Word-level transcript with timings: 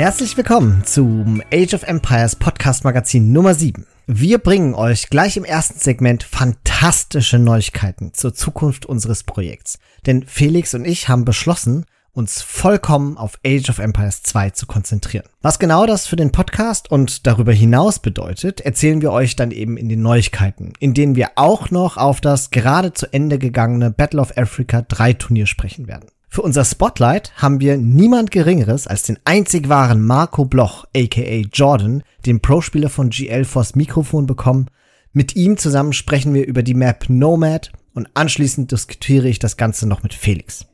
Herzlich 0.00 0.34
willkommen 0.38 0.82
zum 0.86 1.42
Age 1.52 1.74
of 1.74 1.82
Empires 1.82 2.34
Podcast 2.34 2.84
Magazin 2.84 3.32
Nummer 3.32 3.52
7. 3.52 3.86
Wir 4.06 4.38
bringen 4.38 4.74
euch 4.74 5.10
gleich 5.10 5.36
im 5.36 5.44
ersten 5.44 5.78
Segment 5.78 6.22
fantastische 6.22 7.38
Neuigkeiten 7.38 8.14
zur 8.14 8.32
Zukunft 8.32 8.86
unseres 8.86 9.24
Projekts. 9.24 9.78
Denn 10.06 10.24
Felix 10.26 10.72
und 10.72 10.86
ich 10.86 11.10
haben 11.10 11.26
beschlossen, 11.26 11.84
uns 12.12 12.40
vollkommen 12.40 13.18
auf 13.18 13.38
Age 13.46 13.68
of 13.68 13.78
Empires 13.78 14.22
2 14.22 14.48
zu 14.48 14.64
konzentrieren. 14.64 15.26
Was 15.42 15.58
genau 15.58 15.84
das 15.84 16.06
für 16.06 16.16
den 16.16 16.32
Podcast 16.32 16.90
und 16.90 17.26
darüber 17.26 17.52
hinaus 17.52 17.98
bedeutet, 17.98 18.62
erzählen 18.62 19.02
wir 19.02 19.12
euch 19.12 19.36
dann 19.36 19.50
eben 19.50 19.76
in 19.76 19.90
den 19.90 20.00
Neuigkeiten, 20.00 20.72
in 20.80 20.94
denen 20.94 21.14
wir 21.14 21.32
auch 21.34 21.70
noch 21.70 21.98
auf 21.98 22.22
das 22.22 22.48
gerade 22.48 22.94
zu 22.94 23.12
Ende 23.12 23.38
gegangene 23.38 23.90
Battle 23.90 24.22
of 24.22 24.34
Africa 24.38 24.80
3 24.80 25.12
Turnier 25.12 25.46
sprechen 25.46 25.88
werden. 25.88 26.06
Für 26.32 26.42
unser 26.42 26.64
Spotlight 26.64 27.32
haben 27.42 27.58
wir 27.58 27.76
niemand 27.76 28.30
Geringeres 28.30 28.86
als 28.86 29.02
den 29.02 29.18
einzig 29.24 29.68
wahren 29.68 30.00
Marco 30.06 30.44
Bloch, 30.44 30.84
aka 30.96 31.42
Jordan, 31.52 32.04
den 32.24 32.38
Pro-Spieler 32.38 32.88
von 32.88 33.10
GL 33.10 33.44
vors 33.44 33.74
Mikrofon 33.74 34.26
bekommen. 34.26 34.68
Mit 35.12 35.34
ihm 35.34 35.56
zusammen 35.56 35.92
sprechen 35.92 36.32
wir 36.32 36.46
über 36.46 36.62
die 36.62 36.74
Map 36.74 37.06
Nomad 37.08 37.72
und 37.94 38.10
anschließend 38.14 38.70
diskutiere 38.70 39.28
ich 39.28 39.40
das 39.40 39.56
Ganze 39.56 39.88
noch 39.88 40.04
mit 40.04 40.14
Felix. 40.14 40.66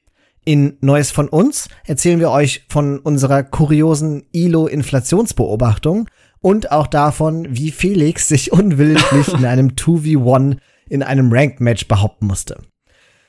In 0.45 0.77
Neues 0.83 1.11
von 1.11 1.27
uns 1.27 1.71
erzählen 1.87 2.21
wir 2.21 2.31
euch 2.31 2.67
von 2.69 2.99
unserer 2.99 3.43
kuriosen 3.43 4.25
ILO-Inflationsbeobachtung 4.33 6.11
und 6.43 6.71
auch 6.71 6.87
davon, 6.87 7.47
wie 7.49 7.71
Felix 7.71 8.29
sich 8.29 8.53
unwillentlich 8.53 9.33
in 9.33 9.47
einem 9.47 9.69
2v1 9.69 10.59
in 10.91 11.03
einem 11.03 11.33
Ranked-Match 11.33 11.89
behaupten 11.89 12.27
musste. 12.27 12.59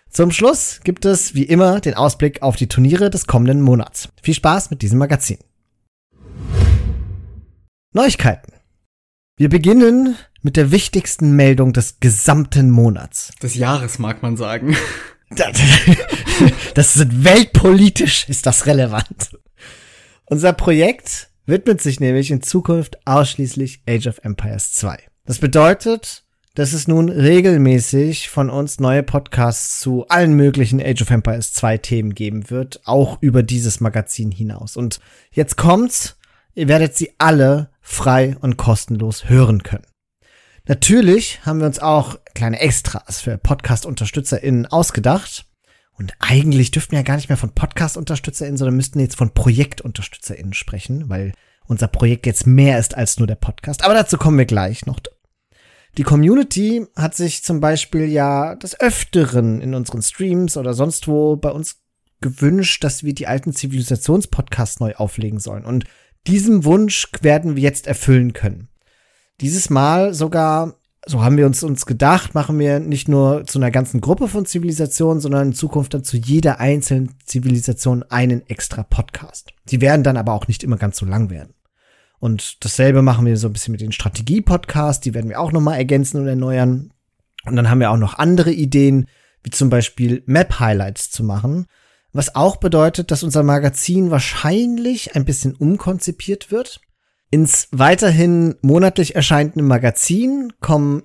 Zum 0.10 0.32
Schluss 0.32 0.80
gibt 0.84 1.06
es 1.06 1.36
wie 1.36 1.44
immer 1.44 1.80
den 1.80 1.94
Ausblick 1.94 2.42
auf 2.42 2.56
die 2.56 2.68
Turniere 2.68 3.10
des 3.10 3.28
kommenden 3.28 3.62
Monats. 3.62 4.10
Viel 4.22 4.34
Spaß 4.34 4.70
mit 4.72 4.82
diesem 4.82 4.98
Magazin. 4.98 5.38
Neuigkeiten. 7.94 8.54
Wir 9.38 9.50
beginnen 9.50 10.16
mit 10.42 10.56
der 10.58 10.72
wichtigsten 10.72 11.36
Meldung 11.36 11.74
des 11.74 12.00
gesamten 12.00 12.72
Monats. 12.72 13.34
Des 13.42 13.56
Jahres 13.56 14.00
mag 14.00 14.22
man 14.22 14.38
sagen. 14.38 14.76
Das 16.74 16.96
ist 16.96 17.24
weltpolitisch 17.26 18.30
ist 18.30 18.46
das 18.46 18.66
relevant. 18.66 19.32
Unser 20.24 20.54
Projekt 20.54 21.30
widmet 21.46 21.82
sich 21.82 22.00
nämlich 22.00 22.32
in 22.32 22.42
Zukunft 22.42 23.06
ausschließlich 23.06 23.82
Age 23.90 24.08
of 24.08 24.20
Empires 24.24 24.72
2. 24.72 24.98
Das 25.26 25.40
bedeutet, 25.40 26.24
dass 26.58 26.74
es 26.74 26.88
nun 26.88 27.10
regelmäßig 27.10 28.30
von 28.30 28.50
uns 28.50 28.80
neue 28.80 29.04
Podcasts 29.04 29.80
zu 29.80 30.08
allen 30.08 30.34
möglichen 30.34 30.82
Age 30.82 31.04
of 31.04 31.12
Empires 31.12 31.54
2 31.54 31.78
Themen 31.78 32.16
geben 32.16 32.50
wird, 32.50 32.82
auch 32.86 33.22
über 33.22 33.44
dieses 33.44 33.80
Magazin 33.80 34.32
hinaus. 34.32 34.76
Und 34.76 35.00
jetzt 35.30 35.56
kommt's, 35.56 36.18
ihr 36.56 36.68
werdet 36.68 36.96
sie 36.96 37.14
alle 37.20 37.70
frei 37.80 38.38
und 38.42 38.58
kostenlos 38.58 39.30
hören 39.30 39.62
können. 39.62 39.86
Natürlich 40.66 41.46
haben 41.46 41.60
wir 41.60 41.68
uns 41.68 41.78
auch 41.78 42.18
kleine 42.34 42.60
Extras 42.60 43.22
für 43.22 43.38
Podcast-UnterstützerInnen 43.38 44.66
ausgedacht. 44.66 45.46
Und 45.94 46.14
eigentlich 46.18 46.72
dürften 46.72 46.94
wir 46.94 47.00
ja 47.00 47.06
gar 47.06 47.18
nicht 47.18 47.30
mehr 47.30 47.38
von 47.38 47.54
Podcast-UnterstützerInnen, 47.54 48.58
sondern 48.58 48.78
müssten 48.78 49.00
jetzt 49.00 49.16
von 49.16 49.32
Projekt-UnterstützerInnen 49.32 50.56
sprechen, 50.56 51.08
weil 51.08 51.34
unser 51.68 51.88
Projekt 51.88 52.26
jetzt 52.26 52.48
mehr 52.48 52.80
ist 52.80 52.98
als 52.98 53.20
nur 53.20 53.28
der 53.28 53.36
Podcast. 53.36 53.86
Aber 53.86 53.94
dazu 53.94 54.18
kommen 54.18 54.40
wir 54.40 54.46
gleich 54.46 54.88
noch. 54.88 55.00
Die 55.98 56.04
Community 56.04 56.86
hat 56.96 57.16
sich 57.16 57.44
zum 57.44 57.60
Beispiel 57.60 58.06
ja 58.06 58.56
des 58.56 58.80
Öfteren 58.80 59.62
in 59.62 59.74
unseren 59.74 60.04
Streams 60.04 60.56
oder 60.56 60.76
sonst 60.76 61.08
wo 61.08 61.36
bei 61.36 61.50
uns 61.50 61.78
gewünscht, 62.22 62.84
dass 62.84 63.04
wir 63.04 63.16
die 63.16 63.26
alten 63.26 63.52
Zivilisationspodcasts 63.52 64.80
neu 64.80 64.94
auflegen 64.96 65.40
sollen. 65.40 65.66
Und 65.66 65.86
diesem 66.28 66.66
Wunsch 66.66 67.08
werden 67.22 67.56
wir 67.56 67.64
jetzt 67.64 67.88
erfüllen 67.88 68.34
können. 68.34 68.70
Dieses 69.42 69.72
Mal 69.72 70.14
sogar, 70.14 70.76
so 71.08 71.24
haben 71.24 71.38
wir 71.38 71.48
uns, 71.48 71.64
uns 71.64 71.88
gedacht, 71.88 72.36
machen 72.36 72.60
wir 72.60 72.80
nicht 72.80 73.08
nur 73.08 73.46
zu 73.46 73.58
einer 73.58 73.72
ganzen 73.72 74.00
Gruppe 74.00 74.28
von 74.28 74.46
Zivilisationen, 74.46 75.20
sondern 75.20 75.48
in 75.48 75.54
Zukunft 75.54 75.96
dann 75.96 76.04
zu 76.04 76.18
jeder 76.18 76.60
einzelnen 76.60 77.16
Zivilisation 77.26 78.04
einen 78.04 78.46
extra 78.48 78.84
Podcast. 78.84 79.52
Die 79.70 79.82
werden 79.82 80.04
dann 80.04 80.18
aber 80.18 80.34
auch 80.34 80.48
nicht 80.48 80.64
immer 80.64 80.78
ganz 80.78 80.98
so 80.98 81.06
lang 81.06 81.32
werden. 81.32 81.54
Und 82.20 82.64
dasselbe 82.66 83.02
machen 83.02 83.26
wir 83.26 83.38
so 83.38 83.48
ein 83.48 83.54
bisschen 83.54 83.74
mit 83.74 83.82
den 83.82 83.92
Strategie-Podcasts, 83.92 85.02
die 85.02 85.14
werden 85.14 85.30
wir 85.30 85.40
auch 85.40 85.52
nochmal 85.52 85.78
ergänzen 85.78 86.20
und 86.22 86.28
erneuern. 86.28 86.92
Und 87.46 87.56
dann 87.56 87.70
haben 87.70 87.80
wir 87.80 87.92
auch 87.92 87.98
noch 87.98 88.16
andere 88.16 88.52
Ideen, 88.52 89.08
wie 89.44 89.52
zum 89.52 89.70
Beispiel 89.70 90.24
Map-Highlights 90.26 91.12
zu 91.12 91.24
machen, 91.24 91.68
was 92.12 92.36
auch 92.36 92.58
bedeutet, 92.58 93.12
dass 93.12 93.24
unser 93.24 93.44
Magazin 93.44 94.10
wahrscheinlich 94.10 95.16
ein 95.16 95.26
bisschen 95.26 95.54
umkonzipiert 95.54 96.52
wird. 96.52 96.82
Ins 97.30 97.68
weiterhin 97.72 98.56
monatlich 98.62 99.16
erscheinende 99.16 99.62
Magazin 99.62 100.54
kommen 100.60 101.04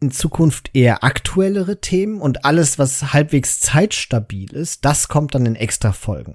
in 0.00 0.10
Zukunft 0.10 0.70
eher 0.74 1.02
aktuellere 1.04 1.80
Themen 1.80 2.20
und 2.20 2.44
alles, 2.44 2.78
was 2.78 3.12
halbwegs 3.12 3.60
zeitstabil 3.60 4.52
ist, 4.52 4.84
das 4.84 5.08
kommt 5.08 5.34
dann 5.34 5.46
in 5.46 5.56
extra 5.56 5.92
Folgen. 5.92 6.34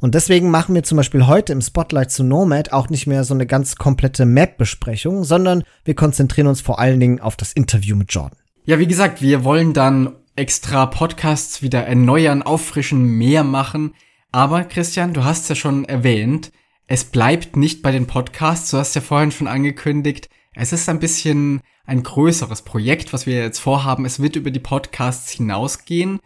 Und 0.00 0.14
deswegen 0.14 0.50
machen 0.50 0.74
wir 0.74 0.82
zum 0.82 0.96
Beispiel 0.96 1.26
heute 1.26 1.52
im 1.52 1.60
Spotlight 1.60 2.10
zu 2.10 2.24
Nomad 2.24 2.72
auch 2.72 2.88
nicht 2.88 3.06
mehr 3.06 3.24
so 3.24 3.34
eine 3.34 3.46
ganz 3.46 3.76
komplette 3.76 4.24
Map-Besprechung, 4.24 5.24
sondern 5.24 5.62
wir 5.84 5.94
konzentrieren 5.94 6.46
uns 6.46 6.60
vor 6.60 6.78
allen 6.78 7.00
Dingen 7.00 7.20
auf 7.20 7.36
das 7.36 7.52
Interview 7.52 7.96
mit 7.96 8.12
Jordan. 8.12 8.38
Ja, 8.64 8.78
wie 8.78 8.86
gesagt, 8.86 9.20
wir 9.20 9.44
wollen 9.44 9.72
dann 9.72 10.14
extra 10.36 10.86
Podcasts 10.86 11.60
wieder 11.60 11.86
erneuern, 11.86 12.42
auffrischen, 12.42 13.02
mehr 13.02 13.44
machen. 13.44 13.94
Aber 14.32 14.64
Christian, 14.64 15.12
du 15.12 15.24
hast 15.24 15.48
ja 15.48 15.54
schon 15.54 15.84
erwähnt, 15.84 16.50
es 16.86 17.04
bleibt 17.04 17.56
nicht 17.56 17.82
bei 17.82 17.92
den 17.92 18.06
Podcasts. 18.06 18.70
Du 18.70 18.78
hast 18.78 18.94
ja 18.94 19.00
vorhin 19.00 19.32
schon 19.32 19.48
angekündigt, 19.48 20.28
es 20.54 20.72
ist 20.72 20.88
ein 20.88 20.98
bisschen 20.98 21.60
ein 21.84 22.02
größeres 22.02 22.62
Projekt, 22.62 23.12
was 23.12 23.26
wir 23.26 23.36
jetzt 23.36 23.58
vorhaben. 23.58 24.04
Es 24.04 24.20
wird 24.20 24.36
über 24.36 24.50
die 24.50 24.60
Podcasts 24.60 25.30
hinausgehen. 25.30 26.20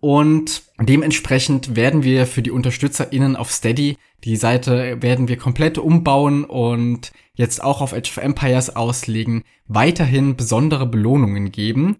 Und 0.00 0.62
dementsprechend 0.78 1.74
werden 1.74 2.02
wir 2.02 2.26
für 2.26 2.42
die 2.42 2.50
UnterstützerInnen 2.50 3.34
auf 3.34 3.50
Steady, 3.50 3.96
die 4.24 4.36
Seite 4.36 5.00
werden 5.00 5.28
wir 5.28 5.36
komplett 5.36 5.78
umbauen 5.78 6.44
und 6.44 7.12
jetzt 7.34 7.62
auch 7.62 7.80
auf 7.80 7.92
Age 7.92 8.10
of 8.10 8.16
Empires 8.16 8.74
auslegen, 8.74 9.44
weiterhin 9.66 10.36
besondere 10.36 10.86
Belohnungen 10.86 11.52
geben. 11.52 11.98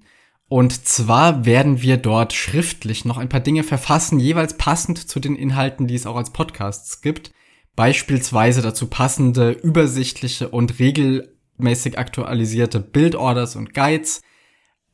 Und 0.48 0.86
zwar 0.86 1.44
werden 1.44 1.82
wir 1.82 1.96
dort 1.96 2.32
schriftlich 2.32 3.04
noch 3.04 3.18
ein 3.18 3.28
paar 3.28 3.40
Dinge 3.40 3.64
verfassen, 3.64 4.18
jeweils 4.18 4.56
passend 4.56 4.98
zu 5.08 5.18
den 5.20 5.36
Inhalten, 5.36 5.86
die 5.86 5.94
es 5.94 6.06
auch 6.06 6.16
als 6.16 6.30
Podcasts 6.30 7.00
gibt. 7.00 7.32
Beispielsweise 7.74 8.62
dazu 8.62 8.86
passende, 8.86 9.50
übersichtliche 9.50 10.48
und 10.48 10.78
regelmäßig 10.78 11.98
aktualisierte 11.98 12.80
Bildorders 12.80 13.56
und 13.56 13.74
Guides, 13.74 14.22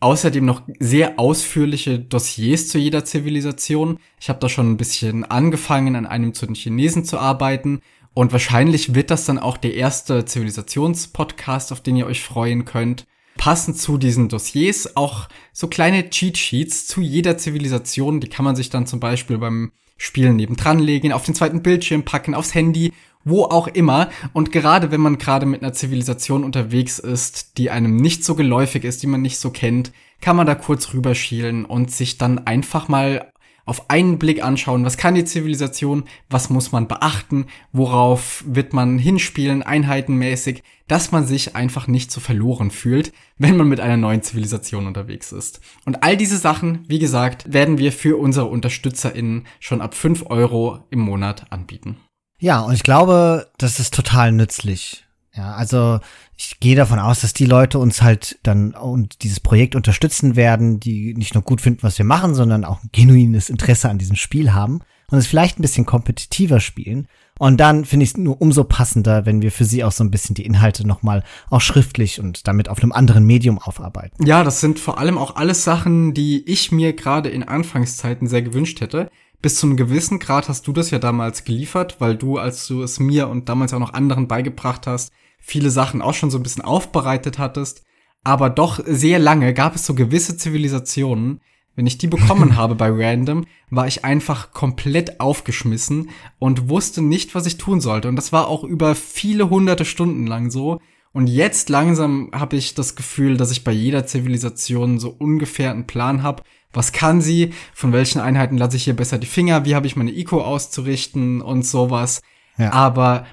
außerdem 0.03 0.45
noch 0.45 0.63
sehr 0.81 1.19
ausführliche 1.19 1.99
Dossiers 1.99 2.69
zu 2.69 2.79
jeder 2.79 3.05
Zivilisation. 3.05 3.99
Ich 4.21 4.29
habe 4.29 4.41
da 4.41 4.49
schon 4.49 4.71
ein 4.71 4.77
bisschen 4.77 5.25
angefangen, 5.25 5.97
an 5.97 6.07
einem 6.07 6.35
zu 6.35 6.47
den 6.47 6.55
Chinesen 6.55 7.05
zu 7.05 7.19
arbeiten. 7.19 7.81
Und 8.15 8.33
wahrscheinlich 8.33 8.95
wird 8.95 9.11
das 9.11 9.25
dann 9.25 9.39
auch 9.39 9.57
der 9.57 9.75
erste 9.75 10.25
Zivilisationspodcast, 10.25 11.73
auf 11.73 11.81
den 11.81 11.97
ihr 11.97 12.07
euch 12.07 12.23
freuen 12.23 12.65
könnt. 12.65 13.07
Passend 13.39 13.79
zu 13.79 13.97
diesen 13.97 14.29
Dossiers 14.29 14.97
auch 14.97 15.29
so 15.53 15.69
kleine 15.69 16.11
Cheat 16.11 16.37
Sheets 16.37 16.87
zu 16.87 17.01
jeder 17.01 17.39
Zivilisation. 17.39 18.21
Die 18.21 18.29
kann 18.29 18.45
man 18.45 18.57
sich 18.57 18.71
dann 18.71 18.87
zum 18.87 19.01
Beispiel 19.01 19.39
beim 19.39 19.73
Spielen 19.97 20.35
nebendran 20.35 20.81
legen, 20.81 21.13
auf 21.13 21.25
den 21.25 21.35
zweiten 21.35 21.63
Bildschirm 21.63 22.03
packen, 22.03 22.35
aufs 22.35 22.55
Handy 22.55 22.93
wo 23.25 23.45
auch 23.45 23.69
immer. 23.69 24.09
Und 24.33 24.53
gerade 24.53 24.91
wenn 24.91 25.01
man 25.01 25.19
gerade 25.19 25.47
mit 25.47 25.63
einer 25.63 25.73
Zivilisation 25.73 26.45
unterwegs 26.45 26.99
ist, 26.99 27.59
die 27.59 27.71
einem 27.71 27.97
nicht 27.97 28.25
so 28.25 28.35
geläufig 28.35 28.85
ist, 28.85 29.03
die 29.03 29.07
man 29.07 29.23
nicht 29.23 29.39
so 29.39 29.51
kennt, 29.51 29.93
kann 30.21 30.37
man 30.37 30.47
da 30.47 30.55
kurz 30.55 30.95
rüberschielen 30.95 31.65
und 31.65 31.91
sich 31.91 32.19
dann 32.19 32.47
einfach 32.47 32.89
mal 32.89 33.33
auf 33.65 33.91
einen 33.91 34.19
Blick 34.19 34.43
anschauen, 34.43 34.85
was 34.85 34.97
kann 34.97 35.15
die 35.15 35.25
Zivilisation, 35.25 36.05
was 36.29 36.51
muss 36.51 36.73
man 36.73 36.89
beachten, 36.89 37.47
worauf 37.73 38.45
wird 38.47 38.73
man 38.73 38.99
hinspielen, 38.99 39.63
einheitenmäßig, 39.63 40.63
dass 40.89 41.13
man 41.13 41.27
sich 41.27 41.55
einfach 41.55 41.87
nicht 41.87 42.11
so 42.11 42.21
verloren 42.21 42.71
fühlt, 42.71 43.13
wenn 43.39 43.57
man 43.57 43.69
mit 43.69 43.81
einer 43.81 43.97
neuen 43.97 44.23
Zivilisation 44.23 44.87
unterwegs 44.87 45.33
ist. 45.33 45.61
Und 45.85 46.03
all 46.03 46.17
diese 46.17 46.39
Sachen, 46.39 46.85
wie 46.89 46.99
gesagt, 46.99 47.53
werden 47.53 47.79
wir 47.79 47.93
für 47.93 48.19
unsere 48.19 48.47
UnterstützerInnen 48.47 49.47
schon 49.61 49.81
ab 49.81 49.95
5 49.95 50.27
Euro 50.29 50.81
im 50.91 51.01
Monat 51.01 51.51
anbieten. 51.51 51.99
Ja, 52.43 52.61
und 52.63 52.75
ich 52.75 52.83
glaube, 52.83 53.47
das 53.57 53.79
ist 53.79 53.95
total 53.95 54.33
nützlich. 54.33 55.05
Ja, 55.33 55.53
also 55.53 56.01
ich 56.37 56.59
gehe 56.59 56.75
davon 56.75 56.99
aus, 56.99 57.21
dass 57.21 57.33
die 57.33 57.47
Leute 57.47 57.79
uns 57.79 58.03
halt 58.03 58.41
dann 58.43 58.73
und 58.73 59.23
dieses 59.23 59.39
Projekt 59.39 59.77
unterstützen 59.77 60.35
werden, 60.35 60.81
die 60.81 61.15
nicht 61.15 61.35
nur 61.35 61.45
gut 61.45 61.61
finden, 61.61 61.85
was 61.85 61.99
wir 61.99 62.05
machen, 62.05 62.35
sondern 62.35 62.65
auch 62.65 62.83
ein 62.83 62.91
genuines 62.91 63.49
Interesse 63.49 63.89
an 63.89 63.99
diesem 63.99 64.17
Spiel 64.17 64.53
haben 64.53 64.81
und 65.09 65.19
es 65.19 65.29
vielleicht 65.29 65.61
ein 65.61 65.63
bisschen 65.63 65.87
kompetitiver 65.87 66.59
spielen. 66.59 67.07
Und 67.39 67.59
dann 67.59 67.85
finde 67.85 68.03
ich 68.03 68.11
es 68.11 68.17
nur 68.17 68.41
umso 68.43 68.65
passender, 68.65 69.25
wenn 69.25 69.41
wir 69.41 69.53
für 69.53 69.65
sie 69.65 69.85
auch 69.85 69.93
so 69.93 70.03
ein 70.03 70.11
bisschen 70.11 70.35
die 70.35 70.45
Inhalte 70.45 70.85
nochmal 70.85 71.23
auch 71.49 71.61
schriftlich 71.61 72.19
und 72.19 72.49
damit 72.49 72.69
auf 72.69 72.83
einem 72.83 72.91
anderen 72.91 73.25
Medium 73.25 73.61
aufarbeiten. 73.61 74.27
Ja, 74.27 74.43
das 74.43 74.61
sind 74.61 74.81
vor 74.81 74.99
allem 74.99 75.17
auch 75.17 75.37
alles 75.37 75.63
Sachen, 75.63 76.13
die 76.13 76.43
ich 76.51 76.73
mir 76.73 76.93
gerade 76.93 77.29
in 77.29 77.45
Anfangszeiten 77.45 78.27
sehr 78.27 78.43
gewünscht 78.43 78.81
hätte. 78.81 79.11
Bis 79.43 79.57
zu 79.57 79.67
einem 79.67 79.77
gewissen 79.77 80.21
Grad 80.21 80.49
hast 80.49 80.67
du 80.67 80.73
das 80.73 80.91
ja 80.91 80.99
damals 80.99 81.45
geliefert, 81.45 81.97
weil 81.99 82.17
du, 82.17 82.39
als 82.39 82.67
du 82.69 82.83
es 82.83 83.01
mir 83.01 83.29
und 83.29 83.49
damals 83.49 83.75
auch 83.75 83.81
noch 83.81 83.93
anderen 83.93 84.29
beigebracht 84.29 84.87
hast, 84.87 85.13
viele 85.39 85.71
Sachen 85.71 86.01
auch 86.01 86.15
schon 86.15 86.31
so 86.31 86.39
ein 86.39 86.45
bisschen 86.45 86.65
aufbereitet 86.65 87.39
hattest. 87.39 87.83
Aber 88.25 88.49
doch 88.49 88.81
sehr 88.87 89.19
lange 89.19 89.53
gab 89.53 89.75
es 89.75 89.85
so 89.85 89.95
gewisse 89.95 90.37
Zivilisationen, 90.37 91.41
wenn 91.75 91.87
ich 91.87 91.99
die 91.99 92.07
bekommen 92.07 92.57
habe 92.57 92.77
bei 92.77 92.91
Random, 92.91 93.45
war 93.69 93.89
ich 93.89 94.05
einfach 94.05 94.53
komplett 94.53 95.21
aufgeschmissen 95.21 96.11
und 96.39 96.69
wusste 96.69 97.03
nicht, 97.03 97.35
was 97.35 97.47
ich 97.47 97.59
tun 97.59 97.81
sollte. 97.81 98.09
Und 98.09 98.17
das 98.17 98.33
war 98.33 98.47
auch 98.47 98.63
über 98.63 98.95
viele 98.95 99.51
hunderte 99.51 99.85
Stunden 99.85 100.27
lang 100.27 100.51
so. 100.51 100.81
Und 101.13 101.27
jetzt 101.27 101.69
langsam 101.69 102.31
habe 102.33 102.57
ich 102.57 102.75
das 102.75 102.95
Gefühl, 102.95 103.37
dass 103.37 103.51
ich 103.51 103.65
bei 103.65 103.73
jeder 103.73 104.07
Zivilisation 104.07 104.99
so 104.99 105.11
ungefähr 105.11 105.71
einen 105.71 105.87
Plan 105.87 106.23
habe. 106.23 106.43
Was 106.73 106.93
kann 106.93 107.21
sie? 107.21 107.53
Von 107.75 107.93
welchen 107.93 108.21
Einheiten 108.21 108.59
lasse 108.59 108.77
ich 108.77 108.85
hier 108.85 108.97
besser 108.97 109.19
die 109.19 109.27
Finger? 109.27 109.65
Wie 109.65 109.75
habe 109.75 109.87
ich 109.87 109.97
meine 109.97 110.13
Eco 110.13 110.41
auszurichten 110.41 111.41
und 111.43 111.65
sowas? 111.65 112.23
Ja. 112.57 112.73
Aber 112.73 113.27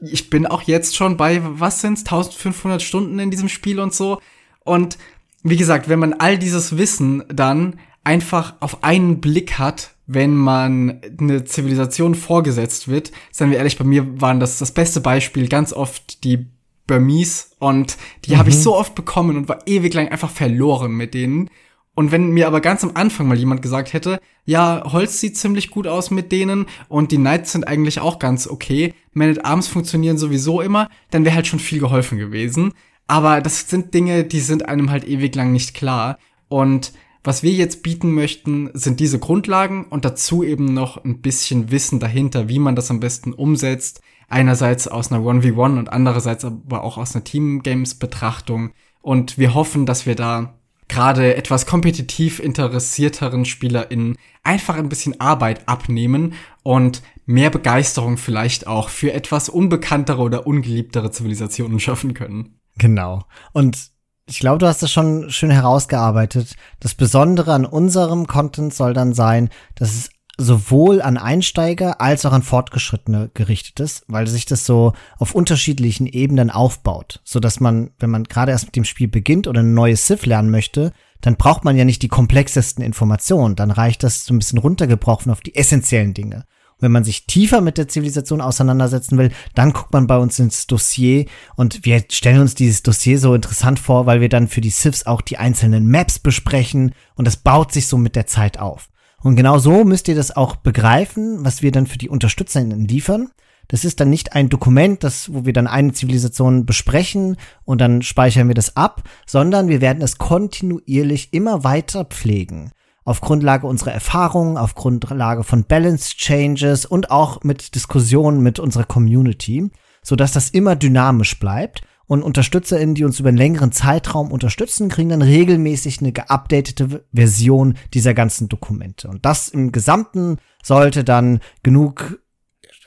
ich 0.00 0.30
bin 0.30 0.46
auch 0.46 0.62
jetzt 0.62 0.96
schon 0.96 1.16
bei, 1.16 1.40
was 1.42 1.80
sind's, 1.80 2.02
1500 2.02 2.82
Stunden 2.82 3.18
in 3.18 3.30
diesem 3.30 3.48
Spiel 3.48 3.80
und 3.80 3.94
so. 3.94 4.20
Und 4.60 4.98
wie 5.42 5.56
gesagt, 5.56 5.88
wenn 5.88 5.98
man 5.98 6.14
all 6.14 6.38
dieses 6.38 6.76
Wissen 6.76 7.24
dann 7.28 7.78
einfach 8.02 8.54
auf 8.60 8.82
einen 8.84 9.20
Blick 9.20 9.58
hat, 9.58 9.94
wenn 10.06 10.34
man 10.34 11.00
eine 11.18 11.44
Zivilisation 11.44 12.14
vorgesetzt 12.14 12.88
wird, 12.88 13.12
seien 13.32 13.50
wir 13.50 13.58
ehrlich, 13.58 13.78
bei 13.78 13.84
mir 13.84 14.20
waren 14.20 14.40
das 14.40 14.58
das 14.58 14.72
beste 14.72 15.00
Beispiel 15.00 15.48
ganz 15.48 15.72
oft 15.72 16.24
die 16.24 16.46
Burmese 16.86 17.46
und 17.58 17.96
die 18.26 18.32
mhm. 18.32 18.38
habe 18.38 18.50
ich 18.50 18.56
so 18.56 18.76
oft 18.76 18.94
bekommen 18.94 19.36
und 19.36 19.48
war 19.48 19.66
ewig 19.66 19.94
lang 19.94 20.08
einfach 20.08 20.30
verloren 20.30 20.92
mit 20.92 21.14
denen. 21.14 21.48
Und 21.94 22.10
wenn 22.10 22.30
mir 22.30 22.46
aber 22.46 22.60
ganz 22.60 22.82
am 22.82 22.92
Anfang 22.94 23.28
mal 23.28 23.38
jemand 23.38 23.62
gesagt 23.62 23.92
hätte, 23.92 24.18
ja, 24.44 24.82
Holz 24.84 25.20
sieht 25.20 25.36
ziemlich 25.36 25.70
gut 25.70 25.86
aus 25.86 26.10
mit 26.10 26.32
denen 26.32 26.66
und 26.88 27.12
die 27.12 27.16
Knights 27.16 27.52
sind 27.52 27.68
eigentlich 27.68 28.00
auch 28.00 28.18
ganz 28.18 28.48
okay, 28.48 28.94
Man 29.12 29.30
at 29.30 29.44
Arms 29.44 29.68
funktionieren 29.68 30.18
sowieso 30.18 30.60
immer, 30.60 30.88
dann 31.10 31.24
wäre 31.24 31.36
halt 31.36 31.46
schon 31.46 31.60
viel 31.60 31.78
geholfen 31.78 32.18
gewesen. 32.18 32.72
Aber 33.06 33.40
das 33.40 33.68
sind 33.68 33.94
Dinge, 33.94 34.24
die 34.24 34.40
sind 34.40 34.68
einem 34.68 34.90
halt 34.90 35.06
ewig 35.06 35.34
lang 35.34 35.52
nicht 35.52 35.74
klar. 35.74 36.18
Und 36.48 36.92
was 37.22 37.42
wir 37.42 37.52
jetzt 37.52 37.82
bieten 37.82 38.12
möchten, 38.12 38.70
sind 38.74 39.00
diese 39.00 39.18
Grundlagen 39.18 39.84
und 39.84 40.04
dazu 40.04 40.42
eben 40.42 40.74
noch 40.74 41.04
ein 41.04 41.20
bisschen 41.20 41.70
Wissen 41.70 42.00
dahinter, 42.00 42.48
wie 42.48 42.58
man 42.58 42.76
das 42.76 42.90
am 42.90 43.00
besten 43.00 43.32
umsetzt. 43.32 44.00
Einerseits 44.28 44.88
aus 44.88 45.12
einer 45.12 45.22
1v1 45.22 45.78
und 45.78 45.92
andererseits 45.92 46.44
aber 46.44 46.82
auch 46.82 46.98
aus 46.98 47.14
einer 47.14 47.24
Team-Games-Betrachtung. 47.24 48.72
Und 49.00 49.38
wir 49.38 49.54
hoffen, 49.54 49.86
dass 49.86 50.06
wir 50.06 50.16
da 50.16 50.58
gerade 50.88 51.36
etwas 51.36 51.66
kompetitiv 51.66 52.40
interessierteren 52.40 53.44
SpielerInnen 53.44 54.16
einfach 54.42 54.76
ein 54.76 54.88
bisschen 54.88 55.20
Arbeit 55.20 55.68
abnehmen 55.68 56.34
und 56.62 57.02
mehr 57.26 57.50
Begeisterung 57.50 58.16
vielleicht 58.16 58.66
auch 58.66 58.88
für 58.88 59.12
etwas 59.12 59.48
unbekanntere 59.48 60.20
oder 60.20 60.46
ungeliebtere 60.46 61.10
Zivilisationen 61.10 61.80
schaffen 61.80 62.14
können. 62.14 62.60
Genau. 62.76 63.24
Und 63.52 63.90
ich 64.26 64.38
glaube, 64.38 64.58
du 64.58 64.66
hast 64.66 64.82
das 64.82 64.92
schon 64.92 65.30
schön 65.30 65.50
herausgearbeitet. 65.50 66.54
Das 66.80 66.94
Besondere 66.94 67.52
an 67.52 67.66
unserem 67.66 68.26
Content 68.26 68.72
soll 68.72 68.94
dann 68.94 69.12
sein, 69.12 69.50
dass 69.74 69.94
es 69.94 70.10
sowohl 70.36 71.00
an 71.00 71.16
Einsteiger 71.16 72.00
als 72.00 72.26
auch 72.26 72.32
an 72.32 72.42
Fortgeschrittene 72.42 73.30
gerichtet 73.34 73.80
ist, 73.80 74.04
weil 74.08 74.26
sich 74.26 74.46
das 74.46 74.66
so 74.66 74.92
auf 75.18 75.34
unterschiedlichen 75.34 76.06
Ebenen 76.06 76.50
aufbaut, 76.50 77.20
so 77.24 77.40
dass 77.40 77.60
man, 77.60 77.90
wenn 77.98 78.10
man 78.10 78.24
gerade 78.24 78.52
erst 78.52 78.66
mit 78.66 78.76
dem 78.76 78.84
Spiel 78.84 79.08
beginnt 79.08 79.46
oder 79.46 79.62
ein 79.62 79.74
neues 79.74 80.06
Civ 80.06 80.26
lernen 80.26 80.50
möchte, 80.50 80.92
dann 81.20 81.36
braucht 81.36 81.64
man 81.64 81.76
ja 81.76 81.84
nicht 81.84 82.02
die 82.02 82.08
komplexesten 82.08 82.84
Informationen, 82.84 83.56
dann 83.56 83.70
reicht 83.70 84.02
das 84.02 84.24
so 84.24 84.34
ein 84.34 84.38
bisschen 84.38 84.58
runtergebrochen 84.58 85.32
auf 85.32 85.40
die 85.40 85.54
essentiellen 85.54 86.14
Dinge. 86.14 86.44
Wenn 86.80 86.92
man 86.92 87.04
sich 87.04 87.26
tiefer 87.26 87.60
mit 87.60 87.78
der 87.78 87.88
Zivilisation 87.88 88.40
auseinandersetzen 88.40 89.16
will, 89.16 89.30
dann 89.54 89.72
guckt 89.72 89.92
man 89.92 90.06
bei 90.08 90.18
uns 90.18 90.38
ins 90.38 90.66
Dossier 90.66 91.26
und 91.54 91.84
wir 91.84 92.04
stellen 92.10 92.40
uns 92.40 92.56
dieses 92.56 92.82
Dossier 92.82 93.18
so 93.18 93.34
interessant 93.34 93.78
vor, 93.78 94.06
weil 94.06 94.20
wir 94.20 94.28
dann 94.28 94.48
für 94.48 94.60
die 94.60 94.70
Civs 94.70 95.06
auch 95.06 95.20
die 95.20 95.38
einzelnen 95.38 95.86
Maps 95.86 96.18
besprechen 96.18 96.92
und 97.14 97.26
das 97.26 97.36
baut 97.36 97.72
sich 97.72 97.86
so 97.86 97.96
mit 97.96 98.16
der 98.16 98.26
Zeit 98.26 98.58
auf. 98.58 98.88
Und 99.24 99.36
genau 99.36 99.58
so 99.58 99.84
müsst 99.84 100.06
ihr 100.06 100.14
das 100.14 100.36
auch 100.36 100.54
begreifen, 100.54 101.44
was 101.44 101.62
wir 101.62 101.72
dann 101.72 101.86
für 101.86 101.98
die 101.98 102.10
UnterstützerInnen 102.10 102.86
liefern. 102.86 103.30
Das 103.68 103.84
ist 103.84 103.98
dann 103.98 104.10
nicht 104.10 104.34
ein 104.34 104.50
Dokument, 104.50 105.02
das, 105.02 105.32
wo 105.32 105.46
wir 105.46 105.54
dann 105.54 105.66
eine 105.66 105.92
Zivilisation 105.92 106.66
besprechen 106.66 107.38
und 107.64 107.80
dann 107.80 108.02
speichern 108.02 108.48
wir 108.48 108.54
das 108.54 108.76
ab, 108.76 109.02
sondern 109.26 109.68
wir 109.68 109.80
werden 109.80 110.02
es 110.02 110.18
kontinuierlich 110.18 111.32
immer 111.32 111.64
weiter 111.64 112.04
pflegen 112.04 112.70
auf 113.04 113.20
Grundlage 113.20 113.66
unserer 113.66 113.92
Erfahrungen, 113.92 114.56
auf 114.56 114.74
Grundlage 114.74 115.44
von 115.44 115.64
Balance 115.64 116.16
Changes 116.16 116.86
und 116.86 117.10
auch 117.10 117.42
mit 117.42 117.74
Diskussionen 117.74 118.42
mit 118.42 118.58
unserer 118.58 118.84
Community, 118.84 119.70
so 120.02 120.16
dass 120.16 120.32
das 120.32 120.50
immer 120.50 120.74
dynamisch 120.76 121.38
bleibt. 121.38 121.82
Und 122.06 122.22
UnterstützerInnen, 122.22 122.94
die 122.94 123.04
uns 123.04 123.18
über 123.18 123.30
einen 123.30 123.38
längeren 123.38 123.72
Zeitraum 123.72 124.30
unterstützen, 124.30 124.88
kriegen 124.88 125.08
dann 125.08 125.22
regelmäßig 125.22 126.00
eine 126.00 126.12
geupdatete 126.12 127.04
Version 127.12 127.76
dieser 127.94 128.12
ganzen 128.12 128.48
Dokumente. 128.48 129.08
Und 129.08 129.24
das 129.24 129.48
im 129.48 129.72
Gesamten 129.72 130.36
sollte 130.62 131.02
dann 131.02 131.40
genug, 131.62 132.20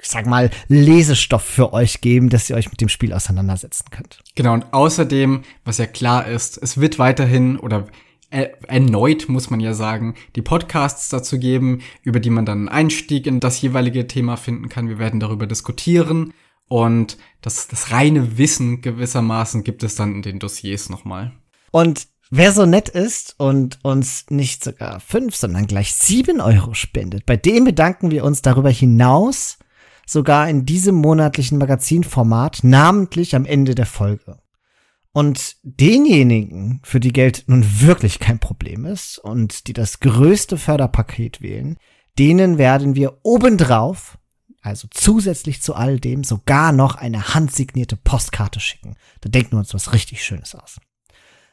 ich 0.02 0.10
sag 0.10 0.28
mal, 0.28 0.52
Lesestoff 0.68 1.44
für 1.44 1.74
euch 1.74 2.02
geben, 2.02 2.30
dass 2.30 2.50
ihr 2.50 2.56
euch 2.56 2.70
mit 2.70 2.80
dem 2.80 2.90
Spiel 2.90 3.12
auseinandersetzen 3.12 3.86
könnt. 3.90 4.24
Genau, 4.36 4.54
und 4.54 4.72
außerdem, 4.72 5.44
was 5.66 5.80
ja 5.80 5.88
klar 5.88 6.28
ist, 6.28 6.58
es 6.62 6.80
wird 6.80 7.00
weiterhin 7.00 7.58
oder 7.58 7.88
erneut, 8.30 9.30
muss 9.30 9.50
man 9.50 9.62
ja 9.62 9.74
sagen, 9.74 10.16
die 10.36 10.42
Podcasts 10.42 11.08
dazu 11.08 11.40
geben, 11.40 11.80
über 12.04 12.20
die 12.20 12.30
man 12.30 12.46
dann 12.46 12.60
einen 12.60 12.70
Einstieg 12.70 13.26
in 13.26 13.40
das 13.40 13.62
jeweilige 13.62 14.06
Thema 14.06 14.36
finden 14.36 14.68
kann. 14.68 14.90
Wir 14.90 15.00
werden 15.00 15.22
darüber 15.22 15.48
diskutieren 15.48 16.34
und 16.68 17.18
das, 17.42 17.68
das 17.68 17.92
reine 17.92 18.38
Wissen 18.38 18.82
gewissermaßen 18.82 19.64
gibt 19.64 19.84
es 19.84 19.96
dann 19.96 20.16
in 20.16 20.22
den 20.22 20.40
Dossiers 20.40 20.90
nochmal. 20.90 21.34
Und 21.72 22.08
wer 22.30 22.52
so 22.52 22.66
nett 22.66 22.90
ist 22.90 23.36
und 23.38 23.80
uns 23.84 24.26
nicht 24.30 24.64
sogar 24.64 25.00
fünf, 25.00 25.36
sondern 25.36 25.68
gleich 25.68 25.94
sieben 25.94 26.42
Euro 26.42 26.74
spendet, 26.74 27.26
bei 27.26 27.38
dem 27.38 27.64
bedanken 27.64 28.12
wir 28.12 28.24
uns 28.24 28.42
darüber 28.42 28.70
hinaus 28.70 29.58
sogar 30.06 30.50
in 30.50 30.66
diesem 30.66 30.96
monatlichen 30.96 31.58
Magazinformat, 31.58 32.64
namentlich 32.64 33.36
am 33.36 33.46
Ende 33.46 33.76
der 33.76 33.86
Folge. 33.86 34.40
Und 35.12 35.56
denjenigen, 35.64 36.80
für 36.84 37.00
die 37.00 37.12
Geld 37.12 37.46
nun 37.48 37.66
wirklich 37.82 38.20
kein 38.20 38.40
Problem 38.40 38.86
ist 38.86 39.18
und 39.18 39.68
die 39.68 39.74
das 39.74 40.00
größte 40.00 40.58
Förderpaket 40.58 41.42
wählen, 41.42 41.78
denen 42.18 42.58
werden 42.58 42.96
wir 42.96 43.18
obendrauf, 43.24 44.18
also 44.68 44.88
zusätzlich 44.92 45.62
zu 45.62 45.76
all 45.76 46.00
dem, 46.00 46.24
sogar 46.24 46.72
noch 46.72 46.96
eine 46.96 47.34
handsignierte 47.34 47.96
Postkarte 47.96 48.60
schicken. 48.60 48.96
Da 49.22 49.30
denken 49.30 49.54
wir 49.54 49.60
uns 49.60 49.74
was 49.74 49.94
richtig 49.94 50.24
Schönes 50.24 50.56
aus. 50.56 50.78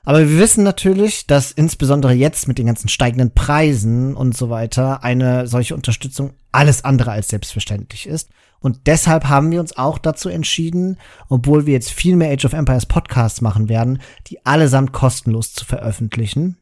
Aber 0.04 0.20
wir 0.20 0.38
wissen 0.38 0.64
natürlich, 0.64 1.26
dass 1.26 1.50
insbesondere 1.50 2.12
jetzt 2.12 2.46
mit 2.46 2.58
den 2.58 2.66
ganzen 2.66 2.88
steigenden 2.88 3.32
Preisen 3.32 4.14
und 4.14 4.36
so 4.36 4.50
weiter 4.50 5.02
eine 5.02 5.46
solche 5.46 5.74
Unterstützung 5.74 6.34
alles 6.52 6.84
andere 6.84 7.12
als 7.12 7.28
selbstverständlich 7.28 8.06
ist. 8.06 8.30
Und 8.60 8.86
deshalb 8.86 9.28
haben 9.28 9.50
wir 9.50 9.60
uns 9.60 9.76
auch 9.76 9.98
dazu 9.98 10.28
entschieden, 10.28 10.98
obwohl 11.28 11.66
wir 11.66 11.72
jetzt 11.72 11.90
viel 11.90 12.16
mehr 12.16 12.32
Age 12.32 12.44
of 12.44 12.52
Empires 12.52 12.86
Podcasts 12.86 13.40
machen 13.40 13.68
werden, 13.68 14.00
die 14.26 14.44
allesamt 14.44 14.92
kostenlos 14.92 15.52
zu 15.52 15.64
veröffentlichen. 15.64 16.58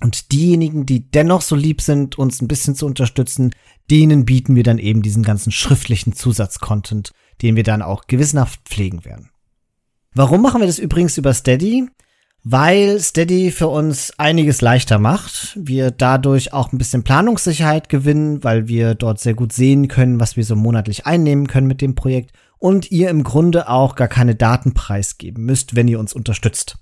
Und 0.00 0.32
diejenigen, 0.32 0.86
die 0.86 1.10
dennoch 1.10 1.42
so 1.42 1.54
lieb 1.54 1.82
sind, 1.82 2.18
uns 2.18 2.40
ein 2.40 2.48
bisschen 2.48 2.74
zu 2.74 2.86
unterstützen, 2.86 3.52
denen 3.90 4.24
bieten 4.24 4.56
wir 4.56 4.62
dann 4.62 4.78
eben 4.78 5.02
diesen 5.02 5.22
ganzen 5.22 5.52
schriftlichen 5.52 6.12
Zusatzcontent, 6.12 7.10
den 7.42 7.56
wir 7.56 7.64
dann 7.64 7.82
auch 7.82 8.06
gewissenhaft 8.06 8.60
pflegen 8.64 9.04
werden. 9.04 9.30
Warum 10.14 10.42
machen 10.42 10.60
wir 10.60 10.66
das 10.66 10.78
übrigens 10.78 11.18
über 11.18 11.34
Steady? 11.34 11.88
weil 12.42 12.98
Steady 13.00 13.50
für 13.50 13.68
uns 13.68 14.12
einiges 14.18 14.60
leichter 14.60 14.98
macht. 14.98 15.58
Wir 15.60 15.90
dadurch 15.90 16.52
auch 16.52 16.72
ein 16.72 16.78
bisschen 16.78 17.04
Planungssicherheit 17.04 17.88
gewinnen, 17.88 18.42
weil 18.42 18.68
wir 18.68 18.94
dort 18.94 19.20
sehr 19.20 19.34
gut 19.34 19.52
sehen 19.52 19.88
können, 19.88 20.20
was 20.20 20.36
wir 20.36 20.44
so 20.44 20.56
monatlich 20.56 21.06
einnehmen 21.06 21.46
können 21.46 21.66
mit 21.66 21.80
dem 21.80 21.94
Projekt 21.94 22.32
und 22.58 22.90
ihr 22.90 23.10
im 23.10 23.24
Grunde 23.24 23.68
auch 23.68 23.94
gar 23.94 24.08
keine 24.08 24.34
Daten 24.34 24.74
preisgeben 24.74 25.44
müsst, 25.44 25.76
wenn 25.76 25.88
ihr 25.88 26.00
uns 26.00 26.12
unterstützt. 26.12 26.78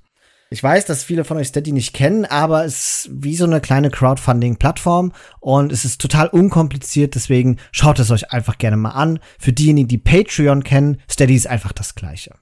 Ich 0.51 0.63
weiß, 0.63 0.87
dass 0.87 1.05
viele 1.05 1.25
von 1.25 1.37
euch 1.37 1.49
Steady 1.49 1.73
nicht 1.73 1.93
kennen, 1.93 2.25
aber 2.25 2.65
es 2.65 2.75
ist 3.05 3.11
wie 3.13 3.37
so 3.37 3.45
eine 3.45 3.61
kleine 3.61 3.91
Crowdfunding-Plattform 3.91 5.13
und 5.41 5.73
es 5.73 5.85
ist 5.85 6.01
total 6.01 6.29
unkompliziert, 6.29 7.15
deswegen 7.15 7.59
schaut 7.71 7.99
es 7.99 8.11
euch 8.11 8.33
einfach 8.33 8.57
gerne 8.57 8.79
mal 8.79 8.93
an. 8.93 9.19
Für 9.39 9.53
diejenigen, 9.53 9.89
die 9.89 9.99
Patreon 9.99 10.65
kennen, 10.65 11.03
Steady 11.11 11.35
ist 11.35 11.49
einfach 11.49 11.73
das 11.73 11.95
gleiche. 11.95 12.35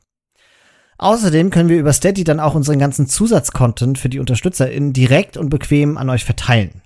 Außerdem 0.98 1.50
können 1.50 1.68
wir 1.68 1.78
über 1.78 1.92
Steady 1.92 2.22
dann 2.22 2.38
auch 2.38 2.54
unseren 2.54 2.78
ganzen 2.78 3.08
Zusatzcontent 3.08 3.98
für 3.98 4.08
die 4.08 4.20
UnterstützerInnen 4.20 4.92
direkt 4.92 5.36
und 5.36 5.50
bequem 5.50 5.98
an 5.98 6.08
euch 6.08 6.24
verteilen. 6.24 6.82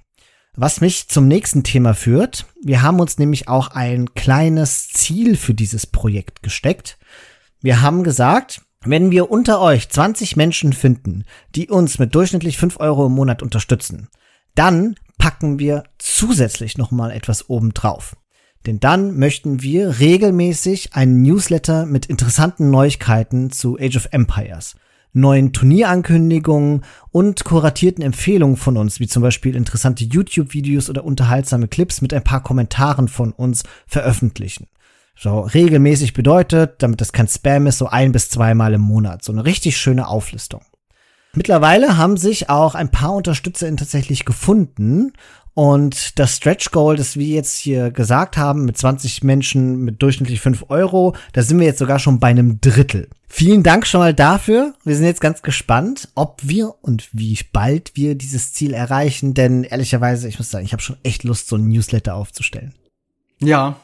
Was 0.56 0.80
mich 0.80 1.08
zum 1.08 1.28
nächsten 1.28 1.62
Thema 1.62 1.94
führt. 1.94 2.46
Wir 2.62 2.82
haben 2.82 2.98
uns 2.98 3.18
nämlich 3.18 3.46
auch 3.46 3.68
ein 3.68 4.14
kleines 4.14 4.88
Ziel 4.88 5.36
für 5.36 5.54
dieses 5.54 5.86
Projekt 5.86 6.42
gesteckt. 6.42 6.98
Wir 7.60 7.82
haben 7.82 8.02
gesagt, 8.02 8.62
wenn 8.84 9.10
wir 9.10 9.30
unter 9.30 9.60
euch 9.60 9.90
20 9.90 10.36
Menschen 10.36 10.72
finden, 10.72 11.24
die 11.54 11.68
uns 11.68 11.98
mit 11.98 12.14
durchschnittlich 12.14 12.56
5 12.56 12.80
Euro 12.80 13.06
im 13.06 13.12
Monat 13.12 13.42
unterstützen, 13.42 14.08
dann 14.54 14.96
packen 15.18 15.58
wir 15.58 15.84
zusätzlich 15.98 16.78
nochmal 16.78 17.10
etwas 17.10 17.50
obendrauf. 17.50 18.16
Denn 18.66 18.80
dann 18.80 19.18
möchten 19.18 19.62
wir 19.62 20.00
regelmäßig 20.00 20.94
einen 20.94 21.22
Newsletter 21.22 21.84
mit 21.86 22.06
interessanten 22.06 22.70
Neuigkeiten 22.70 23.50
zu 23.50 23.78
Age 23.78 23.96
of 23.96 24.08
Empires, 24.12 24.76
neuen 25.12 25.52
Turnierankündigungen 25.52 26.82
und 27.10 27.44
kuratierten 27.44 28.02
Empfehlungen 28.02 28.56
von 28.56 28.78
uns, 28.78 28.98
wie 28.98 29.08
zum 29.08 29.22
Beispiel 29.22 29.56
interessante 29.56 30.04
YouTube-Videos 30.04 30.88
oder 30.88 31.04
unterhaltsame 31.04 31.68
Clips 31.68 32.00
mit 32.00 32.14
ein 32.14 32.24
paar 32.24 32.42
Kommentaren 32.42 33.08
von 33.08 33.32
uns 33.32 33.62
veröffentlichen. 33.86 34.68
So 35.22 35.40
regelmäßig 35.40 36.14
bedeutet, 36.14 36.82
damit 36.82 37.02
das 37.02 37.12
kein 37.12 37.28
Spam 37.28 37.66
ist, 37.66 37.76
so 37.76 37.86
ein 37.88 38.10
bis 38.10 38.30
zweimal 38.30 38.72
im 38.72 38.80
Monat. 38.80 39.22
So 39.22 39.32
eine 39.32 39.44
richtig 39.44 39.76
schöne 39.76 40.08
Auflistung. 40.08 40.62
Mittlerweile 41.34 41.98
haben 41.98 42.16
sich 42.16 42.48
auch 42.48 42.74
ein 42.74 42.90
paar 42.90 43.12
UnterstützerInnen 43.12 43.76
tatsächlich 43.76 44.24
gefunden 44.24 45.12
und 45.52 46.18
das 46.18 46.38
Stretch 46.38 46.70
Goal, 46.70 46.96
das 46.96 47.18
wir 47.18 47.26
jetzt 47.26 47.58
hier 47.58 47.90
gesagt 47.90 48.38
haben, 48.38 48.64
mit 48.64 48.78
20 48.78 49.22
Menschen 49.22 49.84
mit 49.84 50.00
durchschnittlich 50.00 50.40
5 50.40 50.70
Euro, 50.70 51.14
da 51.34 51.42
sind 51.42 51.58
wir 51.58 51.66
jetzt 51.66 51.80
sogar 51.80 51.98
schon 51.98 52.18
bei 52.18 52.28
einem 52.28 52.62
Drittel. 52.62 53.10
Vielen 53.28 53.62
Dank 53.62 53.86
schon 53.86 54.00
mal 54.00 54.14
dafür. 54.14 54.74
Wir 54.84 54.96
sind 54.96 55.04
jetzt 55.04 55.20
ganz 55.20 55.42
gespannt, 55.42 56.08
ob 56.14 56.40
wir 56.42 56.74
und 56.80 57.10
wie 57.12 57.38
bald 57.52 57.92
wir 57.94 58.14
dieses 58.14 58.54
Ziel 58.54 58.72
erreichen, 58.72 59.34
denn 59.34 59.64
ehrlicherweise, 59.64 60.28
ich 60.28 60.38
muss 60.38 60.50
sagen, 60.50 60.64
ich 60.64 60.72
habe 60.72 60.82
schon 60.82 60.96
echt 61.02 61.24
Lust, 61.24 61.46
so 61.46 61.56
ein 61.56 61.68
Newsletter 61.68 62.14
aufzustellen. 62.14 62.74
Ja, 63.40 63.76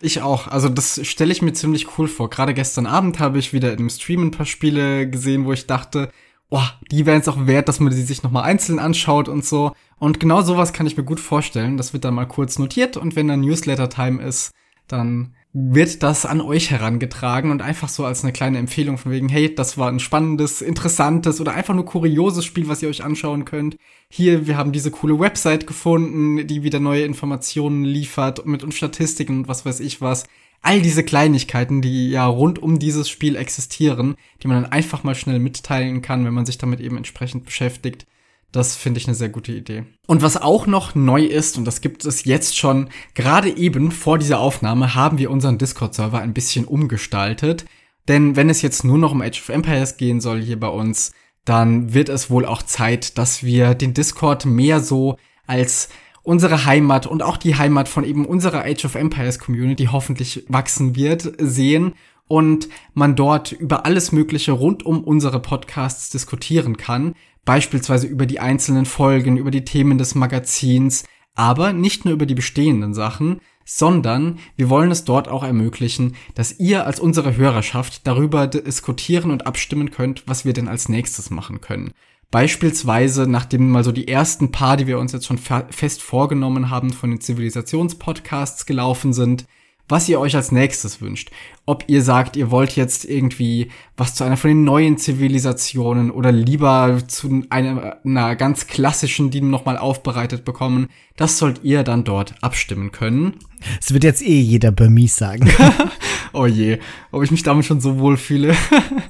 ich 0.00 0.22
auch. 0.22 0.48
Also 0.48 0.68
das 0.68 1.00
stelle 1.06 1.32
ich 1.32 1.42
mir 1.42 1.52
ziemlich 1.52 1.98
cool 1.98 2.08
vor. 2.08 2.30
Gerade 2.30 2.54
gestern 2.54 2.86
Abend 2.86 3.18
habe 3.18 3.38
ich 3.38 3.52
wieder 3.52 3.72
im 3.72 3.90
Stream 3.90 4.22
ein 4.22 4.30
paar 4.30 4.46
Spiele 4.46 5.08
gesehen, 5.08 5.44
wo 5.44 5.52
ich 5.52 5.66
dachte, 5.66 6.10
oh, 6.50 6.62
die 6.90 7.06
wären 7.06 7.20
es 7.20 7.28
auch 7.28 7.46
wert, 7.46 7.68
dass 7.68 7.80
man 7.80 7.92
sie 7.92 8.02
sich 8.02 8.22
nochmal 8.22 8.44
einzeln 8.44 8.78
anschaut 8.78 9.28
und 9.28 9.44
so. 9.44 9.72
Und 9.98 10.20
genau 10.20 10.42
sowas 10.42 10.72
kann 10.72 10.86
ich 10.86 10.96
mir 10.96 11.04
gut 11.04 11.20
vorstellen. 11.20 11.76
Das 11.76 11.92
wird 11.92 12.04
dann 12.04 12.14
mal 12.14 12.26
kurz 12.26 12.58
notiert 12.58 12.96
und 12.96 13.16
wenn 13.16 13.28
dann 13.28 13.40
Newsletter-Time 13.40 14.22
ist, 14.22 14.52
dann 14.88 15.34
wird 15.52 16.04
das 16.04 16.26
an 16.26 16.40
euch 16.40 16.70
herangetragen 16.70 17.50
und 17.50 17.60
einfach 17.60 17.88
so 17.88 18.04
als 18.04 18.22
eine 18.22 18.32
kleine 18.32 18.58
Empfehlung 18.58 18.98
von 18.98 19.10
wegen, 19.10 19.28
hey, 19.28 19.52
das 19.52 19.76
war 19.76 19.88
ein 19.88 19.98
spannendes, 19.98 20.62
interessantes 20.62 21.40
oder 21.40 21.54
einfach 21.54 21.74
nur 21.74 21.84
kurioses 21.84 22.44
Spiel, 22.44 22.68
was 22.68 22.82
ihr 22.82 22.88
euch 22.88 23.02
anschauen 23.02 23.44
könnt. 23.44 23.76
Hier, 24.08 24.46
wir 24.46 24.56
haben 24.56 24.70
diese 24.70 24.92
coole 24.92 25.18
Website 25.18 25.66
gefunden, 25.66 26.46
die 26.46 26.62
wieder 26.62 26.78
neue 26.78 27.04
Informationen 27.04 27.84
liefert 27.84 28.46
mit 28.46 28.62
uns 28.62 28.76
Statistiken 28.76 29.38
und 29.38 29.48
was 29.48 29.66
weiß 29.66 29.80
ich 29.80 30.00
was 30.00 30.24
all 30.62 30.82
diese 30.82 31.02
Kleinigkeiten, 31.02 31.80
die 31.80 32.10
ja 32.10 32.26
rund 32.26 32.62
um 32.62 32.78
dieses 32.78 33.08
Spiel 33.08 33.36
existieren, 33.36 34.16
die 34.42 34.48
man 34.48 34.62
dann 34.62 34.72
einfach 34.72 35.04
mal 35.04 35.14
schnell 35.14 35.38
mitteilen 35.38 36.02
kann, 36.02 36.24
wenn 36.24 36.34
man 36.34 36.46
sich 36.46 36.58
damit 36.58 36.80
eben 36.80 36.96
entsprechend 36.96 37.44
beschäftigt. 37.44 38.06
Das 38.52 38.76
finde 38.76 38.98
ich 38.98 39.06
eine 39.06 39.14
sehr 39.14 39.28
gute 39.28 39.52
Idee. 39.52 39.84
Und 40.06 40.22
was 40.22 40.36
auch 40.36 40.66
noch 40.66 40.94
neu 40.94 41.24
ist, 41.24 41.56
und 41.56 41.64
das 41.64 41.80
gibt 41.80 42.04
es 42.04 42.24
jetzt 42.24 42.56
schon, 42.56 42.88
gerade 43.14 43.56
eben 43.56 43.92
vor 43.92 44.18
dieser 44.18 44.40
Aufnahme 44.40 44.94
haben 44.94 45.18
wir 45.18 45.30
unseren 45.30 45.58
Discord-Server 45.58 46.20
ein 46.20 46.34
bisschen 46.34 46.64
umgestaltet. 46.64 47.64
Denn 48.08 48.34
wenn 48.34 48.50
es 48.50 48.62
jetzt 48.62 48.84
nur 48.84 48.98
noch 48.98 49.12
um 49.12 49.22
Age 49.22 49.40
of 49.40 49.50
Empires 49.50 49.96
gehen 49.96 50.20
soll 50.20 50.42
hier 50.42 50.58
bei 50.58 50.68
uns, 50.68 51.12
dann 51.44 51.94
wird 51.94 52.08
es 52.08 52.28
wohl 52.28 52.44
auch 52.44 52.62
Zeit, 52.62 53.18
dass 53.18 53.44
wir 53.44 53.74
den 53.74 53.94
Discord 53.94 54.46
mehr 54.46 54.80
so 54.80 55.16
als 55.46 55.88
unsere 56.22 56.64
Heimat 56.64 57.06
und 57.06 57.22
auch 57.22 57.36
die 57.36 57.56
Heimat 57.56 57.88
von 57.88 58.04
eben 58.04 58.26
unserer 58.26 58.64
Age 58.64 58.84
of 58.84 58.94
Empires 58.94 59.38
Community 59.38 59.88
hoffentlich 59.90 60.44
wachsen 60.48 60.96
wird, 60.96 61.32
sehen 61.38 61.94
und 62.28 62.68
man 62.94 63.16
dort 63.16 63.52
über 63.52 63.86
alles 63.86 64.12
Mögliche 64.12 64.52
rund 64.52 64.84
um 64.84 65.02
unsere 65.02 65.40
Podcasts 65.40 66.10
diskutieren 66.10 66.76
kann, 66.76 67.14
beispielsweise 67.50 68.06
über 68.06 68.26
die 68.26 68.38
einzelnen 68.38 68.86
Folgen, 68.86 69.36
über 69.36 69.50
die 69.50 69.64
Themen 69.64 69.98
des 69.98 70.14
Magazins, 70.14 71.02
aber 71.34 71.72
nicht 71.72 72.04
nur 72.04 72.14
über 72.14 72.24
die 72.24 72.36
bestehenden 72.36 72.94
Sachen, 72.94 73.40
sondern 73.64 74.38
wir 74.54 74.70
wollen 74.70 74.92
es 74.92 75.02
dort 75.02 75.26
auch 75.26 75.42
ermöglichen, 75.42 76.14
dass 76.36 76.60
ihr 76.60 76.86
als 76.86 77.00
unsere 77.00 77.36
Hörerschaft 77.36 78.06
darüber 78.06 78.46
diskutieren 78.46 79.32
und 79.32 79.48
abstimmen 79.48 79.90
könnt, 79.90 80.22
was 80.28 80.44
wir 80.44 80.52
denn 80.52 80.68
als 80.68 80.88
nächstes 80.88 81.30
machen 81.30 81.60
können. 81.60 81.90
Beispielsweise, 82.30 83.26
nachdem 83.26 83.68
mal 83.68 83.82
so 83.82 83.90
die 83.90 84.06
ersten 84.06 84.52
paar, 84.52 84.76
die 84.76 84.86
wir 84.86 85.00
uns 85.00 85.10
jetzt 85.10 85.26
schon 85.26 85.38
fest 85.38 86.02
vorgenommen 86.02 86.70
haben, 86.70 86.92
von 86.92 87.10
den 87.10 87.20
Zivilisationspodcasts 87.20 88.64
gelaufen 88.64 89.12
sind, 89.12 89.46
was 89.90 90.08
ihr 90.08 90.20
euch 90.20 90.36
als 90.36 90.52
nächstes 90.52 91.00
wünscht. 91.00 91.30
Ob 91.66 91.84
ihr 91.86 92.02
sagt, 92.02 92.36
ihr 92.36 92.50
wollt 92.50 92.76
jetzt 92.76 93.04
irgendwie 93.04 93.70
was 93.96 94.14
zu 94.14 94.24
einer 94.24 94.36
von 94.36 94.48
den 94.48 94.64
neuen 94.64 94.98
Zivilisationen 94.98 96.10
oder 96.10 96.32
lieber 96.32 96.98
zu 97.06 97.44
einer, 97.50 97.98
einer 98.04 98.36
ganz 98.36 98.66
klassischen, 98.66 99.30
die 99.30 99.40
nochmal 99.40 99.76
aufbereitet 99.76 100.44
bekommen, 100.44 100.88
das 101.16 101.38
sollt 101.38 101.62
ihr 101.62 101.82
dann 101.82 102.04
dort 102.04 102.34
abstimmen 102.42 102.92
können. 102.92 103.36
Es 103.80 103.92
wird 103.92 104.04
jetzt 104.04 104.22
eh 104.22 104.40
jeder 104.40 104.72
Burmese 104.72 105.16
sagen. 105.16 105.50
oh 106.32 106.46
je, 106.46 106.78
ob 107.10 107.22
ich 107.22 107.30
mich 107.30 107.42
damit 107.42 107.66
schon 107.66 107.80
so 107.80 107.98
wohl 107.98 108.16
fühle. 108.16 108.56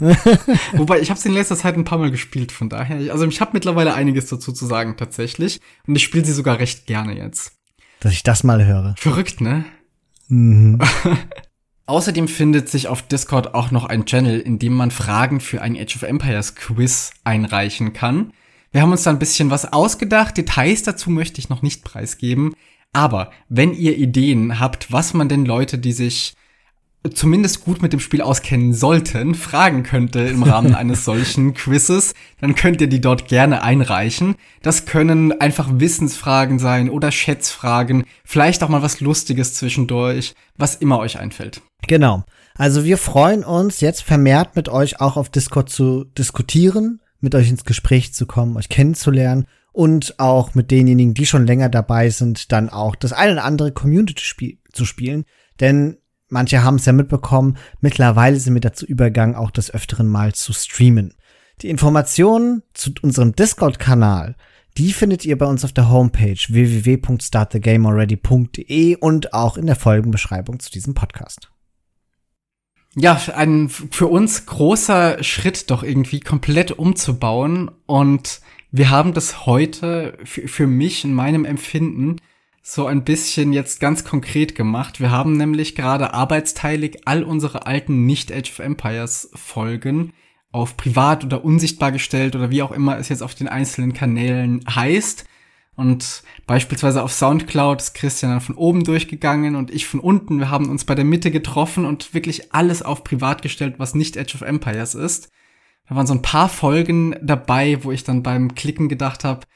Wobei, 0.73 1.01
ich 1.01 1.11
habe 1.11 1.19
es 1.19 1.27
in 1.27 1.33
letzter 1.33 1.57
Zeit 1.57 1.77
ein 1.77 1.85
paar 1.85 1.99
Mal 1.99 2.11
gespielt, 2.11 2.53
von 2.53 2.69
daher. 2.69 3.13
Also 3.13 3.27
ich 3.27 3.41
habe 3.41 3.53
mittlerweile 3.55 3.95
einiges 3.95 4.27
dazu 4.27 4.53
zu 4.53 4.67
sagen 4.67 4.97
tatsächlich. 4.97 5.61
Und 5.87 5.97
ich 5.97 6.03
spiele 6.03 6.25
sie 6.25 6.33
sogar 6.33 6.59
recht 6.59 6.87
gerne 6.87 7.17
jetzt. 7.17 7.53
Dass 8.01 8.13
ich 8.13 8.23
das 8.23 8.45
mal 8.45 8.65
höre. 8.65 8.95
Verrückt, 8.97 9.41
ne? 9.41 9.65
Mhm. 10.31 10.79
Außerdem 11.87 12.29
findet 12.29 12.69
sich 12.69 12.87
auf 12.87 13.03
Discord 13.03 13.53
auch 13.55 13.73
noch 13.73 13.85
ein 13.85 14.07
Channel, 14.07 14.39
in 14.39 14.59
dem 14.59 14.75
man 14.75 14.93
Fragen 14.93 15.41
für 15.41 15.61
ein 15.61 15.77
Age 15.77 15.97
of 15.97 16.03
Empires 16.05 16.55
Quiz 16.55 17.11
einreichen 17.25 17.93
kann. 17.93 18.33
Wir 18.71 18.83
haben 18.83 18.93
uns 18.93 19.03
da 19.03 19.11
ein 19.11 19.19
bisschen 19.19 19.51
was 19.51 19.73
ausgedacht. 19.73 20.37
Details 20.37 20.85
dazu 20.85 21.11
möchte 21.11 21.41
ich 21.41 21.49
noch 21.49 21.63
nicht 21.63 21.83
preisgeben. 21.83 22.55
Aber 22.93 23.33
wenn 23.49 23.75
ihr 23.75 23.97
Ideen 23.99 24.61
habt, 24.61 24.93
was 24.93 25.15
man 25.15 25.29
denn 25.29 25.45
Leute, 25.45 25.79
die 25.79 25.93
sich 25.93 26.35
zumindest 27.15 27.65
gut 27.65 27.81
mit 27.81 27.93
dem 27.93 28.01
Spiel 28.01 28.21
auskennen 28.21 28.75
sollten, 28.75 29.35
fragen 29.35 29.83
könnte 29.83 30.21
im 30.21 30.43
Rahmen 30.43 30.75
eines 30.77 31.05
solchen 31.05 31.55
Quizzes, 31.55 32.15
dann 32.41 32.55
könnt 32.55 32.81
ihr 32.81 32.89
die 32.89 33.01
dort 33.01 33.27
gerne 33.27 33.63
einreichen. 33.63 34.37
Das 34.63 34.85
können 34.85 35.41
einfach 35.41 35.69
Wissensfragen 35.73 36.59
sein 36.59 36.91
oder 36.91 37.11
Schätzfragen, 37.11 38.05
vielleicht 38.25 38.63
auch 38.63 38.69
mal 38.69 38.83
was 38.83 39.01
Lustiges 39.01 39.55
zwischendurch, 39.55 40.35
was 40.57 40.77
immer 40.77 40.99
euch 40.99 41.19
einfällt. 41.19 41.63
Genau. 41.87 42.25
Also 42.55 42.85
wir 42.85 42.99
freuen 42.99 43.45
uns 43.45 43.81
jetzt 43.81 44.03
vermehrt 44.03 44.55
mit 44.57 44.69
euch 44.69 45.01
auch 45.01 45.17
auf 45.17 45.31
Discord 45.31 45.71
zu 45.71 46.05
diskutieren, 46.05 47.01
mit 47.21 47.35
euch 47.35 47.49
ins 47.49 47.65
Gespräch 47.65 48.13
zu 48.13 48.27
kommen, 48.27 48.57
euch 48.57 48.69
kennenzulernen 48.69 49.47
und 49.73 50.19
auch 50.19 50.55
mit 50.55 50.71
denjenigen, 50.71 51.15
die 51.15 51.27
schon 51.27 51.47
länger 51.47 51.71
dabei 51.71 52.11
sind, 52.11 52.53
dann 52.53 52.69
auch 52.69 52.97
das 52.97 53.13
eine 53.13 53.33
oder 53.33 53.45
andere 53.45 53.73
Community-Spiel 53.73 54.59
zu 54.73 54.85
spielen. 54.85 55.25
Denn 55.61 55.97
manche 56.31 56.63
haben 56.63 56.77
es 56.77 56.87
ja 56.87 56.93
mitbekommen, 56.93 57.57
mittlerweile 57.81 58.39
sind 58.39 58.55
wir 58.55 58.61
dazu 58.61 58.87
übergegangen, 58.87 59.37
auch 59.37 59.51
das 59.51 59.71
öfteren 59.71 60.09
Mal 60.09 60.35
zu 60.35 60.53
streamen. 60.53 61.15
Die 61.63 61.69
Informationen 61.69 62.63
zu 62.73 62.93
unserem 63.03 63.35
Discord-Kanal, 63.35 64.37
die 64.79 64.93
findet 64.93 65.25
ihr 65.25 65.37
bei 65.37 65.47
uns 65.47 65.65
auf 65.65 65.73
der 65.73 65.91
Homepage 65.91 66.39
www.startthegamealready.de 66.49 68.97
und 68.97 69.35
auch 69.35 69.57
in 69.57 69.67
der 69.67 69.75
Folgenbeschreibung 69.77 70.61
zu 70.61 70.71
diesem 70.71 70.95
Podcast. 70.95 71.51
Ja, 72.97 73.21
ein 73.35 73.69
für 73.69 74.07
uns 74.09 74.47
großer 74.47 75.23
Schritt 75.23 75.71
doch 75.71 75.83
irgendwie 75.83 76.21
komplett 76.21 76.73
umzubauen 76.73 77.71
und 77.87 78.41
wir 78.73 78.91
haben 78.91 79.15
das 79.15 79.47
heute 79.47 80.19
für, 80.25 80.49
für 80.49 80.67
mich 80.67 81.05
in 81.05 81.15
meinem 81.15 81.45
Empfinden 81.45 82.17
so 82.63 82.87
ein 82.87 83.05
bisschen 83.05 83.53
jetzt 83.53 83.81
ganz 83.81 84.05
konkret 84.05 84.55
gemacht. 84.55 85.01
Wir 85.01 85.11
haben 85.11 85.37
nämlich 85.37 85.75
gerade 85.75 86.13
arbeitsteilig 86.13 87.07
all 87.07 87.23
unsere 87.23 87.67
alten 87.67 88.07
Nicht-Age 88.07 88.51
of 88.51 88.59
Empires 88.59 89.31
Folgen 89.35 90.13
auf 90.53 90.77
privat 90.77 91.25
oder 91.25 91.45
unsichtbar 91.45 91.93
gestellt 91.93 92.35
oder 92.37 92.51
wie 92.51 92.63
auch 92.63 92.73
immer 92.73 92.99
es 92.99 93.09
jetzt 93.09 93.23
auf 93.23 93.35
den 93.35 93.49
einzelnen 93.49 93.93
Kanälen 93.93 94.65
heißt. 94.69 95.25
Und 95.77 96.25
beispielsweise 96.47 97.03
auf 97.03 97.13
Soundcloud 97.13 97.81
ist 97.81 97.95
Christian 97.95 98.33
dann 98.33 98.41
von 98.41 98.57
oben 98.57 98.85
durchgegangen 98.85 99.57
und 99.57 99.71
ich 99.71 99.87
von 99.87 100.01
unten. 100.01 100.39
Wir 100.39 100.51
haben 100.51 100.69
uns 100.69 100.85
bei 100.85 100.95
der 100.95 101.05
Mitte 101.05 101.31
getroffen 101.31 101.87
und 101.87 102.13
wirklich 102.13 102.53
alles 102.53 102.83
auf 102.83 103.05
privat 103.05 103.41
gestellt, 103.41 103.77
was 103.79 103.95
nicht 103.95 104.17
Edge 104.17 104.35
of 104.35 104.43
Empires 104.43 104.95
ist. 104.95 105.31
Da 105.89 105.95
waren 105.95 106.07
so 106.07 106.15
ein 106.15 106.23
paar 106.23 106.49
Folgen 106.49 107.17
dabei, 107.23 107.83
wo 107.83 107.93
ich 107.93 108.05
dann 108.05 108.23
beim 108.23 108.55
Klicken 108.55 108.89
gedacht 108.89 109.25
habe, 109.25 109.47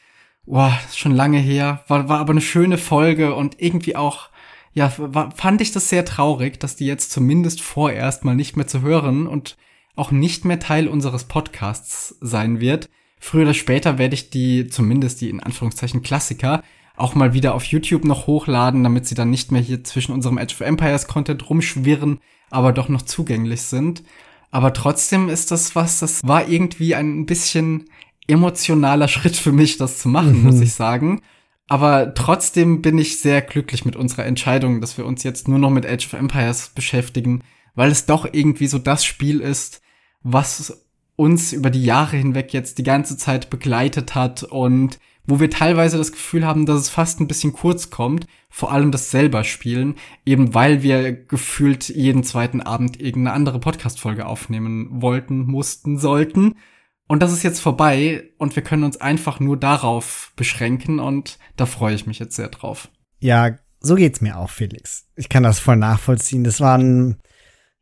boah, 0.47 0.79
ist 0.87 0.99
schon 0.99 1.13
lange 1.13 1.39
her, 1.39 1.85
war, 1.89 2.09
war 2.09 2.19
aber 2.19 2.33
eine 2.33 2.41
schöne 2.41 2.79
Folge 2.79 3.35
und 3.35 3.61
irgendwie 3.61 3.97
auch, 3.97 4.29
ja, 4.73 4.93
war, 4.99 5.31
fand 5.33 5.61
ich 5.61 5.73
das 5.73 5.89
sehr 5.89 6.05
traurig, 6.05 6.61
dass 6.61 6.77
die 6.77 6.87
jetzt 6.87 7.13
zumindest 7.13 7.61
vorerst 7.61 8.25
mal 8.25 8.35
nicht 8.35 8.57
mehr 8.57 8.67
zu 8.67 8.83
hören 8.83 9.27
und 9.27 9.57
auch 9.97 10.11
nicht 10.11 10.45
mehr 10.45 10.59
Teil 10.59 10.89
unseres 10.89 11.25
Podcasts 11.25 12.17
sein 12.21 12.61
wird. 12.61 12.89
Früher 13.21 13.43
oder 13.43 13.55
später 13.55 13.97
werde 13.99 14.15
ich 14.15 14.31
die, 14.31 14.67
zumindest 14.67 15.21
die 15.21 15.31
in 15.31 15.41
Anführungszeichen 15.41 16.03
Klassiker, 16.03 16.63
auch 16.97 17.15
mal 17.15 17.33
wieder 17.33 17.55
auf 17.55 17.65
YouTube 17.65 18.05
noch 18.05 18.27
hochladen, 18.27 18.85
damit 18.85 19.07
sie 19.07 19.15
dann 19.15 19.31
nicht 19.31 19.51
mehr 19.51 19.63
hier 19.63 19.83
zwischen 19.83 20.13
unserem 20.13 20.39
Edge 20.39 20.55
of 20.55 20.61
Empires 20.61 21.07
Content 21.07 21.49
rumschwirren, 21.49 22.21
aber 22.51 22.73
doch 22.73 22.89
noch 22.89 23.03
zugänglich 23.03 23.63
sind. 23.63 24.03
Aber 24.51 24.73
trotzdem 24.73 25.29
ist 25.29 25.51
das 25.51 25.75
was, 25.75 25.99
das 25.99 26.23
war 26.23 26.49
irgendwie 26.49 26.95
ein 26.95 27.27
bisschen 27.27 27.87
emotionaler 28.27 29.09
Schritt 29.09 29.37
für 29.37 29.53
mich, 29.53 29.77
das 29.77 29.99
zu 29.99 30.09
machen, 30.09 30.39
mhm. 30.39 30.45
muss 30.45 30.61
ich 30.61 30.73
sagen. 30.73 31.23
Aber 31.69 32.15
trotzdem 32.15 32.83
bin 32.83 32.99
ich 32.99 33.19
sehr 33.21 33.41
glücklich 33.41 33.85
mit 33.85 33.97
unserer 33.97 34.27
Entscheidung, 34.27 34.81
dass 34.81 34.99
wir 34.99 35.07
uns 35.07 35.23
jetzt 35.23 35.49
nur 35.49 35.59
noch 35.59 35.71
mit 35.71 35.87
Age 35.87 36.07
of 36.07 36.13
Empires 36.13 36.71
beschäftigen, 36.75 37.43
weil 37.75 37.91
es 37.91 38.07
doch 38.07 38.29
irgendwie 38.31 38.67
so 38.67 38.79
das 38.79 39.05
Spiel 39.05 39.41
ist, 39.41 39.81
was 40.23 40.85
uns 41.17 41.53
über 41.53 41.71
die 41.71 41.85
Jahre 41.85 42.17
hinweg 42.17 42.53
jetzt 42.53 42.79
die 42.79 42.83
ganze 42.83 43.17
Zeit 43.17 43.51
begleitet 43.51 44.15
hat 44.15 44.43
und 44.43 44.99
wo 45.27 45.41
wir 45.41 45.49
teilweise 45.49 45.97
das 45.97 46.13
Gefühl 46.13 46.47
haben, 46.47 46.67
dass 46.67 46.81
es 46.81 46.91
fast 46.91 47.21
ein 47.21 47.29
bisschen 47.29 47.53
kurz 47.53 47.89
kommt, 47.89 48.27
vor 48.51 48.73
allem 48.73 48.91
das 48.91 49.11
selber 49.11 49.43
spielen, 49.43 49.95
eben 50.27 50.53
weil 50.53 50.83
wir 50.83 51.13
gefühlt 51.13 51.89
jeden 51.89 52.25
zweiten 52.25 52.61
Abend 52.61 53.01
irgendeine 53.01 53.35
andere 53.35 53.59
Podcast-Folge 53.59 54.27
aufnehmen 54.27 54.89
wollten, 54.91 55.47
mussten, 55.47 55.99
sollten. 55.99 56.57
Und 57.07 57.23
das 57.23 57.33
ist 57.33 57.43
jetzt 57.43 57.61
vorbei 57.61 58.31
und 58.39 58.57
wir 58.57 58.63
können 58.63 58.85
uns 58.85 59.01
einfach 59.01 59.39
nur 59.39 59.59
darauf 59.59 60.33
beschränken 60.37 61.01
und 61.01 61.39
da 61.57 61.67
freue 61.67 61.95
ich 61.95 62.07
mich 62.07 62.19
jetzt 62.19 62.37
sehr 62.37 62.49
drauf. 62.49 62.89
Ja, 63.21 63.59
so 63.81 63.95
geht's 63.95 64.21
mir 64.21 64.39
auch, 64.39 64.51
Felix. 64.51 65.07
Ich 65.15 65.29
kann 65.29 65.43
das 65.43 65.59
voll 65.59 65.77
nachvollziehen. 65.77 66.45
Das 66.45 66.61
war 66.61 66.79
ein 66.79 67.17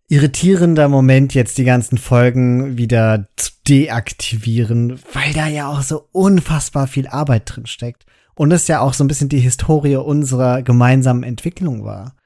irritierender 0.09 0.89
Moment, 0.89 1.35
jetzt 1.35 1.57
die 1.59 1.65
ganzen 1.65 1.97
Folgen 1.97 2.77
wieder 2.77 3.29
zu 3.37 3.53
deaktivieren, 3.69 4.99
weil 5.13 5.33
da 5.33 5.47
ja 5.47 5.69
auch 5.69 5.83
so 5.83 6.09
unfassbar 6.11 6.89
viel 6.89 7.07
Arbeit 7.07 7.45
drin 7.47 7.67
steckt. 7.67 8.05
Und 8.35 8.51
es 8.51 8.67
ja 8.67 8.81
auch 8.81 8.95
so 8.95 9.05
ein 9.05 9.09
bisschen 9.09 9.29
die 9.29 9.41
Historie 9.41 9.97
unserer 9.97 10.63
gemeinsamen 10.63 11.23
Entwicklung 11.23 11.85
war. 11.85 12.17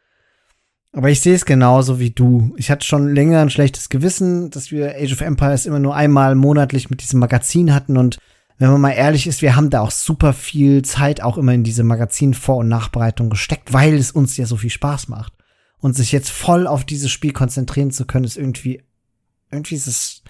Aber 0.97 1.11
ich 1.11 1.21
sehe 1.21 1.35
es 1.35 1.45
genauso 1.45 2.01
wie 2.01 2.09
du. 2.09 2.55
Ich 2.57 2.71
hatte 2.71 2.87
schon 2.87 3.15
länger 3.15 3.43
ein 3.43 3.51
schlechtes 3.51 3.91
Gewissen, 3.91 4.49
dass 4.49 4.71
wir 4.71 4.97
Age 4.97 5.13
of 5.13 5.21
Empires 5.21 5.67
immer 5.67 5.79
nur 5.79 5.95
einmal 5.95 6.35
monatlich 6.35 6.89
mit 6.89 7.03
diesem 7.03 7.21
Magazin 7.21 7.75
hatten. 7.75 7.99
Und 7.99 8.17
wenn 8.57 8.71
man 8.71 8.81
mal 8.81 8.93
ehrlich 8.93 9.27
ist, 9.27 9.43
wir 9.43 9.57
haben 9.57 9.69
da 9.69 9.83
auch 9.83 9.91
super 9.91 10.33
viel 10.33 10.81
Zeit 10.87 11.21
auch 11.21 11.37
immer 11.37 11.53
in 11.53 11.65
diese 11.65 11.85
Magazin-Vor- 11.85 12.57
und 12.57 12.69
Nachbereitung 12.69 13.29
gesteckt, 13.29 13.75
weil 13.75 13.93
es 13.93 14.11
uns 14.11 14.39
ja 14.39 14.47
so 14.47 14.57
viel 14.57 14.71
Spaß 14.71 15.09
macht. 15.09 15.35
Und 15.81 15.95
sich 15.95 16.13
jetzt 16.13 16.31
voll 16.31 16.67
auf 16.67 16.87
dieses 16.87 17.11
Spiel 17.11 17.35
konzentrieren 17.35 17.91
zu 17.91 18.07
können, 18.07 18.25
ist 18.25 18.39
irgendwie, 18.39 18.83
irgendwie 19.51 19.75
ist 19.75 19.89
es 19.89 20.23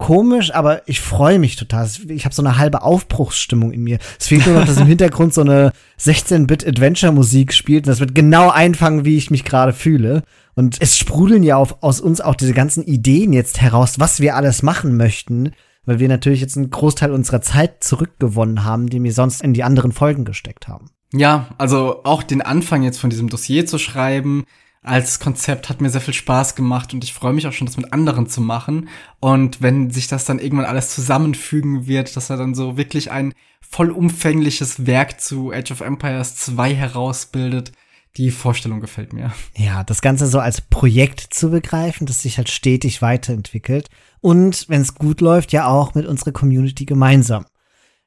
komisch, 0.00 0.52
aber 0.52 0.88
ich 0.88 0.98
freue 0.98 1.38
mich 1.38 1.54
total. 1.54 1.88
Ich 2.08 2.24
habe 2.24 2.34
so 2.34 2.42
eine 2.42 2.58
halbe 2.58 2.82
Aufbruchsstimmung 2.82 3.70
in 3.70 3.82
mir. 3.82 3.98
Es 4.18 4.28
fehlt 4.28 4.46
nur 4.46 4.56
noch, 4.56 4.66
dass 4.66 4.78
im 4.78 4.86
Hintergrund 4.86 5.34
so 5.34 5.42
eine 5.42 5.72
16-Bit-Adventure-Musik 6.00 7.52
spielt. 7.52 7.86
Und 7.86 7.90
das 7.90 8.00
wird 8.00 8.14
genau 8.14 8.48
einfangen, 8.50 9.04
wie 9.04 9.18
ich 9.18 9.30
mich 9.30 9.44
gerade 9.44 9.72
fühle. 9.72 10.22
Und 10.54 10.78
es 10.80 10.96
sprudeln 10.96 11.42
ja 11.42 11.56
auf, 11.56 11.82
aus 11.82 12.00
uns 12.00 12.20
auch 12.20 12.34
diese 12.34 12.54
ganzen 12.54 12.82
Ideen 12.82 13.32
jetzt 13.32 13.60
heraus, 13.60 14.00
was 14.00 14.20
wir 14.20 14.34
alles 14.34 14.62
machen 14.62 14.96
möchten, 14.96 15.52
weil 15.84 16.00
wir 16.00 16.08
natürlich 16.08 16.40
jetzt 16.40 16.56
einen 16.56 16.70
Großteil 16.70 17.12
unserer 17.12 17.42
Zeit 17.42 17.84
zurückgewonnen 17.84 18.64
haben, 18.64 18.88
die 18.88 19.02
wir 19.02 19.12
sonst 19.12 19.42
in 19.42 19.52
die 19.52 19.64
anderen 19.64 19.92
Folgen 19.92 20.24
gesteckt 20.24 20.66
haben. 20.66 20.90
Ja, 21.12 21.50
also 21.58 22.00
auch 22.04 22.22
den 22.22 22.40
Anfang 22.40 22.82
jetzt 22.82 22.98
von 22.98 23.10
diesem 23.10 23.28
Dossier 23.28 23.66
zu 23.66 23.78
schreiben, 23.78 24.44
als 24.82 25.20
Konzept 25.20 25.68
hat 25.68 25.80
mir 25.80 25.90
sehr 25.90 26.00
viel 26.00 26.14
Spaß 26.14 26.54
gemacht 26.54 26.94
und 26.94 27.04
ich 27.04 27.12
freue 27.12 27.34
mich 27.34 27.46
auch 27.46 27.52
schon, 27.52 27.66
das 27.66 27.76
mit 27.76 27.92
anderen 27.92 28.26
zu 28.28 28.40
machen. 28.40 28.88
Und 29.20 29.60
wenn 29.60 29.90
sich 29.90 30.08
das 30.08 30.24
dann 30.24 30.38
irgendwann 30.38 30.66
alles 30.66 30.94
zusammenfügen 30.94 31.86
wird, 31.86 32.16
dass 32.16 32.30
er 32.30 32.38
dann 32.38 32.54
so 32.54 32.76
wirklich 32.76 33.10
ein 33.10 33.34
vollumfängliches 33.60 34.86
Werk 34.86 35.20
zu 35.20 35.52
Age 35.52 35.72
of 35.72 35.80
Empires 35.80 36.36
2 36.36 36.74
herausbildet, 36.74 37.72
die 38.16 38.30
Vorstellung 38.30 38.80
gefällt 38.80 39.12
mir. 39.12 39.32
Ja, 39.56 39.84
das 39.84 40.02
Ganze 40.02 40.26
so 40.26 40.40
als 40.40 40.60
Projekt 40.60 41.20
zu 41.32 41.50
begreifen, 41.50 42.06
das 42.06 42.22
sich 42.22 42.38
halt 42.38 42.48
stetig 42.48 43.02
weiterentwickelt. 43.02 43.88
Und 44.20 44.68
wenn 44.68 44.80
es 44.80 44.94
gut 44.94 45.20
läuft, 45.20 45.52
ja 45.52 45.66
auch 45.66 45.94
mit 45.94 46.06
unserer 46.06 46.32
Community 46.32 46.86
gemeinsam 46.86 47.44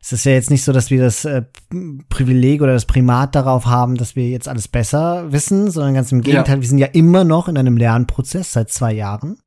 es 0.04 0.12
ist 0.12 0.26
ja 0.26 0.34
jetzt 0.34 0.50
nicht 0.50 0.66
so, 0.66 0.74
dass 0.74 0.90
wir 0.90 1.02
das 1.02 1.24
äh, 1.24 1.44
Privileg 2.10 2.62
oder 2.62 2.74
das 2.74 2.86
Primat 2.86 3.36
darauf 3.36 3.68
haben, 3.68 3.96
dass 3.96 4.18
wir 4.18 4.28
jetzt 4.28 4.50
alles 4.50 4.68
besser 4.68 5.32
wissen, 5.32 5.72
sondern 5.72 5.94
ganz 5.94 6.12
im 6.12 6.22
Gegenteil, 6.22 6.58
ja. 6.58 6.62
wir 6.62 6.68
sind 6.68 6.78
ja 6.78 6.88
immer 6.88 7.24
noch 7.24 7.48
in 7.48 7.58
einem 7.58 7.78
Lernprozess 7.78 8.52
seit 8.52 8.70
zwei 8.70 8.92
Jahren. 8.92 9.38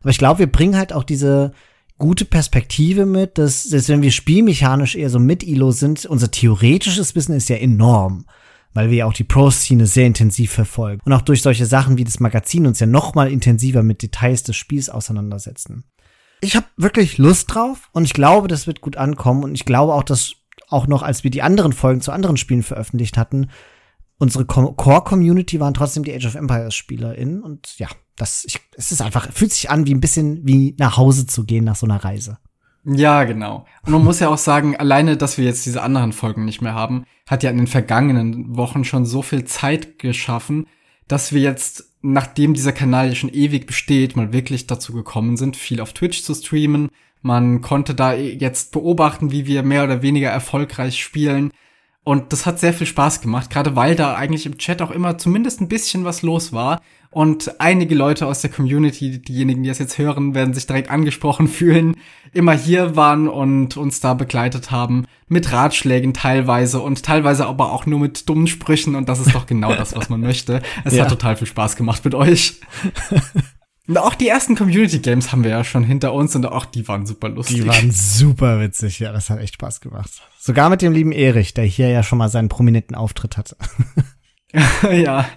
Aber 0.00 0.10
ich 0.10 0.18
glaube, 0.18 0.40
wir 0.40 0.50
bringen 0.50 0.76
halt 0.76 0.92
auch 0.92 1.04
diese 1.04 1.52
gute 1.96 2.24
Perspektive 2.24 3.06
mit, 3.06 3.38
dass, 3.38 3.68
dass 3.68 3.88
wenn 3.88 4.02
wir 4.02 4.10
spielmechanisch 4.10 4.96
eher 4.96 5.10
so 5.10 5.20
mit 5.20 5.44
ILO 5.44 5.70
sind, 5.70 6.06
unser 6.06 6.32
theoretisches 6.32 7.14
Wissen 7.14 7.34
ist 7.34 7.48
ja 7.48 7.56
enorm 7.56 8.26
weil 8.72 8.88
wir 8.88 8.98
ja 8.98 9.06
auch 9.06 9.12
die 9.12 9.24
Pro-Szene 9.24 9.84
sehr 9.86 10.06
intensiv 10.06 10.52
verfolgen 10.52 11.00
und 11.04 11.12
auch 11.12 11.22
durch 11.22 11.42
solche 11.42 11.66
Sachen 11.66 11.98
wie 11.98 12.04
das 12.04 12.20
Magazin 12.20 12.68
uns 12.68 12.78
ja 12.78 12.86
noch 12.86 13.16
mal 13.16 13.28
intensiver 13.28 13.82
mit 13.82 14.00
Details 14.00 14.44
des 14.44 14.54
Spiels 14.54 14.88
auseinandersetzen 14.88 15.82
ich 16.40 16.56
habe 16.56 16.66
wirklich 16.76 17.18
Lust 17.18 17.54
drauf 17.54 17.88
und 17.92 18.04
ich 18.04 18.12
glaube, 18.12 18.48
das 18.48 18.66
wird 18.66 18.80
gut 18.80 18.96
ankommen 18.96 19.44
und 19.44 19.54
ich 19.54 19.64
glaube 19.64 19.94
auch, 19.94 20.02
dass 20.02 20.34
auch 20.68 20.86
noch, 20.86 21.02
als 21.02 21.24
wir 21.24 21.30
die 21.30 21.42
anderen 21.42 21.72
Folgen 21.72 22.00
zu 22.00 22.12
anderen 22.12 22.36
Spielen 22.36 22.62
veröffentlicht 22.62 23.16
hatten, 23.16 23.50
unsere 24.18 24.44
Core-Community 24.44 25.60
waren 25.60 25.74
trotzdem 25.74 26.04
die 26.04 26.14
Age 26.14 26.26
of 26.26 26.34
Empires 26.34 26.74
SpielerInnen 26.74 27.42
und 27.42 27.78
ja, 27.78 27.88
das, 28.16 28.44
ich, 28.46 28.60
es 28.76 28.92
ist 28.92 29.00
einfach, 29.00 29.32
fühlt 29.32 29.52
sich 29.52 29.70
an 29.70 29.86
wie 29.86 29.94
ein 29.94 30.00
bisschen 30.00 30.46
wie 30.46 30.76
nach 30.78 30.96
Hause 30.96 31.26
zu 31.26 31.44
gehen 31.44 31.64
nach 31.64 31.76
so 31.76 31.86
einer 31.86 32.04
Reise. 32.04 32.38
Ja, 32.84 33.24
genau. 33.24 33.66
Und 33.84 33.92
man 33.92 34.04
muss 34.04 34.20
ja 34.20 34.28
auch 34.28 34.38
sagen, 34.38 34.76
alleine, 34.76 35.16
dass 35.16 35.36
wir 35.36 35.44
jetzt 35.44 35.66
diese 35.66 35.82
anderen 35.82 36.12
Folgen 36.12 36.44
nicht 36.44 36.62
mehr 36.62 36.74
haben, 36.74 37.04
hat 37.28 37.42
ja 37.42 37.50
in 37.50 37.58
den 37.58 37.66
vergangenen 37.66 38.56
Wochen 38.56 38.84
schon 38.84 39.04
so 39.04 39.22
viel 39.22 39.44
Zeit 39.44 39.98
geschaffen, 39.98 40.66
dass 41.06 41.32
wir 41.32 41.40
jetzt 41.40 41.89
nachdem 42.02 42.54
dieser 42.54 42.72
Kanal 42.72 43.08
ja 43.08 43.14
schon 43.14 43.32
ewig 43.32 43.66
besteht, 43.66 44.16
mal 44.16 44.32
wirklich 44.32 44.66
dazu 44.66 44.92
gekommen 44.92 45.36
sind, 45.36 45.56
viel 45.56 45.80
auf 45.80 45.92
Twitch 45.92 46.22
zu 46.22 46.34
streamen. 46.34 46.88
Man 47.22 47.60
konnte 47.60 47.94
da 47.94 48.14
jetzt 48.14 48.72
beobachten, 48.72 49.30
wie 49.30 49.46
wir 49.46 49.62
mehr 49.62 49.84
oder 49.84 50.02
weniger 50.02 50.30
erfolgreich 50.30 51.02
spielen. 51.02 51.52
Und 52.02 52.32
das 52.32 52.46
hat 52.46 52.58
sehr 52.58 52.72
viel 52.72 52.86
Spaß 52.86 53.20
gemacht, 53.20 53.50
gerade 53.50 53.76
weil 53.76 53.94
da 53.94 54.14
eigentlich 54.14 54.46
im 54.46 54.56
Chat 54.56 54.80
auch 54.80 54.90
immer 54.90 55.18
zumindest 55.18 55.60
ein 55.60 55.68
bisschen 55.68 56.04
was 56.04 56.22
los 56.22 56.52
war. 56.52 56.80
Und 57.10 57.60
einige 57.60 57.94
Leute 57.94 58.26
aus 58.26 58.40
der 58.40 58.50
Community, 58.50 59.20
diejenigen, 59.20 59.62
die 59.62 59.68
das 59.68 59.80
jetzt 59.80 59.98
hören, 59.98 60.34
werden 60.34 60.54
sich 60.54 60.66
direkt 60.66 60.90
angesprochen 60.90 61.48
fühlen, 61.48 61.96
immer 62.32 62.52
hier 62.52 62.96
waren 62.96 63.28
und 63.28 63.76
uns 63.76 64.00
da 64.00 64.14
begleitet 64.14 64.70
haben. 64.70 65.04
Mit 65.32 65.52
Ratschlägen 65.52 66.12
teilweise 66.12 66.80
und 66.80 67.02
teilweise 67.02 67.46
aber 67.46 67.72
auch 67.72 67.86
nur 67.86 68.00
mit 68.00 68.28
dummen 68.28 68.48
Sprüchen. 68.48 68.96
Und 68.96 69.08
das 69.08 69.20
ist 69.20 69.34
doch 69.34 69.46
genau 69.46 69.74
das, 69.74 69.96
was 69.96 70.10
man 70.10 70.20
möchte. 70.20 70.60
Es 70.84 70.94
ja. 70.94 71.04
hat 71.04 71.10
total 71.10 71.36
viel 71.36 71.46
Spaß 71.46 71.76
gemacht 71.76 72.04
mit 72.04 72.14
euch. 72.14 72.60
Und 73.90 73.98
auch 73.98 74.14
die 74.14 74.28
ersten 74.28 74.54
Community 74.54 75.00
Games 75.00 75.32
haben 75.32 75.42
wir 75.42 75.50
ja 75.50 75.64
schon 75.64 75.82
hinter 75.82 76.12
uns 76.12 76.36
und 76.36 76.46
auch 76.46 76.64
die 76.64 76.86
waren 76.86 77.06
super 77.06 77.28
lustig. 77.28 77.56
Die 77.56 77.66
waren 77.66 77.90
super 77.90 78.60
witzig, 78.60 79.00
ja, 79.00 79.10
das 79.10 79.30
hat 79.30 79.40
echt 79.40 79.54
Spaß 79.54 79.80
gemacht. 79.80 80.10
Sogar 80.38 80.70
mit 80.70 80.80
dem 80.80 80.92
lieben 80.92 81.10
Erich, 81.10 81.54
der 81.54 81.64
hier 81.64 81.88
ja 81.88 82.04
schon 82.04 82.18
mal 82.18 82.28
seinen 82.28 82.48
prominenten 82.48 82.94
Auftritt 82.94 83.36
hatte. 83.36 83.56
ja. 84.92 85.28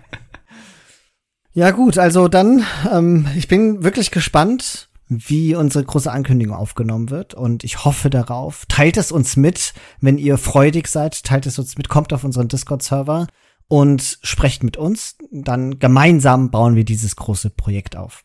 Ja 1.53 1.71
gut, 1.71 1.97
also 1.97 2.27
dann, 2.27 2.63
ähm, 2.91 3.27
ich 3.35 3.47
bin 3.47 3.83
wirklich 3.83 4.11
gespannt, 4.11 4.89
wie 5.27 5.55
unsere 5.55 5.83
große 5.83 6.11
Ankündigung 6.11 6.55
aufgenommen 6.55 7.09
wird 7.09 7.33
und 7.33 7.63
ich 7.63 7.85
hoffe 7.85 8.09
darauf. 8.09 8.65
Teilt 8.67 8.97
es 8.97 9.11
uns 9.11 9.35
mit, 9.35 9.73
wenn 10.01 10.17
ihr 10.17 10.37
freudig 10.37 10.87
seid, 10.87 11.23
teilt 11.23 11.45
es 11.45 11.59
uns 11.59 11.77
mit, 11.77 11.89
kommt 11.89 12.13
auf 12.13 12.23
unseren 12.23 12.47
Discord-Server 12.47 13.27
und 13.67 14.19
sprecht 14.21 14.63
mit 14.63 14.77
uns. 14.77 15.17
Dann 15.31 15.79
gemeinsam 15.79 16.51
bauen 16.51 16.75
wir 16.75 16.85
dieses 16.85 17.15
große 17.15 17.49
Projekt 17.49 17.95
auf. 17.95 18.23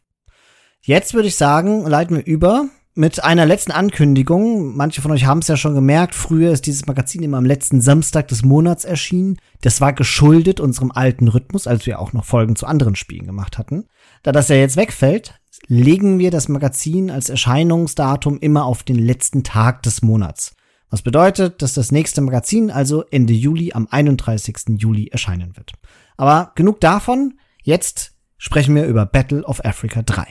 Jetzt 0.81 1.14
würde 1.14 1.29
ich 1.29 1.37
sagen, 1.37 1.87
leiten 1.87 2.16
wir 2.16 2.24
über 2.24 2.68
mit 2.98 3.22
einer 3.22 3.46
letzten 3.46 3.70
Ankündigung. 3.70 4.77
Manche 4.77 5.03
von 5.03 5.12
euch 5.12 5.24
haben 5.24 5.38
es 5.38 5.46
ja 5.46 5.57
schon 5.57 5.74
gemerkt. 5.74 6.16
Früher 6.16 6.51
ist 6.51 6.66
dieses 6.66 6.87
Magazin 6.87 7.22
immer 7.22 7.38
am 7.38 7.44
letzten 7.44 7.81
Samstag 7.81 8.27
des 8.27 8.42
Monats 8.42 8.85
erschienen. 8.85 9.37
Das 9.61 9.81
war 9.81 9.92
geschuldet 9.92 10.59
unserem 10.59 10.90
alten 10.90 11.29
Rhythmus, 11.29 11.68
als 11.68 11.87
wir 11.87 12.01
auch 12.01 12.12
noch 12.12 12.24
Folgen 12.24 12.57
zu 12.57 12.66
anderen 12.66 12.96
Spielen 12.96 13.24
gemacht 13.24 13.57
hatten. 13.57 13.85
Da 14.24 14.33
das 14.33 14.48
ja 14.48 14.57
jetzt 14.57 14.77
wegfällt, 14.77 15.38
legen 15.66 16.18
wir 16.18 16.31
das 16.31 16.49
Magazin 16.49 17.11
als 17.11 17.29
Erscheinungsdatum 17.29 18.38
immer 18.38 18.64
auf 18.64 18.83
den 18.83 18.99
letzten 18.99 19.44
Tag 19.44 19.83
des 19.83 20.03
Monats. 20.03 20.55
Was 20.90 21.03
bedeutet, 21.03 21.61
dass 21.61 21.75
das 21.75 21.92
nächste 21.92 22.21
Magazin 22.21 22.71
also 22.71 23.05
Ende 23.11 23.35
Juli 23.35 23.73
am 23.73 23.87
31. 23.90 24.79
Juli 24.79 25.09
erscheinen 25.09 25.57
wird. 25.57 25.73
Aber 26.16 26.53
genug 26.55 26.81
davon. 26.81 27.35
Jetzt 27.62 28.14
sprechen 28.38 28.75
wir 28.75 28.87
über 28.87 29.05
Battle 29.05 29.44
of 29.44 29.64
Africa 29.64 30.03
3. 30.03 30.27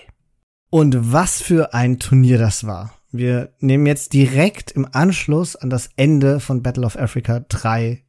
Und 0.69 1.13
was 1.13 1.41
für 1.41 1.73
ein 1.73 1.99
Turnier 1.99 2.39
das 2.39 2.65
war. 2.65 2.93
Wir 3.11 3.53
nehmen 3.59 3.85
jetzt 3.85 4.13
direkt 4.13 4.71
im 4.71 4.87
Anschluss 4.91 5.55
an 5.55 5.69
das 5.69 5.89
Ende 5.95 6.39
von 6.39 6.63
Battle 6.63 6.85
of 6.85 6.97
Africa 6.97 7.39
3 7.47 8.03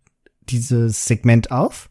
dieses 0.49 1.05
Segment 1.05 1.51
auf. 1.51 1.91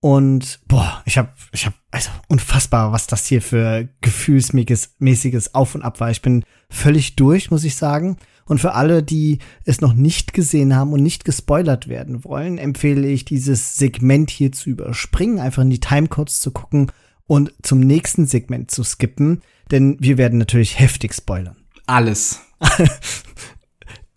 Und 0.00 0.60
boah, 0.68 1.02
ich 1.04 1.18
hab, 1.18 1.34
ich 1.52 1.66
hab, 1.66 1.74
also 1.90 2.10
unfassbar, 2.28 2.92
was 2.92 3.06
das 3.06 3.26
hier 3.26 3.42
für 3.42 3.88
gefühlsmäßiges 4.02 5.54
Auf 5.54 5.74
und 5.74 5.82
Ab 5.82 6.00
war. 6.00 6.10
Ich 6.10 6.22
bin 6.22 6.44
völlig 6.68 7.16
durch, 7.16 7.50
muss 7.50 7.64
ich 7.64 7.76
sagen. 7.76 8.16
Und 8.44 8.60
für 8.60 8.74
alle, 8.74 9.02
die 9.02 9.40
es 9.64 9.80
noch 9.80 9.94
nicht 9.94 10.32
gesehen 10.32 10.76
haben 10.76 10.92
und 10.92 11.02
nicht 11.02 11.24
gespoilert 11.24 11.88
werden 11.88 12.24
wollen, 12.24 12.58
empfehle 12.58 13.08
ich 13.08 13.24
dieses 13.24 13.76
Segment 13.76 14.30
hier 14.30 14.52
zu 14.52 14.70
überspringen, 14.70 15.40
einfach 15.40 15.62
in 15.62 15.70
die 15.70 15.80
Timecodes 15.80 16.40
zu 16.40 16.52
gucken 16.52 16.92
und 17.26 17.52
zum 17.62 17.80
nächsten 17.80 18.26
Segment 18.26 18.70
zu 18.70 18.84
skippen, 18.84 19.42
denn 19.72 19.96
wir 19.98 20.16
werden 20.16 20.38
natürlich 20.38 20.78
heftig 20.78 21.12
spoilern. 21.12 21.56
Alles. 21.86 22.40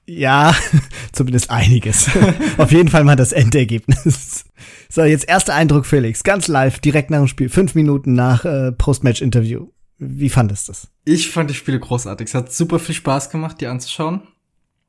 ja, 0.10 0.56
zumindest 1.12 1.50
einiges. 1.50 2.10
Auf 2.58 2.72
jeden 2.72 2.90
Fall 2.90 3.04
mal 3.04 3.16
das 3.16 3.32
Endergebnis. 3.32 4.46
So, 4.90 5.04
jetzt 5.04 5.30
erster 5.30 5.54
Eindruck, 5.54 5.86
Felix. 5.86 6.24
Ganz 6.24 6.48
live, 6.48 6.80
direkt 6.80 7.12
nach 7.12 7.20
dem 7.20 7.28
Spiel. 7.28 7.50
Fünf 7.50 7.76
Minuten 7.76 8.14
nach 8.14 8.44
äh, 8.44 8.72
Postmatch-Interview. 8.72 9.68
Wie 10.00 10.30
fandest 10.30 10.68
du 10.68 10.72
das? 10.72 10.88
Ich 11.06 11.30
fand 11.30 11.50
die 11.50 11.56
Spiele 11.56 11.80
großartig. 11.80 12.28
Es 12.28 12.34
hat 12.34 12.52
super 12.52 12.80
viel 12.80 12.96
Spaß 12.96 13.30
gemacht, 13.30 13.62
die 13.62 13.68
anzuschauen. 13.68 14.22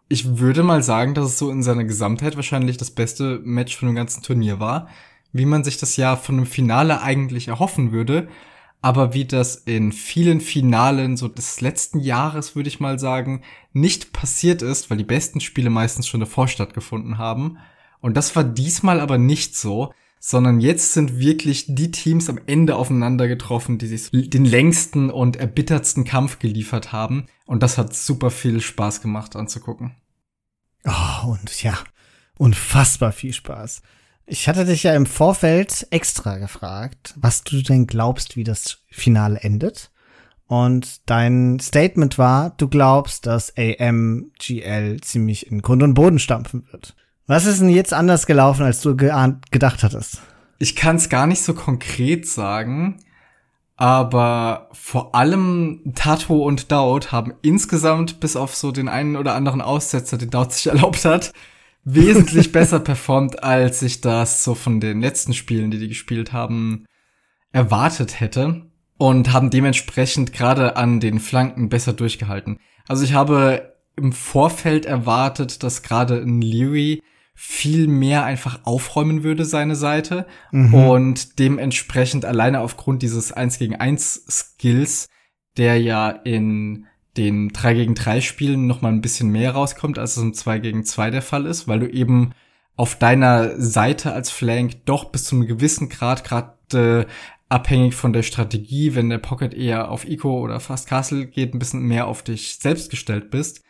Ich 0.08 0.38
würde 0.38 0.62
mal 0.62 0.82
sagen, 0.82 1.14
dass 1.14 1.26
es 1.26 1.38
so 1.38 1.50
in 1.50 1.62
seiner 1.62 1.84
Gesamtheit 1.84 2.36
wahrscheinlich 2.36 2.76
das 2.76 2.90
beste 2.90 3.40
Match 3.44 3.76
von 3.76 3.88
dem 3.88 3.94
ganzen 3.94 4.22
Turnier 4.22 4.58
war. 4.58 4.88
Wie 5.32 5.46
man 5.46 5.62
sich 5.62 5.78
das 5.78 5.96
ja 5.96 6.16
von 6.16 6.36
einem 6.36 6.46
Finale 6.46 7.02
eigentlich 7.02 7.48
erhoffen 7.48 7.92
würde. 7.92 8.28
Aber 8.82 9.12
wie 9.12 9.26
das 9.26 9.56
in 9.56 9.92
vielen 9.92 10.40
Finalen 10.40 11.16
so 11.16 11.28
des 11.28 11.60
letzten 11.60 12.00
Jahres, 12.00 12.56
würde 12.56 12.68
ich 12.68 12.80
mal 12.80 12.98
sagen, 12.98 13.42
nicht 13.72 14.12
passiert 14.12 14.62
ist, 14.62 14.90
weil 14.90 14.96
die 14.96 15.04
besten 15.04 15.40
Spiele 15.40 15.70
meistens 15.70 16.08
schon 16.08 16.20
davor 16.20 16.48
stattgefunden 16.48 17.18
haben. 17.18 17.58
Und 18.00 18.16
das 18.16 18.34
war 18.34 18.44
diesmal 18.44 19.00
aber 19.00 19.18
nicht 19.18 19.54
so, 19.54 19.92
sondern 20.18 20.60
jetzt 20.60 20.92
sind 20.92 21.18
wirklich 21.18 21.66
die 21.68 21.90
Teams 21.90 22.28
am 22.30 22.40
Ende 22.46 22.76
aufeinander 22.76 23.28
getroffen, 23.28 23.78
die 23.78 23.86
sich 23.86 24.10
den 24.12 24.44
längsten 24.44 25.10
und 25.10 25.36
erbittertsten 25.36 26.04
Kampf 26.04 26.38
geliefert 26.38 26.92
haben. 26.92 27.26
Und 27.46 27.62
das 27.62 27.78
hat 27.78 27.94
super 27.94 28.30
viel 28.30 28.60
Spaß 28.60 29.02
gemacht 29.02 29.36
anzugucken. 29.36 29.96
Oh, 30.84 31.28
und 31.28 31.62
ja, 31.62 31.78
unfassbar 32.38 33.12
viel 33.12 33.32
Spaß. 33.32 33.82
Ich 34.32 34.48
hatte 34.48 34.64
dich 34.64 34.84
ja 34.84 34.94
im 34.94 35.06
Vorfeld 35.06 35.88
extra 35.90 36.38
gefragt, 36.38 37.14
was 37.16 37.42
du 37.42 37.62
denn 37.62 37.88
glaubst, 37.88 38.36
wie 38.36 38.44
das 38.44 38.78
Finale 38.88 39.40
endet. 39.40 39.90
Und 40.46 41.00
dein 41.10 41.58
Statement 41.58 42.16
war, 42.16 42.50
du 42.50 42.68
glaubst, 42.68 43.26
dass 43.26 43.52
AMGL 43.56 45.00
ziemlich 45.00 45.50
in 45.50 45.62
Grund 45.62 45.82
und 45.82 45.94
Boden 45.94 46.20
stampfen 46.20 46.64
wird. 46.70 46.94
Was 47.26 47.44
ist 47.44 47.60
denn 47.60 47.70
jetzt 47.70 47.92
anders 47.92 48.26
gelaufen, 48.26 48.62
als 48.62 48.80
du 48.82 48.94
gedacht 48.94 49.82
hattest? 49.82 50.22
Ich 50.60 50.76
kann 50.76 50.94
es 50.94 51.08
gar 51.08 51.26
nicht 51.26 51.42
so 51.42 51.52
konkret 51.52 52.28
sagen, 52.28 53.00
aber 53.74 54.68
vor 54.70 55.16
allem 55.16 55.92
Tato 55.96 56.44
und 56.44 56.70
Daud 56.70 57.10
haben 57.10 57.34
insgesamt 57.42 58.20
bis 58.20 58.36
auf 58.36 58.54
so 58.54 58.70
den 58.70 58.88
einen 58.88 59.16
oder 59.16 59.34
anderen 59.34 59.60
Aussetzer, 59.60 60.18
den 60.18 60.30
Daud 60.30 60.52
sich 60.52 60.66
erlaubt 60.72 61.04
hat, 61.04 61.32
wesentlich 61.84 62.52
besser 62.52 62.80
performt, 62.80 63.42
als 63.42 63.82
ich 63.82 64.00
das 64.00 64.44
so 64.44 64.54
von 64.54 64.80
den 64.80 65.00
letzten 65.00 65.34
Spielen, 65.34 65.70
die 65.70 65.78
die 65.78 65.88
gespielt 65.88 66.32
haben, 66.32 66.86
erwartet 67.52 68.20
hätte. 68.20 68.66
Und 68.98 69.32
haben 69.32 69.48
dementsprechend 69.48 70.34
gerade 70.34 70.76
an 70.76 71.00
den 71.00 71.20
Flanken 71.20 71.70
besser 71.70 71.94
durchgehalten. 71.94 72.58
Also 72.86 73.02
ich 73.02 73.14
habe 73.14 73.76
im 73.96 74.12
Vorfeld 74.12 74.84
erwartet, 74.84 75.62
dass 75.62 75.82
gerade 75.82 76.20
ein 76.20 76.42
Leary 76.42 77.02
viel 77.34 77.88
mehr 77.88 78.24
einfach 78.24 78.60
aufräumen 78.64 79.22
würde, 79.22 79.46
seine 79.46 79.74
Seite. 79.74 80.26
Mhm. 80.52 80.74
Und 80.74 81.38
dementsprechend 81.38 82.26
alleine 82.26 82.60
aufgrund 82.60 83.00
dieses 83.00 83.32
1 83.32 83.58
gegen 83.58 83.76
1 83.76 84.26
Skills, 84.28 85.08
der 85.56 85.80
ja 85.80 86.10
in 86.10 86.86
den 87.20 87.50
3 87.50 87.74
gegen 87.74 87.94
3 87.94 88.22
Spielen 88.22 88.66
noch 88.66 88.80
mal 88.80 88.88
ein 88.88 89.02
bisschen 89.02 89.28
mehr 89.28 89.52
rauskommt, 89.52 89.98
als 89.98 90.16
es 90.16 90.22
im 90.22 90.32
2 90.32 90.58
gegen 90.58 90.84
2 90.84 91.10
der 91.10 91.22
Fall 91.22 91.44
ist, 91.44 91.68
weil 91.68 91.80
du 91.80 91.86
eben 91.86 92.32
auf 92.76 92.96
deiner 92.96 93.60
Seite 93.60 94.14
als 94.14 94.30
Flank 94.30 94.86
doch 94.86 95.12
bis 95.12 95.24
zu 95.24 95.36
einem 95.36 95.46
gewissen 95.46 95.90
Grad 95.90 96.24
gerade 96.24 96.54
äh, 96.72 97.06
abhängig 97.50 97.94
von 97.94 98.14
der 98.14 98.22
Strategie, 98.22 98.94
wenn 98.94 99.10
der 99.10 99.18
Pocket 99.18 99.52
eher 99.52 99.90
auf 99.90 100.06
Eco 100.06 100.40
oder 100.40 100.60
Fast 100.60 100.88
Castle 100.88 101.26
geht, 101.26 101.52
ein 101.52 101.58
bisschen 101.58 101.82
mehr 101.82 102.06
auf 102.06 102.22
dich 102.22 102.56
selbst 102.56 102.90
gestellt 102.90 103.30
bist. 103.30 103.62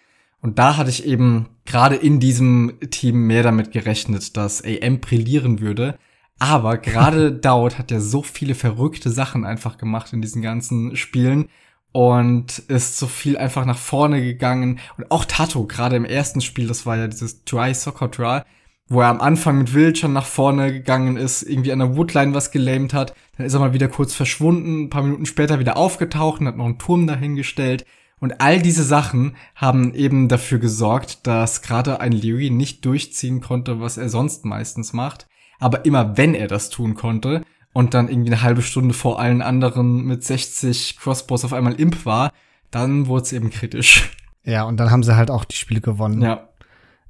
Und 0.43 0.59
da 0.61 0.77
hatte 0.77 0.91
ich 0.91 1.05
eben 1.05 1.49
gerade 1.67 1.97
in 1.97 2.21
diesem 2.21 2.79
Team 2.91 3.27
mehr 3.27 3.43
damit 3.43 3.73
gerechnet, 3.73 4.37
dass 4.37 4.65
AM 4.65 5.01
brillieren 5.01 5.61
würde. 5.61 5.99
Aber 6.39 6.79
gerade 6.79 7.33
Daud 7.41 7.79
hat 7.79 7.91
ja 7.91 7.99
so 7.99 8.23
viele 8.23 8.55
verrückte 8.55 9.11
Sachen 9.11 9.45
einfach 9.45 9.77
gemacht 9.77 10.13
in 10.13 10.23
diesen 10.23 10.41
ganzen 10.41 10.95
Spielen 10.95 11.49
und 11.93 12.59
ist 12.69 12.99
so 12.99 13.07
viel 13.07 13.37
einfach 13.37 13.65
nach 13.65 13.79
vorne 13.79 14.23
gegangen. 14.23 14.79
Und 14.97 15.11
auch 15.11 15.25
Tato, 15.25 15.67
gerade 15.67 15.97
im 15.97 16.05
ersten 16.05 16.41
Spiel, 16.41 16.69
das 16.69 16.87
war 16.87 16.97
ja 16.97 17.09
dieses 17.09 17.45
Dry 17.45 17.75
Soccer 17.75 18.09
Draw, 18.09 18.43
wo 18.89 19.01
er 19.01 19.09
am 19.09 19.21
Anfang 19.21 19.59
mit 19.59 19.75
Wild 19.75 19.99
schon 19.99 20.13
nach 20.13 20.27
vorne 20.27 20.73
gegangen 20.73 21.17
ist, 21.17 21.43
irgendwie 21.43 21.73
an 21.73 21.79
der 21.81 21.97
Woodline 21.97 22.35
was 22.35 22.51
gelähmt 22.51 22.95
hat. 22.95 23.15
Dann 23.37 23.47
ist 23.47 23.55
er 23.55 23.61
mal 23.61 23.73
wieder 23.73 23.89
kurz 23.89 24.15
verschwunden, 24.15 24.85
ein 24.85 24.91
paar 24.91 25.03
Minuten 25.03 25.27
später 25.27 25.59
wieder 25.59 25.77
aufgetaucht 25.77 26.41
und 26.41 26.47
hat 26.47 26.57
noch 26.57 26.65
einen 26.67 26.79
Turm 26.79 27.07
dahingestellt. 27.07 27.85
Und 28.21 28.41
all 28.41 28.61
diese 28.61 28.85
Sachen 28.85 29.35
haben 29.55 29.95
eben 29.95 30.29
dafür 30.29 30.59
gesorgt, 30.59 31.27
dass 31.27 31.63
gerade 31.63 32.01
ein 32.01 32.13
Leary 32.13 32.51
nicht 32.51 32.85
durchziehen 32.85 33.41
konnte, 33.41 33.81
was 33.81 33.97
er 33.97 34.11
sonst 34.11 34.45
meistens 34.45 34.93
macht. 34.93 35.27
Aber 35.59 35.85
immer 35.85 36.17
wenn 36.17 36.35
er 36.35 36.47
das 36.47 36.71
tun 36.71 36.95
konnte, 36.95 37.43
und 37.73 37.95
dann 37.95 38.09
irgendwie 38.09 38.33
eine 38.33 38.43
halbe 38.43 38.63
Stunde 38.63 38.95
vor 38.95 39.21
allen 39.21 39.43
anderen 39.43 40.05
mit 40.05 40.25
60 40.25 40.97
Crossbows 40.99 41.45
auf 41.45 41.53
einmal 41.53 41.75
Imp 41.75 42.05
war, 42.05 42.33
dann 42.71 43.07
wurde 43.07 43.25
es 43.25 43.33
eben 43.33 43.51
kritisch. 43.51 44.11
Ja, 44.45 44.65
und 44.65 44.79
dann 44.79 44.91
haben 44.91 45.03
sie 45.03 45.17
halt 45.17 45.31
auch 45.31 45.45
die 45.45 45.57
Spiele 45.57 45.81
gewonnen. 45.81 46.23
Ja. 46.23 46.49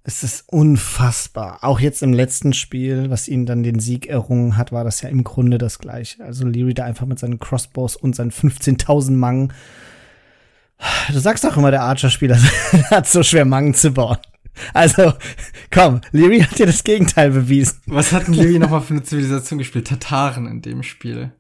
Es 0.03 0.23
ist 0.23 0.45
unfassbar. 0.49 1.59
Auch 1.63 1.79
jetzt 1.79 2.03
im 2.03 2.15
letzten 2.15 2.55
Spiel, 2.55 3.11
was 3.11 3.29
ihnen 3.29 3.45
dann 3.45 3.63
den 3.63 3.81
Sieg 3.81 4.07
errungen 4.07 4.57
hat, 4.57 4.73
war 4.73 4.83
das 4.83 5.03
ja 5.03 5.11
im 5.11 5.25
Grunde 5.25 5.59
das 5.59 5.79
gleiche. 5.79 6.25
Also 6.25 6.47
Leary 6.47 6.73
da 6.73 6.85
einfach 6.85 7.07
mit 7.07 7.19
seinen 7.19 7.39
Crossbows 7.39 7.97
und 7.97 8.17
seinen 8.17 8.31
15.000 8.31 9.13
Mangen. 9.13 9.53
Du 11.13 11.19
sagst 11.19 11.45
doch 11.45 11.57
immer, 11.57 11.71
der 11.71 11.83
Archer-Spieler 11.83 12.39
hat 12.91 13.07
so 13.07 13.23
schwer 13.23 13.45
Mangen 13.45 13.75
zu 13.75 13.91
bauen. 13.91 14.17
Also, 14.75 15.13
komm, 15.71 16.01
Leary 16.13 16.41
hat 16.41 16.59
dir 16.59 16.67
das 16.67 16.85
Gegenteil 16.85 17.31
bewiesen. 17.31 17.81
Was 17.87 18.13
hat 18.13 18.27
denn 18.27 18.35
Leary 18.35 18.59
nochmal 18.59 18.81
für 18.81 18.95
eine 18.95 19.03
Zivilisation 19.03 19.59
gespielt? 19.59 19.89
Tataren 19.89 20.47
in 20.47 20.63
dem 20.63 20.83
Spiel. 20.83 21.33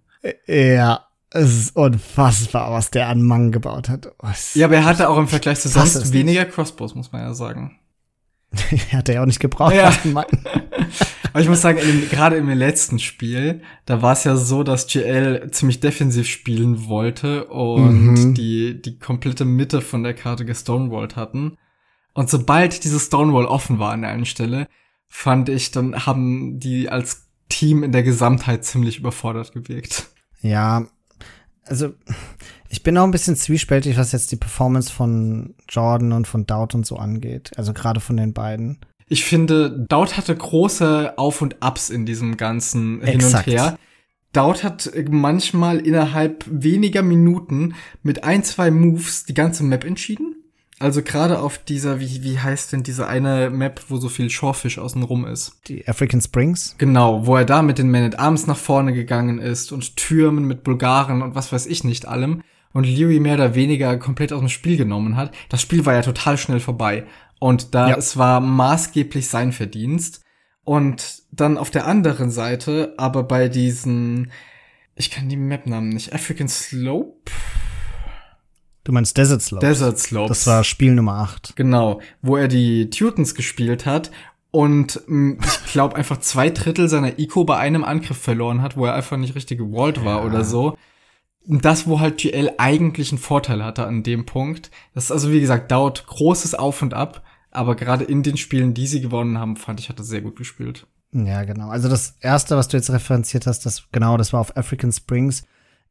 Ja, 0.47 1.07
es 1.31 1.59
ist 1.59 1.77
unfassbar, 1.77 2.73
was 2.73 2.91
der 2.91 3.09
an 3.09 3.23
Mang 3.23 3.53
gebaut 3.53 3.89
hat. 3.89 4.13
Was 4.19 4.55
ja, 4.55 4.67
aber 4.67 4.77
er 4.77 4.85
hatte 4.85 5.09
auch 5.09 5.19
im 5.19 5.29
Vergleich 5.29 5.61
zu 5.61 5.69
sonst 5.69 6.13
weniger 6.13 6.45
Crossbows, 6.45 6.95
muss 6.95 7.13
man 7.13 7.23
ja 7.23 7.35
sagen. 7.35 7.79
hat 8.93 9.09
er 9.09 9.17
ja 9.17 9.23
auch 9.23 9.27
nicht 9.27 9.41
gebraucht. 9.41 9.75
Ja. 9.75 9.93
aber 11.33 11.41
ich 11.41 11.49
muss 11.49 11.61
sagen, 11.61 11.79
gerade 12.11 12.37
im 12.37 12.49
letzten 12.49 12.99
Spiel, 12.99 13.63
da 13.87 14.03
war 14.03 14.13
es 14.13 14.25
ja 14.25 14.37
so, 14.37 14.65
dass 14.65 14.89
GL 14.89 15.51
ziemlich 15.53 15.79
defensiv 15.79 16.27
spielen 16.27 16.89
wollte 16.89 17.45
und 17.45 18.15
mhm. 18.15 18.35
die, 18.35 18.83
die 18.83 18.99
komplette 18.99 19.45
Mitte 19.45 19.81
von 19.81 20.03
der 20.03 20.15
Karte 20.15 20.45
gestonewalled 20.45 21.15
hatten. 21.15 21.57
Und 22.21 22.29
sobald 22.29 22.85
diese 22.85 23.01
Stonewall 23.01 23.47
offen 23.47 23.79
war 23.79 23.93
an 23.93 24.03
der 24.03 24.11
einen 24.11 24.27
Stelle, 24.27 24.69
fand 25.09 25.49
ich, 25.49 25.71
dann 25.71 26.05
haben 26.05 26.61
die 26.61 26.91
als 26.91 27.31
Team 27.49 27.83
in 27.83 27.93
der 27.93 28.03
Gesamtheit 28.03 28.63
ziemlich 28.63 28.99
überfordert 28.99 29.53
gewirkt. 29.53 30.11
Ja, 30.43 30.85
also 31.65 31.95
ich 32.69 32.83
bin 32.83 32.99
auch 32.99 33.05
ein 33.05 33.11
bisschen 33.11 33.37
zwiespältig, 33.37 33.97
was 33.97 34.13
jetzt 34.13 34.31
die 34.33 34.37
Performance 34.37 34.93
von 34.93 35.55
Jordan 35.67 36.13
und 36.13 36.29
von 36.29 36.45
Dowd 36.45 36.77
und 36.77 36.85
so 36.85 36.97
angeht. 36.97 37.53
Also 37.57 37.73
gerade 37.73 38.01
von 38.01 38.19
den 38.19 38.35
beiden. 38.35 38.81
Ich 39.09 39.25
finde, 39.25 39.87
Dowd 39.89 40.19
hatte 40.19 40.37
große 40.37 41.15
Auf 41.17 41.41
und 41.41 41.57
Ups 41.63 41.89
in 41.89 42.05
diesem 42.05 42.37
ganzen 42.37 43.01
Exakt. 43.01 43.47
Hin 43.47 43.55
und 43.55 43.61
Her. 43.63 43.79
Dowd 44.35 44.63
hat 44.63 44.91
manchmal 45.09 45.79
innerhalb 45.79 46.45
weniger 46.51 47.01
Minuten 47.01 47.77
mit 48.03 48.25
ein, 48.25 48.45
zwei 48.45 48.71
Moves 48.71 49.25
die 49.25 49.33
ganze 49.33 49.65
Map 49.65 49.85
entschieden. 49.85 50.37
Also 50.81 51.03
gerade 51.03 51.41
auf 51.41 51.59
dieser, 51.59 52.01
wie, 52.01 52.23
wie 52.23 52.39
heißt 52.39 52.73
denn 52.73 52.83
diese 52.83 53.07
eine 53.07 53.51
Map, 53.51 53.83
wo 53.89 53.99
so 53.99 54.09
viel 54.09 54.31
Shorefish 54.31 54.79
außenrum 54.79 55.27
ist? 55.27 55.61
Die 55.69 55.87
African 55.87 56.23
Springs? 56.23 56.75
Genau, 56.79 57.27
wo 57.27 57.37
er 57.37 57.45
da 57.45 57.61
mit 57.61 57.77
den 57.77 57.91
Man 57.91 58.03
at 58.03 58.19
Arms 58.19 58.47
nach 58.47 58.57
vorne 58.57 58.95
gegangen 58.95 59.39
ist 59.39 59.73
und 59.73 59.97
Türmen 59.97 60.47
mit 60.47 60.65
Bulgaren 60.65 61.21
und 61.21 61.35
was 61.35 61.53
weiß 61.53 61.67
ich 61.67 61.85
nicht 61.85 62.09
allem 62.09 62.43
und 62.73 62.85
Leary 62.85 63.21
mehr 63.21 63.35
oder 63.35 63.55
weniger 63.55 63.99
komplett 63.99 64.33
aus 64.33 64.41
dem 64.41 64.49
Spiel 64.49 64.79
genommen 64.79 65.17
hat. 65.17 65.35
Das 65.51 65.61
Spiel 65.61 65.85
war 65.85 65.93
ja 65.93 66.03
total 66.03 66.39
schnell 66.39 66.61
vorbei 66.61 67.05
und 67.41 67.75
da 67.75 67.91
ja. 67.91 67.97
es 67.97 68.17
war 68.17 68.41
maßgeblich 68.41 69.29
sein 69.29 69.53
Verdienst. 69.53 70.23
Und 70.63 71.25
dann 71.33 71.59
auf 71.59 71.71
der 71.71 71.87
anderen 71.87 72.31
Seite, 72.31 72.95
aber 72.97 73.25
bei 73.25 73.49
diesen, 73.49 74.31
ich 74.95 75.11
kann 75.11 75.29
die 75.29 75.37
Map-Namen 75.37 75.89
nicht, 75.89 76.15
African 76.15 76.49
Slope? 76.49 77.31
Du 78.85 78.93
meinst 78.93 79.17
Desert 79.17 79.43
Slopes? 79.43 79.69
Desert 79.69 79.99
Slopes. 79.99 80.29
Das 80.29 80.47
war 80.47 80.65
Spiel 80.65 80.95
Nummer 80.95 81.15
8. 81.15 81.55
Genau, 81.57 82.01
wo 82.23 82.37
er 82.37 82.49
die 82.49 82.91
Tutons 82.91 83.35
gespielt 83.35 83.85
hat 83.87 84.11
und 84.51 85.01
mh, 85.07 85.45
ich 85.45 85.73
glaube 85.73 85.97
einfach 85.97 86.19
zwei 86.21 86.51
Drittel 86.51 86.89
seiner 86.89 87.19
Eco 87.19 87.45
bei 87.45 87.57
einem 87.57 87.85
Angriff 87.85 88.19
verloren 88.19 88.63
hat, 88.63 88.77
wo 88.77 88.87
er 88.87 88.95
einfach 88.95 89.17
nicht 89.17 89.35
richtig 89.35 89.59
gewallt 89.59 90.05
war 90.05 90.21
ja. 90.21 90.27
oder 90.27 90.45
so. 90.45 90.77
Das, 91.47 91.87
wo 91.87 92.01
halt 92.01 92.19
GL 92.19 92.53
eigentlich 92.59 93.13
einen 93.13 93.19
Vorteil 93.19 93.65
hatte 93.65 93.87
an 93.87 94.03
dem 94.03 94.27
Punkt. 94.27 94.71
Das 94.95 95.05
ist 95.05 95.13
also, 95.13 95.33
wie 95.33 95.41
gesagt, 95.41 95.71
dauert 95.71 96.07
großes 96.07 96.55
Auf 96.55 96.83
und 96.83 96.95
Ab, 96.95 97.23
aber 97.51 97.75
gerade 97.75 98.05
in 98.05 98.23
den 98.23 98.37
Spielen, 98.37 98.75
die 98.75 98.87
sie 98.87 99.01
gewonnen 99.01 99.39
haben, 99.39 99.57
fand 99.57 99.81
ich, 99.81 99.89
hat 99.89 99.99
er 99.99 100.05
sehr 100.05 100.21
gut 100.21 100.37
gespielt. 100.37 100.87
Ja, 101.13 101.45
genau. 101.45 101.71
Also 101.71 101.89
das 101.89 102.17
erste, 102.21 102.57
was 102.57 102.69
du 102.69 102.77
jetzt 102.77 102.91
referenziert 102.91 103.47
hast, 103.47 103.67
das 103.67 103.85
genau, 103.91 104.17
das 104.17 104.33
war 104.33 104.41
auf 104.41 104.57
African 104.57 104.93
Springs 104.93 105.45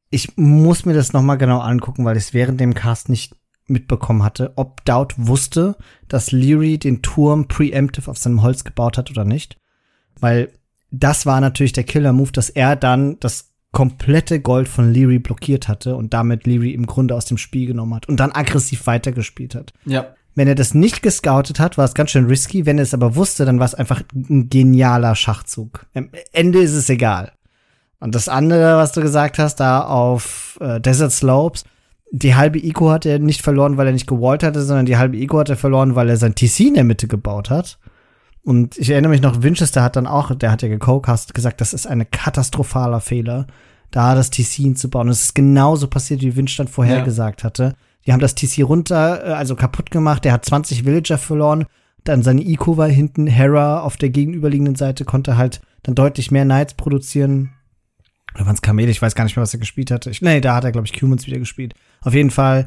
ich 0.09 0.37
muss 0.37 0.85
mir 0.85 0.93
das 0.93 1.13
noch 1.13 1.21
mal 1.21 1.35
genau 1.35 1.59
angucken, 1.59 2.05
weil 2.05 2.17
ich 2.17 2.23
es 2.23 2.33
während 2.33 2.59
dem 2.59 2.73
Cast 2.73 3.09
nicht 3.09 3.35
mitbekommen 3.67 4.23
hatte, 4.23 4.53
ob 4.55 4.83
Dowd 4.85 5.15
wusste, 5.17 5.75
dass 6.07 6.31
Leary 6.31 6.77
den 6.77 7.01
Turm 7.01 7.47
preemptive 7.47 8.09
auf 8.09 8.17
seinem 8.17 8.41
Holz 8.41 8.63
gebaut 8.63 8.97
hat 8.97 9.11
oder 9.11 9.25
nicht. 9.25 9.57
Weil 10.19 10.51
das 10.91 11.25
war 11.25 11.39
natürlich 11.39 11.73
der 11.73 11.83
Killer-Move, 11.83 12.31
dass 12.31 12.49
er 12.49 12.75
dann 12.75 13.19
das 13.19 13.51
komplette 13.71 14.39
Gold 14.39 14.67
von 14.67 14.91
Leary 14.91 15.19
blockiert 15.19 15.67
hatte 15.67 15.95
und 15.95 16.13
damit 16.13 16.47
Leary 16.47 16.73
im 16.73 16.87
Grunde 16.87 17.13
aus 17.15 17.25
dem 17.25 17.37
Spiel 17.37 17.67
genommen 17.67 17.93
hat 17.93 18.09
und 18.09 18.19
dann 18.19 18.31
aggressiv 18.31 18.87
weitergespielt 18.87 19.53
hat. 19.53 19.73
Ja. 19.85 20.15
Wenn 20.33 20.47
er 20.47 20.55
das 20.55 20.73
nicht 20.73 21.01
gescoutet 21.03 21.59
hat, 21.59 21.77
war 21.77 21.85
es 21.85 21.93
ganz 21.93 22.11
schön 22.11 22.25
risky. 22.25 22.65
Wenn 22.65 22.77
er 22.77 22.83
es 22.83 22.93
aber 22.93 23.15
wusste, 23.15 23.45
dann 23.45 23.59
war 23.59 23.65
es 23.65 23.75
einfach 23.75 24.01
ein 24.13 24.49
genialer 24.49 25.15
Schachzug. 25.15 25.85
Am 25.93 26.09
Ende 26.31 26.59
ist 26.59 26.73
es 26.73 26.89
egal. 26.89 27.33
Und 27.99 28.15
das 28.15 28.29
andere, 28.29 28.77
was 28.77 28.93
du 28.93 29.01
gesagt 29.01 29.39
hast, 29.39 29.57
da 29.57 29.81
auf 29.81 30.57
äh, 30.61 30.79
Desert 30.79 31.11
Slopes, 31.11 31.63
die 32.11 32.35
halbe 32.35 32.57
Eco 32.57 32.89
hat 32.89 33.05
er 33.05 33.19
nicht 33.19 33.41
verloren, 33.41 33.77
weil 33.77 33.87
er 33.87 33.93
nicht 33.93 34.07
gewallt 34.07 34.43
hatte, 34.43 34.61
sondern 34.61 34.85
die 34.85 34.97
halbe 34.97 35.17
Eco 35.17 35.39
hat 35.39 35.49
er 35.49 35.57
verloren, 35.57 35.95
weil 35.95 36.09
er 36.09 36.17
sein 36.17 36.33
TC 36.33 36.61
in 36.61 36.73
der 36.75 36.83
Mitte 36.83 37.07
gebaut 37.07 37.49
hat. 37.49 37.77
Und 38.43 38.77
ich 38.77 38.89
erinnere 38.89 39.11
mich 39.11 39.21
noch, 39.21 39.43
Winchester 39.43 39.83
hat 39.83 39.95
dann 39.95 40.07
auch, 40.07 40.33
der 40.33 40.51
hat 40.51 40.61
ja 40.61 40.69
gecocast, 40.69 41.33
gesagt, 41.33 41.61
das 41.61 41.73
ist 41.73 41.85
ein 41.85 42.09
katastrophaler 42.09 43.01
Fehler, 43.01 43.47
da 43.91 44.15
das 44.15 44.29
TC 44.29 44.63
hinzubauen. 44.63 45.09
Es 45.09 45.25
ist 45.25 45.35
genauso 45.35 45.87
passiert, 45.87 46.21
wie 46.21 46.35
Winch 46.35 46.55
dann 46.57 46.67
vorhergesagt 46.67 47.41
ja. 47.41 47.45
hatte. 47.45 47.75
Die 48.05 48.13
haben 48.13 48.21
das 48.21 48.35
TC 48.35 48.63
runter, 48.63 49.25
äh, 49.25 49.31
also 49.33 49.55
kaputt 49.55 49.91
gemacht. 49.91 50.25
Der 50.25 50.33
hat 50.33 50.45
20 50.45 50.85
Villager 50.85 51.17
verloren. 51.17 51.65
Dann 52.05 52.23
seine 52.23 52.43
Eco 52.43 52.77
war 52.77 52.87
hinten. 52.87 53.27
Hera 53.27 53.81
auf 53.81 53.97
der 53.97 54.09
gegenüberliegenden 54.09 54.75
Seite 54.75 55.05
konnte 55.05 55.37
halt 55.37 55.61
dann 55.83 55.95
deutlich 55.95 56.31
mehr 56.31 56.45
Knights 56.45 56.75
produzieren. 56.75 57.51
Oder 58.35 58.45
waren 58.45 58.55
es 58.55 58.61
Kamele? 58.61 58.91
Ich 58.91 59.01
weiß 59.01 59.15
gar 59.15 59.23
nicht 59.23 59.35
mehr, 59.35 59.43
was 59.43 59.53
er 59.53 59.59
gespielt 59.59 59.91
hatte. 59.91 60.09
Ich, 60.09 60.21
nee, 60.21 60.41
da 60.41 60.55
hat 60.55 60.63
er, 60.63 60.71
glaube 60.71 60.87
ich, 60.87 61.01
Humans 61.01 61.27
wieder 61.27 61.39
gespielt. 61.39 61.73
Auf 62.01 62.13
jeden 62.13 62.31
Fall, 62.31 62.65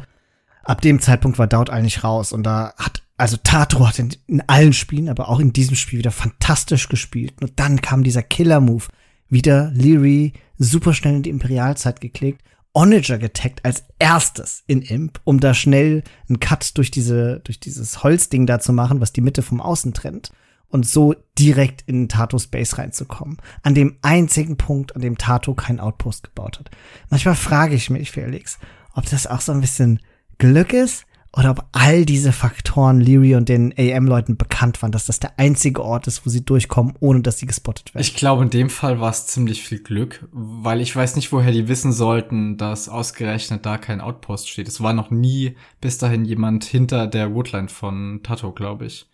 ab 0.64 0.80
dem 0.80 1.00
Zeitpunkt 1.00 1.38
war 1.38 1.46
Dowd 1.46 1.70
eigentlich 1.70 2.04
raus. 2.04 2.32
Und 2.32 2.44
da 2.44 2.74
hat, 2.78 3.02
also 3.16 3.36
Tato 3.42 3.86
hat 3.86 3.98
in, 3.98 4.14
in 4.26 4.42
allen 4.48 4.72
Spielen, 4.72 5.08
aber 5.08 5.28
auch 5.28 5.40
in 5.40 5.52
diesem 5.52 5.76
Spiel 5.76 6.00
wieder 6.00 6.10
fantastisch 6.10 6.88
gespielt. 6.88 7.34
Und 7.40 7.58
dann 7.60 7.80
kam 7.80 8.02
dieser 8.02 8.22
Killer-Move. 8.22 8.84
Wieder 9.28 9.70
Leary 9.74 10.34
super 10.58 10.92
schnell 10.92 11.16
in 11.16 11.22
die 11.22 11.30
Imperialzeit 11.30 12.00
geklickt. 12.00 12.42
Onager 12.74 13.18
getaggt 13.18 13.64
als 13.64 13.84
erstes 13.98 14.62
in 14.66 14.82
Imp, 14.82 15.20
um 15.24 15.40
da 15.40 15.52
schnell 15.52 16.02
einen 16.28 16.40
Cut 16.40 16.76
durch 16.78 16.90
diese, 16.90 17.40
durch 17.40 17.60
dieses 17.60 18.02
Holzding 18.02 18.46
da 18.46 18.60
zu 18.60 18.72
machen, 18.72 19.00
was 19.00 19.12
die 19.12 19.20
Mitte 19.20 19.42
vom 19.42 19.60
Außen 19.60 19.92
trennt. 19.92 20.32
Und 20.72 20.86
so 20.86 21.14
direkt 21.38 21.82
in 21.86 22.08
Tato 22.08 22.38
Space 22.38 22.78
reinzukommen. 22.78 23.36
An 23.62 23.74
dem 23.74 23.98
einzigen 24.00 24.56
Punkt, 24.56 24.96
an 24.96 25.02
dem 25.02 25.18
Tato 25.18 25.54
kein 25.54 25.78
Outpost 25.78 26.24
gebaut 26.24 26.58
hat. 26.58 26.70
Manchmal 27.10 27.34
frage 27.34 27.74
ich 27.74 27.90
mich, 27.90 28.10
Felix, 28.10 28.58
ob 28.94 29.08
das 29.08 29.26
auch 29.26 29.42
so 29.42 29.52
ein 29.52 29.60
bisschen 29.60 30.00
Glück 30.38 30.72
ist 30.72 31.04
oder 31.34 31.50
ob 31.50 31.66
all 31.72 32.04
diese 32.04 32.32
Faktoren 32.32 33.00
Leary 33.00 33.36
und 33.36 33.48
den 33.48 33.72
AM-Leuten 33.78 34.36
bekannt 34.36 34.82
waren, 34.82 34.92
dass 34.92 35.06
das 35.06 35.20
der 35.20 35.38
einzige 35.38 35.82
Ort 35.82 36.06
ist, 36.06 36.26
wo 36.26 36.30
sie 36.30 36.44
durchkommen, 36.44 36.94
ohne 37.00 37.20
dass 37.20 37.38
sie 37.38 37.46
gespottet 37.46 37.94
werden. 37.94 38.02
Ich 38.02 38.16
glaube, 38.16 38.42
in 38.42 38.50
dem 38.50 38.68
Fall 38.68 39.00
war 39.00 39.10
es 39.10 39.26
ziemlich 39.26 39.62
viel 39.62 39.78
Glück, 39.78 40.26
weil 40.32 40.80
ich 40.80 40.94
weiß 40.94 41.16
nicht, 41.16 41.32
woher 41.32 41.52
die 41.52 41.68
wissen 41.68 41.92
sollten, 41.92 42.56
dass 42.56 42.88
ausgerechnet 42.88 43.64
da 43.64 43.78
kein 43.78 44.00
Outpost 44.00 44.48
steht. 44.48 44.68
Es 44.68 44.82
war 44.82 44.92
noch 44.92 45.10
nie 45.10 45.54
bis 45.80 45.98
dahin 45.98 46.24
jemand 46.24 46.64
hinter 46.64 47.06
der 47.06 47.34
Woodline 47.34 47.68
von 47.68 48.20
Tato, 48.22 48.52
glaube 48.52 48.86
ich. 48.86 49.06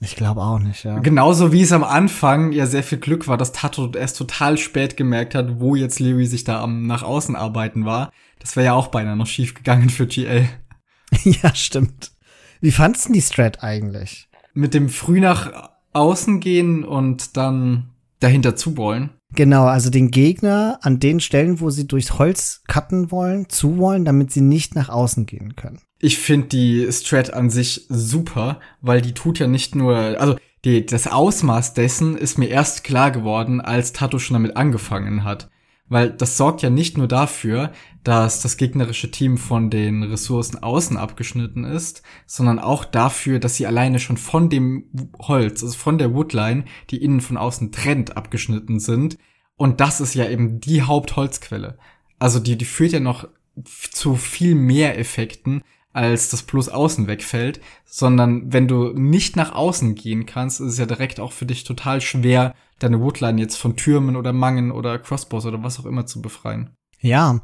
Ich 0.00 0.14
glaube 0.14 0.42
auch 0.42 0.58
nicht, 0.58 0.84
ja. 0.84 0.98
Genauso 0.98 1.52
wie 1.52 1.62
es 1.62 1.72
am 1.72 1.84
Anfang 1.84 2.52
ja 2.52 2.66
sehr 2.66 2.82
viel 2.82 2.98
Glück 2.98 3.28
war, 3.28 3.38
dass 3.38 3.52
Tato 3.52 3.90
erst 3.92 4.18
total 4.18 4.58
spät 4.58 4.96
gemerkt 4.96 5.34
hat, 5.34 5.58
wo 5.58 5.74
jetzt 5.74 6.00
Leary 6.00 6.26
sich 6.26 6.44
da 6.44 6.62
am 6.62 6.86
nach 6.86 7.02
außen 7.02 7.34
arbeiten 7.34 7.86
war. 7.86 8.12
Das 8.38 8.56
wäre 8.56 8.66
ja 8.66 8.72
auch 8.74 8.88
beinahe 8.88 9.16
noch 9.16 9.26
schief 9.26 9.54
gegangen 9.54 9.88
für 9.88 10.06
GL. 10.06 10.48
ja, 11.24 11.54
stimmt. 11.54 12.12
Wie 12.60 12.72
fandst 12.72 13.08
du 13.08 13.12
die 13.14 13.22
Strat 13.22 13.62
eigentlich? 13.62 14.28
Mit 14.52 14.74
dem 14.74 14.88
früh 14.88 15.20
nach 15.20 15.70
außen 15.92 16.40
gehen 16.40 16.84
und 16.84 17.36
dann 17.36 17.90
dahinter 18.20 18.56
zubollen. 18.56 19.10
Genau, 19.32 19.64
also 19.64 19.90
den 19.90 20.10
Gegner 20.10 20.78
an 20.82 21.00
den 21.00 21.20
Stellen, 21.20 21.60
wo 21.60 21.70
sie 21.70 21.86
durchs 21.86 22.18
Holz 22.18 22.62
cutten 22.68 23.10
wollen, 23.10 23.48
zuwollen, 23.48 24.04
damit 24.04 24.30
sie 24.30 24.40
nicht 24.40 24.74
nach 24.74 24.88
außen 24.88 25.26
gehen 25.26 25.56
können. 25.56 25.80
Ich 25.98 26.18
finde 26.18 26.48
die 26.48 26.92
Strat 26.92 27.32
an 27.32 27.50
sich 27.50 27.86
super, 27.88 28.60
weil 28.80 29.00
die 29.00 29.14
tut 29.14 29.38
ja 29.38 29.46
nicht 29.46 29.74
nur, 29.74 29.96
also 29.96 30.36
die, 30.64 30.84
das 30.84 31.06
Ausmaß 31.06 31.74
dessen 31.74 32.16
ist 32.16 32.38
mir 32.38 32.48
erst 32.48 32.84
klar 32.84 33.10
geworden, 33.10 33.60
als 33.60 33.92
Tato 33.92 34.18
schon 34.18 34.34
damit 34.34 34.56
angefangen 34.56 35.24
hat. 35.24 35.48
Weil 35.88 36.10
das 36.10 36.36
sorgt 36.36 36.62
ja 36.62 36.70
nicht 36.70 36.98
nur 36.98 37.06
dafür, 37.06 37.70
dass 38.02 38.42
das 38.42 38.56
gegnerische 38.56 39.10
Team 39.10 39.38
von 39.38 39.70
den 39.70 40.02
Ressourcen 40.02 40.62
außen 40.62 40.96
abgeschnitten 40.96 41.64
ist, 41.64 42.02
sondern 42.26 42.58
auch 42.58 42.84
dafür, 42.84 43.38
dass 43.38 43.54
sie 43.54 43.66
alleine 43.66 44.00
schon 44.00 44.16
von 44.16 44.50
dem 44.50 45.10
Holz, 45.20 45.62
also 45.62 45.78
von 45.78 45.98
der 45.98 46.12
Woodline, 46.12 46.64
die 46.90 47.02
innen 47.02 47.20
von 47.20 47.36
außen 47.36 47.70
trennt, 47.70 48.16
abgeschnitten 48.16 48.80
sind. 48.80 49.16
Und 49.56 49.80
das 49.80 50.00
ist 50.00 50.14
ja 50.14 50.28
eben 50.28 50.60
die 50.60 50.82
Hauptholzquelle. 50.82 51.78
Also 52.18 52.40
die, 52.40 52.58
die 52.58 52.64
führt 52.64 52.92
ja 52.92 53.00
noch 53.00 53.28
zu 53.64 54.16
viel 54.16 54.54
mehr 54.54 54.98
Effekten, 54.98 55.62
als 55.96 56.28
das 56.28 56.42
Plus 56.42 56.68
außen 56.68 57.06
wegfällt, 57.06 57.58
sondern 57.86 58.52
wenn 58.52 58.68
du 58.68 58.92
nicht 58.92 59.34
nach 59.34 59.54
außen 59.54 59.94
gehen 59.94 60.26
kannst, 60.26 60.60
ist 60.60 60.72
es 60.72 60.78
ja 60.78 60.84
direkt 60.84 61.20
auch 61.20 61.32
für 61.32 61.46
dich 61.46 61.64
total 61.64 62.02
schwer, 62.02 62.54
deine 62.78 63.00
Woodline 63.00 63.40
jetzt 63.40 63.56
von 63.56 63.76
Türmen 63.76 64.14
oder 64.14 64.34
Mangen 64.34 64.70
oder 64.70 64.98
Crossbows 64.98 65.46
oder 65.46 65.62
was 65.62 65.80
auch 65.80 65.86
immer 65.86 66.04
zu 66.04 66.20
befreien. 66.20 66.68
Ja, 67.00 67.40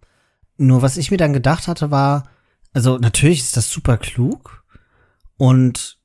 nur 0.59 0.83
was 0.83 0.99
ich 0.99 1.11
mir 1.11 1.17
dann 1.17 1.33
gedacht 1.33 1.67
hatte 1.67 1.91
war, 1.91 2.25
also 2.75 2.99
natürlich 2.99 3.41
ist 3.41 3.57
das 3.57 3.71
super 3.71 3.97
klug 3.97 4.65
und 5.39 5.99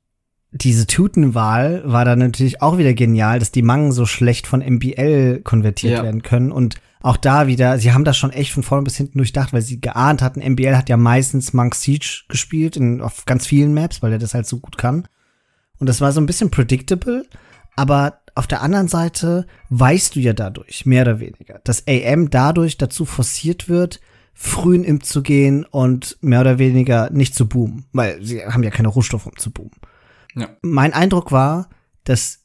diese 0.50 0.86
Tutenwahl 0.86 1.82
war 1.84 2.06
dann 2.06 2.18
natürlich 2.18 2.62
auch 2.62 2.78
wieder 2.78 2.94
genial, 2.94 3.38
dass 3.38 3.52
die 3.52 3.62
Mangen 3.62 3.92
so 3.92 4.06
schlecht 4.06 4.46
von 4.46 4.60
MBL 4.60 5.42
konvertiert 5.44 5.98
ja. 5.98 6.02
werden 6.02 6.22
können 6.22 6.50
und 6.50 6.76
auch 7.00 7.16
da 7.16 7.46
wieder, 7.46 7.78
sie 7.78 7.92
haben 7.92 8.04
das 8.04 8.16
schon 8.16 8.32
echt 8.32 8.52
von 8.52 8.62
vorne 8.62 8.84
bis 8.84 8.96
hinten 8.96 9.18
durchdacht, 9.18 9.52
weil 9.52 9.62
sie 9.62 9.80
geahnt 9.80 10.20
hatten, 10.22 10.40
MBL 10.40 10.76
hat 10.76 10.88
ja 10.88 10.96
meistens 10.96 11.52
Monk 11.52 11.74
Siege 11.74 12.24
gespielt 12.28 12.76
in, 12.76 13.00
auf 13.00 13.24
ganz 13.24 13.46
vielen 13.46 13.74
Maps, 13.74 14.02
weil 14.02 14.12
er 14.12 14.18
das 14.18 14.34
halt 14.34 14.46
so 14.46 14.58
gut 14.58 14.78
kann. 14.78 15.06
Und 15.78 15.88
das 15.88 16.00
war 16.00 16.10
so 16.12 16.20
ein 16.20 16.26
bisschen 16.26 16.50
predictable, 16.50 17.24
aber 17.76 18.20
auf 18.34 18.46
der 18.46 18.62
anderen 18.62 18.88
Seite 18.88 19.46
weißt 19.70 20.16
du 20.16 20.20
ja 20.20 20.32
dadurch, 20.32 20.86
mehr 20.86 21.02
oder 21.02 21.20
weniger, 21.20 21.60
dass 21.64 21.84
AM 21.86 22.30
dadurch 22.30 22.78
dazu 22.78 23.04
forciert 23.04 23.68
wird, 23.68 24.00
früh 24.34 24.76
in 24.76 24.84
Imp 24.84 25.04
zu 25.04 25.22
gehen 25.22 25.64
und 25.64 26.16
mehr 26.20 26.40
oder 26.40 26.58
weniger 26.58 27.10
nicht 27.10 27.34
zu 27.34 27.48
boomen, 27.48 27.86
weil 27.92 28.22
sie 28.24 28.44
haben 28.44 28.62
ja 28.62 28.70
keine 28.70 28.88
Rohstoffe, 28.88 29.26
um 29.26 29.36
zu 29.36 29.50
boomen. 29.50 29.72
Ja. 30.36 30.48
Mein 30.62 30.92
Eindruck 30.92 31.32
war, 31.32 31.68
dass 32.04 32.44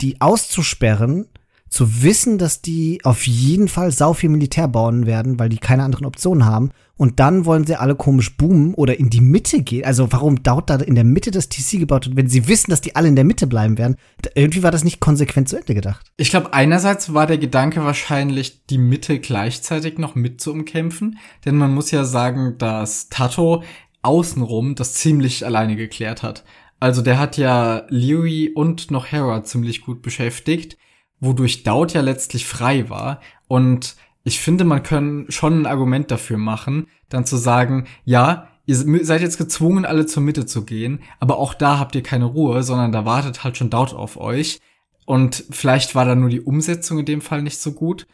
die 0.00 0.20
auszusperren 0.20 1.28
zu 1.70 2.02
wissen, 2.02 2.36
dass 2.36 2.60
die 2.60 3.00
auf 3.04 3.26
jeden 3.26 3.68
Fall 3.68 3.92
sau 3.92 4.12
viel 4.12 4.28
Militär 4.28 4.66
bauen 4.66 5.06
werden, 5.06 5.38
weil 5.38 5.48
die 5.48 5.58
keine 5.58 5.84
anderen 5.84 6.04
Optionen 6.04 6.44
haben. 6.44 6.70
Und 6.96 7.20
dann 7.20 7.46
wollen 7.46 7.64
sie 7.64 7.76
alle 7.76 7.94
komisch 7.94 8.36
boomen 8.36 8.74
oder 8.74 8.98
in 8.98 9.08
die 9.08 9.22
Mitte 9.22 9.62
gehen. 9.62 9.84
Also 9.84 10.12
warum 10.12 10.42
dauert 10.42 10.68
da 10.68 10.76
in 10.76 10.96
der 10.96 11.04
Mitte 11.04 11.30
das 11.30 11.48
TC 11.48 11.78
gebaut 11.78 12.06
wird, 12.06 12.16
wenn 12.16 12.28
sie 12.28 12.48
wissen, 12.48 12.70
dass 12.70 12.82
die 12.82 12.96
alle 12.96 13.08
in 13.08 13.16
der 13.16 13.24
Mitte 13.24 13.46
bleiben 13.46 13.78
werden? 13.78 13.96
Irgendwie 14.34 14.62
war 14.62 14.72
das 14.72 14.84
nicht 14.84 15.00
konsequent 15.00 15.48
zu 15.48 15.56
Ende 15.56 15.74
gedacht. 15.74 16.04
Ich 16.16 16.30
glaube, 16.30 16.52
einerseits 16.52 17.14
war 17.14 17.26
der 17.26 17.38
Gedanke 17.38 17.84
wahrscheinlich, 17.84 18.66
die 18.66 18.76
Mitte 18.76 19.20
gleichzeitig 19.20 19.96
noch 19.96 20.16
mit 20.16 20.40
zu 20.40 20.52
umkämpfen. 20.52 21.18
Denn 21.44 21.56
man 21.56 21.72
muss 21.72 21.92
ja 21.92 22.04
sagen, 22.04 22.56
dass 22.58 23.08
Tato 23.08 23.62
außenrum 24.02 24.74
das 24.74 24.94
ziemlich 24.94 25.46
alleine 25.46 25.76
geklärt 25.76 26.22
hat. 26.22 26.44
Also 26.80 27.00
der 27.00 27.18
hat 27.18 27.36
ja 27.36 27.86
Leary 27.88 28.50
und 28.54 28.90
noch 28.90 29.06
Hera 29.06 29.44
ziemlich 29.44 29.82
gut 29.82 30.02
beschäftigt 30.02 30.76
wodurch 31.20 31.62
Daut 31.62 31.92
ja 31.92 32.00
letztlich 32.00 32.46
frei 32.46 32.88
war. 32.90 33.20
Und 33.48 33.96
ich 34.24 34.40
finde, 34.40 34.64
man 34.64 34.82
kann 34.82 35.26
schon 35.28 35.62
ein 35.62 35.66
Argument 35.66 36.10
dafür 36.10 36.38
machen, 36.38 36.86
dann 37.08 37.24
zu 37.24 37.36
sagen, 37.36 37.86
ja, 38.04 38.48
ihr 38.66 38.76
seid 39.04 39.20
jetzt 39.20 39.38
gezwungen, 39.38 39.84
alle 39.84 40.06
zur 40.06 40.22
Mitte 40.22 40.46
zu 40.46 40.64
gehen, 40.64 41.00
aber 41.18 41.38
auch 41.38 41.54
da 41.54 41.78
habt 41.78 41.94
ihr 41.94 42.02
keine 42.02 42.26
Ruhe, 42.26 42.62
sondern 42.62 42.92
da 42.92 43.04
wartet 43.04 43.42
halt 43.42 43.56
schon 43.56 43.70
Daut 43.70 43.94
auf 43.94 44.16
euch. 44.16 44.60
Und 45.06 45.44
vielleicht 45.50 45.94
war 45.94 46.04
da 46.04 46.14
nur 46.14 46.28
die 46.28 46.40
Umsetzung 46.40 47.00
in 47.00 47.04
dem 47.04 47.20
Fall 47.20 47.42
nicht 47.42 47.58
so 47.58 47.72
gut. 47.72 48.06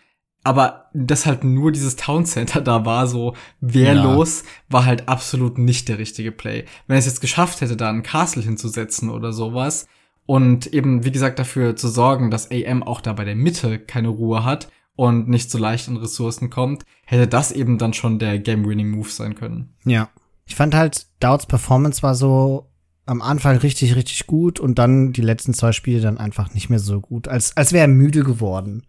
Aber 0.44 0.86
dass 0.94 1.26
halt 1.26 1.42
nur 1.42 1.72
dieses 1.72 1.96
Town 1.96 2.24
Center 2.24 2.60
da 2.60 2.84
war, 2.84 3.08
so 3.08 3.34
wehrlos, 3.60 4.42
ja. 4.42 4.48
war 4.68 4.84
halt 4.84 5.08
absolut 5.08 5.58
nicht 5.58 5.88
der 5.88 5.98
richtige 5.98 6.30
Play. 6.30 6.64
Wenn 6.86 6.96
es 6.96 7.06
jetzt 7.06 7.20
geschafft 7.20 7.60
hätte, 7.60 7.76
da 7.76 7.90
einen 7.90 8.04
Castle 8.04 8.42
hinzusetzen 8.42 9.10
oder 9.10 9.32
sowas, 9.32 9.88
und 10.26 10.66
eben, 10.66 11.04
wie 11.04 11.12
gesagt, 11.12 11.38
dafür 11.38 11.76
zu 11.76 11.88
sorgen, 11.88 12.30
dass 12.30 12.50
AM 12.50 12.82
auch 12.82 13.00
da 13.00 13.12
bei 13.12 13.24
der 13.24 13.36
Mitte 13.36 13.78
keine 13.78 14.08
Ruhe 14.08 14.44
hat 14.44 14.68
und 14.96 15.28
nicht 15.28 15.50
so 15.50 15.58
leicht 15.58 15.88
an 15.88 15.96
Ressourcen 15.96 16.50
kommt, 16.50 16.84
hätte 17.04 17.28
das 17.28 17.52
eben 17.52 17.78
dann 17.78 17.92
schon 17.92 18.18
der 18.18 18.38
Game-Winning-Move 18.38 19.08
sein 19.08 19.34
können. 19.34 19.74
Ja. 19.84 20.08
Ich 20.48 20.54
fand 20.54 20.74
halt, 20.74 21.06
Douds 21.20 21.46
Performance 21.46 22.02
war 22.02 22.14
so 22.14 22.70
am 23.04 23.22
Anfang 23.22 23.56
richtig, 23.58 23.94
richtig 23.94 24.26
gut 24.26 24.60
und 24.60 24.78
dann 24.78 25.12
die 25.12 25.22
letzten 25.22 25.54
zwei 25.54 25.72
Spiele 25.72 26.00
dann 26.00 26.18
einfach 26.18 26.54
nicht 26.54 26.70
mehr 26.70 26.78
so 26.78 27.00
gut, 27.00 27.28
als, 27.28 27.56
als 27.56 27.72
wäre 27.72 27.84
er 27.84 27.88
müde 27.88 28.22
geworden. 28.22 28.82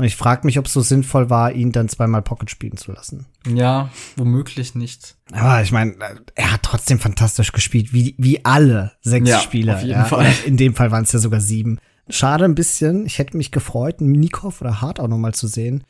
Und 0.00 0.06
ich 0.06 0.16
frage 0.16 0.46
mich, 0.46 0.58
ob 0.58 0.64
es 0.64 0.72
so 0.72 0.80
sinnvoll 0.80 1.28
war, 1.28 1.52
ihn 1.52 1.72
dann 1.72 1.90
zweimal 1.90 2.22
Pocket 2.22 2.48
spielen 2.50 2.78
zu 2.78 2.90
lassen. 2.90 3.26
Ja, 3.46 3.90
womöglich 4.16 4.74
nicht. 4.74 5.18
Aber 5.30 5.60
ich 5.60 5.72
meine, 5.72 5.94
er 6.36 6.52
hat 6.54 6.62
trotzdem 6.62 6.98
fantastisch 6.98 7.52
gespielt, 7.52 7.92
wie, 7.92 8.14
wie 8.16 8.42
alle 8.42 8.92
sechs 9.02 9.28
ja, 9.28 9.40
Spieler. 9.40 9.74
Auf 9.74 9.82
jeden 9.82 10.00
ja. 10.00 10.06
Fall. 10.06 10.32
In 10.46 10.56
dem 10.56 10.74
Fall 10.74 10.90
waren 10.90 11.02
es 11.02 11.12
ja 11.12 11.18
sogar 11.18 11.42
sieben. 11.42 11.80
Schade 12.08 12.46
ein 12.46 12.54
bisschen. 12.54 13.04
Ich 13.04 13.18
hätte 13.18 13.36
mich 13.36 13.50
gefreut, 13.50 14.00
Nikov 14.00 14.62
oder 14.62 14.80
Hart 14.80 15.00
auch 15.00 15.08
noch 15.08 15.18
mal 15.18 15.34
zu 15.34 15.46
sehen. 15.46 15.84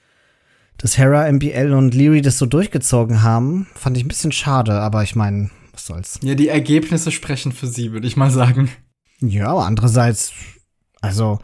Dass 0.77 0.99
Hera, 0.99 1.31
MBL 1.31 1.73
und 1.73 1.95
Leary 1.95 2.21
das 2.21 2.37
so 2.37 2.47
durchgezogen 2.47 3.23
haben, 3.23 3.69
fand 3.77 3.97
ich 3.97 4.05
ein 4.05 4.09
bisschen 4.09 4.33
schade. 4.33 4.73
Aber 4.73 5.05
ich 5.05 5.15
meine, 5.15 5.51
was 5.71 5.87
soll's. 5.87 6.19
Ja, 6.21 6.35
die 6.35 6.49
Ergebnisse 6.49 7.13
sprechen 7.13 7.53
für 7.53 7.69
sie, 7.69 7.93
würde 7.93 8.09
ich 8.09 8.17
mal 8.17 8.33
sagen. 8.33 8.71
Ja, 9.21 9.51
aber 9.51 9.67
andererseits, 9.67 10.33
also 11.01 11.39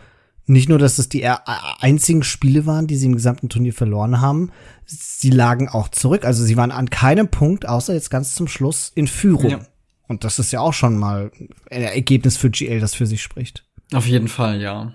nicht 0.47 0.69
nur, 0.69 0.79
dass 0.79 0.99
es 0.99 1.09
die 1.09 1.27
einzigen 1.27 2.23
Spiele 2.23 2.67
waren, 2.67 2.87
die 2.87 2.97
sie 2.97 3.07
im 3.07 3.15
gesamten 3.15 3.49
Turnier 3.49 3.73
verloren 3.73 4.21
haben, 4.21 4.53
sie 4.85 5.31
lagen 5.31 5.69
auch 5.69 5.89
zurück. 5.89 6.25
Also 6.25 6.45
sie 6.45 6.57
waren 6.57 6.71
an 6.71 6.89
keinem 6.89 7.29
Punkt, 7.29 7.69
außer 7.69 7.95
jetzt 7.95 8.11
ganz 8.11 8.35
zum 8.35 8.47
Schluss, 8.47 8.93
in 8.95 9.09
Führung. 9.09 9.51
Ja. 9.51 9.61
Und 10.09 10.23
das 10.23 10.39
ist 10.39 10.53
ja 10.53 10.61
auch 10.61 10.73
schon 10.73 10.97
mal 10.99 11.33
ein 11.71 11.83
Ergebnis 11.83 12.37
für 12.37 12.51
GL, 12.51 12.79
das 12.79 12.95
für 12.95 13.07
sich 13.07 13.23
spricht. 13.23 13.67
Auf 13.93 14.07
jeden 14.07 14.29
Fall, 14.29 14.61
ja. 14.61 14.93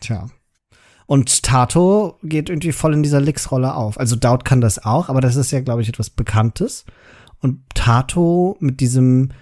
Tja. 0.00 0.30
Und 1.04 1.42
Tato 1.42 2.18
geht 2.22 2.48
irgendwie 2.48 2.72
voll 2.72 2.94
in 2.94 3.02
dieser 3.02 3.20
Lix-Rolle 3.20 3.74
auf. 3.74 3.98
Also 3.98 4.16
Daut 4.16 4.44
kann 4.44 4.60
das 4.60 4.78
auch, 4.84 5.08
aber 5.08 5.20
das 5.20 5.36
ist 5.36 5.50
ja, 5.50 5.60
glaube 5.60 5.82
ich, 5.82 5.88
etwas 5.88 6.10
Bekanntes. 6.10 6.86
Und 7.40 7.62
Tato 7.74 8.56
mit 8.60 8.80
diesem 8.80 9.32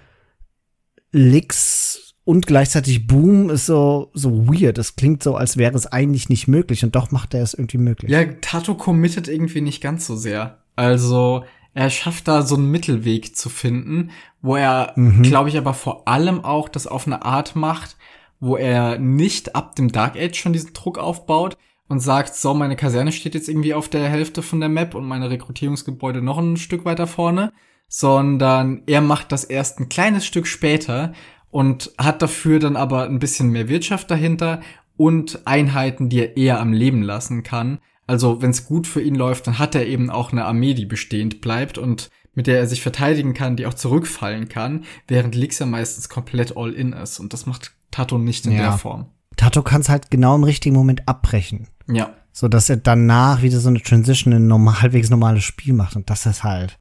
Lix 1.13 2.06
und 2.27 2.49
gleichzeitig 2.49 3.07
Boom 3.07 3.51
ist 3.51 3.67
so, 3.67 4.11
so 4.13 4.49
weird. 4.49 4.79
Es 4.79 4.97
klingt 4.97 5.23
so, 5.23 5.37
als 5.37 5.57
wäre 5.57 5.77
es 5.77 5.87
eigentlich 5.87 6.29
nicht 6.29 6.49
möglich 6.49 6.83
und 6.83 6.97
doch 6.97 7.13
macht 7.13 7.35
er 7.35 7.43
es 7.43 7.55
irgendwie 7.55 7.79
möglich. 7.79 8.11
Ja, 8.11 8.25
Tato 8.41 8.75
committet 8.75 9.29
irgendwie 9.29 9.61
nicht 9.61 9.81
ganz 9.81 10.09
so 10.09 10.17
sehr. 10.17 10.59
Also, 10.75 11.45
er 11.73 11.89
schafft 11.89 12.27
da 12.27 12.43
so 12.43 12.57
einen 12.57 12.69
Mittelweg 12.73 13.37
zu 13.37 13.49
finden, 13.49 14.11
wo 14.43 14.57
er, 14.57 14.93
mhm. 14.97 15.23
glaube 15.23 15.51
ich, 15.51 15.57
aber 15.57 15.73
vor 15.73 16.09
allem 16.09 16.45
auch 16.45 16.69
das 16.69 16.89
auf 16.89 17.07
eine 17.07 17.25
Art 17.25 17.55
macht, 17.55 17.97
wo 18.41 18.57
er 18.57 18.99
nicht 18.99 19.55
ab 19.55 19.77
dem 19.77 19.93
Dark 19.93 20.17
Age 20.17 20.37
schon 20.37 20.53
diesen 20.53 20.73
Druck 20.73 20.99
aufbaut 20.99 21.57
und 21.87 22.01
sagt, 22.01 22.35
so, 22.35 22.55
meine 22.55 22.75
Kaserne 22.75 23.13
steht 23.13 23.37
jetzt 23.37 23.49
irgendwie 23.49 23.73
auf 23.73 23.89
der 23.89 24.09
Hälfte 24.09 24.43
von 24.43 24.59
der 24.59 24.69
Map 24.69 24.97
und 24.97 25.07
meine 25.07 25.31
Rekrutierungsgebäude 25.31 26.23
noch 26.23 26.39
ein 26.39 26.57
Stück 26.57 26.85
weiter 26.85 27.07
vorne, 27.07 27.53
sondern 27.87 28.83
er 28.87 29.01
macht 29.01 29.31
das 29.31 29.45
erst 29.45 29.79
ein 29.79 29.89
kleines 29.89 30.27
Stück 30.27 30.49
später 30.49 31.13
und 31.51 31.93
hat 31.99 32.23
dafür 32.23 32.59
dann 32.59 32.77
aber 32.77 33.05
ein 33.05 33.19
bisschen 33.19 33.51
mehr 33.51 33.69
Wirtschaft 33.69 34.11
dahinter 34.11 34.61
und 34.97 35.47
Einheiten, 35.47 36.09
die 36.09 36.21
er 36.21 36.37
eher 36.37 36.61
am 36.61 36.73
Leben 36.73 37.03
lassen 37.03 37.43
kann. 37.43 37.79
Also 38.07 38.41
wenn 38.43 38.51
es 38.51 38.67
gut 38.67 38.87
für 38.87 39.03
ihn 39.03 39.15
läuft, 39.15 39.47
dann 39.47 39.59
hat 39.59 39.75
er 39.75 39.87
eben 39.87 40.11
auch 40.11 40.33
eine 40.33 40.45
Armee, 40.45 40.75
die 40.75 40.87
bestehend 40.87 41.41
bleibt 41.41 41.79
und 41.79 42.11
mit 42.35 42.47
der 42.47 42.59
er 42.59 42.67
sich 42.67 42.83
verteidigen 42.83 43.35
kann, 43.35 43.57
die 43.57 43.67
auch 43.67 43.75
zurückfallen 43.75 44.49
kann, 44.49 44.85
während 45.09 45.35
Lix 45.35 45.59
ja 45.59 45.67
meistens 45.67 46.09
komplett 46.09 46.57
all 46.57 46.73
in 46.73 46.93
ist. 46.93 47.19
Und 47.19 47.33
das 47.33 47.47
macht 47.47 47.73
Tato 47.91 48.19
nicht 48.19 48.47
in 48.47 48.53
ja. 48.53 48.59
der 48.59 48.73
Form. 48.73 49.07
Tato 49.37 49.63
kann 49.63 49.81
es 49.81 49.89
halt 49.89 50.11
genau 50.11 50.37
im 50.37 50.45
richtigen 50.45 50.77
Moment 50.77 51.09
abbrechen. 51.09 51.69
Ja. 51.91 52.13
So 52.33 52.49
dass 52.49 52.69
er 52.69 52.77
danach 52.77 53.41
wieder 53.41 53.59
so 53.59 53.69
eine 53.69 53.83
Transition 53.83 54.33
in 54.33 54.45
ein 54.45 54.49
normal, 54.49 54.83
halbwegs 54.83 55.09
normales 55.09 55.45
Spiel 55.45 55.73
macht. 55.73 55.97
Und 55.97 56.11
das 56.11 56.27
ist 56.27 56.45
halt 56.45 56.79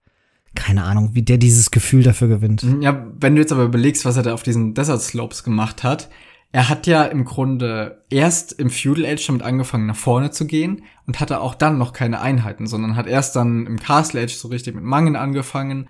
keine 0.56 0.84
Ahnung, 0.84 1.12
wie 1.14 1.22
der 1.22 1.38
dieses 1.38 1.72
Gefühl 1.72 2.04
dafür 2.04 2.28
gewinnt. 2.28 2.64
Mhm, 2.64 2.82
ja, 2.82 3.06
wenn 3.20 3.36
du 3.36 3.42
jetzt 3.42 3.52
aber 3.52 3.64
überlegst, 3.64 4.06
was 4.06 4.18
er 4.18 4.24
da 4.24 4.34
auf 4.34 4.44
diesen 4.44 4.74
Desert 4.74 5.02
Slopes 5.02 5.44
gemacht 5.44 5.84
hat, 5.84 6.10
er 6.52 6.70
hat 6.70 6.88
ja 6.88 7.04
im 7.04 7.26
Grunde 7.26 8.06
erst 8.10 8.54
im 8.54 8.70
Feudal 8.70 9.06
Age 9.06 9.28
damit 9.28 9.42
angefangen, 9.42 9.88
nach 9.88 9.96
vorne 9.98 10.32
zu 10.32 10.48
gehen 10.48 10.84
und 11.06 11.20
hatte 11.20 11.42
auch 11.42 11.54
dann 11.54 11.78
noch 11.78 11.92
keine 11.92 12.22
Einheiten, 12.22 12.66
sondern 12.66 12.96
hat 12.96 13.08
erst 13.08 13.36
dann 13.36 13.68
im 13.68 13.78
Castle 13.78 14.24
Age 14.24 14.34
so 14.34 14.48
richtig 14.48 14.74
mit 14.74 14.86
Mangen 14.86 15.18
angefangen, 15.18 15.90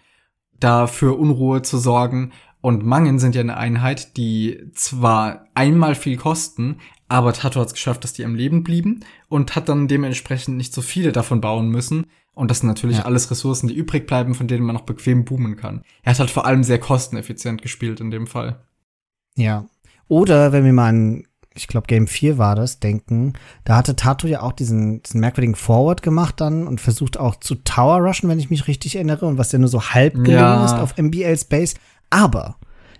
da 0.59 0.87
für 0.87 1.17
Unruhe 1.17 1.61
zu 1.61 1.77
sorgen. 1.77 2.31
Und 2.61 2.83
Mangen 2.83 3.19
sind 3.19 3.35
ja 3.35 3.41
eine 3.41 3.57
Einheit, 3.57 4.17
die 4.17 4.71
zwar 4.73 5.45
einmal 5.53 5.93
viel 5.93 6.17
kosten, 6.17 6.77
aber 7.07 7.33
Tato 7.33 7.59
hat 7.59 7.67
es 7.67 7.73
geschafft, 7.73 8.03
dass 8.03 8.13
die 8.13 8.25
am 8.25 8.33
Leben 8.33 8.63
blieben 8.63 9.01
und 9.29 9.55
hat 9.55 9.69
dann 9.69 9.87
dementsprechend 9.87 10.57
nicht 10.57 10.73
so 10.73 10.81
viele 10.81 11.11
davon 11.11 11.41
bauen 11.41 11.69
müssen, 11.69 12.07
und 12.35 12.51
das 12.51 12.59
sind 12.59 12.67
natürlich 12.67 12.97
ja. 12.97 13.05
alles 13.05 13.31
Ressourcen, 13.31 13.67
die 13.67 13.73
übrig 13.73 14.05
bleiben, 14.05 14.35
von 14.35 14.47
denen 14.47 14.65
man 14.65 14.75
noch 14.75 14.83
bequem 14.83 15.25
boomen 15.25 15.55
kann. 15.55 15.83
Er 16.03 16.11
hat 16.11 16.19
halt 16.19 16.29
vor 16.29 16.45
allem 16.45 16.63
sehr 16.63 16.79
kosteneffizient 16.79 17.61
gespielt 17.61 18.01
in 18.01 18.11
dem 18.11 18.27
Fall. 18.27 18.59
Ja. 19.35 19.65
Oder 20.07 20.51
wenn 20.51 20.65
wir 20.65 20.73
mal 20.73 20.89
an, 20.89 21.23
ich 21.55 21.67
glaube 21.67 21.87
Game 21.87 22.07
4 22.07 22.37
war 22.37 22.55
das, 22.55 22.79
denken, 22.79 23.33
da 23.63 23.77
hatte 23.77 23.95
Tato 23.95 24.27
ja 24.27 24.41
auch 24.41 24.51
diesen, 24.51 25.01
diesen 25.01 25.21
merkwürdigen 25.21 25.55
Forward 25.55 26.01
gemacht 26.01 26.41
dann 26.41 26.67
und 26.67 26.81
versucht 26.81 27.17
auch 27.17 27.37
zu 27.37 27.55
Tower 27.55 27.99
rushen, 27.99 28.29
wenn 28.29 28.39
ich 28.39 28.49
mich 28.49 28.67
richtig 28.67 28.95
erinnere, 28.95 29.25
und 29.25 29.37
was 29.37 29.53
ja 29.53 29.59
nur 29.59 29.69
so 29.69 29.81
halb 29.81 30.15
gelungen 30.15 30.37
ja. 30.37 30.65
ist 30.65 30.73
auf 30.73 30.97
MBL 30.97 31.37
Space. 31.37 31.75
Aber 32.09 32.57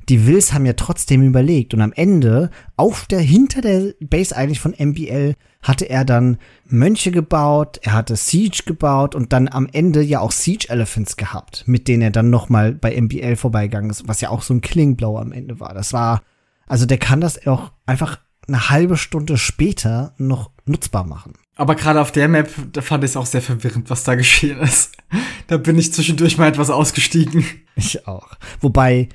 die 0.09 0.27
Wills 0.27 0.53
haben 0.53 0.65
ja 0.65 0.73
trotzdem 0.73 1.23
überlegt 1.23 1.73
und 1.73 1.81
am 1.81 1.93
Ende 1.93 2.51
auf 2.75 3.05
der 3.05 3.19
hinter 3.19 3.61
der 3.61 3.93
Base 3.99 4.35
eigentlich 4.35 4.59
von 4.59 4.75
MBL 4.77 5.35
hatte 5.61 5.85
er 5.85 6.05
dann 6.05 6.37
Mönche 6.67 7.11
gebaut, 7.11 7.79
er 7.81 7.93
hatte 7.93 8.15
Siege 8.15 8.63
gebaut 8.65 9.15
und 9.15 9.33
dann 9.33 9.47
am 9.47 9.67
Ende 9.71 10.01
ja 10.01 10.19
auch 10.19 10.31
Siege 10.31 10.69
Elephants 10.69 11.17
gehabt, 11.17 11.63
mit 11.65 11.87
denen 11.87 12.03
er 12.03 12.11
dann 12.11 12.29
noch 12.29 12.49
mal 12.49 12.73
bei 12.73 12.99
MBL 12.99 13.35
vorbeigegangen 13.35 13.89
ist, 13.89 14.07
was 14.07 14.21
ja 14.21 14.29
auch 14.29 14.43
so 14.43 14.53
ein 14.53 14.61
Killing 14.61 15.01
am 15.03 15.31
Ende 15.31 15.59
war. 15.59 15.73
Das 15.73 15.91
war 15.91 16.21
also 16.67 16.85
der 16.85 16.97
kann 16.97 17.21
das 17.21 17.45
auch 17.47 17.71
einfach 17.85 18.19
eine 18.47 18.69
halbe 18.69 18.97
Stunde 18.97 19.37
später 19.37 20.13
noch 20.17 20.51
nutzbar 20.65 21.05
machen. 21.05 21.33
Aber 21.55 21.75
gerade 21.75 22.01
auf 22.01 22.11
der 22.11 22.27
Map, 22.27 22.49
da 22.73 22.81
fand 22.81 23.03
ich 23.03 23.11
es 23.11 23.17
auch 23.17 23.25
sehr 23.25 23.41
verwirrend, 23.41 23.89
was 23.89 24.03
da 24.03 24.15
geschehen 24.15 24.59
ist. 24.59 24.95
Da 25.47 25.57
bin 25.57 25.77
ich 25.77 25.93
zwischendurch 25.93 26.39
mal 26.39 26.47
etwas 26.47 26.71
ausgestiegen. 26.71 27.45
Ich 27.75 28.07
auch. 28.07 28.29
Wobei 28.61 29.09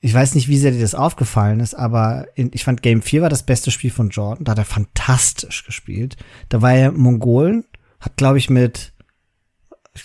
ich 0.00 0.12
weiß 0.12 0.34
nicht, 0.34 0.48
wie 0.48 0.58
sehr 0.58 0.72
dir 0.72 0.80
das 0.80 0.94
aufgefallen 0.94 1.60
ist, 1.60 1.74
aber 1.74 2.26
in, 2.34 2.50
ich 2.52 2.64
fand 2.64 2.82
Game 2.82 3.02
4 3.02 3.22
war 3.22 3.28
das 3.30 3.44
beste 3.44 3.70
Spiel 3.70 3.90
von 3.90 4.10
Jordan. 4.10 4.44
Da 4.44 4.52
hat 4.52 4.58
er 4.58 4.64
fantastisch 4.64 5.64
gespielt. 5.64 6.16
Da 6.48 6.62
war 6.62 6.72
er 6.72 6.92
Mongolen, 6.92 7.64
hat, 8.00 8.16
glaube 8.16 8.38
ich, 8.38 8.50
mit 8.50 8.92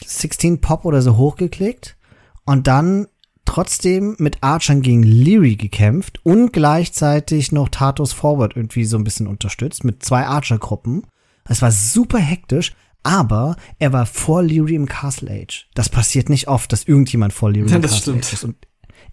16 0.06 0.62
Pop 0.62 0.86
oder 0.86 1.01
so 1.01 1.17
hochgeklickt 1.17 1.97
und 2.45 2.67
dann 2.67 3.08
trotzdem 3.45 4.15
mit 4.17 4.38
Archern 4.41 4.82
gegen 4.82 5.04
Leary 5.04 5.56
gekämpft 5.56 6.19
und 6.23 6.54
gleichzeitig 6.54 7.51
noch 7.51 7.67
Tatos 7.67 8.13
Forward 8.13 8.56
irgendwie 8.56 8.86
so 8.86 8.97
ein 8.97 9.04
bisschen 9.04 9.27
unterstützt 9.27 9.84
mit 9.84 10.04
zwei 10.04 10.25
Archer-Gruppen. 10.25 11.06
Es 11.43 11.62
war 11.62 11.71
super 11.71 12.19
hektisch, 12.19 12.73
aber 13.04 13.58
er 13.77 13.91
war 13.91 14.06
vor 14.06 14.41
Leary 14.41 14.75
im 14.75 14.86
Castle 14.86 15.30
Age. 15.30 15.67
Das 15.73 15.89
passiert 15.89 16.30
nicht 16.30 16.47
oft, 16.47 16.71
dass 16.71 16.86
irgendjemand 16.86 17.34
vor 17.34 17.51
Leary 17.51 17.69
ja, 17.69 17.75
im 17.75 17.82
Castle 17.82 17.99
stimmt. 17.99 18.25
Age 18.25 18.34
ist. 18.34 18.43
Und 18.45 18.56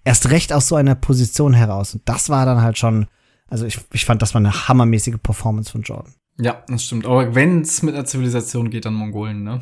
erst 0.09 0.31
recht 0.31 0.55
aus 0.55 0.69
so 0.69 0.75
einer 0.75 0.95
Position 0.95 1.53
heraus. 1.53 1.95
Und 1.95 2.03
das 2.07 2.31
war 2.31 2.47
dann 2.47 2.63
halt 2.63 2.79
schon, 2.79 3.07
also 3.47 3.67
ich, 3.67 3.79
ich 3.93 4.07
fand, 4.07 4.23
das 4.23 4.33
war 4.33 4.41
eine 4.41 4.67
hammermäßige 4.67 5.17
Performance 5.23 5.71
von 5.71 5.83
Jordan. 5.83 6.15
Ja, 6.41 6.65
das 6.67 6.85
stimmt. 6.85 7.05
Aber 7.05 7.35
wenn 7.35 7.61
es 7.61 7.83
mit 7.83 7.95
einer 7.95 8.07
Zivilisation 8.07 8.71
geht, 8.71 8.87
dann 8.87 8.95
Mongolen, 8.95 9.43
ne? 9.43 9.61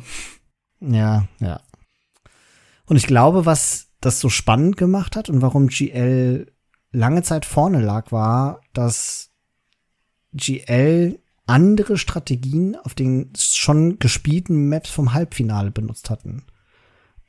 Ja, 0.79 1.27
ja. 1.39 1.59
Und 2.85 2.95
ich 2.95 3.07
glaube, 3.07 3.45
was 3.45 3.89
das 3.99 4.21
so 4.21 4.29
spannend 4.29 4.77
gemacht 4.77 5.17
hat 5.17 5.29
und 5.29 5.41
warum 5.41 5.67
GL 5.67 6.49
lange 6.91 7.23
Zeit 7.23 7.43
vorne 7.43 7.81
lag, 7.81 8.13
war, 8.13 8.61
dass 8.71 9.31
GL 10.33 11.19
andere 11.45 11.97
Strategien 11.97 12.77
auf 12.77 12.93
den 12.93 13.33
schon 13.37 13.99
gespielten 13.99 14.69
Maps 14.69 14.89
vom 14.89 15.13
Halbfinale 15.13 15.71
benutzt 15.71 16.09
hatten. 16.09 16.43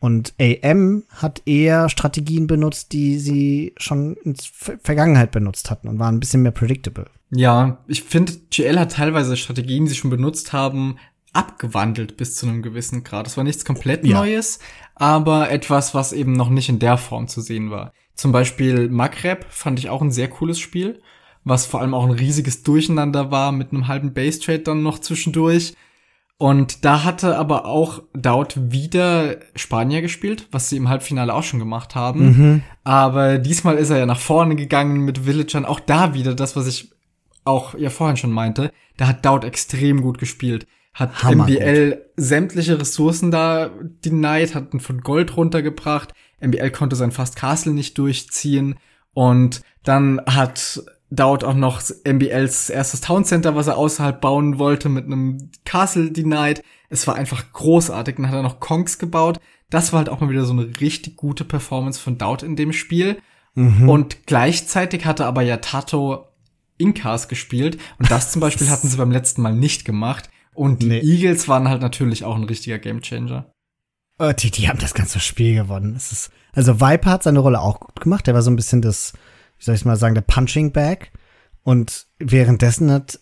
Und 0.01 0.35
AM 0.41 1.03
hat 1.11 1.43
eher 1.45 1.89
Strategien 1.89 2.47
benutzt, 2.47 2.93
die 2.93 3.19
sie 3.19 3.75
schon 3.79 4.17
in 4.23 4.35
der 4.35 4.79
Vergangenheit 4.81 5.33
benutzt 5.33 5.71
hatten 5.71 5.89
und 5.89 5.99
waren 5.99 6.17
ein 6.17 6.21
bisschen 6.21 6.43
mehr 6.43 6.53
predictable. 6.53 7.07
Ja, 7.31 7.79
ich 7.89 8.05
finde, 8.05 8.33
GL 8.51 8.79
hat 8.79 8.93
teilweise 8.93 9.37
Strategien, 9.37 9.85
die 9.85 9.91
sie 9.91 9.97
schon 9.97 10.11
benutzt 10.11 10.53
haben, 10.53 10.99
abgewandelt 11.33 12.17
bis 12.17 12.37
zu 12.37 12.47
einem 12.47 12.63
gewissen 12.63 13.05
Grad. 13.05 13.27
Das 13.27 13.37
war 13.37 13.45
nichts 13.45 13.65
komplett 13.65 14.05
ja. 14.05 14.19
Neues, 14.19 14.61
aber 14.95 15.51
etwas, 15.51 15.95
was 15.95 16.13
eben 16.13 16.33
noch 16.33 16.49
nicht 16.49 16.69
in 16.69 16.79
der 16.79 16.97
Form 16.97 17.29
zu 17.29 17.41
sehen 17.41 17.71
war. 17.71 17.93
Zum 18.15 18.33
Beispiel 18.33 18.89
Maghreb 18.89 19.47
fand 19.49 19.79
ich 19.79 19.91
auch 19.91 20.03
ein 20.03 20.11
sehr 20.11 20.29
cooles 20.29 20.59
Spiel, 20.59 21.01
was 21.45 21.67
vor 21.67 21.81
allem 21.81 21.95
auch 21.95 22.05
ein 22.05 22.13
riesiges 22.13 22.63
Durcheinander 22.63 23.31
war 23.31 23.53
mit 23.53 23.73
einem 23.73 23.89
halben 23.89 24.13
Base 24.13 24.41
Trade 24.41 24.61
dann 24.61 24.83
noch 24.83 24.99
zwischendurch. 24.99 25.75
Und 26.41 26.85
da 26.85 27.03
hatte 27.03 27.37
aber 27.37 27.67
auch 27.67 28.01
Daut 28.13 28.55
wieder 28.57 29.39
Spanier 29.57 30.03
gespielt, 30.03 30.47
was 30.53 30.69
sie 30.69 30.77
im 30.77 30.89
Halbfinale 30.89 31.35
auch 31.35 31.43
schon 31.43 31.59
gemacht 31.59 31.97
haben. 31.97 32.27
Mhm. 32.27 32.63
Aber 32.85 33.39
diesmal 33.39 33.77
ist 33.77 33.91
er 33.91 33.99
ja 33.99 34.07
nach 34.07 34.21
vorne 34.21 34.55
gegangen 34.55 35.01
mit 35.01 35.27
Villagern. 35.27 35.65
Auch 35.65 35.81
da 35.81 36.15
wieder 36.15 36.37
das, 36.37 36.55
was 36.55 36.69
ich 36.69 36.93
auch 37.45 37.75
ja 37.75 37.91
vorhin 37.91 38.17
schon 38.17 38.31
meinte. 38.31 38.71
Da 38.97 39.09
hat 39.09 39.25
Daut 39.25 39.43
extrem 39.43 40.01
gut 40.01 40.19
gespielt. 40.19 40.69
Hat 40.95 41.25
Hammer 41.25 41.45
MBL 41.45 41.91
gut. 41.91 41.99
sämtliche 42.17 42.81
Ressourcen 42.81 43.33
da 43.33 43.71
denied, 44.05 44.55
hat 44.55 44.73
ihn 44.73 44.81
von 44.81 45.01
Gold 45.01 45.37
runtergebracht. 45.37 46.13
MBL 46.41 46.71
konnte 46.71 46.95
sein 46.95 47.11
Fast 47.11 47.35
Castle 47.35 47.73
nicht 47.73 47.99
durchziehen. 47.99 48.77
Und 49.13 49.63
dann 49.83 50.21
hat 50.27 50.85
Dowd 51.11 51.45
auch 51.45 51.55
noch 51.55 51.83
MBLs 52.05 52.71
erstes 52.71 53.01
Town 53.01 53.25
Center, 53.25 53.55
was 53.55 53.67
er 53.67 53.79
außerhalb 53.79 54.21
bauen 54.21 54.59
wollte, 54.59 54.89
mit 54.89 55.07
einem 55.07 55.51
Castle 55.65 56.11
Denied. 56.11 56.63
Es 56.91 57.07
war 57.07 57.15
einfach 57.15 57.53
großartig. 57.53 58.17
Dann 58.17 58.29
hat 58.29 58.35
er 58.35 58.43
noch 58.43 58.61
Kongs 58.61 58.99
gebaut. 58.99 59.41
Das 59.71 59.93
war 59.93 59.99
halt 59.99 60.09
auch 60.09 60.21
mal 60.21 60.31
wieder 60.31 60.45
so 60.45 60.53
eine 60.53 60.81
richtig 60.81 61.17
gute 61.17 61.45
Performance 61.45 62.01
von 62.01 62.19
Dowd 62.19 62.45
in 62.45 62.57
dem 62.57 62.73
Spiel. 62.73 63.19
Mhm. 63.55 63.89
Und 63.89 64.27
gleichzeitig 64.27 65.07
hatte 65.07 65.27
aber 65.27 65.43
ja 65.43 65.59
Tato 65.59 66.29
Incas 66.77 67.29
gespielt. 67.29 67.79
Und 67.99 68.11
das 68.11 68.31
zum 68.31 68.41
Beispiel 68.41 68.69
hatten 68.69 68.89
sie 68.89 68.97
beim 68.97 69.11
letzten 69.11 69.43
Mal 69.43 69.55
nicht 69.55 69.85
gemacht. 69.85 70.31
Und 70.55 70.83
die 70.83 70.89
nee. 70.89 71.01
Eagles 71.01 71.49
waren 71.49 71.69
halt 71.69 71.81
natürlich 71.81 72.25
auch 72.25 72.37
ein 72.37 72.45
richtiger 72.45 72.79
Gamechanger. 72.79 73.51
Oh, 74.19 74.33
die, 74.33 74.51
die 74.51 74.69
haben 74.69 74.81
das 74.81 74.95
ganze 74.95 75.21
Spiel 75.21 75.55
gewonnen. 75.55 75.95
Es 75.95 76.11
ist, 76.13 76.31
also 76.53 76.81
Viper 76.81 77.11
hat 77.13 77.23
seine 77.23 77.39
Rolle 77.39 77.61
auch 77.61 77.79
gut 77.81 78.01
gemacht. 78.01 78.27
Der 78.27 78.35
war 78.35 78.43
so 78.43 78.51
ein 78.51 78.57
bisschen 78.57 78.83
das, 78.83 79.13
wie 79.59 79.65
soll 79.65 79.75
ich 79.75 79.85
mal 79.85 79.97
sagen, 79.97 80.15
der 80.15 80.23
Punching 80.23 80.73
Bag. 80.73 81.11
Und 81.63 82.07
währenddessen 82.19 82.91
hat 82.91 83.21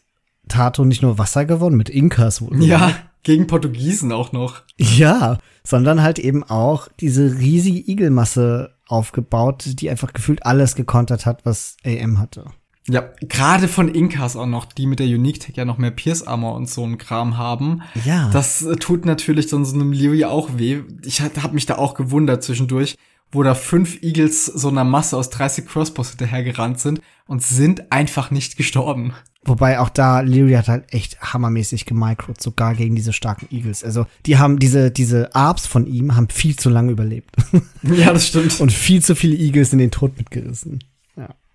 Tato 0.49 0.85
nicht 0.85 1.03
nur 1.03 1.19
Wasser 1.19 1.45
gewonnen 1.45 1.77
mit 1.77 1.89
Incas. 1.89 2.43
Ja, 2.59 2.93
gegen 3.23 3.47
Portugiesen 3.47 4.13
auch 4.13 4.33
noch. 4.33 4.63
Ja, 4.79 5.39
sondern 5.65 6.03
halt 6.03 6.19
eben 6.19 6.45
auch 6.45 6.89
diese 7.01 7.39
riesige 7.39 7.91
Igelmasse 7.91 8.77
aufgebaut, 8.87 9.65
die 9.67 9.91
einfach 9.91 10.13
gefühlt 10.13 10.47
alles 10.47 10.77
gekontert 10.77 11.27
hat, 11.27 11.45
was 11.45 11.77
AM 11.85 12.21
hatte. 12.21 12.45
Ja, 12.89 13.11
gerade 13.21 13.67
von 13.67 13.89
Inkas 13.89 14.37
auch 14.37 14.47
noch, 14.47 14.65
die 14.65 14.87
mit 14.87 15.01
der 15.01 15.07
Unique 15.07 15.41
Tech 15.41 15.57
ja 15.57 15.65
noch 15.65 15.79
mehr 15.79 15.91
Pierce 15.91 16.27
Armor 16.27 16.55
und 16.55 16.69
so 16.69 16.85
ein 16.85 16.99
Kram 16.99 17.37
haben. 17.37 17.83
Ja. 18.05 18.31
Das 18.31 18.65
tut 18.79 19.05
natürlich 19.05 19.49
dann 19.49 19.65
so 19.65 19.75
einem 19.75 19.93
Lewy 19.93 20.25
auch 20.25 20.51
weh. 20.57 20.83
Ich 21.05 21.21
habe 21.21 21.55
mich 21.55 21.67
da 21.67 21.77
auch 21.77 21.95
gewundert 21.95 22.45
zwischendurch, 22.45 22.97
wo 23.33 23.43
da 23.43 23.55
fünf 23.55 24.03
Eagles 24.03 24.47
so 24.47 24.69
einer 24.69 24.85
Masse 24.85 25.17
aus 25.17 25.31
30 25.31 25.67
Crossbows 25.67 26.11
hinterhergerannt 26.11 26.79
sind 26.79 27.01
und 27.27 27.43
sind 27.43 27.91
einfach 27.91 28.31
nicht 28.31 28.57
gestorben. 28.57 29.15
Wobei 29.45 29.79
auch 29.79 29.89
da 29.89 30.21
Leary 30.21 30.53
hat 30.55 30.69
halt 30.69 30.93
echt 30.93 31.21
hammermäßig 31.21 31.87
gemicrot, 31.87 32.43
sogar 32.43 32.75
gegen 32.75 32.97
diese 32.97 33.13
starken 33.13 33.47
Eagles. 33.51 33.85
Also 33.85 34.07
die 34.27 34.39
haben 34.39 34.59
diese, 34.59 34.91
diese 34.91 35.35
Arbs 35.35 35.67
von 35.67 35.87
ihm 35.87 36.17
haben 36.17 36.29
viel 36.29 36.57
zu 36.57 36.69
lange 36.69 36.93
überlebt. 36.93 37.37
Ja, 37.83 38.13
das 38.13 38.27
stimmt. 38.27 38.61
und 38.61 38.73
viel 38.73 39.03
zu 39.03 39.15
viele 39.15 39.37
Eagles 39.37 39.73
in 39.73 39.79
den 39.79 39.93
Tod 39.93 40.17
mitgerissen. 40.19 40.81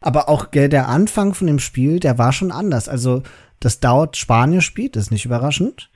Aber 0.02 0.28
auch 0.30 0.46
der 0.46 0.90
Anfang 0.90 1.34
von 1.34 1.48
dem 1.48 1.60
Spiel, 1.60 2.00
der 2.00 2.18
war 2.18 2.34
schon 2.34 2.52
anders. 2.52 2.90
Also, 2.90 3.24
das 3.60 3.80
dauert 3.80 4.18
Spanier 4.18 4.62
spielt, 4.62 4.96
das 4.96 5.04
ist 5.04 5.12
nicht 5.12 5.26
überraschend. 5.26 5.92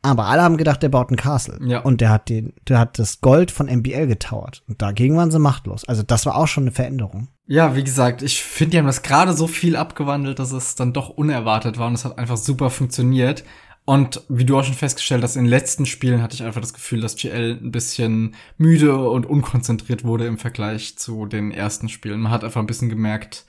Aber 0.00 0.26
alle 0.26 0.42
haben 0.42 0.56
gedacht, 0.56 0.82
der 0.82 0.90
baut 0.90 1.10
ein 1.10 1.16
Castle. 1.16 1.58
Ja. 1.66 1.80
Und 1.80 2.00
der 2.00 2.10
hat 2.10 2.28
den, 2.28 2.52
der 2.68 2.78
hat 2.78 2.98
das 3.00 3.20
Gold 3.20 3.50
von 3.50 3.66
MBL 3.66 4.06
getauert. 4.06 4.62
Und 4.68 4.80
dagegen 4.80 5.16
waren 5.16 5.32
sie 5.32 5.40
machtlos. 5.40 5.84
Also 5.88 6.04
das 6.04 6.24
war 6.24 6.36
auch 6.36 6.46
schon 6.46 6.64
eine 6.64 6.70
Veränderung. 6.70 7.28
Ja, 7.46 7.74
wie 7.74 7.82
gesagt, 7.82 8.22
ich 8.22 8.42
finde, 8.42 8.72
die 8.72 8.78
haben 8.78 8.86
das 8.86 9.02
gerade 9.02 9.32
so 9.32 9.48
viel 9.48 9.74
abgewandelt, 9.74 10.38
dass 10.38 10.52
es 10.52 10.76
dann 10.76 10.92
doch 10.92 11.08
unerwartet 11.08 11.78
war 11.78 11.88
und 11.88 11.94
es 11.94 12.04
hat 12.04 12.16
einfach 12.16 12.36
super 12.36 12.70
funktioniert. 12.70 13.42
Und 13.88 14.20
wie 14.28 14.44
du 14.44 14.58
auch 14.58 14.64
schon 14.64 14.74
festgestellt 14.74 15.22
hast, 15.22 15.36
in 15.36 15.44
den 15.44 15.50
letzten 15.50 15.86
Spielen 15.86 16.20
hatte 16.20 16.34
ich 16.34 16.42
einfach 16.42 16.60
das 16.60 16.74
Gefühl, 16.74 17.00
dass 17.00 17.16
GL 17.16 17.58
ein 17.58 17.70
bisschen 17.70 18.34
müde 18.58 18.98
und 18.98 19.24
unkonzentriert 19.24 20.04
wurde 20.04 20.26
im 20.26 20.36
Vergleich 20.36 20.98
zu 20.98 21.24
den 21.24 21.52
ersten 21.52 21.88
Spielen. 21.88 22.20
Man 22.20 22.30
hat 22.30 22.44
einfach 22.44 22.60
ein 22.60 22.66
bisschen 22.66 22.90
gemerkt, 22.90 23.46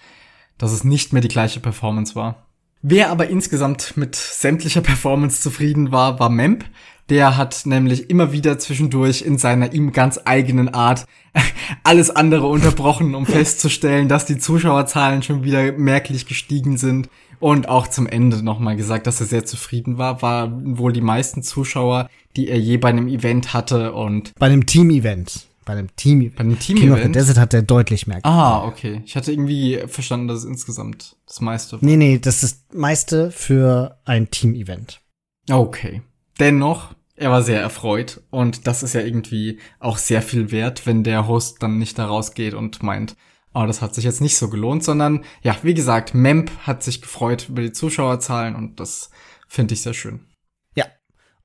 dass 0.57 0.71
es 0.71 0.85
nicht 0.85 1.11
mehr 1.11 1.21
die 1.21 1.27
gleiche 1.27 1.59
Performance 1.59 2.15
war. 2.15 2.45
Wer 2.81 3.09
aber 3.09 3.27
insgesamt 3.27 3.97
mit 3.97 4.15
sämtlicher 4.15 4.79
Performance 4.79 5.41
zufrieden 5.41 5.91
war, 5.91 6.21
war 6.21 6.29
Memp. 6.29 6.63
Der 7.09 7.35
hat 7.35 7.65
nämlich 7.65 8.09
immer 8.09 8.31
wieder 8.31 8.57
zwischendurch 8.59 9.23
in 9.23 9.37
seiner 9.37 9.73
ihm 9.73 9.91
ganz 9.91 10.21
eigenen 10.23 10.69
Art 10.69 11.05
alles 11.83 12.11
andere 12.11 12.47
unterbrochen, 12.47 13.13
um 13.13 13.25
festzustellen, 13.25 14.07
dass 14.07 14.25
die 14.25 14.37
Zuschauerzahlen 14.37 15.21
schon 15.21 15.43
wieder 15.43 15.73
merklich 15.73 16.27
gestiegen 16.27 16.77
sind 16.77 17.09
und 17.39 17.69
auch 17.69 17.87
zum 17.87 18.07
Ende 18.07 18.43
nochmal 18.43 18.75
gesagt, 18.75 19.07
dass 19.07 19.19
er 19.19 19.27
sehr 19.27 19.45
zufrieden 19.45 19.97
war, 19.97 20.21
war 20.21 20.51
wohl 20.77 20.93
die 20.93 21.01
meisten 21.01 21.43
Zuschauer, 21.43 22.09
die 22.35 22.47
er 22.49 22.59
je 22.59 22.77
bei 22.77 22.89
einem 22.89 23.07
Event 23.07 23.53
hatte 23.53 23.93
und. 23.93 24.33
Bei 24.37 24.47
einem 24.47 24.65
Team-Event. 24.65 25.47
Bei 25.65 25.73
einem 25.73 25.95
Team-Event. 25.95 26.35
Bei 26.35 26.41
einem 26.41 26.59
Team-Event. 26.59 26.89
King 26.89 26.91
of 26.91 27.03
the 27.03 27.11
Desert 27.11 27.37
hat 27.37 27.53
er 27.53 27.61
deutlich 27.61 28.07
mehr. 28.07 28.19
Ah, 28.23 28.63
okay. 28.65 29.01
Ich 29.05 29.15
hatte 29.15 29.31
irgendwie 29.31 29.79
verstanden, 29.87 30.27
dass 30.27 30.39
es 30.39 30.45
insgesamt 30.45 31.15
das 31.27 31.41
meiste 31.41 31.73
war. 31.73 31.79
Nee, 31.81 31.97
nee, 31.97 32.19
das 32.19 32.43
ist 32.43 32.65
das 32.69 32.77
meiste 32.77 33.31
für 33.31 33.97
ein 34.05 34.31
Team-Event. 34.31 35.01
Okay. 35.49 36.01
Dennoch, 36.39 36.93
er 37.15 37.31
war 37.31 37.41
sehr 37.41 37.61
erfreut 37.61 38.21
und 38.29 38.65
das 38.65 38.81
ist 38.81 38.93
ja 38.93 39.01
irgendwie 39.01 39.59
auch 39.79 39.97
sehr 39.97 40.21
viel 40.21 40.51
wert, 40.51 40.87
wenn 40.87 41.03
der 41.03 41.27
Host 41.27 41.61
dann 41.61 41.77
nicht 41.77 41.99
da 41.99 42.05
rausgeht 42.05 42.53
und 42.53 42.81
meint, 42.81 43.15
aber 43.54 43.68
das 43.68 43.82
hat 43.82 43.95
sich 43.95 44.04
jetzt 44.04 44.22
nicht 44.22 44.38
so 44.38 44.50
gelohnt, 44.50 44.84
sondern 44.84 45.24
ja, 45.41 45.58
wie 45.64 45.74
gesagt, 45.74 46.14
Memp 46.14 46.52
hat 46.62 46.84
sich 46.84 47.02
gefreut 47.02 47.47
über 47.50 47.62
die 47.62 47.72
Zuschauerzahlen 47.72 48.56
und 48.56 48.80
das 48.80 49.10
finde 49.47 49.74
ich 49.74 49.82
sehr 49.82 49.93
schön. 49.93 50.28
Ja. 50.76 50.86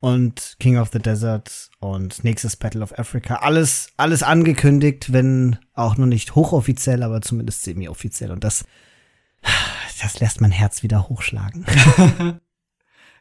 Und 0.01 0.57
King 0.61 0.77
of 0.77 0.91
the 0.93 0.99
Desert 0.99 1.71
und 1.81 2.23
nächstes 2.25 2.57
Battle 2.57 2.83
of 2.83 2.99
Africa, 2.99 3.37
alles, 3.37 3.89
alles 3.97 4.23
angekündigt, 4.23 5.13
wenn 5.13 5.59
auch 5.73 5.97
nur 5.97 6.07
nicht 6.07 6.35
hochoffiziell, 6.35 7.03
aber 7.03 7.23
zumindest 7.23 7.63
semi-offiziell. 7.63 8.31
Und 8.31 8.45
das, 8.45 8.67
das 10.03 10.21
lässt 10.21 10.43
mein 10.43 10.53
Herz 10.53 10.83
wieder 10.83 11.09
hochschlagen. 11.09 11.65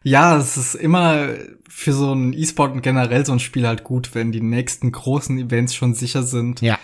ja, 0.04 0.36
es 0.36 0.58
ist 0.58 0.76
immer 0.76 1.30
für 1.70 1.94
so 1.94 2.14
ein 2.14 2.34
E-Sport 2.34 2.74
und 2.74 2.82
generell 2.82 3.26
so 3.26 3.32
ein 3.32 3.40
Spiel 3.40 3.66
halt 3.66 3.86
gut, 3.86 4.14
wenn 4.14 4.34
die 4.34 4.42
nächsten 4.42 4.92
großen 4.92 5.38
Events 5.38 5.74
schon 5.74 5.94
sicher 5.94 6.24
sind. 6.24 6.60
Ja. 6.60 6.78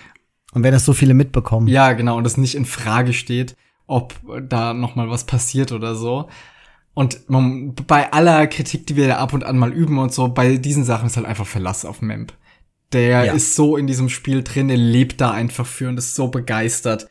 Und 0.51 0.63
wenn 0.63 0.71
das 0.71 0.85
so 0.85 0.93
viele 0.93 1.13
mitbekommen. 1.13 1.67
Ja, 1.67 1.93
genau, 1.93 2.17
und 2.17 2.25
es 2.25 2.37
nicht 2.37 2.55
in 2.55 2.65
Frage 2.65 3.13
steht, 3.13 3.55
ob 3.87 4.15
da 4.47 4.73
noch 4.73 4.95
mal 4.95 5.09
was 5.09 5.25
passiert 5.25 5.71
oder 5.71 5.95
so. 5.95 6.29
Und 6.93 7.29
man, 7.29 7.75
bei 7.75 8.11
aller 8.11 8.47
Kritik, 8.47 8.87
die 8.87 8.95
wir 8.95 9.07
ja 9.07 9.17
ab 9.19 9.33
und 9.33 9.43
an 9.43 9.57
mal 9.57 9.71
üben 9.71 9.99
und 9.99 10.13
so, 10.13 10.27
bei 10.27 10.57
diesen 10.57 10.83
Sachen 10.83 11.07
ist 11.07 11.17
halt 11.17 11.27
einfach 11.27 11.47
Verlass 11.47 11.85
auf 11.85 12.01
Memp. 12.01 12.33
Der 12.91 13.25
ja. 13.25 13.33
ist 13.33 13.55
so 13.55 13.77
in 13.77 13.87
diesem 13.87 14.09
Spiel 14.09 14.43
drin, 14.43 14.67
der 14.67 14.77
lebt 14.77 15.21
da 15.21 15.31
einfach 15.31 15.65
für 15.65 15.89
und 15.89 15.97
ist 15.97 16.15
so 16.15 16.27
begeistert. 16.29 17.07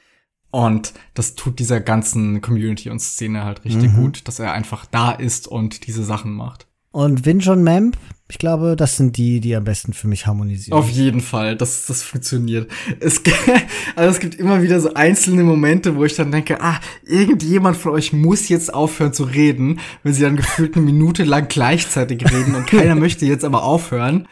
Und 0.50 0.94
das 1.14 1.34
tut 1.34 1.58
dieser 1.58 1.80
ganzen 1.80 2.40
Community 2.40 2.90
und 2.90 3.00
Szene 3.00 3.44
halt 3.44 3.64
richtig 3.64 3.92
mhm. 3.92 3.96
gut, 3.96 4.26
dass 4.26 4.38
er 4.38 4.52
einfach 4.52 4.86
da 4.86 5.12
ist 5.12 5.46
und 5.46 5.86
diese 5.86 6.04
Sachen 6.04 6.32
macht. 6.32 6.66
Und 6.90 7.26
Winch 7.26 7.48
und 7.48 7.62
Memp, 7.62 7.96
ich 8.30 8.38
glaube, 8.38 8.76
das 8.76 8.96
sind 8.96 9.16
die, 9.16 9.40
die 9.40 9.56
am 9.56 9.64
besten 9.64 9.94
für 9.94 10.06
mich 10.06 10.26
harmonisieren. 10.26 10.78
Auf 10.78 10.90
jeden 10.90 11.22
Fall, 11.22 11.56
das, 11.56 11.86
das 11.86 12.02
funktioniert. 12.02 12.70
Es, 13.00 13.22
also 13.96 14.10
es 14.10 14.20
gibt 14.20 14.34
immer 14.34 14.62
wieder 14.62 14.80
so 14.80 14.92
einzelne 14.92 15.44
Momente, 15.44 15.96
wo 15.96 16.04
ich 16.04 16.14
dann 16.14 16.30
denke, 16.30 16.60
ah, 16.60 16.78
irgendjemand 17.04 17.78
von 17.78 17.92
euch 17.92 18.12
muss 18.12 18.48
jetzt 18.48 18.72
aufhören 18.72 19.14
zu 19.14 19.24
reden, 19.24 19.80
wenn 20.02 20.12
sie 20.12 20.22
dann 20.22 20.36
gefühlt 20.36 20.76
eine 20.76 20.84
Minute 20.84 21.24
lang 21.24 21.48
gleichzeitig 21.48 22.22
reden 22.30 22.54
und 22.54 22.66
keiner 22.66 22.94
möchte 22.96 23.24
jetzt 23.24 23.44
aber 23.44 23.62
aufhören. 23.62 24.28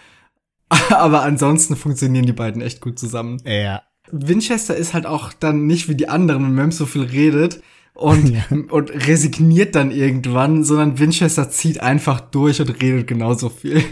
Aber 0.89 1.23
ansonsten 1.23 1.77
funktionieren 1.77 2.27
die 2.27 2.33
beiden 2.33 2.61
echt 2.61 2.81
gut 2.81 2.99
zusammen. 2.99 3.41
Ja. 3.45 3.83
Winchester 4.11 4.75
ist 4.75 4.95
halt 4.95 5.07
auch 5.07 5.33
dann 5.33 5.67
nicht 5.69 5.89
wie 5.89 5.95
die 5.95 6.09
anderen, 6.09 6.43
wenn 6.43 6.55
Mem 6.55 6.73
so 6.73 6.87
viel 6.87 7.05
redet 7.05 7.61
und, 7.97 8.29
ja. 8.35 8.45
und 8.71 8.91
resigniert 8.91 9.75
dann 9.75 9.91
irgendwann, 9.91 10.65
sondern 10.65 10.99
Winchester 10.99 11.51
zieht 11.51 11.81
einfach 11.81 12.21
durch 12.21 12.61
und 12.61 12.71
redet 12.81 13.07
genauso 13.07 13.49
viel. 13.49 13.83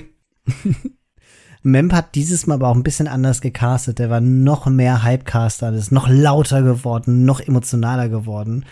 Memp 1.63 1.95
hat 1.95 2.15
dieses 2.15 2.47
Mal 2.47 2.57
aber 2.57 2.69
auch 2.69 2.75
ein 2.75 2.83
bisschen 2.83 3.09
anders 3.09 3.41
gecastet. 3.41 3.99
Der 3.99 4.11
war 4.11 4.21
noch 4.21 4.67
mehr 4.67 5.03
Hypecaster, 5.03 5.73
ist 5.73 5.93
noch 5.93 6.09
lauter 6.09 6.63
geworden, 6.63 7.25
noch 7.25 7.41
emotionaler 7.41 8.11
geworden. 8.11 8.67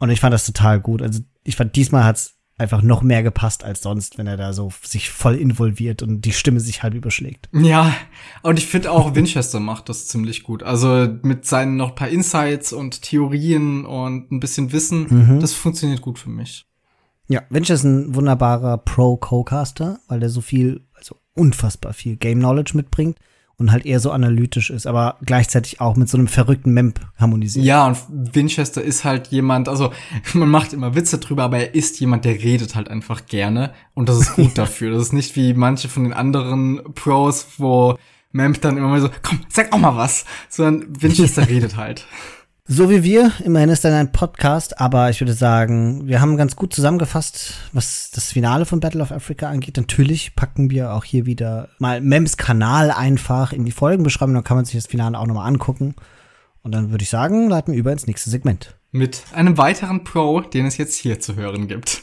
Und 0.00 0.10
ich 0.10 0.18
fand 0.18 0.34
das 0.34 0.44
total 0.44 0.80
gut. 0.80 1.02
Also 1.02 1.20
ich 1.44 1.54
fand, 1.54 1.76
diesmal 1.76 2.02
hat's 2.02 2.34
einfach 2.58 2.82
noch 2.82 3.02
mehr 3.02 3.22
gepasst 3.22 3.64
als 3.64 3.82
sonst, 3.82 4.18
wenn 4.18 4.26
er 4.26 4.36
da 4.36 4.52
so 4.52 4.70
sich 4.82 5.10
voll 5.10 5.34
involviert 5.34 6.02
und 6.02 6.22
die 6.22 6.32
Stimme 6.32 6.60
sich 6.60 6.82
halb 6.82 6.94
überschlägt. 6.94 7.48
Ja, 7.52 7.94
und 8.42 8.58
ich 8.58 8.66
finde 8.66 8.90
auch 8.90 9.14
Winchester 9.14 9.58
macht 9.58 9.88
das 9.88 10.06
ziemlich 10.06 10.42
gut. 10.42 10.62
Also 10.62 11.08
mit 11.22 11.46
seinen 11.46 11.76
noch 11.76 11.94
paar 11.94 12.08
Insights 12.08 12.72
und 12.72 13.02
Theorien 13.02 13.84
und 13.84 14.30
ein 14.30 14.40
bisschen 14.40 14.72
Wissen, 14.72 15.06
mhm. 15.08 15.40
das 15.40 15.54
funktioniert 15.54 16.02
gut 16.02 16.18
für 16.18 16.30
mich. 16.30 16.66
Ja, 17.28 17.42
Winchester 17.50 17.74
ist 17.74 17.84
ein 17.84 18.14
wunderbarer 18.14 18.78
Pro-Co-Caster, 18.78 20.00
weil 20.08 20.20
der 20.20 20.28
so 20.28 20.40
viel, 20.40 20.86
also 20.94 21.16
unfassbar 21.34 21.94
viel 21.94 22.16
Game 22.16 22.38
Knowledge 22.40 22.72
mitbringt 22.74 23.18
und 23.58 23.72
halt 23.72 23.86
eher 23.86 24.00
so 24.00 24.10
analytisch 24.10 24.70
ist, 24.70 24.86
aber 24.86 25.16
gleichzeitig 25.24 25.80
auch 25.80 25.96
mit 25.96 26.08
so 26.08 26.18
einem 26.18 26.26
verrückten 26.26 26.72
Memp 26.72 27.00
harmonisiert. 27.16 27.64
Ja, 27.64 27.86
und 27.86 27.98
Winchester 28.08 28.82
ist 28.82 29.04
halt 29.04 29.28
jemand, 29.28 29.68
also 29.68 29.92
man 30.34 30.48
macht 30.48 30.72
immer 30.72 30.94
Witze 30.94 31.18
drüber, 31.18 31.44
aber 31.44 31.58
er 31.58 31.74
ist 31.74 32.00
jemand, 32.00 32.24
der 32.24 32.34
redet 32.34 32.74
halt 32.74 32.88
einfach 32.88 33.26
gerne 33.26 33.72
und 33.94 34.08
das 34.08 34.20
ist 34.20 34.34
gut 34.36 34.58
dafür. 34.58 34.92
Das 34.92 35.02
ist 35.02 35.12
nicht 35.12 35.36
wie 35.36 35.54
manche 35.54 35.88
von 35.88 36.04
den 36.04 36.12
anderen 36.12 36.82
Pros, 36.94 37.46
wo 37.58 37.96
Memp 38.32 38.60
dann 38.62 38.76
immer 38.76 38.88
mal 38.88 39.00
so, 39.00 39.10
komm, 39.22 39.40
sag 39.48 39.72
auch 39.72 39.78
mal 39.78 39.96
was, 39.96 40.24
sondern 40.48 41.02
Winchester 41.02 41.48
redet 41.48 41.76
halt. 41.76 42.06
So 42.68 42.88
wie 42.88 43.02
wir, 43.02 43.32
immerhin 43.44 43.70
ist 43.70 43.84
dann 43.84 43.92
ein 43.92 44.12
Podcast, 44.12 44.78
aber 44.80 45.10
ich 45.10 45.20
würde 45.20 45.32
sagen, 45.32 46.06
wir 46.06 46.20
haben 46.20 46.36
ganz 46.36 46.54
gut 46.54 46.72
zusammengefasst, 46.72 47.54
was 47.72 48.12
das 48.12 48.30
Finale 48.30 48.66
von 48.66 48.78
Battle 48.78 49.02
of 49.02 49.10
Africa 49.10 49.50
angeht. 49.50 49.76
Natürlich 49.76 50.36
packen 50.36 50.70
wir 50.70 50.94
auch 50.94 51.02
hier 51.02 51.26
wieder 51.26 51.70
mal 51.80 52.00
Mems 52.00 52.36
Kanal 52.36 52.92
einfach 52.92 53.52
in 53.52 53.64
die 53.64 53.72
Folgenbeschreibung, 53.72 54.34
dann 54.34 54.44
kann 54.44 54.56
man 54.56 54.64
sich 54.64 54.76
das 54.76 54.86
Finale 54.86 55.18
auch 55.18 55.26
nochmal 55.26 55.48
angucken. 55.48 55.96
Und 56.62 56.72
dann 56.72 56.92
würde 56.92 57.02
ich 57.02 57.10
sagen, 57.10 57.48
leiten 57.48 57.72
wir 57.72 57.80
über 57.80 57.90
ins 57.90 58.06
nächste 58.06 58.30
Segment. 58.30 58.76
mit 58.92 59.24
einem 59.32 59.58
weiteren 59.58 60.04
Pro, 60.04 60.40
den 60.40 60.66
es 60.66 60.76
jetzt 60.76 60.94
hier 60.94 61.18
zu 61.18 61.34
hören 61.34 61.66
gibt. 61.66 62.02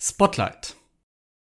Spotlight. 0.00 0.74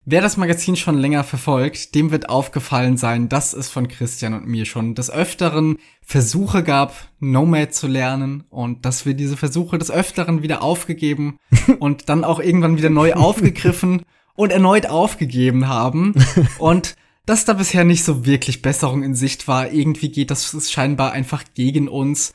Wer 0.06 0.22
das 0.22 0.36
Magazin 0.36 0.76
schon 0.76 0.98
länger 0.98 1.24
verfolgt, 1.24 1.96
dem 1.96 2.12
wird 2.12 2.28
aufgefallen 2.28 2.98
sein, 2.98 3.30
dass 3.30 3.54
es 3.54 3.70
von 3.70 3.88
Christian 3.88 4.34
und 4.34 4.46
mir 4.46 4.66
schon 4.66 4.96
des 4.96 5.10
Öfteren 5.10 5.78
Versuche 6.02 6.62
gab, 6.62 7.08
Nomad 7.20 7.74
zu 7.74 7.88
lernen 7.88 8.44
und 8.50 8.86
dass 8.86 9.06
wir 9.06 9.14
diese 9.14 9.38
Versuche 9.38 9.78
des 9.78 9.90
Öfteren 9.90 10.42
wieder 10.42 10.62
aufgegeben 10.62 11.38
und 11.80 12.10
dann 12.10 12.26
auch 12.26 12.42
irgendwann 12.42 12.78
wieder 12.78 12.90
neu 12.90 13.14
aufgegriffen 13.14 14.02
und 14.36 14.52
erneut 14.52 14.88
aufgegeben 14.88 15.70
haben 15.70 16.14
und 16.58 16.98
dass 17.26 17.46
da 17.46 17.54
bisher 17.54 17.86
nicht 17.86 18.04
so 18.04 18.26
wirklich 18.26 18.62
Besserung 18.62 19.04
in 19.04 19.16
Sicht 19.16 19.48
war. 19.48 19.72
Irgendwie 19.72 20.10
geht 20.10 20.32
das 20.32 20.70
scheinbar 20.70 21.14
einfach 21.14 21.46
gegen 21.54 21.88
uns 21.88 22.34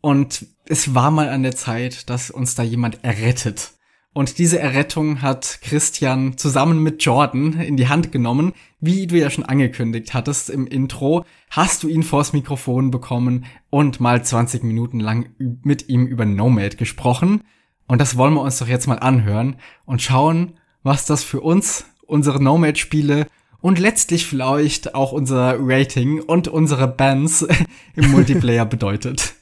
und 0.00 0.46
es 0.66 0.94
war 0.94 1.10
mal 1.10 1.30
an 1.30 1.42
der 1.42 1.56
Zeit, 1.56 2.08
dass 2.10 2.30
uns 2.30 2.54
da 2.54 2.62
jemand 2.62 3.02
errettet. 3.02 3.72
Und 4.18 4.38
diese 4.38 4.58
Errettung 4.58 5.22
hat 5.22 5.60
Christian 5.62 6.36
zusammen 6.36 6.82
mit 6.82 7.04
Jordan 7.04 7.52
in 7.52 7.76
die 7.76 7.86
Hand 7.86 8.10
genommen. 8.10 8.52
Wie 8.80 9.06
du 9.06 9.16
ja 9.16 9.30
schon 9.30 9.44
angekündigt 9.44 10.12
hattest 10.12 10.50
im 10.50 10.66
Intro, 10.66 11.24
hast 11.50 11.84
du 11.84 11.88
ihn 11.88 12.02
vors 12.02 12.32
Mikrofon 12.32 12.90
bekommen 12.90 13.44
und 13.70 14.00
mal 14.00 14.24
20 14.24 14.64
Minuten 14.64 14.98
lang 14.98 15.28
mit 15.38 15.88
ihm 15.88 16.04
über 16.04 16.24
Nomad 16.24 16.78
gesprochen. 16.78 17.44
Und 17.86 18.00
das 18.00 18.16
wollen 18.16 18.34
wir 18.34 18.40
uns 18.40 18.58
doch 18.58 18.66
jetzt 18.66 18.88
mal 18.88 18.98
anhören 18.98 19.54
und 19.86 20.02
schauen, 20.02 20.54
was 20.82 21.06
das 21.06 21.22
für 21.22 21.40
uns, 21.40 21.84
unsere 22.04 22.42
Nomad-Spiele 22.42 23.28
und 23.60 23.78
letztlich 23.78 24.26
vielleicht 24.26 24.96
auch 24.96 25.12
unser 25.12 25.58
Rating 25.60 26.22
und 26.22 26.48
unsere 26.48 26.88
Bands 26.88 27.46
im 27.94 28.10
Multiplayer 28.10 28.66
bedeutet. 28.66 29.37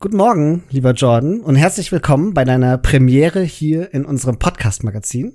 Guten 0.00 0.16
Morgen, 0.16 0.62
lieber 0.70 0.92
Jordan, 0.92 1.40
und 1.40 1.56
herzlich 1.56 1.90
willkommen 1.90 2.32
bei 2.32 2.44
deiner 2.44 2.78
Premiere 2.78 3.42
hier 3.42 3.92
in 3.92 4.04
unserem 4.04 4.38
Podcast-Magazin. 4.38 5.34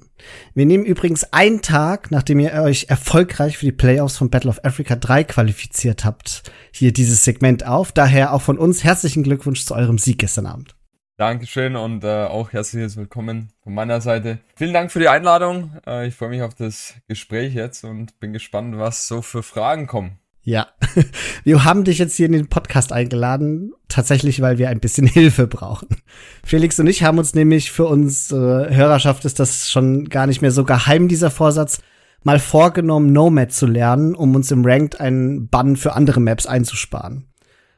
Wir 0.54 0.66
nehmen 0.66 0.86
übrigens 0.86 1.34
einen 1.34 1.62
Tag, 1.62 2.12
nachdem 2.12 2.40
ihr 2.40 2.54
euch 2.54 2.86
erfolgreich 2.88 3.58
für 3.58 3.66
die 3.66 3.74
Playoffs 3.74 4.16
von 4.16 4.30
Battle 4.30 4.50
of 4.50 4.64
Africa 4.64 4.96
3 4.96 5.26
qualifiziert 5.26 6.06
habt, 6.06 6.44
hier 6.72 6.94
dieses 6.94 7.26
Segment 7.26 7.68
auf. 7.68 7.92
Daher 7.92 8.34
auch 8.34 8.42
von 8.42 8.58
uns 8.58 8.86
herzlichen 8.86 9.24
Glückwunsch 9.24 9.66
zu 9.66 9.76
eurem 9.76 9.98
Sieg 9.98 10.20
gestern 10.20 10.46
Abend. 10.46 10.78
Dankeschön 11.18 11.76
und 11.76 12.06
äh, 12.06 12.24
auch 12.28 12.54
herzliches 12.54 12.96
Willkommen 12.96 13.52
von 13.64 13.74
meiner 13.74 14.00
Seite. 14.00 14.40
Vielen 14.56 14.72
Dank 14.72 14.94
für 14.94 15.00
die 15.00 15.10
Einladung. 15.10 15.78
Äh, 15.86 16.08
ich 16.08 16.16
freue 16.16 16.30
mich 16.30 16.42
auf 16.42 16.56
das 16.56 16.94
Gespräch 17.10 17.54
jetzt 17.54 17.84
und 17.84 18.18
bin 18.22 18.32
gespannt, 18.32 18.78
was 18.78 19.10
so 19.10 19.22
für 19.22 19.44
Fragen 19.44 19.88
kommen. 19.88 20.20
Ja, 20.44 20.68
wir 21.46 21.64
haben 21.64 21.86
dich 21.86 21.98
jetzt 21.98 22.16
hier 22.16 22.26
in 22.26 22.34
den 22.34 22.48
Podcast 22.48 22.92
eingeladen, 22.92 23.72
tatsächlich, 23.88 24.42
weil 24.42 24.58
wir 24.58 24.70
ein 24.70 24.82
bisschen 24.82 25.08
Hilfe 25.08 25.48
brauchen. 25.48 25.88
Felix 26.44 26.80
und 26.80 26.88
ich 26.88 27.04
haben 27.04 27.18
uns 27.18 27.34
nämlich 27.34 27.72
für 27.72 27.86
unsere 27.86 28.76
Hörerschaft 28.76 29.24
ist 29.26 29.40
das 29.40 29.72
schon 29.72 30.10
gar 30.10 30.28
nicht 30.28 30.42
mehr 30.42 30.52
so 30.52 30.66
geheim, 30.66 31.08
dieser 31.08 31.32
Vorsatz, 31.32 31.80
mal 32.24 32.40
vorgenommen, 32.40 33.14
Nomad 33.14 33.54
zu 33.54 33.66
lernen, 33.66 34.16
um 34.16 34.36
uns 34.36 34.52
im 34.52 34.66
Ranked 34.66 35.00
einen 35.00 35.48
Bann 35.48 35.78
für 35.78 35.94
andere 35.94 36.20
Maps 36.20 36.46
einzusparen. 36.46 37.28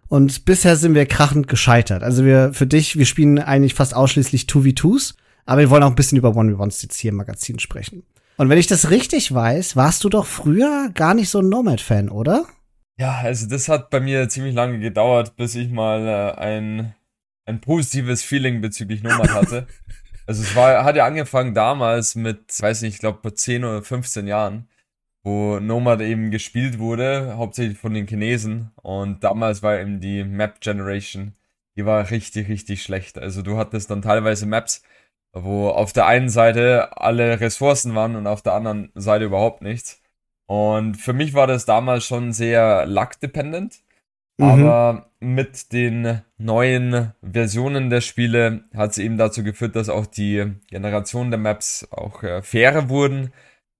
Und 0.08 0.46
bisher 0.46 0.76
sind 0.76 0.94
wir 0.94 1.06
krachend 1.08 1.48
gescheitert. 1.48 2.04
Also 2.04 2.26
wir, 2.26 2.54
für 2.54 2.68
dich, 2.68 2.98
wir 2.98 3.06
spielen 3.06 3.40
eigentlich 3.40 3.74
fast 3.74 3.96
ausschließlich 3.96 4.44
2v2s, 4.44 5.16
aber 5.46 5.62
wir 5.62 5.70
wollen 5.70 5.84
auch 5.84 5.90
ein 5.90 5.96
bisschen 5.96 6.18
über 6.18 6.30
1v1s 6.30 6.84
jetzt 6.84 6.98
hier 6.98 7.10
im 7.10 7.18
Magazin 7.18 7.60
sprechen. 7.60 8.04
Und 8.38 8.50
wenn 8.50 8.58
ich 8.58 8.68
das 8.68 8.90
richtig 8.90 9.34
weiß, 9.34 9.76
warst 9.76 10.04
du 10.04 10.10
doch 10.10 10.26
früher 10.26 10.90
gar 10.94 11.14
nicht 11.14 11.30
so 11.30 11.40
ein 11.40 11.50
Nomad-Fan, 11.50 12.10
oder? 12.10 12.46
Ja, 12.98 13.20
also 13.24 13.48
das 13.48 13.70
hat 13.70 13.90
bei 13.90 14.00
mir 14.00 14.28
ziemlich 14.30 14.56
lange 14.56 14.80
gedauert, 14.80 15.36
bis 15.36 15.56
ich 15.56 15.70
mal 15.70 16.08
äh, 16.08 16.40
ein, 16.40 16.96
ein 17.46 17.62
positives 17.62 18.24
Feeling 18.24 18.62
bezüglich 18.62 19.04
Nomad 19.04 19.34
hatte. 19.34 19.68
also 20.28 20.44
es 20.44 20.56
war, 20.56 20.84
hat 20.84 20.96
ja 20.96 21.06
angefangen 21.06 21.54
damals 21.54 22.16
mit, 22.16 22.62
weiß 22.62 22.82
nicht, 22.82 22.96
ich 22.96 23.00
glaube 23.00 23.34
10 23.34 23.64
oder 23.64 23.84
15 23.84 24.28
Jahren, 24.28 24.70
wo 25.24 25.60
Nomad 25.60 26.02
eben 26.02 26.30
gespielt 26.32 26.78
wurde, 26.78 27.36
hauptsächlich 27.38 27.78
von 27.78 27.94
den 27.94 28.08
Chinesen. 28.08 28.72
Und 28.82 29.24
damals 29.24 29.64
war 29.64 29.80
eben 29.80 30.00
die 30.00 30.24
Map 30.24 30.60
Generation, 30.62 31.34
die 31.76 31.86
war 31.86 32.10
richtig, 32.12 32.48
richtig 32.50 32.84
schlecht. 32.84 33.18
Also 33.18 33.42
du 33.42 33.58
hattest 33.58 33.92
dann 33.92 34.02
teilweise 34.02 34.46
Maps, 34.46 34.84
wo 35.36 35.70
auf 35.70 35.94
der 35.94 36.08
einen 36.08 36.30
Seite 36.30 36.98
alle 36.98 37.40
Ressourcen 37.40 37.94
waren 37.94 38.16
und 38.16 38.26
auf 38.26 38.42
der 38.42 38.54
anderen 38.54 38.92
Seite 38.96 39.26
überhaupt 39.26 39.62
nichts. 39.62 40.02
Und 40.48 40.96
für 40.96 41.14
mich 41.14 41.34
war 41.34 41.46
das 41.46 41.66
damals 41.66 42.06
schon 42.06 42.32
sehr 42.32 42.86
luck-dependent. 42.86 43.80
Mhm. 44.38 44.46
Aber 44.46 45.10
mit 45.20 45.74
den 45.74 46.22
neuen 46.38 47.14
Versionen 47.22 47.90
der 47.90 48.02
Spiele 48.02 48.64
hat 48.76 48.92
es 48.92 48.98
eben 48.98 49.18
dazu 49.18 49.44
geführt, 49.44 49.76
dass 49.76 49.90
auch 49.90 50.06
die 50.06 50.54
Generation 50.68 51.32
der 51.32 51.40
Maps 51.40 51.88
auch 51.92 52.24
äh, 52.24 52.42
fairer 52.42 52.90
wurden. 52.90 53.34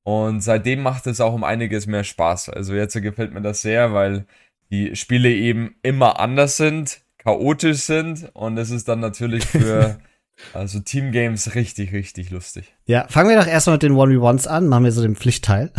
Und 0.04 0.42
seitdem 0.42 0.84
macht 0.84 1.08
es 1.08 1.22
auch 1.22 1.34
um 1.34 1.44
einiges 1.44 1.88
mehr 1.88 2.04
Spaß. 2.04 2.50
Also 2.50 2.76
jetzt 2.76 2.94
gefällt 3.02 3.34
mir 3.34 3.42
das 3.42 3.62
sehr, 3.62 3.94
weil 3.94 4.26
die 4.72 4.96
Spiele 4.96 5.32
eben 5.32 5.76
immer 5.84 6.20
anders 6.20 6.58
sind, 6.58 7.02
chaotisch 7.18 7.80
sind 7.80 8.30
und 8.34 8.58
es 8.58 8.72
ist 8.72 8.88
dann 8.88 9.00
natürlich 9.00 9.46
für 9.46 10.00
Also 10.54 10.80
Teamgames 10.80 11.56
richtig, 11.56 11.94
richtig 11.94 12.30
lustig. 12.30 12.74
Ja, 12.86 13.08
fangen 13.08 13.30
wir 13.30 13.38
doch 13.38 13.48
erstmal 13.48 13.76
mit 13.76 13.84
den 13.84 13.94
1v1s 13.94 14.48
an, 14.48 14.68
machen 14.68 14.84
wir 14.84 14.92
so 14.92 15.02
den 15.02 15.16
Pflichtteil. 15.16 15.72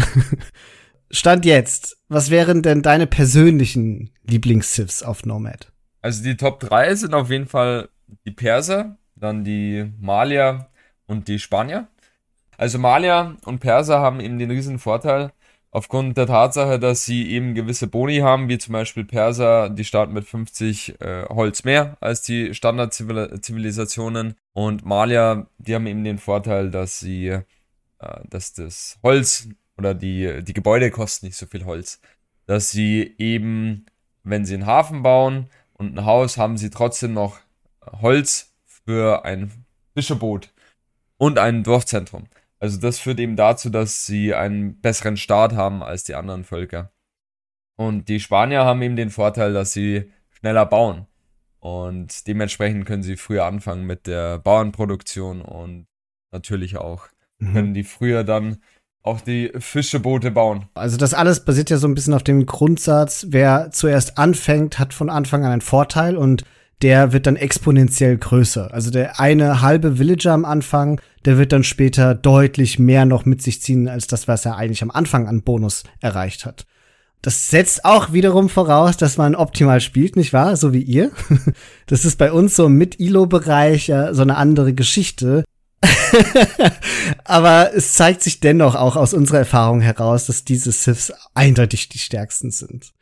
Stand 1.10 1.44
jetzt, 1.44 1.98
was 2.08 2.30
wären 2.30 2.62
denn 2.62 2.82
deine 2.82 3.06
persönlichen 3.06 4.10
Lieblings-Sifs 4.24 5.02
auf 5.02 5.24
Nomad? 5.24 5.72
Also 6.02 6.22
die 6.22 6.36
Top 6.36 6.60
3 6.60 6.94
sind 6.94 7.14
auf 7.14 7.30
jeden 7.30 7.46
Fall 7.46 7.88
die 8.24 8.32
Perser, 8.32 8.98
dann 9.14 9.44
die 9.44 9.92
Malier 10.00 10.68
und 11.06 11.28
die 11.28 11.38
Spanier. 11.38 11.88
Also 12.56 12.78
Malier 12.78 13.36
und 13.44 13.60
Perser 13.60 14.00
haben 14.00 14.20
eben 14.20 14.38
den 14.38 14.50
riesen 14.50 14.78
Vorteil, 14.78 15.32
aufgrund 15.76 16.16
der 16.16 16.26
Tatsache, 16.26 16.78
dass 16.78 17.04
sie 17.04 17.30
eben 17.30 17.54
gewisse 17.54 17.86
Boni 17.86 18.20
haben, 18.20 18.48
wie 18.48 18.56
zum 18.56 18.72
Beispiel 18.72 19.04
Perser, 19.04 19.68
die 19.68 19.84
starten 19.84 20.14
mit 20.14 20.24
50 20.24 21.02
äh, 21.02 21.26
Holz 21.28 21.64
mehr 21.64 21.98
als 22.00 22.22
die 22.22 22.54
Standardzivilisationen 22.54 24.36
und 24.54 24.86
Malier, 24.86 25.48
die 25.58 25.74
haben 25.74 25.86
eben 25.86 26.02
den 26.02 26.16
Vorteil, 26.16 26.70
dass 26.70 26.98
sie, 26.98 27.26
äh, 27.26 27.42
dass 28.24 28.54
das 28.54 28.98
Holz 29.02 29.48
oder 29.76 29.92
die, 29.92 30.42
die 30.42 30.54
Gebäude 30.54 30.90
kosten 30.90 31.26
nicht 31.26 31.36
so 31.36 31.44
viel 31.44 31.66
Holz, 31.66 32.00
dass 32.46 32.70
sie 32.70 33.14
eben, 33.18 33.84
wenn 34.22 34.46
sie 34.46 34.54
einen 34.54 34.64
Hafen 34.64 35.02
bauen 35.02 35.50
und 35.74 35.98
ein 35.98 36.06
Haus, 36.06 36.38
haben 36.38 36.56
sie 36.56 36.70
trotzdem 36.70 37.12
noch 37.12 37.36
Holz 38.00 38.54
für 38.64 39.26
ein 39.26 39.52
Fischerboot 39.94 40.54
und 41.18 41.38
ein 41.38 41.64
Dorfzentrum. 41.64 42.28
Also 42.66 42.80
das 42.80 42.98
führt 42.98 43.20
eben 43.20 43.36
dazu, 43.36 43.70
dass 43.70 44.06
sie 44.06 44.34
einen 44.34 44.80
besseren 44.80 45.16
Start 45.16 45.54
haben 45.54 45.84
als 45.84 46.02
die 46.02 46.16
anderen 46.16 46.42
Völker. 46.42 46.90
Und 47.76 48.08
die 48.08 48.18
Spanier 48.18 48.64
haben 48.64 48.82
eben 48.82 48.96
den 48.96 49.10
Vorteil, 49.10 49.52
dass 49.52 49.72
sie 49.72 50.10
schneller 50.30 50.66
bauen. 50.66 51.06
Und 51.60 52.26
dementsprechend 52.26 52.84
können 52.84 53.04
sie 53.04 53.16
früher 53.16 53.44
anfangen 53.44 53.86
mit 53.86 54.08
der 54.08 54.40
Bauernproduktion 54.40 55.42
und 55.42 55.86
natürlich 56.32 56.76
auch 56.76 57.06
mhm. 57.38 57.52
können 57.52 57.74
die 57.74 57.84
früher 57.84 58.24
dann 58.24 58.56
auch 59.02 59.20
die 59.20 59.52
Fischeboote 59.56 60.32
bauen. 60.32 60.64
Also 60.74 60.96
das 60.96 61.14
alles 61.14 61.44
basiert 61.44 61.70
ja 61.70 61.76
so 61.76 61.86
ein 61.86 61.94
bisschen 61.94 62.14
auf 62.14 62.24
dem 62.24 62.46
Grundsatz, 62.46 63.26
wer 63.28 63.70
zuerst 63.70 64.18
anfängt, 64.18 64.80
hat 64.80 64.92
von 64.92 65.08
Anfang 65.08 65.44
an 65.44 65.52
einen 65.52 65.60
Vorteil 65.60 66.16
und 66.16 66.42
der 66.82 67.12
wird 67.12 67.26
dann 67.26 67.36
exponentiell 67.36 68.18
größer. 68.18 68.72
Also 68.72 68.90
der 68.90 69.18
eine 69.18 69.62
halbe 69.62 69.98
Villager 69.98 70.32
am 70.32 70.44
Anfang, 70.44 71.00
der 71.24 71.38
wird 71.38 71.52
dann 71.52 71.64
später 71.64 72.14
deutlich 72.14 72.78
mehr 72.78 73.06
noch 73.06 73.24
mit 73.24 73.42
sich 73.42 73.62
ziehen, 73.62 73.88
als 73.88 74.06
das, 74.06 74.28
was 74.28 74.44
er 74.44 74.56
eigentlich 74.56 74.82
am 74.82 74.90
Anfang 74.90 75.26
an 75.26 75.42
Bonus 75.42 75.84
erreicht 76.00 76.44
hat. 76.44 76.66
Das 77.22 77.50
setzt 77.50 77.84
auch 77.84 78.12
wiederum 78.12 78.48
voraus, 78.48 78.96
dass 78.96 79.16
man 79.16 79.34
optimal 79.34 79.80
spielt, 79.80 80.16
nicht 80.16 80.32
wahr? 80.32 80.56
So 80.56 80.72
wie 80.72 80.82
ihr. 80.82 81.10
Das 81.86 82.04
ist 82.04 82.18
bei 82.18 82.32
uns 82.32 82.56
so 82.56 82.68
mit 82.68 82.98
ILO-Bereich 82.98 83.86
ja 83.86 84.12
so 84.12 84.22
eine 84.22 84.36
andere 84.36 84.74
Geschichte. 84.74 85.44
Aber 87.24 87.70
es 87.74 87.94
zeigt 87.94 88.22
sich 88.22 88.40
dennoch 88.40 88.74
auch 88.74 88.96
aus 88.96 89.14
unserer 89.14 89.38
Erfahrung 89.38 89.80
heraus, 89.80 90.26
dass 90.26 90.44
diese 90.44 90.72
Siths 90.72 91.12
eindeutig 91.34 91.88
die 91.88 91.98
stärksten 91.98 92.50
sind. 92.50 92.92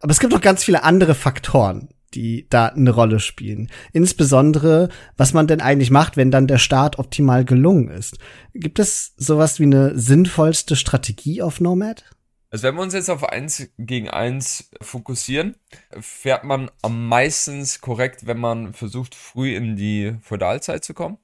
Aber 0.00 0.10
es 0.10 0.20
gibt 0.20 0.32
noch 0.32 0.42
ganz 0.42 0.62
viele 0.62 0.84
andere 0.84 1.14
Faktoren, 1.14 1.88
die 2.14 2.46
da 2.50 2.66
eine 2.66 2.90
Rolle 2.90 3.20
spielen. 3.20 3.70
Insbesondere, 3.92 4.88
was 5.16 5.32
man 5.32 5.46
denn 5.46 5.60
eigentlich 5.60 5.90
macht, 5.90 6.16
wenn 6.16 6.30
dann 6.30 6.46
der 6.46 6.58
Start 6.58 6.98
optimal 6.98 7.44
gelungen 7.44 7.88
ist. 7.88 8.18
Gibt 8.54 8.78
es 8.78 9.14
sowas 9.16 9.58
wie 9.58 9.64
eine 9.64 9.98
sinnvollste 9.98 10.76
Strategie 10.76 11.42
auf 11.42 11.60
Nomad? 11.60 12.04
Also 12.50 12.68
wenn 12.68 12.76
wir 12.76 12.82
uns 12.82 12.94
jetzt 12.94 13.10
auf 13.10 13.24
eins 13.24 13.68
gegen 13.78 14.08
eins 14.08 14.70
fokussieren, 14.80 15.56
fährt 15.98 16.44
man 16.44 16.70
am 16.82 17.08
meisten 17.08 17.66
korrekt, 17.80 18.26
wenn 18.26 18.38
man 18.38 18.72
versucht, 18.72 19.16
früh 19.16 19.56
in 19.56 19.74
die 19.74 20.16
Feudalzeit 20.22 20.84
zu 20.84 20.94
kommen 20.94 21.18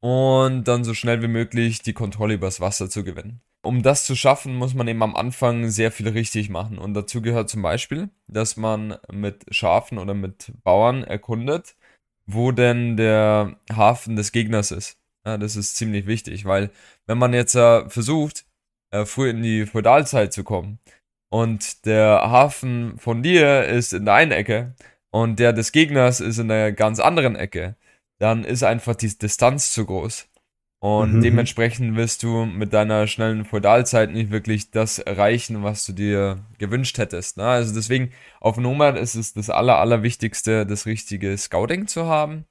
und 0.00 0.64
dann 0.64 0.82
so 0.82 0.92
schnell 0.92 1.22
wie 1.22 1.28
möglich 1.28 1.82
die 1.82 1.92
Kontrolle 1.92 2.34
übers 2.34 2.60
Wasser 2.60 2.90
zu 2.90 3.04
gewinnen 3.04 3.42
um 3.66 3.82
das 3.82 4.04
zu 4.04 4.16
schaffen, 4.16 4.56
muss 4.56 4.74
man 4.74 4.88
eben 4.88 5.02
am 5.02 5.16
Anfang 5.16 5.68
sehr 5.68 5.92
viel 5.92 6.08
richtig 6.08 6.48
machen. 6.48 6.78
Und 6.78 6.94
dazu 6.94 7.20
gehört 7.22 7.50
zum 7.50 7.62
Beispiel, 7.62 8.10
dass 8.28 8.56
man 8.56 8.96
mit 9.12 9.44
Schafen 9.50 9.98
oder 9.98 10.14
mit 10.14 10.52
Bauern 10.64 11.04
erkundet, 11.04 11.76
wo 12.26 12.52
denn 12.52 12.96
der 12.96 13.56
Hafen 13.72 14.16
des 14.16 14.32
Gegners 14.32 14.70
ist. 14.70 14.98
Ja, 15.26 15.38
das 15.38 15.56
ist 15.56 15.76
ziemlich 15.76 16.06
wichtig, 16.06 16.44
weil 16.44 16.70
wenn 17.06 17.18
man 17.18 17.34
jetzt 17.34 17.56
äh, 17.56 17.88
versucht, 17.90 18.46
äh, 18.92 19.04
früh 19.04 19.30
in 19.30 19.42
die 19.42 19.66
Feudalzeit 19.66 20.32
zu 20.32 20.44
kommen 20.44 20.78
und 21.30 21.84
der 21.86 22.30
Hafen 22.30 22.98
von 22.98 23.22
dir 23.22 23.64
ist 23.64 23.92
in 23.92 24.04
der 24.04 24.14
einen 24.14 24.32
Ecke 24.32 24.74
und 25.10 25.38
der 25.40 25.52
des 25.52 25.72
Gegners 25.72 26.20
ist 26.20 26.38
in 26.38 26.48
der 26.48 26.72
ganz 26.72 27.00
anderen 27.00 27.36
Ecke, 27.36 27.76
dann 28.18 28.44
ist 28.44 28.62
einfach 28.62 28.94
die 28.94 29.16
Distanz 29.18 29.72
zu 29.72 29.86
groß. 29.86 30.28
Und 30.78 31.14
mhm. 31.14 31.20
dementsprechend 31.22 31.96
wirst 31.96 32.22
du 32.22 32.44
mit 32.44 32.72
deiner 32.72 33.06
schnellen 33.06 33.44
Feudalzeit 33.44 34.10
nicht 34.12 34.30
wirklich 34.30 34.70
das 34.70 34.98
erreichen, 34.98 35.62
was 35.62 35.86
du 35.86 35.92
dir 35.92 36.44
gewünscht 36.58 36.98
hättest. 36.98 37.38
Ne? 37.38 37.44
Also 37.44 37.74
deswegen 37.74 38.12
auf 38.40 38.58
Nomad 38.58 38.96
ist 38.98 39.14
es 39.14 39.32
das 39.32 39.48
aller, 39.48 39.78
allerwichtigste, 39.78 40.66
das 40.66 40.84
richtige 40.86 41.36
Scouting 41.36 41.86
zu 41.86 42.06
haben 42.06 42.44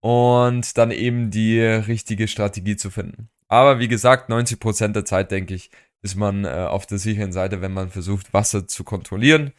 und 0.00 0.78
dann 0.78 0.90
eben 0.90 1.30
die 1.30 1.60
richtige 1.60 2.26
Strategie 2.26 2.76
zu 2.76 2.90
finden. 2.90 3.28
Aber 3.48 3.78
wie 3.78 3.88
gesagt, 3.88 4.30
90% 4.30 4.88
der 4.88 5.04
Zeit, 5.04 5.30
denke 5.30 5.54
ich, 5.54 5.70
ist 6.02 6.16
man 6.16 6.44
äh, 6.44 6.48
auf 6.48 6.86
der 6.86 6.98
sicheren 6.98 7.32
Seite, 7.32 7.60
wenn 7.60 7.72
man 7.72 7.90
versucht, 7.90 8.32
Wasser 8.32 8.66
zu 8.68 8.84
kontrollieren. 8.84 9.52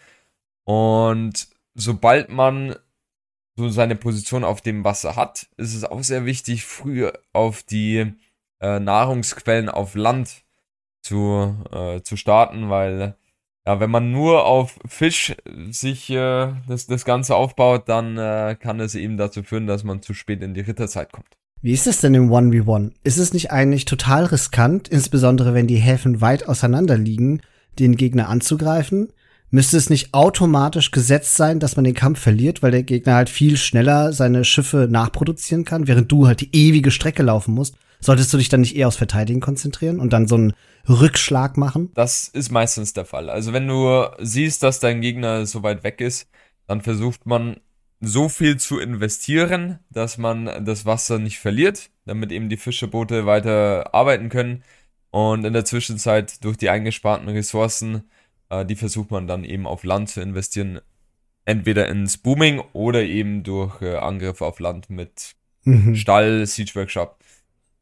Und 0.64 1.48
sobald 1.76 2.30
man 2.30 2.76
so 3.60 3.70
seine 3.70 3.96
Position 3.96 4.44
auf 4.44 4.62
dem 4.62 4.84
Wasser 4.84 5.16
hat, 5.16 5.48
ist 5.58 5.76
es 5.76 5.84
auch 5.84 6.04
sehr 6.04 6.26
wichtig, 6.26 6.66
früh 6.66 7.10
auf 7.34 7.62
die 7.64 8.14
äh, 8.62 8.80
Nahrungsquellen 8.80 9.70
auf 9.70 9.96
Land 9.96 10.44
zu, 11.02 11.56
äh, 11.72 12.02
zu 12.02 12.16
starten, 12.16 12.70
weil 12.70 13.16
ja, 13.68 13.80
wenn 13.80 13.92
man 13.92 14.12
nur 14.12 14.46
auf 14.46 14.80
Fisch 14.88 15.36
sich 15.70 16.10
äh, 16.10 16.54
das, 16.68 16.88
das 16.88 17.04
Ganze 17.04 17.36
aufbaut, 17.36 17.90
dann 17.90 18.18
äh, 18.18 18.56
kann 18.60 18.80
es 18.80 18.96
eben 18.96 19.18
dazu 19.18 19.44
führen, 19.44 19.68
dass 19.68 19.84
man 19.84 20.02
zu 20.02 20.14
spät 20.14 20.42
in 20.42 20.54
die 20.54 20.62
Ritterzeit 20.62 21.12
kommt. 21.12 21.28
Wie 21.62 21.74
ist 21.74 21.88
es 21.88 22.00
denn 22.00 22.14
im 22.14 22.32
1v1? 22.32 22.94
Ist 23.04 23.18
es 23.18 23.34
nicht 23.34 23.52
eigentlich 23.52 23.84
total 23.84 24.26
riskant, 24.26 24.88
insbesondere 24.88 25.54
wenn 25.54 25.68
die 25.68 25.76
Häfen 25.76 26.22
weit 26.22 26.48
auseinander 26.48 26.98
liegen, 26.98 27.42
den 27.78 27.98
Gegner 27.98 28.30
anzugreifen? 28.30 29.12
Müsste 29.52 29.78
es 29.78 29.90
nicht 29.90 30.14
automatisch 30.14 30.92
gesetzt 30.92 31.36
sein, 31.36 31.60
dass 31.60 31.76
man 31.76 31.84
den 31.84 31.96
Kampf 31.96 32.20
verliert, 32.20 32.62
weil 32.62 32.72
der 32.72 32.84
Gegner 32.84 33.16
halt 33.16 33.30
viel 33.30 33.58
schneller 33.58 34.14
seine 34.14 34.46
Schiffe 34.46 34.88
nachproduzieren 34.90 35.66
kann, 35.66 35.88
während 35.88 36.12
du 36.12 36.28
halt 36.28 36.42
die 36.42 36.56
ewige 36.56 36.92
Strecke 36.92 37.24
laufen 37.24 37.56
musst? 37.56 37.76
Solltest 38.00 38.32
du 38.32 38.38
dich 38.38 38.50
dann 38.50 38.62
nicht 38.62 38.76
eher 38.76 38.88
aufs 38.88 38.98
Verteidigen 38.98 39.42
konzentrieren 39.42 40.00
und 40.00 40.14
dann 40.14 40.28
so 40.28 40.36
einen 40.36 40.54
Rückschlag 40.88 41.58
machen? 41.58 41.90
Das 41.96 42.28
ist 42.28 42.52
meistens 42.52 42.94
der 42.94 43.06
Fall. 43.06 43.30
Also 43.30 43.52
wenn 43.52 43.68
du 43.68 44.06
siehst, 44.20 44.64
dass 44.64 44.80
dein 44.80 45.02
Gegner 45.02 45.46
so 45.46 45.64
weit 45.64 45.84
weg 45.84 46.00
ist, 46.00 46.30
dann 46.68 46.82
versucht 46.82 47.26
man 47.26 47.58
so 48.02 48.30
viel 48.30 48.58
zu 48.58 48.80
investieren, 48.80 49.80
dass 49.90 50.18
man 50.18 50.64
das 50.64 50.86
Wasser 50.86 51.20
nicht 51.20 51.40
verliert, 51.40 51.90
damit 52.06 52.32
eben 52.32 52.50
die 52.50 52.58
Fischerboote 52.58 53.26
weiter 53.26 53.94
arbeiten 53.94 54.30
können. 54.30 54.64
Und 55.12 55.44
in 55.44 55.54
der 55.54 55.66
Zwischenzeit 55.66 56.44
durch 56.44 56.56
die 56.56 56.70
eingesparten 56.70 57.28
Ressourcen 57.28 58.04
äh, 58.50 58.66
die 58.66 58.76
versucht 58.76 59.12
man 59.12 59.28
dann 59.28 59.44
eben 59.44 59.66
auf 59.66 59.84
Land 59.84 60.10
zu 60.10 60.22
investieren. 60.22 60.80
Entweder 61.46 61.88
ins 61.88 62.18
Booming 62.18 62.62
oder 62.74 63.04
eben 63.04 63.44
durch 63.44 63.82
äh, 63.82 63.96
Angriffe 63.96 64.46
auf 64.46 64.60
Land 64.60 64.90
mit 64.90 65.36
mhm. 65.64 65.96
Stall, 65.96 66.46
Siege 66.46 66.76
Workshop. 66.76 67.18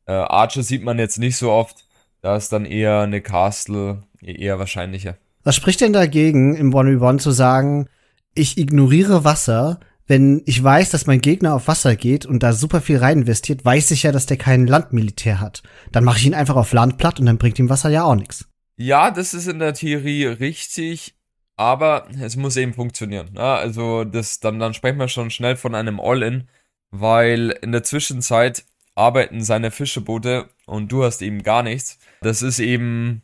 Äh, 0.06 0.14
Archer 0.14 0.64
sieht 0.64 0.84
man 0.84 1.00
jetzt 1.00 1.18
nicht 1.18 1.38
so 1.38 1.52
oft. 1.52 1.86
Da 2.22 2.36
ist 2.36 2.52
dann 2.52 2.66
eher 2.66 3.02
eine 3.02 3.22
Castle 3.22 4.04
eher 4.22 4.60
wahrscheinlicher. 4.60 5.18
Was 5.44 5.56
spricht 5.56 5.82
denn 5.82 5.94
dagegen, 5.94 6.56
im 6.56 6.74
1v1 6.74 7.20
zu 7.20 7.32
sagen, 7.32 7.88
ich 8.34 8.58
ignoriere 8.58 9.24
Wasser, 9.24 9.80
wenn 10.08 10.42
ich 10.46 10.64
weiß, 10.64 10.90
dass 10.90 11.08
mein 11.08 11.22
Gegner 11.22 11.54
auf 11.54 11.68
Wasser 11.68 11.96
geht 11.96 12.26
und 12.26 12.44
da 12.44 12.54
super 12.54 12.82
viel 12.82 12.98
rein 12.98 13.20
investiert, 13.20 13.66
weiß 13.66 13.92
ich 13.92 14.04
ja, 14.04 14.12
dass 14.12 14.26
der 14.26 14.38
kein 14.38 14.68
Landmilitär 14.68 15.40
hat. 15.40 15.64
Dann 15.92 16.04
mache 16.04 16.20
ich 16.20 16.26
ihn 16.26 16.34
einfach 16.34 16.56
auf 16.56 16.74
Land 16.74 16.98
platt 16.98 17.20
und 17.20 17.26
dann 17.26 17.38
bringt 17.38 17.60
ihm 17.60 17.70
Wasser 17.70 17.90
ja 17.90 18.04
auch 18.04 18.16
nichts. 18.16 18.48
Ja, 18.78 19.12
das 19.12 19.34
ist 19.34 19.48
in 19.48 19.60
der 19.60 19.74
Theorie 19.74 20.26
richtig, 20.26 21.16
aber 21.56 22.08
es 22.22 22.36
muss 22.36 22.56
eben 22.58 22.74
funktionieren. 22.74 23.32
Ja, 23.36 23.56
ne? 23.56 23.60
also 23.60 24.04
das, 24.04 24.40
dann, 24.40 24.60
dann 24.60 24.74
sprechen 24.74 25.00
wir 25.00 25.08
schon 25.08 25.32
schnell 25.32 25.56
von 25.56 25.76
einem 25.76 26.00
All-In, 26.00 26.48
weil 26.92 27.58
in 27.62 27.72
der 27.72 27.84
Zwischenzeit 27.84 28.64
arbeiten 28.96 29.44
seine 29.44 29.72
Fischeboote 29.72 30.50
und 30.66 30.92
du 30.92 31.04
hast 31.04 31.22
eben 31.22 31.44
gar 31.44 31.64
nichts. 31.64 32.00
Das 32.22 32.42
ist 32.42 32.60
eben 32.60 33.24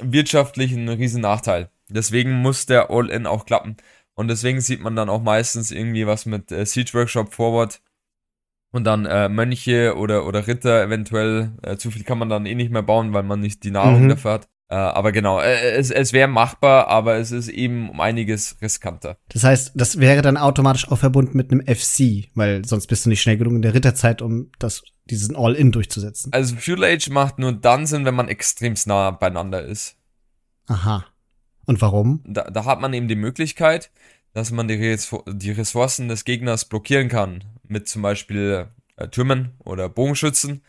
wirtschaftlich 0.00 0.72
ein 0.72 0.88
riesen 0.88 1.20
Nachteil. 1.20 1.70
Deswegen 1.88 2.32
muss 2.40 2.66
der 2.66 2.90
All-In 2.90 3.26
auch 3.26 3.44
klappen. 3.44 3.76
Und 4.14 4.28
deswegen 4.28 4.60
sieht 4.60 4.80
man 4.80 4.96
dann 4.96 5.10
auch 5.10 5.22
meistens 5.22 5.70
irgendwie 5.70 6.06
was 6.06 6.24
mit 6.24 6.50
äh, 6.52 6.64
Siege 6.64 6.94
Workshop 6.94 7.34
Forward 7.34 7.82
und 8.70 8.84
dann 8.84 9.06
äh, 9.06 9.28
Mönche 9.28 9.96
oder, 9.96 10.26
oder 10.26 10.46
Ritter 10.46 10.82
eventuell. 10.82 11.52
Äh, 11.62 11.76
zu 11.76 11.90
viel 11.90 12.04
kann 12.04 12.18
man 12.18 12.28
dann 12.28 12.46
eh 12.46 12.54
nicht 12.54 12.70
mehr 12.70 12.82
bauen, 12.82 13.12
weil 13.12 13.22
man 13.22 13.40
nicht 13.40 13.64
die 13.64 13.70
Nahrung 13.70 14.04
mhm. 14.04 14.08
dafür 14.10 14.32
hat. 14.32 14.48
Äh, 14.68 14.76
aber 14.76 15.12
genau, 15.12 15.40
äh, 15.40 15.72
es, 15.72 15.90
es 15.90 16.12
wäre 16.12 16.28
machbar, 16.28 16.88
aber 16.88 17.16
es 17.16 17.30
ist 17.30 17.48
eben 17.48 17.90
um 17.90 18.00
einiges 18.00 18.56
riskanter. 18.62 19.18
Das 19.28 19.44
heißt, 19.44 19.72
das 19.74 20.00
wäre 20.00 20.22
dann 20.22 20.36
automatisch 20.36 20.90
auch 20.90 20.98
verbunden 20.98 21.36
mit 21.36 21.52
einem 21.52 21.60
FC, 21.60 22.30
weil 22.34 22.64
sonst 22.64 22.86
bist 22.86 23.04
du 23.04 23.10
nicht 23.10 23.20
schnell 23.20 23.36
genug 23.36 23.54
in 23.54 23.62
der 23.62 23.74
Ritterzeit, 23.74 24.22
um 24.22 24.50
das, 24.58 24.82
diesen 25.04 25.36
All-In 25.36 25.70
durchzusetzen. 25.70 26.32
Also 26.32 26.56
Fuel 26.56 26.84
Age 26.84 27.10
macht 27.10 27.38
nur 27.38 27.52
dann 27.52 27.86
Sinn, 27.86 28.06
wenn 28.06 28.14
man 28.14 28.28
extremst 28.28 28.86
nah 28.86 29.10
beieinander 29.10 29.62
ist. 29.62 29.96
Aha. 30.66 31.04
Und 31.66 31.80
warum? 31.82 32.22
Da, 32.26 32.50
da 32.50 32.64
hat 32.64 32.80
man 32.80 32.94
eben 32.94 33.08
die 33.08 33.16
Möglichkeit, 33.16 33.90
dass 34.32 34.50
man 34.50 34.66
die, 34.66 34.96
die 35.26 35.50
Ressourcen 35.50 36.08
des 36.08 36.24
Gegners 36.24 36.64
blockieren 36.64 37.08
kann. 37.08 37.44
Mit 37.66 37.88
zum 37.88 38.02
Beispiel 38.02 38.68
äh, 38.96 39.08
Türmen 39.08 39.52
oder 39.58 39.88
Bogenschützen 39.88 40.62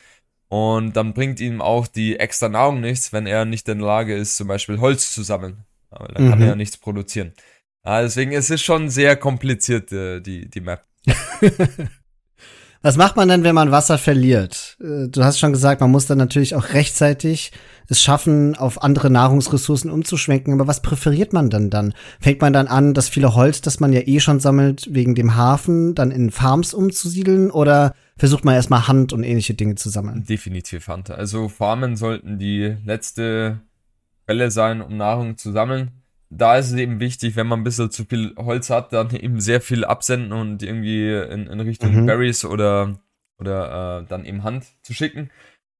und 0.47 0.93
dann 0.95 1.13
bringt 1.13 1.39
ihm 1.39 1.61
auch 1.61 1.87
die 1.87 2.19
extra 2.19 2.49
Nahrung 2.49 2.81
nichts, 2.81 3.13
wenn 3.13 3.25
er 3.25 3.45
nicht 3.45 3.67
in 3.67 3.79
der 3.79 3.87
Lage 3.87 4.15
ist, 4.15 4.37
zum 4.37 4.47
Beispiel 4.47 4.79
Holz 4.79 5.11
zu 5.11 5.23
sammeln. 5.23 5.65
Aber 5.89 6.07
dann 6.09 6.25
mhm. 6.25 6.29
kann 6.29 6.41
er 6.41 6.47
ja 6.49 6.55
nichts 6.55 6.77
produzieren. 6.77 7.33
Ja, 7.83 8.01
deswegen 8.01 8.31
ist 8.31 8.49
es 8.49 8.61
schon 8.61 8.89
sehr 8.89 9.15
kompliziert, 9.15 9.91
äh, 9.91 10.19
die, 10.19 10.49
die 10.49 10.61
Map. 10.61 10.85
Was 12.85 12.97
macht 12.97 13.15
man 13.15 13.27
denn, 13.27 13.43
wenn 13.43 13.55
man 13.55 13.71
Wasser 13.71 13.97
verliert? 13.97 14.77
Äh, 14.79 15.07
du 15.07 15.23
hast 15.23 15.39
schon 15.39 15.51
gesagt, 15.51 15.81
man 15.81 15.89
muss 15.89 16.05
dann 16.05 16.19
natürlich 16.19 16.53
auch 16.53 16.73
rechtzeitig 16.73 17.51
es 17.87 17.99
schaffen, 18.03 18.55
auf 18.55 18.83
andere 18.83 19.09
Nahrungsressourcen 19.09 19.89
umzuschwenken. 19.89 20.53
Aber 20.53 20.67
was 20.67 20.83
präferiert 20.83 21.33
man 21.33 21.49
denn 21.49 21.71
dann? 21.71 21.95
Fängt 22.19 22.41
man 22.41 22.53
dann 22.53 22.67
an, 22.67 22.93
das 22.93 23.09
viele 23.09 23.33
Holz, 23.33 23.61
das 23.61 23.79
man 23.79 23.91
ja 23.91 24.01
eh 24.01 24.19
schon 24.19 24.39
sammelt, 24.39 24.87
wegen 24.91 25.15
dem 25.15 25.35
Hafen, 25.35 25.95
dann 25.95 26.11
in 26.11 26.29
Farms 26.29 26.75
umzusiedeln? 26.75 27.49
Oder 27.49 27.95
versucht 28.17 28.45
man 28.45 28.53
erstmal 28.53 28.87
Hand 28.87 29.13
und 29.13 29.23
ähnliche 29.23 29.55
Dinge 29.55 29.73
zu 29.73 29.89
sammeln. 29.89 30.23
Definitiv 30.23 30.87
Hand. 30.87 31.09
Also 31.09 31.49
Farmen 31.49 31.95
sollten 31.95 32.37
die 32.37 32.77
letzte 32.85 33.61
Quelle 34.27 34.51
sein, 34.51 34.83
um 34.83 34.95
Nahrung 34.95 35.37
zu 35.39 35.51
sammeln. 35.51 35.89
Da 36.37 36.57
ist 36.57 36.67
es 36.67 36.73
eben 36.73 36.99
wichtig, 36.99 37.35
wenn 37.35 37.47
man 37.47 37.61
ein 37.61 37.63
bisschen 37.63 37.91
zu 37.91 38.05
viel 38.05 38.33
Holz 38.37 38.69
hat, 38.69 38.91
dann 38.93 39.11
eben 39.11 39.39
sehr 39.39 39.61
viel 39.61 39.85
absenden 39.85 40.33
und 40.33 40.63
irgendwie 40.63 41.13
in, 41.13 41.47
in 41.47 41.59
Richtung 41.61 41.95
mhm. 41.95 42.05
Berries 42.05 42.43
oder, 42.45 42.99
oder 43.37 44.01
äh, 44.01 44.05
dann 44.07 44.25
eben 44.25 44.43
Hand 44.43 44.65
zu 44.81 44.93
schicken. 44.93 45.29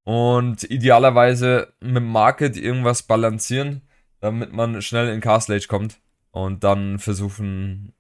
Und 0.04 0.64
idealerweise 0.64 1.74
mit 1.82 1.98
dem 1.98 2.08
Market 2.08 2.58
irgendwas 2.58 3.04
balancieren, 3.04 3.82
damit 4.20 4.54
man 4.54 4.82
schnell 4.82 5.10
in 5.10 5.20
Castle 5.20 5.56
Age 5.56 5.68
kommt. 5.68 6.00
Und 6.32 6.64
dann 6.64 7.00
versuchen, 7.00 7.94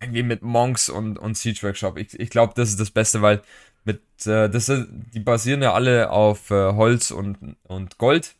irgendwie 0.00 0.22
mit 0.22 0.42
Monks 0.42 0.88
und, 0.88 1.18
und 1.18 1.36
Siege 1.36 1.62
Workshop. 1.62 1.98
Ich, 1.98 2.18
ich 2.18 2.30
glaube, 2.30 2.52
das 2.56 2.70
ist 2.70 2.80
das 2.80 2.90
Beste, 2.90 3.20
weil 3.22 3.42
mit, 3.84 4.00
äh, 4.26 4.48
das, 4.48 4.70
die 4.90 5.20
basieren 5.20 5.62
ja 5.62 5.72
alle 5.72 6.10
auf 6.10 6.50
äh, 6.50 6.72
Holz 6.72 7.10
und, 7.10 7.56
und 7.64 7.98
Gold. 7.98 8.36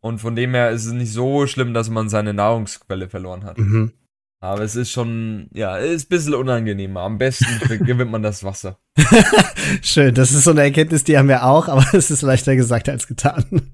Und 0.00 0.20
von 0.20 0.36
dem 0.36 0.54
her 0.54 0.70
ist 0.70 0.86
es 0.86 0.92
nicht 0.92 1.12
so 1.12 1.46
schlimm, 1.46 1.74
dass 1.74 1.90
man 1.90 2.08
seine 2.08 2.34
Nahrungsquelle 2.34 3.08
verloren 3.08 3.44
hat. 3.44 3.58
Mhm. 3.58 3.92
Aber 4.40 4.62
es 4.62 4.76
ist 4.76 4.92
schon, 4.92 5.48
ja, 5.52 5.76
ist 5.76 6.06
ein 6.06 6.08
bisschen 6.10 6.34
unangenehmer. 6.34 7.00
Am 7.00 7.18
besten 7.18 7.46
gewinnt 7.84 8.10
man 8.10 8.22
das 8.22 8.44
Wasser. 8.44 8.78
Schön, 9.82 10.14
das 10.14 10.30
ist 10.30 10.44
so 10.44 10.52
eine 10.52 10.62
Erkenntnis, 10.62 11.04
die 11.04 11.18
haben 11.18 11.28
wir 11.28 11.44
auch, 11.44 11.68
aber 11.68 11.84
es 11.92 12.10
ist 12.10 12.22
leichter 12.22 12.54
gesagt 12.54 12.88
als 12.88 13.08
getan. 13.08 13.72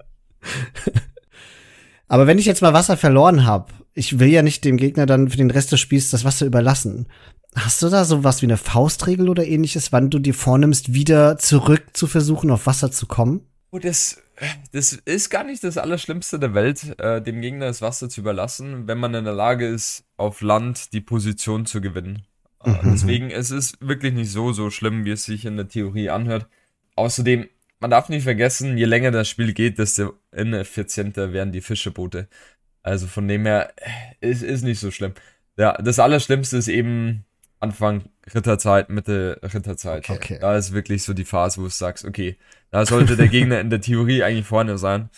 aber 2.09 2.27
wenn 2.27 2.39
ich 2.39 2.47
jetzt 2.47 2.63
mal 2.63 2.73
Wasser 2.73 2.97
verloren 2.97 3.45
habe, 3.45 3.73
ich 3.93 4.19
will 4.19 4.29
ja 4.29 4.43
nicht 4.43 4.65
dem 4.65 4.79
Gegner 4.79 5.07
dann 5.07 5.29
für 5.29 5.37
den 5.37 5.51
Rest 5.51 5.73
des 5.73 5.81
Spiels 5.81 6.11
das 6.11 6.25
Wasser 6.25 6.47
überlassen. 6.47 7.09
Hast 7.55 7.83
du 7.83 7.89
da 7.89 8.05
so 8.05 8.25
was 8.25 8.43
wie 8.43 8.47
eine 8.47 8.57
Faustregel 8.57 9.29
oder 9.29 9.47
ähnliches, 9.47 9.93
wann 9.93 10.11
du 10.11 10.19
dir 10.19 10.35
vornimmst, 10.35 10.95
wieder 10.95 11.39
zurück 11.39 11.85
zu 11.93 12.07
versuchen, 12.07 12.51
auf 12.51 12.67
Wasser 12.67 12.91
zu 12.91 13.07
kommen? 13.07 13.43
Oh, 13.75 13.81
das, 13.81 14.23
das 14.71 14.93
ist 14.93 15.31
gar 15.31 15.43
nicht 15.43 15.65
das 15.65 15.79
Allerschlimmste 15.79 16.39
der 16.39 16.55
Welt, 16.55 16.97
äh, 17.01 17.21
dem 17.21 17.41
Gegner 17.41 17.67
das 17.67 17.83
Wasser 17.83 18.09
zu 18.09 18.21
überlassen, 18.21 18.87
wenn 18.87 18.99
man 18.99 19.15
in 19.15 19.25
der 19.25 19.35
Lage 19.35 19.67
ist, 19.67 20.05
auf 20.17 20.43
Land 20.43 20.93
die 20.93 21.01
Position 21.01 21.67
zu 21.67 21.81
gewinnen. 21.81 22.25
Äh, 22.63 22.71
mhm. 22.71 22.93
Deswegen 22.93 23.31
es 23.33 23.51
ist 23.51 23.75
es 23.75 23.81
wirklich 23.81 24.15
nicht 24.15 24.31
so, 24.31 24.53
so 24.53 24.71
schlimm, 24.71 25.05
wie 25.05 25.11
es 25.11 25.25
sich 25.25 25.45
in 25.45 25.57
der 25.57 25.67
Theorie 25.67 26.09
anhört. 26.09 26.47
Außerdem, 26.95 27.49
man 27.81 27.91
darf 27.91 28.09
nicht 28.09 28.23
vergessen, 28.23 28.79
je 28.79 28.85
länger 28.85 29.11
das 29.11 29.29
Spiel 29.29 29.53
geht, 29.53 29.81
desto 29.81 30.15
ineffizienter 30.31 31.33
werden 31.33 31.51
die 31.51 31.61
Fischeboote. 31.61 32.29
Also 32.85 33.09
von 33.09 33.27
dem 33.27 33.45
her, 33.45 33.75
es 34.21 34.43
ist 34.43 34.63
nicht 34.63 34.79
so 34.79 34.93
schlimm. 34.93 35.15
Ja, 35.57 35.73
das 35.83 35.99
Allerschlimmste 35.99 36.59
ist 36.59 36.69
eben 36.69 37.25
Anfang 37.59 38.05
Ritterzeit, 38.33 38.91
Mitte 38.91 39.39
Ritterzeit. 39.43 40.09
Okay. 40.09 40.39
Da 40.41 40.57
ist 40.57 40.73
wirklich 40.73 41.03
so 41.03 41.13
die 41.13 41.25
Phase, 41.25 41.61
wo 41.61 41.65
du 41.65 41.71
sagst, 41.71 42.05
okay, 42.05 42.39
da 42.71 42.87
sollte 42.87 43.17
der 43.17 43.29
Gegner 43.29 43.61
in 43.61 43.71
der 43.71 43.81
Theorie 43.81 44.23
eigentlich 44.23 44.47
vorne 44.47 44.79
sein. 44.79 45.11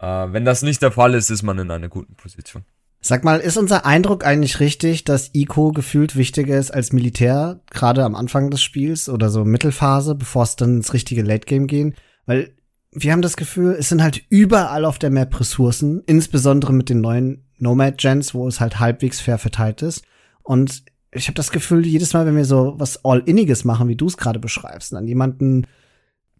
Äh, 0.00 0.06
wenn 0.06 0.44
das 0.44 0.62
nicht 0.62 0.82
der 0.82 0.92
Fall 0.92 1.14
ist, 1.14 1.30
ist 1.30 1.42
man 1.42 1.58
in 1.58 1.70
einer 1.70 1.88
guten 1.88 2.14
Position. 2.14 2.64
Sag 3.00 3.24
mal, 3.24 3.38
ist 3.40 3.56
unser 3.56 3.86
Eindruck 3.86 4.26
eigentlich 4.26 4.58
richtig, 4.58 5.04
dass 5.04 5.30
Ico 5.32 5.70
gefühlt 5.72 6.16
wichtiger 6.16 6.58
ist 6.58 6.72
als 6.72 6.92
Militär, 6.92 7.60
gerade 7.70 8.04
am 8.04 8.16
Anfang 8.16 8.50
des 8.50 8.62
Spiels 8.62 9.08
oder 9.08 9.30
so 9.30 9.44
Mittelphase, 9.44 10.14
bevor 10.14 10.42
es 10.42 10.56
dann 10.56 10.78
ins 10.78 10.92
richtige 10.92 11.22
Late 11.22 11.46
Game 11.46 11.66
gehen? 11.66 11.94
Weil 12.24 12.56
wir 12.90 13.12
haben 13.12 13.22
das 13.22 13.36
Gefühl, 13.36 13.76
es 13.78 13.90
sind 13.90 14.02
halt 14.02 14.22
überall 14.28 14.84
auf 14.84 14.98
der 14.98 15.10
Map 15.10 15.38
Ressourcen, 15.38 16.02
insbesondere 16.06 16.72
mit 16.72 16.88
den 16.88 17.00
neuen 17.00 17.44
Nomad-Gens, 17.58 18.34
wo 18.34 18.48
es 18.48 18.58
halt 18.60 18.80
halbwegs 18.80 19.20
fair 19.20 19.38
verteilt 19.38 19.82
ist. 19.82 20.04
Und 20.42 20.82
ich 21.16 21.28
habe 21.28 21.34
das 21.34 21.50
Gefühl, 21.50 21.86
jedes 21.86 22.12
Mal, 22.12 22.26
wenn 22.26 22.36
wir 22.36 22.44
so 22.44 22.74
was 22.78 23.04
All-Inniges 23.04 23.64
machen, 23.64 23.88
wie 23.88 23.96
du 23.96 24.06
es 24.06 24.16
gerade 24.16 24.38
beschreibst, 24.38 24.92
dann 24.92 25.06
jemanden 25.06 25.66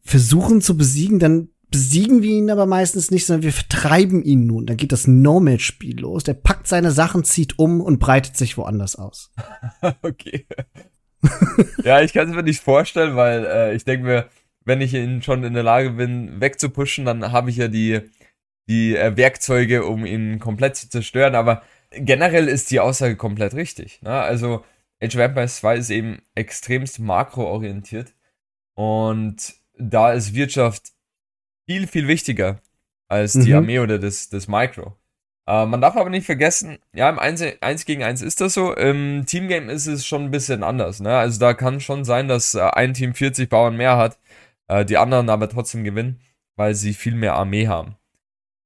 versuchen 0.01 0.61
zu 0.61 0.77
besiegen, 0.77 1.18
dann 1.18 1.49
besiegen 1.70 2.22
wir 2.22 2.31
ihn 2.31 2.51
aber 2.51 2.66
meistens 2.66 3.11
nicht, 3.11 3.27
sondern 3.27 3.43
wir 3.43 3.53
vertreiben 3.53 4.22
ihn 4.22 4.47
nun. 4.47 4.66
Dann 4.66 4.77
geht 4.77 4.93
das 4.93 5.07
Nomad-Spiel 5.07 6.01
los. 6.01 6.24
Der 6.24 6.35
packt 6.35 6.68
seine 6.68 6.93
Sachen, 6.93 7.24
zieht 7.24 7.59
um 7.59 7.81
und 7.81 7.99
breitet 7.99 8.37
sich 8.37 8.57
woanders 8.57 8.97
aus. 8.97 9.33
okay. 10.03 10.47
ja, 11.83 12.01
ich 12.03 12.12
kann 12.12 12.29
es 12.29 12.37
mir 12.37 12.43
nicht 12.43 12.62
vorstellen, 12.62 13.16
weil 13.16 13.45
äh, 13.45 13.74
ich 13.74 13.85
denke 13.85 14.07
mir, 14.07 14.29
wenn 14.64 14.81
ich 14.81 14.95
ihn 14.95 15.22
schon 15.22 15.45
in 15.45 15.55
der 15.55 15.62
Lage 15.62 15.91
bin, 15.91 16.41
wegzupushen, 16.41 17.05
dann 17.05 17.33
habe 17.33 17.51
ich 17.51 17.57
ja 17.57 17.68
die, 17.68 18.01
die 18.68 18.97
äh, 18.97 19.16
Werkzeuge, 19.16 19.85
um 19.85 20.07
ihn 20.07 20.39
komplett 20.39 20.77
zu 20.77 20.89
zerstören. 20.89 21.35
Aber 21.35 21.62
generell 21.91 22.49
ist 22.49 22.70
die 22.70 22.80
Aussage 22.80 23.16
komplett 23.16 23.55
richtig. 23.55 24.03
Ne? 24.03 24.11
Also 24.11 24.64
Age 25.03 25.14
of 25.16 25.20
Empires 25.20 25.57
2 25.57 25.76
ist 25.76 25.91
eben 25.91 26.22
extremst 26.34 26.99
makroorientiert 26.99 28.14
und 28.74 29.55
da 29.78 30.12
ist 30.12 30.34
Wirtschaft 30.34 30.93
viel, 31.68 31.87
viel 31.87 32.09
wichtiger 32.09 32.61
als 33.09 33.32
die 33.34 33.51
Mhm. 33.51 33.57
Armee 33.57 33.78
oder 33.80 33.99
das, 33.99 34.28
das 34.28 34.49
Micro. 34.49 34.97
Äh, 35.47 35.66
man 35.66 35.80
darf 35.80 35.97
aber 35.97 36.11
nicht 36.11 36.26
vergessen, 36.26 36.78
ja, 36.95 37.09
im 37.09 37.18
1, 37.18 37.43
1 37.61 37.84
gegen 37.84 38.03
1 38.03 38.22
ist 38.22 38.41
das 38.41 38.55
so. 38.55 38.74
Im 38.74 39.26
Teamgame 39.26 39.70
ist 39.70 39.87
es 39.87 40.07
schon 40.07 40.24
ein 40.24 40.30
bisschen 40.30 40.62
anders. 40.64 41.01
Ne? 41.01 41.16
Also 41.16 41.39
da 41.39 41.55
kann 41.55 41.80
schon 41.80 42.05
sein, 42.05 42.26
dass 42.26 42.55
äh, 42.55 42.61
ein 42.61 42.95
Team 42.95 43.14
40 43.14 43.49
Bauern 43.49 43.76
mehr 43.76 43.97
hat, 43.97 44.18
äh, 44.68 44.84
die 44.84 44.97
anderen 44.97 45.28
aber 45.30 45.49
trotzdem 45.49 45.84
gewinnen, 45.84 46.20
weil 46.57 46.74
sie 46.74 46.95
viel 46.95 47.14
mehr 47.14 47.34
Armee 47.34 47.68
haben. 47.68 47.97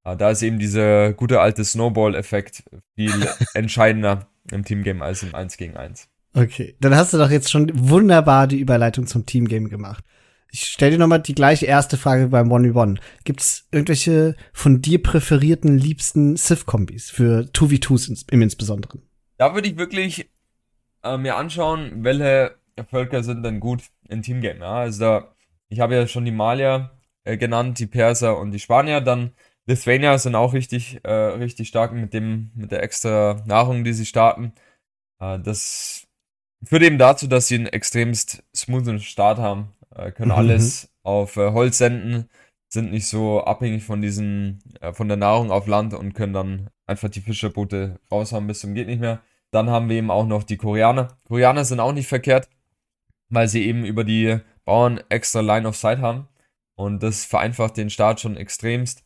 Äh, 0.05 0.17
da 0.17 0.31
ist 0.31 0.43
eben 0.43 0.59
dieser 0.59 1.13
gute 1.13 1.41
alte 1.41 1.65
Snowball-Effekt 1.65 2.65
viel 2.95 3.13
entscheidender 3.55 4.29
im 4.51 4.65
Teamgame 4.65 5.05
als 5.05 5.23
im 5.23 5.35
1 5.35 5.57
gegen 5.57 5.77
1. 5.77 6.09
Okay, 6.35 6.77
dann 6.81 6.95
hast 6.95 7.13
du 7.13 7.19
doch 7.19 7.31
jetzt 7.31 7.51
schon 7.51 7.71
wunderbar 7.75 8.47
die 8.47 8.59
Überleitung 8.59 9.07
zum 9.07 9.27
Teamgame 9.27 9.69
gemacht. 9.69 10.05
Ich 10.53 10.65
stell 10.65 10.91
dir 10.91 10.99
noch 10.99 11.07
mal 11.07 11.19
die 11.19 11.35
gleiche 11.35 11.67
erste 11.67 11.97
Frage 11.97 12.29
beim 12.29 12.53
1v1. 12.53 12.99
Gibt 13.25 13.41
es 13.41 13.69
irgendwelche 13.71 14.35
von 14.53 14.83
dir 14.83 15.01
präferierten, 15.03 15.79
liebsten 15.79 16.37
Civ-Kombis 16.37 17.11
für 17.11 17.49
2v2s 17.53 18.09
ins, 18.09 18.27
im 18.31 18.43
Insbesonderen? 18.43 19.03
Da 19.39 19.55
würde 19.55 19.69
ich 19.69 19.77
wirklich 19.77 20.29
äh, 21.05 21.17
mir 21.17 21.37
anschauen, 21.37 22.05
welche 22.05 22.57
Völker 22.89 23.23
sind 23.23 23.45
denn 23.45 23.61
gut 23.61 23.85
im 24.09 24.23
Teamgame. 24.23 24.61
Ja? 24.61 24.75
Also 24.75 25.01
da, 25.01 25.35
ich 25.69 25.81
habe 25.81 25.95
ja 25.95 26.07
schon 26.07 26.25
die 26.25 26.33
Malier 26.33 26.91
äh, 27.25 27.37
genannt, 27.37 27.79
die 27.79 27.87
Perser 27.87 28.39
und 28.39 28.51
die 28.51 28.59
Spanier. 28.59 29.01
Dann 29.01 29.33
Lithuania 29.67 30.19
sind 30.19 30.35
auch 30.35 30.53
richtig, 30.53 31.01
äh, 31.05 31.13
richtig 31.13 31.69
stark 31.69 31.93
mit 31.93 32.13
dem, 32.15 32.51
mit 32.55 32.73
der 32.73 32.83
extra 32.83 33.43
Nahrung, 33.47 33.85
die 33.85 33.93
sie 33.93 34.07
starten. 34.07 34.53
Äh, 35.21 35.39
das 35.41 36.07
führt 36.65 36.83
eben 36.83 36.99
dazu, 36.99 37.27
dass 37.27 37.49
sie 37.49 37.57
einen 37.57 37.67
extremst 37.67 38.43
smoothen 38.55 39.01
Start 39.01 39.39
haben. 39.39 39.73
Äh, 39.95 40.13
können 40.13 40.31
Mhm. 40.33 40.37
alles 40.39 40.93
auf 41.03 41.37
äh, 41.37 41.53
Holz 41.53 41.79
senden, 41.79 42.29
sind 42.73 42.91
nicht 42.93 43.07
so 43.07 43.43
abhängig 43.45 43.85
von 43.85 44.01
diesen, 44.03 44.63
äh, 44.81 44.93
von 44.93 45.09
der 45.09 45.17
Nahrung 45.17 45.51
auf 45.51 45.67
Land 45.67 45.95
und 45.95 46.15
können 46.15 46.33
dann 46.33 46.71
einfach 46.87 47.09
die 47.09 47.21
Fischerboote 47.21 47.99
raushauen 48.11 48.47
bis 48.47 48.61
zum 48.61 48.75
geht 48.75 48.87
nicht 48.87 49.01
mehr. 49.01 49.21
Dann 49.53 49.71
haben 49.71 49.89
wir 49.89 49.97
eben 49.97 50.11
auch 50.11 50.27
noch 50.27 50.45
die 50.45 50.57
Koreaner. 50.57 51.19
Koreaner 51.25 51.65
sind 51.65 51.81
auch 51.81 51.93
nicht 51.93 52.07
verkehrt, 52.09 52.49
weil 53.29 53.49
sie 53.49 53.67
eben 53.67 53.85
über 53.85 54.05
die 54.05 54.39
Bauern 54.65 55.01
extra 55.09 55.41
Line 55.41 55.67
of 55.69 55.77
Sight 55.77 55.99
haben. 55.99 56.29
Und 56.77 57.03
das 57.03 57.25
vereinfacht 57.25 57.77
den 57.77 57.91
Start 57.91 58.21
schon 58.21 58.37
extremst. 58.37 59.05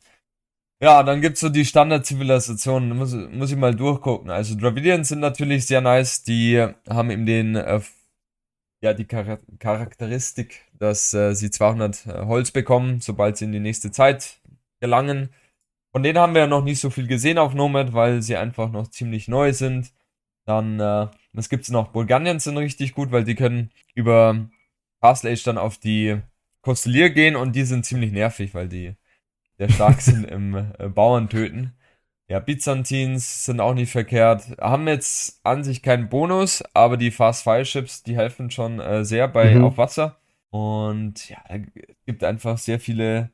Ja, 0.85 1.03
dann 1.03 1.22
gibt's 1.22 1.41
so 1.41 1.49
die 1.49 1.64
Standard-Zivilisationen, 1.64 2.95
muss, 2.95 3.14
muss 3.14 3.51
ich 3.51 3.57
mal 3.57 3.74
durchgucken. 3.74 4.28
Also 4.30 4.55
Dravidians 4.55 5.09
sind 5.09 5.20
natürlich 5.20 5.64
sehr 5.66 5.80
nice, 5.80 6.24
die 6.24 6.59
haben 6.87 7.11
eben 7.11 7.24
den, 7.24 7.57
äh, 7.57 7.80
ja, 8.82 8.93
die 8.93 9.07
Chara 9.07 9.39
Charakteristik, 9.59 10.61
dass 10.78 11.14
äh, 11.14 11.35
sie 11.35 11.51
200 11.51 12.07
äh, 12.07 12.26
Holz 12.26 12.51
bekommen, 12.51 13.01
sobald 13.01 13.39
sie 13.39 13.47
in 13.47 13.53
die 13.53 13.61
nächste 13.61 13.93
Zeit 13.93 14.41
gelangen. 14.78 15.30
Von 15.91 16.03
denen 16.03 16.18
haben 16.18 16.35
wir 16.35 16.43
ja 16.43 16.47
noch 16.49 16.62
nicht 16.62 16.80
so 16.80 16.91
viel 16.91 17.07
gesehen 17.07 17.39
auf 17.39 17.55
Nomad, 17.55 17.95
weil 17.95 18.20
sie 18.20 18.37
einfach 18.37 18.70
noch 18.70 18.89
ziemlich 18.89 19.26
neu 19.26 19.55
sind. 19.55 19.91
Dann, 20.45 20.80
äh, 20.80 21.09
was 21.32 21.49
gibt's 21.49 21.70
noch? 21.70 21.93
Bulgarians 21.93 22.45
sind 22.45 22.59
richtig 22.59 22.95
gut, 22.95 23.11
weil 23.11 23.24
die 23.24 23.37
können 23.37 23.70
über 23.95 24.51
Castle 25.01 25.32
Age 25.32 25.45
dann 25.45 25.57
auf 25.57 25.78
die 25.78 26.20
Kostelier 26.61 27.09
gehen 27.09 27.37
und 27.37 27.57
die 27.57 27.64
sind 27.64 27.87
ziemlich 27.87 28.12
nervig, 28.12 28.53
weil 28.55 28.68
die 28.68 28.97
sehr 29.59 29.69
stark 29.71 30.01
sind 30.01 30.25
im 30.25 30.55
äh, 30.55 30.89
Bauern 30.89 31.29
töten. 31.29 31.75
Ja, 32.29 32.41
Byzantins 32.41 33.45
sind 33.45 33.61
auch 33.61 33.75
nicht 33.75 33.93
verkehrt. 33.93 34.57
Haben 34.61 34.89
jetzt 34.89 35.41
an 35.45 35.63
sich 35.63 35.83
keinen 35.83 36.09
Bonus, 36.09 36.63
aber 36.73 36.97
die 36.97 37.11
Fast 37.11 37.43
Fire 37.45 37.65
Ships, 37.65 38.03
die 38.03 38.17
helfen 38.17 38.51
schon 38.51 38.81
äh, 38.81 39.05
sehr 39.05 39.29
bei 39.29 39.55
Mhm. 39.55 39.65
auf 39.65 39.77
Wasser. 39.77 40.19
Und 40.51 41.29
ja, 41.29 41.39
es 41.49 41.61
gibt 42.07 42.25
einfach 42.25 42.59
sehr 42.59 42.81
viele 42.81 43.31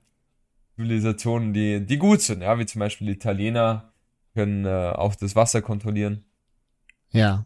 Zivilisationen, 0.74 1.52
die, 1.52 1.84
die 1.86 1.98
gut 1.98 2.20
sind, 2.22 2.42
ja, 2.42 2.58
wie 2.58 2.66
zum 2.66 2.80
Beispiel 2.80 3.06
die 3.06 3.12
Italiener 3.12 3.92
können 4.34 4.64
äh, 4.64 4.92
auch 4.94 5.14
das 5.14 5.36
Wasser 5.36 5.60
kontrollieren. 5.62 6.24
Ja. 7.10 7.44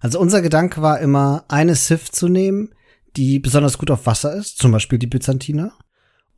Also 0.00 0.20
unser 0.20 0.42
Gedanke 0.42 0.80
war 0.80 1.00
immer, 1.00 1.44
eine 1.48 1.74
Civ 1.74 2.10
zu 2.12 2.28
nehmen, 2.28 2.72
die 3.16 3.40
besonders 3.40 3.78
gut 3.78 3.90
auf 3.90 4.06
Wasser 4.06 4.32
ist, 4.34 4.58
zum 4.58 4.70
Beispiel 4.70 4.98
die 4.98 5.06
Byzantiner. 5.08 5.72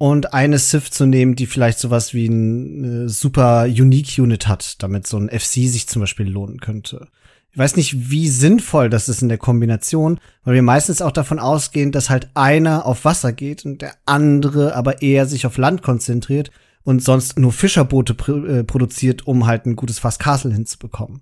Und 0.00 0.32
eine 0.32 0.58
Civ 0.58 0.90
zu 0.90 1.04
nehmen, 1.04 1.36
die 1.36 1.44
vielleicht 1.44 1.78
sowas 1.78 2.14
wie 2.14 2.24
ein 2.24 3.04
äh, 3.04 3.08
super 3.10 3.64
Unique 3.64 4.18
Unit 4.18 4.48
hat, 4.48 4.82
damit 4.82 5.06
so 5.06 5.18
ein 5.18 5.28
FC 5.28 5.68
sich 5.68 5.88
zum 5.88 6.00
Beispiel 6.00 6.26
lohnen 6.26 6.58
könnte. 6.58 7.08
Ich 7.52 7.58
weiß 7.58 7.76
nicht, 7.76 8.08
wie 8.10 8.26
sinnvoll 8.26 8.88
das 8.88 9.10
ist 9.10 9.20
in 9.20 9.28
der 9.28 9.36
Kombination, 9.36 10.18
weil 10.42 10.54
wir 10.54 10.62
meistens 10.62 11.02
auch 11.02 11.12
davon 11.12 11.38
ausgehen, 11.38 11.92
dass 11.92 12.08
halt 12.08 12.30
einer 12.32 12.86
auf 12.86 13.04
Wasser 13.04 13.34
geht 13.34 13.66
und 13.66 13.82
der 13.82 13.92
andere 14.06 14.74
aber 14.74 15.02
eher 15.02 15.26
sich 15.26 15.44
auf 15.44 15.58
Land 15.58 15.82
konzentriert 15.82 16.50
und 16.82 17.04
sonst 17.04 17.38
nur 17.38 17.52
Fischerboote 17.52 18.14
pr 18.14 18.30
äh, 18.46 18.64
produziert, 18.64 19.26
um 19.26 19.44
halt 19.44 19.66
ein 19.66 19.76
gutes 19.76 19.98
Fast 19.98 20.18
Castle 20.18 20.54
hinzubekommen. 20.54 21.20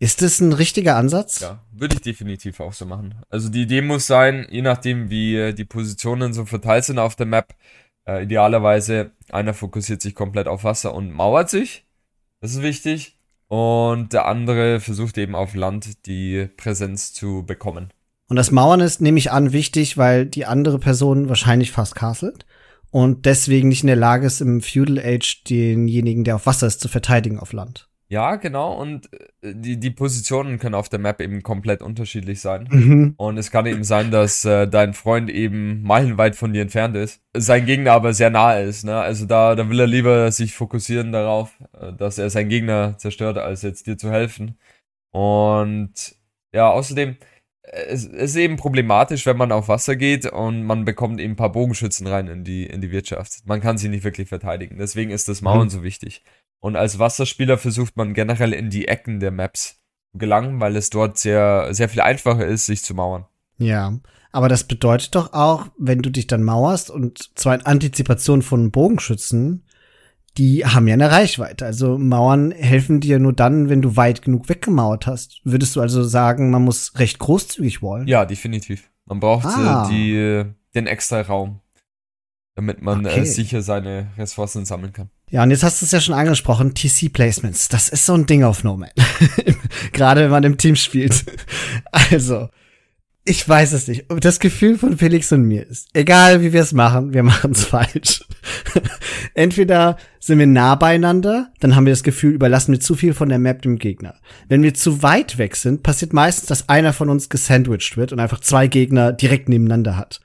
Ist 0.00 0.20
das 0.20 0.40
ein 0.40 0.52
richtiger 0.52 0.96
Ansatz? 0.96 1.40
Ja, 1.40 1.62
würde 1.70 1.94
ich 1.94 2.00
definitiv 2.00 2.58
auch 2.58 2.72
so 2.72 2.86
machen. 2.86 3.14
Also 3.30 3.48
die 3.48 3.62
Idee 3.62 3.82
muss 3.82 4.08
sein, 4.08 4.48
je 4.50 4.62
nachdem 4.62 5.10
wie 5.10 5.36
äh, 5.36 5.52
die 5.52 5.64
Positionen 5.64 6.32
so 6.32 6.44
verteilt 6.44 6.84
sind 6.84 6.98
auf 6.98 7.14
der 7.14 7.26
Map, 7.26 7.54
äh, 8.06 8.24
idealerweise 8.24 9.12
einer 9.30 9.54
fokussiert 9.54 10.02
sich 10.02 10.14
komplett 10.14 10.48
auf 10.48 10.64
Wasser 10.64 10.94
und 10.94 11.10
mauert 11.12 11.50
sich. 11.50 11.84
Das 12.40 12.52
ist 12.52 12.62
wichtig. 12.62 13.18
Und 13.48 14.12
der 14.12 14.26
andere 14.26 14.80
versucht 14.80 15.18
eben 15.18 15.34
auf 15.34 15.54
Land 15.54 16.06
die 16.06 16.48
Präsenz 16.56 17.12
zu 17.12 17.44
bekommen. 17.46 17.90
Und 18.28 18.36
das 18.36 18.50
Mauern 18.50 18.80
ist, 18.80 19.00
nehme 19.00 19.18
ich 19.18 19.30
an, 19.30 19.52
wichtig, 19.52 19.98
weil 19.98 20.26
die 20.26 20.46
andere 20.46 20.78
Person 20.78 21.28
wahrscheinlich 21.28 21.70
fast 21.70 21.94
castelt 21.94 22.46
und 22.90 23.26
deswegen 23.26 23.68
nicht 23.68 23.82
in 23.82 23.88
der 23.88 23.96
Lage 23.96 24.26
ist, 24.26 24.40
im 24.40 24.62
Feudal 24.62 24.98
Age 24.98 25.44
denjenigen, 25.44 26.24
der 26.24 26.36
auf 26.36 26.46
Wasser 26.46 26.66
ist, 26.66 26.80
zu 26.80 26.88
verteidigen 26.88 27.38
auf 27.38 27.52
Land. 27.52 27.88
Ja, 28.14 28.36
genau. 28.36 28.80
Und 28.80 29.12
äh, 29.42 29.52
die, 29.56 29.76
die 29.80 29.90
Positionen 29.90 30.60
können 30.60 30.76
auf 30.76 30.88
der 30.88 31.00
Map 31.00 31.20
eben 31.20 31.42
komplett 31.42 31.82
unterschiedlich 31.82 32.40
sein. 32.40 32.68
Mhm. 32.70 33.14
Und 33.16 33.38
es 33.38 33.50
kann 33.50 33.66
eben 33.66 33.82
sein, 33.82 34.12
dass 34.12 34.44
äh, 34.44 34.68
dein 34.68 34.94
Freund 34.94 35.28
eben 35.30 35.82
meilenweit 35.82 36.36
von 36.36 36.52
dir 36.52 36.62
entfernt 36.62 36.94
ist, 36.94 37.20
sein 37.36 37.66
Gegner 37.66 37.90
aber 37.90 38.12
sehr 38.12 38.30
nahe 38.30 38.62
ist. 38.62 38.84
Ne? 38.84 38.96
Also 38.96 39.26
da, 39.26 39.56
da 39.56 39.68
will 39.68 39.80
er 39.80 39.88
lieber 39.88 40.30
sich 40.30 40.54
fokussieren 40.54 41.10
darauf, 41.10 41.58
äh, 41.72 41.92
dass 41.92 42.18
er 42.18 42.30
seinen 42.30 42.50
Gegner 42.50 42.96
zerstört, 42.98 43.36
als 43.36 43.62
jetzt 43.62 43.88
dir 43.88 43.98
zu 43.98 44.12
helfen. 44.12 44.58
Und 45.10 46.14
ja, 46.54 46.70
außerdem, 46.70 47.16
äh, 47.62 47.82
es, 47.88 48.06
es 48.06 48.30
ist 48.30 48.36
eben 48.36 48.54
problematisch, 48.56 49.26
wenn 49.26 49.36
man 49.36 49.50
auf 49.50 49.66
Wasser 49.66 49.96
geht 49.96 50.26
und 50.26 50.62
man 50.62 50.84
bekommt 50.84 51.18
eben 51.20 51.32
ein 51.32 51.36
paar 51.36 51.50
Bogenschützen 51.50 52.06
rein 52.06 52.28
in 52.28 52.44
die, 52.44 52.64
in 52.64 52.80
die 52.80 52.92
Wirtschaft. 52.92 53.44
Man 53.44 53.60
kann 53.60 53.76
sie 53.76 53.88
nicht 53.88 54.04
wirklich 54.04 54.28
verteidigen. 54.28 54.78
Deswegen 54.78 55.10
ist 55.10 55.28
das 55.28 55.42
Mauern 55.42 55.64
Mhm. 55.66 55.70
so 55.70 55.82
wichtig. 55.82 56.22
Und 56.64 56.76
als 56.76 56.98
Wasserspieler 56.98 57.58
versucht 57.58 57.94
man 57.98 58.14
generell 58.14 58.54
in 58.54 58.70
die 58.70 58.88
Ecken 58.88 59.20
der 59.20 59.30
Maps 59.30 59.76
zu 60.12 60.18
gelangen, 60.18 60.60
weil 60.60 60.76
es 60.76 60.88
dort 60.88 61.18
sehr, 61.18 61.74
sehr 61.74 61.90
viel 61.90 62.00
einfacher 62.00 62.46
ist, 62.46 62.64
sich 62.64 62.82
zu 62.82 62.94
mauern. 62.94 63.26
Ja, 63.58 63.98
aber 64.32 64.48
das 64.48 64.64
bedeutet 64.64 65.14
doch 65.14 65.34
auch, 65.34 65.66
wenn 65.76 65.98
du 65.98 66.08
dich 66.08 66.26
dann 66.26 66.42
mauerst 66.42 66.88
und 66.88 67.38
zwar 67.38 67.54
in 67.54 67.66
Antizipation 67.66 68.40
von 68.40 68.70
Bogenschützen, 68.70 69.66
die 70.38 70.64
haben 70.64 70.88
ja 70.88 70.94
eine 70.94 71.10
Reichweite. 71.10 71.66
Also 71.66 71.98
Mauern 71.98 72.50
helfen 72.50 72.98
dir 72.98 73.18
nur 73.18 73.34
dann, 73.34 73.68
wenn 73.68 73.82
du 73.82 73.96
weit 73.96 74.22
genug 74.22 74.48
weggemauert 74.48 75.06
hast. 75.06 75.42
Würdest 75.44 75.76
du 75.76 75.82
also 75.82 76.02
sagen, 76.02 76.50
man 76.50 76.64
muss 76.64 76.98
recht 76.98 77.18
großzügig 77.18 77.82
wallen? 77.82 78.08
Ja, 78.08 78.24
definitiv. 78.24 78.90
Man 79.04 79.20
braucht 79.20 79.44
ah. 79.44 79.86
die, 79.90 80.44
den 80.74 80.86
extra 80.86 81.20
Raum, 81.20 81.60
damit 82.54 82.80
man 82.80 83.04
okay. 83.04 83.20
äh, 83.20 83.24
sicher 83.26 83.60
seine 83.60 84.06
Ressourcen 84.16 84.64
sammeln 84.64 84.94
kann. 84.94 85.10
Ja, 85.30 85.42
und 85.42 85.50
jetzt 85.50 85.64
hast 85.64 85.80
du 85.80 85.86
es 85.86 85.92
ja 85.92 86.00
schon 86.00 86.14
angesprochen, 86.14 86.74
TC-Placements. 86.74 87.68
Das 87.68 87.88
ist 87.88 88.06
so 88.06 88.14
ein 88.14 88.26
Ding 88.26 88.44
auf 88.44 88.62
Nomad. 88.62 88.92
Gerade 89.92 90.22
wenn 90.22 90.30
man 90.30 90.44
im 90.44 90.58
Team 90.58 90.76
spielt. 90.76 91.24
also, 91.90 92.48
ich 93.24 93.48
weiß 93.48 93.72
es 93.72 93.88
nicht. 93.88 94.04
Das 94.20 94.38
Gefühl 94.38 94.76
von 94.76 94.98
Felix 94.98 95.32
und 95.32 95.44
mir 95.44 95.66
ist, 95.66 95.88
egal 95.94 96.42
wie 96.42 96.52
wir 96.52 96.60
es 96.60 96.72
machen, 96.72 97.14
wir 97.14 97.22
machen 97.22 97.52
es 97.52 97.64
falsch. 97.64 98.24
Entweder 99.32 99.96
sind 100.20 100.38
wir 100.38 100.46
nah 100.46 100.74
beieinander, 100.74 101.50
dann 101.60 101.74
haben 101.74 101.86
wir 101.86 101.92
das 101.92 102.02
Gefühl, 102.02 102.34
überlassen 102.34 102.72
wir 102.72 102.80
zu 102.80 102.94
viel 102.94 103.14
von 103.14 103.30
der 103.30 103.38
Map 103.38 103.62
dem 103.62 103.78
Gegner. 103.78 104.16
Wenn 104.48 104.62
wir 104.62 104.74
zu 104.74 105.02
weit 105.02 105.38
weg 105.38 105.56
sind, 105.56 105.82
passiert 105.82 106.12
meistens, 106.12 106.48
dass 106.48 106.68
einer 106.68 106.92
von 106.92 107.08
uns 107.08 107.30
gesandwiched 107.30 107.96
wird 107.96 108.12
und 108.12 108.20
einfach 108.20 108.40
zwei 108.40 108.66
Gegner 108.66 109.12
direkt 109.12 109.48
nebeneinander 109.48 109.96
hat. 109.96 110.20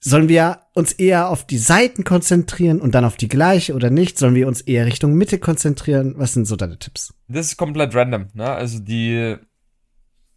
Sollen 0.00 0.28
wir 0.28 0.60
uns 0.74 0.92
eher 0.92 1.28
auf 1.28 1.44
die 1.44 1.58
Seiten 1.58 2.04
konzentrieren 2.04 2.80
und 2.80 2.94
dann 2.94 3.04
auf 3.04 3.16
die 3.16 3.28
gleiche 3.28 3.74
oder 3.74 3.90
nicht? 3.90 4.16
Sollen 4.16 4.34
wir 4.34 4.46
uns 4.46 4.60
eher 4.60 4.86
Richtung 4.86 5.14
Mitte 5.14 5.38
konzentrieren? 5.38 6.14
Was 6.16 6.34
sind 6.34 6.46
so 6.46 6.54
deine 6.54 6.78
Tipps? 6.78 7.12
Das 7.26 7.46
ist 7.46 7.56
komplett 7.56 7.94
random, 7.94 8.26
ne? 8.34 8.48
Also 8.48 8.78
die 8.78 9.36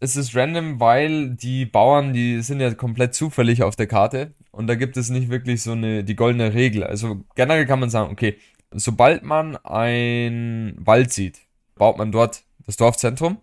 es 0.02 0.16
ist 0.16 0.34
random, 0.34 0.80
weil 0.80 1.30
die 1.30 1.64
Bauern, 1.64 2.12
die 2.12 2.42
sind 2.42 2.58
ja 2.58 2.74
komplett 2.74 3.14
zufällig 3.14 3.62
auf 3.62 3.76
der 3.76 3.86
Karte 3.86 4.34
und 4.50 4.66
da 4.66 4.74
gibt 4.74 4.96
es 4.96 5.10
nicht 5.10 5.30
wirklich 5.30 5.62
so 5.62 5.72
eine 5.72 6.02
die 6.02 6.16
goldene 6.16 6.54
Regel. 6.54 6.82
Also 6.82 7.24
generell 7.36 7.66
kann 7.66 7.78
man 7.78 7.88
sagen, 7.88 8.10
okay, 8.10 8.36
sobald 8.72 9.22
man 9.22 9.56
ein 9.58 10.74
Wald 10.76 11.12
sieht, 11.12 11.42
baut 11.76 11.98
man 11.98 12.10
dort 12.10 12.42
das 12.66 12.76
Dorfzentrum 12.76 13.38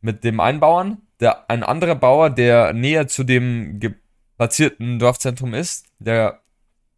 mit 0.00 0.24
dem 0.24 0.40
einen 0.40 0.58
Bauern, 0.58 1.02
der 1.20 1.48
ein 1.48 1.62
anderer 1.62 1.94
Bauer, 1.94 2.30
der 2.30 2.72
näher 2.72 3.06
zu 3.06 3.22
dem 3.22 3.78
platzierten 4.36 4.98
Dorfzentrum 4.98 5.54
ist, 5.54 5.86
der 5.98 6.42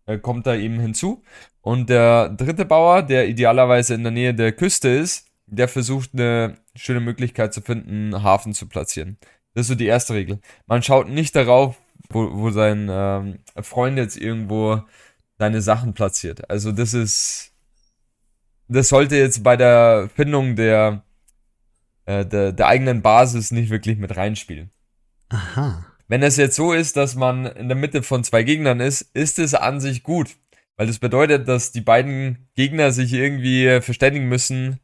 äh, 0.07 0.19
kommt 0.19 0.47
da 0.47 0.55
eben 0.55 0.81
hinzu 0.81 1.23
und 1.61 1.91
der 1.91 2.31
dritte 2.31 2.65
Bauer, 2.65 3.03
der 3.03 3.29
idealerweise 3.29 3.95
in 3.95 4.03
der 4.03 4.13
Nähe 4.13 4.35
der 4.35 4.53
Küste 4.53 4.89
ist, 4.89 5.27
der 5.47 5.69
versucht 5.69 6.11
eine 6.13 6.57
schöne 6.75 7.01
Möglichkeit 7.01 7.55
zu 7.55 7.61
finden, 7.61 8.15
einen 8.15 8.23
Hafen 8.23 8.55
zu 8.55 8.69
platzieren. 8.69 9.19
Das 9.55 9.63
ist 9.63 9.69
so 9.69 9.75
die 9.75 9.87
erste 9.87 10.15
Regel. 10.15 10.41
Man 10.67 10.83
schaut 10.83 11.09
nicht 11.09 11.35
darauf, 11.35 11.77
wo, 12.11 12.31
wo 12.33 12.51
sein 12.51 12.89
ähm, 12.91 13.39
Freund 13.61 13.99
jetzt 13.99 14.17
irgendwo 14.17 14.83
seine 15.39 15.63
Sachen 15.63 15.95
platziert. 15.95 16.49
Also 16.51 16.73
das 16.73 16.95
ist, 16.95 17.53
das 18.69 18.89
sollte 18.89 19.17
jetzt 19.17 19.43
bei 19.43 19.57
der 19.57 20.11
Findung 20.15 20.57
der, 20.57 21.03
äh, 22.05 22.25
der, 22.27 22.53
der 22.53 22.67
eigenen 22.67 23.03
Basis 23.03 23.51
nicht 23.51 23.71
wirklich 23.71 23.99
mit 23.99 24.17
reinspielen. 24.17 24.71
Aha. 25.29 25.85
Wenn 26.09 26.23
es 26.23 26.37
jetzt 26.37 26.57
so 26.57 26.73
ist, 26.73 26.97
dass 26.97 27.15
man 27.15 27.47
in 27.47 27.69
der 27.69 27.77
Mitte 27.77 28.03
von 28.03 28.25
zwei 28.25 28.43
Gegnern 28.43 28.81
ist, 28.81 29.03
ist 29.15 29.39
es 29.39 29.55
an 29.55 29.81
sich 29.81 30.03
gut. 30.03 30.37
Weil 30.77 30.87
das 30.87 30.99
bedeutet, 30.99 31.49
dass 31.49 31.73
die 31.73 31.81
beiden 31.81 32.49
Gegner 32.55 32.93
sich 32.93 33.13
irgendwie 33.13 33.81
verständigen 33.81 34.29
müssen, 34.29 34.81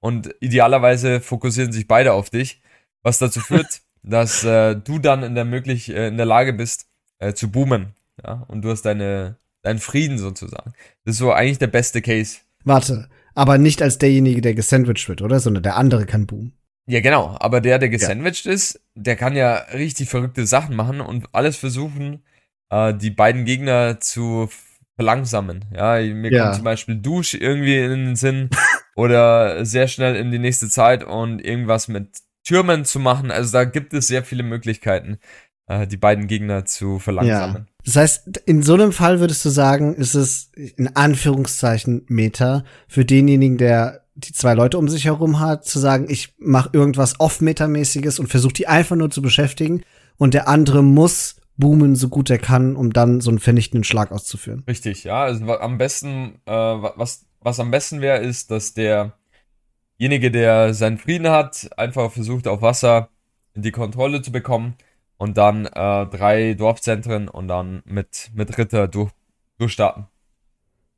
und 0.00 0.34
idealerweise 0.40 1.20
fokussieren 1.20 1.72
sich 1.72 1.86
beide 1.86 2.14
auf 2.14 2.30
dich, 2.30 2.60
was 3.02 3.18
dazu 3.18 3.40
führt, 3.46 3.82
dass 4.02 4.42
äh, 4.44 4.74
du 4.74 4.98
dann 4.98 5.22
in 5.22 5.34
der 5.34 5.44
möglich 5.44 5.90
äh, 5.90 6.08
in 6.08 6.16
der 6.16 6.26
Lage 6.26 6.52
bist 6.52 6.86
äh, 7.18 7.34
zu 7.34 7.50
boomen, 7.50 7.94
ja, 8.24 8.44
und 8.48 8.62
du 8.62 8.70
hast 8.70 8.82
deine 8.82 9.36
deinen 9.62 9.78
Frieden 9.78 10.16
sozusagen. 10.16 10.72
Das 11.04 11.12
ist 11.12 11.18
so 11.18 11.32
eigentlich 11.32 11.58
der 11.58 11.66
beste 11.66 12.00
Case. 12.00 12.38
Warte, 12.64 13.10
aber 13.34 13.58
nicht 13.58 13.82
als 13.82 13.98
derjenige, 13.98 14.40
der 14.40 14.54
gesandwiched 14.54 15.06
wird, 15.06 15.20
oder? 15.20 15.38
Sondern 15.38 15.62
der 15.62 15.76
andere 15.76 16.06
kann 16.06 16.26
boomen. 16.26 16.54
Ja, 16.90 17.00
genau. 17.00 17.36
Aber 17.38 17.60
der, 17.60 17.78
der 17.78 17.88
gesandwiched 17.88 18.46
ja. 18.46 18.52
ist, 18.52 18.80
der 18.96 19.14
kann 19.14 19.36
ja 19.36 19.54
richtig 19.72 20.08
verrückte 20.08 20.44
Sachen 20.44 20.74
machen 20.74 21.00
und 21.00 21.28
alles 21.32 21.56
versuchen, 21.56 22.24
äh, 22.68 22.92
die 22.92 23.10
beiden 23.10 23.44
Gegner 23.44 24.00
zu 24.00 24.48
verlangsamen. 24.96 25.66
Ja, 25.72 26.00
mir 26.00 26.32
ja. 26.32 26.42
kommt 26.42 26.56
zum 26.56 26.64
Beispiel 26.64 26.96
Dusch 26.96 27.34
irgendwie 27.34 27.78
in 27.78 27.90
den 27.90 28.16
Sinn 28.16 28.50
oder 28.96 29.64
sehr 29.64 29.86
schnell 29.86 30.16
in 30.16 30.32
die 30.32 30.40
nächste 30.40 30.68
Zeit 30.68 31.04
und 31.04 31.38
irgendwas 31.38 31.86
mit 31.86 32.08
Türmen 32.44 32.84
zu 32.84 32.98
machen. 32.98 33.30
Also 33.30 33.52
da 33.52 33.62
gibt 33.62 33.94
es 33.94 34.08
sehr 34.08 34.24
viele 34.24 34.42
Möglichkeiten, 34.42 35.20
äh, 35.68 35.86
die 35.86 35.96
beiden 35.96 36.26
Gegner 36.26 36.64
zu 36.64 36.98
verlangsamen. 36.98 37.68
Ja. 37.68 37.84
Das 37.84 37.94
heißt, 37.94 38.38
in 38.46 38.64
so 38.64 38.74
einem 38.74 38.90
Fall 38.90 39.20
würdest 39.20 39.44
du 39.44 39.50
sagen, 39.50 39.94
ist 39.94 40.14
es 40.14 40.50
in 40.54 40.96
Anführungszeichen 40.96 42.04
Meta 42.08 42.64
für 42.88 43.04
denjenigen, 43.04 43.58
der 43.58 44.00
die 44.20 44.32
zwei 44.32 44.54
Leute 44.54 44.78
um 44.78 44.88
sich 44.88 45.04
herum 45.04 45.40
hat, 45.40 45.64
zu 45.64 45.78
sagen, 45.78 46.06
ich 46.08 46.34
mache 46.38 46.70
irgendwas 46.72 47.18
off-metamäßiges 47.18 48.18
und 48.18 48.28
versuche 48.28 48.54
die 48.54 48.68
einfach 48.68 48.96
nur 48.96 49.10
zu 49.10 49.22
beschäftigen 49.22 49.82
und 50.16 50.34
der 50.34 50.48
andere 50.48 50.82
muss 50.82 51.36
boomen, 51.56 51.94
so 51.94 52.08
gut 52.08 52.30
er 52.30 52.38
kann, 52.38 52.74
um 52.76 52.92
dann 52.92 53.20
so 53.20 53.30
einen 53.30 53.38
vernichtenden 53.38 53.84
Schlag 53.84 54.12
auszuführen. 54.12 54.64
Richtig, 54.66 55.04
ja. 55.04 55.22
Also 55.22 55.44
am 55.58 55.76
besten, 55.78 56.40
äh, 56.46 56.52
was 56.52 57.26
was 57.40 57.60
am 57.60 57.70
besten 57.70 58.00
wäre, 58.00 58.18
ist, 58.18 58.50
dass 58.50 58.74
derjenige, 58.74 60.30
der 60.30 60.74
seinen 60.74 60.98
Frieden 60.98 61.28
hat, 61.28 61.70
einfach 61.76 62.12
versucht, 62.12 62.46
auf 62.46 62.62
Wasser 62.62 63.08
die 63.54 63.72
Kontrolle 63.72 64.22
zu 64.22 64.30
bekommen 64.30 64.76
und 65.16 65.36
dann 65.36 65.66
äh, 65.66 66.06
drei 66.06 66.54
Dorfzentren 66.54 67.28
und 67.28 67.48
dann 67.48 67.82
mit, 67.84 68.30
mit 68.34 68.56
Ritter 68.56 68.88
durch, 68.88 69.10
durchstarten. 69.58 70.06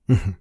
Mhm. 0.06 0.36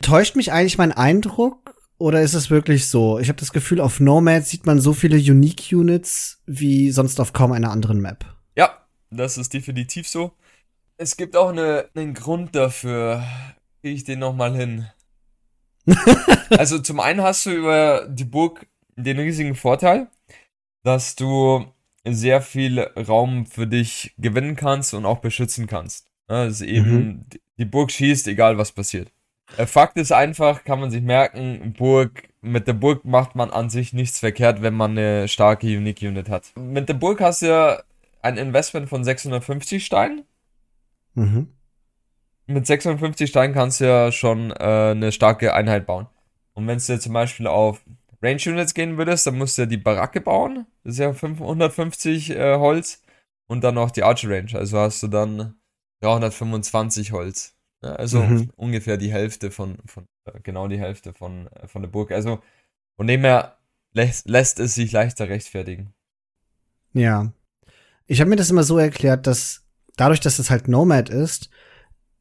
Täuscht 0.00 0.36
mich 0.36 0.52
eigentlich 0.52 0.78
mein 0.78 0.92
Eindruck 0.92 1.63
oder 1.98 2.22
ist 2.22 2.34
es 2.34 2.50
wirklich 2.50 2.88
so? 2.88 3.18
Ich 3.18 3.28
habe 3.28 3.38
das 3.38 3.52
Gefühl, 3.52 3.80
auf 3.80 4.00
Nomad 4.00 4.44
sieht 4.44 4.66
man 4.66 4.80
so 4.80 4.92
viele 4.92 5.16
Unique 5.16 5.72
Units 5.72 6.42
wie 6.46 6.90
sonst 6.90 7.20
auf 7.20 7.32
kaum 7.32 7.52
einer 7.52 7.70
anderen 7.70 8.00
Map. 8.00 8.24
Ja, 8.56 8.86
das 9.10 9.38
ist 9.38 9.54
definitiv 9.54 10.08
so. 10.08 10.32
Es 10.96 11.16
gibt 11.16 11.36
auch 11.36 11.50
eine, 11.50 11.88
einen 11.94 12.14
Grund 12.14 12.54
dafür. 12.54 13.24
Kriege 13.80 13.96
ich 13.96 14.04
den 14.04 14.20
noch 14.20 14.34
mal 14.34 14.54
hin? 14.54 14.86
also 16.50 16.78
zum 16.78 17.00
einen 17.00 17.22
hast 17.22 17.46
du 17.46 17.50
über 17.50 18.06
die 18.08 18.24
Burg 18.24 18.66
den 18.96 19.18
riesigen 19.18 19.54
Vorteil, 19.54 20.08
dass 20.82 21.14
du 21.16 21.66
sehr 22.06 22.42
viel 22.42 22.80
Raum 22.80 23.46
für 23.46 23.66
dich 23.66 24.14
gewinnen 24.18 24.56
kannst 24.56 24.94
und 24.94 25.04
auch 25.04 25.18
beschützen 25.18 25.66
kannst. 25.66 26.10
Also 26.26 26.64
eben 26.64 26.96
mhm. 26.96 27.26
die 27.58 27.64
Burg 27.64 27.90
schießt, 27.90 28.28
egal 28.28 28.58
was 28.58 28.72
passiert. 28.72 29.12
Fakt 29.66 29.96
ist 29.96 30.12
einfach, 30.12 30.64
kann 30.64 30.80
man 30.80 30.90
sich 30.90 31.02
merken, 31.02 31.74
Burg, 31.76 32.28
mit 32.40 32.66
der 32.66 32.72
Burg 32.74 33.04
macht 33.04 33.34
man 33.34 33.50
an 33.50 33.70
sich 33.70 33.92
nichts 33.92 34.18
verkehrt, 34.18 34.62
wenn 34.62 34.74
man 34.74 34.92
eine 34.92 35.28
starke 35.28 35.66
Unique 35.66 36.02
Unit 36.02 36.28
hat. 36.28 36.52
Mit 36.56 36.88
der 36.88 36.94
Burg 36.94 37.20
hast 37.20 37.42
du 37.42 37.46
ja 37.46 37.82
ein 38.22 38.36
Investment 38.36 38.88
von 38.88 39.04
650 39.04 39.84
Steinen. 39.84 40.24
Mhm 41.14 41.48
mit 42.46 42.66
650 42.66 43.30
Steinen 43.30 43.54
kannst 43.54 43.80
du 43.80 43.84
ja 43.84 44.12
schon 44.12 44.50
äh, 44.50 44.90
eine 44.90 45.12
starke 45.12 45.54
Einheit 45.54 45.86
bauen. 45.86 46.06
Und 46.52 46.66
wenn 46.66 46.78
du 46.78 47.00
zum 47.00 47.12
Beispiel 47.12 47.46
auf 47.46 47.82
Range 48.22 48.40
Units 48.46 48.74
gehen 48.74 48.96
würdest, 48.96 49.26
dann 49.26 49.38
musst 49.38 49.58
du 49.58 49.62
ja 49.62 49.66
die 49.66 49.76
Baracke 49.76 50.20
bauen. 50.20 50.66
Das 50.82 50.94
ist 50.94 50.98
ja 50.98 51.12
550 51.12 52.30
äh, 52.30 52.56
Holz. 52.56 53.02
Und 53.46 53.62
dann 53.62 53.74
noch 53.74 53.90
die 53.90 54.02
Archer 54.02 54.30
Range. 54.30 54.54
Also 54.54 54.78
hast 54.78 55.02
du 55.02 55.08
dann 55.08 55.54
325 56.00 57.12
Holz. 57.12 57.54
Ja, 57.84 57.96
also 57.96 58.22
mhm. 58.22 58.50
ungefähr 58.56 58.96
die 58.96 59.12
Hälfte 59.12 59.50
von, 59.50 59.76
von 59.84 60.06
äh, 60.24 60.40
genau 60.42 60.68
die 60.68 60.80
Hälfte 60.80 61.12
von, 61.12 61.48
äh, 61.48 61.68
von 61.68 61.82
der 61.82 61.90
Burg. 61.90 62.12
Also 62.12 62.42
von 62.96 63.06
dem 63.06 63.20
her 63.20 63.58
lässt, 63.92 64.26
lässt 64.26 64.58
es 64.58 64.74
sich 64.74 64.90
leichter 64.90 65.28
rechtfertigen. 65.28 65.92
Ja. 66.94 67.30
Ich 68.06 68.20
habe 68.20 68.30
mir 68.30 68.36
das 68.36 68.50
immer 68.50 68.64
so 68.64 68.78
erklärt, 68.78 69.26
dass 69.26 69.64
dadurch, 69.96 70.20
dass 70.20 70.38
es 70.38 70.48
halt 70.48 70.66
Nomad 70.66 71.10
ist, 71.10 71.50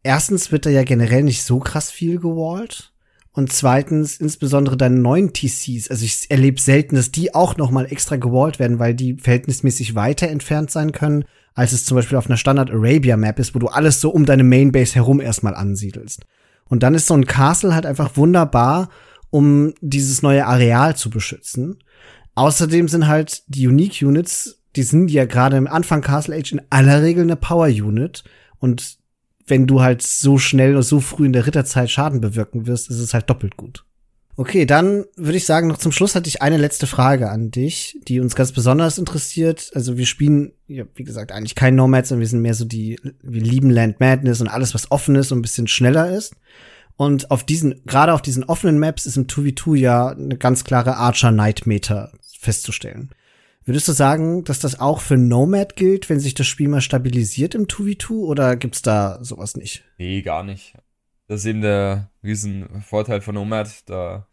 erstens 0.03 0.51
wird 0.51 0.65
da 0.65 0.69
ja 0.69 0.83
generell 0.83 1.23
nicht 1.23 1.43
so 1.43 1.59
krass 1.59 1.89
viel 1.89 2.19
gewallt. 2.19 2.92
Und 3.35 3.51
zweitens, 3.51 4.17
insbesondere 4.17 4.77
deine 4.77 4.99
neuen 4.99 5.33
TCs, 5.33 5.89
also 5.89 6.05
ich 6.05 6.29
erlebe 6.29 6.61
selten, 6.61 6.95
dass 6.95 7.11
die 7.11 7.33
auch 7.33 7.57
noch 7.57 7.71
mal 7.71 7.85
extra 7.85 8.15
gewallt 8.15 8.59
werden, 8.59 8.77
weil 8.77 8.93
die 8.93 9.15
verhältnismäßig 9.15 9.95
weiter 9.95 10.27
entfernt 10.27 10.69
sein 10.69 10.91
können, 10.91 11.25
als 11.55 11.71
es 11.71 11.83
zum 11.83 11.95
Beispiel 11.95 12.17
auf 12.17 12.27
einer 12.27 12.37
Standard 12.37 12.69
Arabia 12.69 13.17
Map 13.17 13.39
ist, 13.39 13.55
wo 13.55 13.59
du 13.59 13.67
alles 13.67 13.99
so 13.99 14.11
um 14.11 14.25
deine 14.25 14.43
Mainbase 14.43 14.95
herum 14.95 15.19
erstmal 15.19 15.55
ansiedelst. 15.55 16.21
Und 16.69 16.83
dann 16.83 16.93
ist 16.93 17.07
so 17.07 17.15
ein 17.15 17.25
Castle 17.25 17.73
halt 17.73 17.87
einfach 17.87 18.15
wunderbar, 18.17 18.89
um 19.31 19.73
dieses 19.81 20.21
neue 20.21 20.45
Areal 20.45 20.95
zu 20.95 21.09
beschützen. 21.09 21.77
Außerdem 22.35 22.87
sind 22.87 23.07
halt 23.07 23.43
die 23.47 23.67
Unique 23.67 24.03
Units, 24.03 24.59
die 24.75 24.83
sind 24.83 25.09
ja 25.09 25.25
gerade 25.25 25.57
im 25.57 25.67
Anfang 25.67 26.01
Castle 26.01 26.35
Age 26.35 26.53
in 26.53 26.61
aller 26.69 27.01
Regel 27.01 27.23
eine 27.23 27.35
Power 27.35 27.67
Unit 27.67 28.23
und 28.59 28.97
wenn 29.47 29.67
du 29.67 29.81
halt 29.81 30.01
so 30.01 30.37
schnell 30.37 30.75
und 30.75 30.83
so 30.83 30.99
früh 30.99 31.25
in 31.25 31.33
der 31.33 31.45
Ritterzeit 31.45 31.89
Schaden 31.89 32.21
bewirken 32.21 32.67
wirst, 32.67 32.89
ist 32.89 32.99
es 32.99 33.13
halt 33.13 33.29
doppelt 33.29 33.57
gut. 33.57 33.85
Okay, 34.35 34.65
dann 34.65 35.05
würde 35.15 35.37
ich 35.37 35.45
sagen, 35.45 35.67
noch 35.67 35.77
zum 35.77 35.91
Schluss 35.91 36.15
hatte 36.15 36.27
ich 36.27 36.41
eine 36.41 36.57
letzte 36.57 36.87
Frage 36.87 37.29
an 37.29 37.51
dich, 37.51 37.99
die 38.07 38.19
uns 38.19 38.35
ganz 38.35 38.51
besonders 38.51 38.97
interessiert. 38.97 39.69
Also 39.75 39.95
wir 39.97 40.07
spielen, 40.07 40.53
ja, 40.65 40.85
wie 40.95 41.03
gesagt, 41.03 41.31
eigentlich 41.31 41.53
kein 41.53 41.75
Nomads, 41.75 42.09
sondern 42.09 42.21
wir 42.21 42.27
sind 42.27 42.41
mehr 42.41 42.55
so 42.55 42.65
die, 42.65 42.99
wir 43.21 43.41
lieben 43.41 43.69
Land 43.69 43.99
Madness 43.99 44.41
und 44.41 44.47
alles, 44.47 44.73
was 44.73 44.89
offen 44.89 45.15
ist 45.15 45.31
und 45.31 45.39
ein 45.39 45.43
bisschen 45.43 45.67
schneller 45.67 46.09
ist. 46.09 46.33
Und 46.95 47.29
auf 47.29 47.43
diesen, 47.43 47.83
gerade 47.85 48.13
auf 48.13 48.23
diesen 48.23 48.43
offenen 48.43 48.79
Maps 48.79 49.05
ist 49.05 49.17
im 49.17 49.27
2v2 49.27 49.75
ja 49.75 50.07
eine 50.09 50.37
ganz 50.37 50.63
klare 50.63 50.97
Archer-Knight-Meter 50.97 52.11
festzustellen. 52.39 53.11
Würdest 53.65 53.87
du 53.87 53.93
sagen, 53.93 54.43
dass 54.43 54.59
das 54.59 54.79
auch 54.79 54.99
für 54.99 55.17
Nomad 55.17 55.75
gilt, 55.75 56.09
wenn 56.09 56.19
sich 56.19 56.33
das 56.33 56.47
Spiel 56.47 56.67
mal 56.67 56.81
stabilisiert 56.81 57.55
im 57.55 57.67
2v2 57.67 58.11
oder 58.11 58.55
gibt's 58.57 58.81
da 58.81 59.19
sowas 59.23 59.55
nicht? 59.55 59.83
Nee, 59.97 60.21
gar 60.21 60.43
nicht. 60.43 60.73
Das 61.27 61.41
ist 61.41 61.45
eben 61.45 61.61
der 61.61 62.11
Riesenvorteil 62.23 63.21
von 63.21 63.35
Nomad. 63.35 63.69
Da 63.85 64.27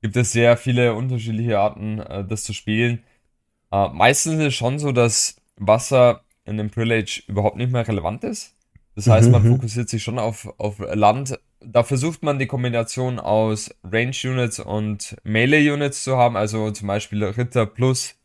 gibt 0.00 0.16
es 0.16 0.32
sehr 0.32 0.56
viele 0.56 0.94
unterschiedliche 0.94 1.58
Arten, 1.58 1.98
äh, 1.98 2.24
das 2.26 2.44
zu 2.44 2.54
spielen. 2.54 3.04
Äh, 3.70 3.88
meistens 3.88 4.34
ist 4.34 4.46
es 4.46 4.54
schon 4.54 4.78
so, 4.78 4.92
dass 4.92 5.36
Wasser 5.56 6.24
in 6.44 6.56
dem 6.56 6.70
Prillage 6.70 7.22
überhaupt 7.26 7.56
nicht 7.56 7.70
mehr 7.72 7.86
relevant 7.86 8.24
ist. 8.24 8.56
Das 8.96 9.06
heißt, 9.06 9.30
man 9.30 9.42
mhm. 9.42 9.52
fokussiert 9.56 9.88
sich 9.88 10.02
schon 10.02 10.18
auf, 10.18 10.52
auf 10.58 10.78
Land. 10.78 11.38
Da 11.60 11.84
versucht 11.84 12.22
man 12.22 12.38
die 12.38 12.46
Kombination 12.46 13.18
aus 13.18 13.70
Range 13.84 14.16
Units 14.24 14.58
und 14.58 15.16
Melee 15.22 15.70
Units 15.70 16.02
zu 16.02 16.16
haben, 16.16 16.36
also 16.36 16.70
zum 16.70 16.88
Beispiel 16.88 17.22
Ritter 17.22 17.66
plus 17.66 18.16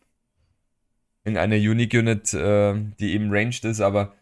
in 1.26 1.38
eine 1.38 1.58
Unique 1.58 1.94
Unit, 1.94 2.34
äh, 2.34 2.76
die 3.00 3.14
eben 3.14 3.32
ranged 3.32 3.66
ist, 3.66 3.82
aber 3.82 4.14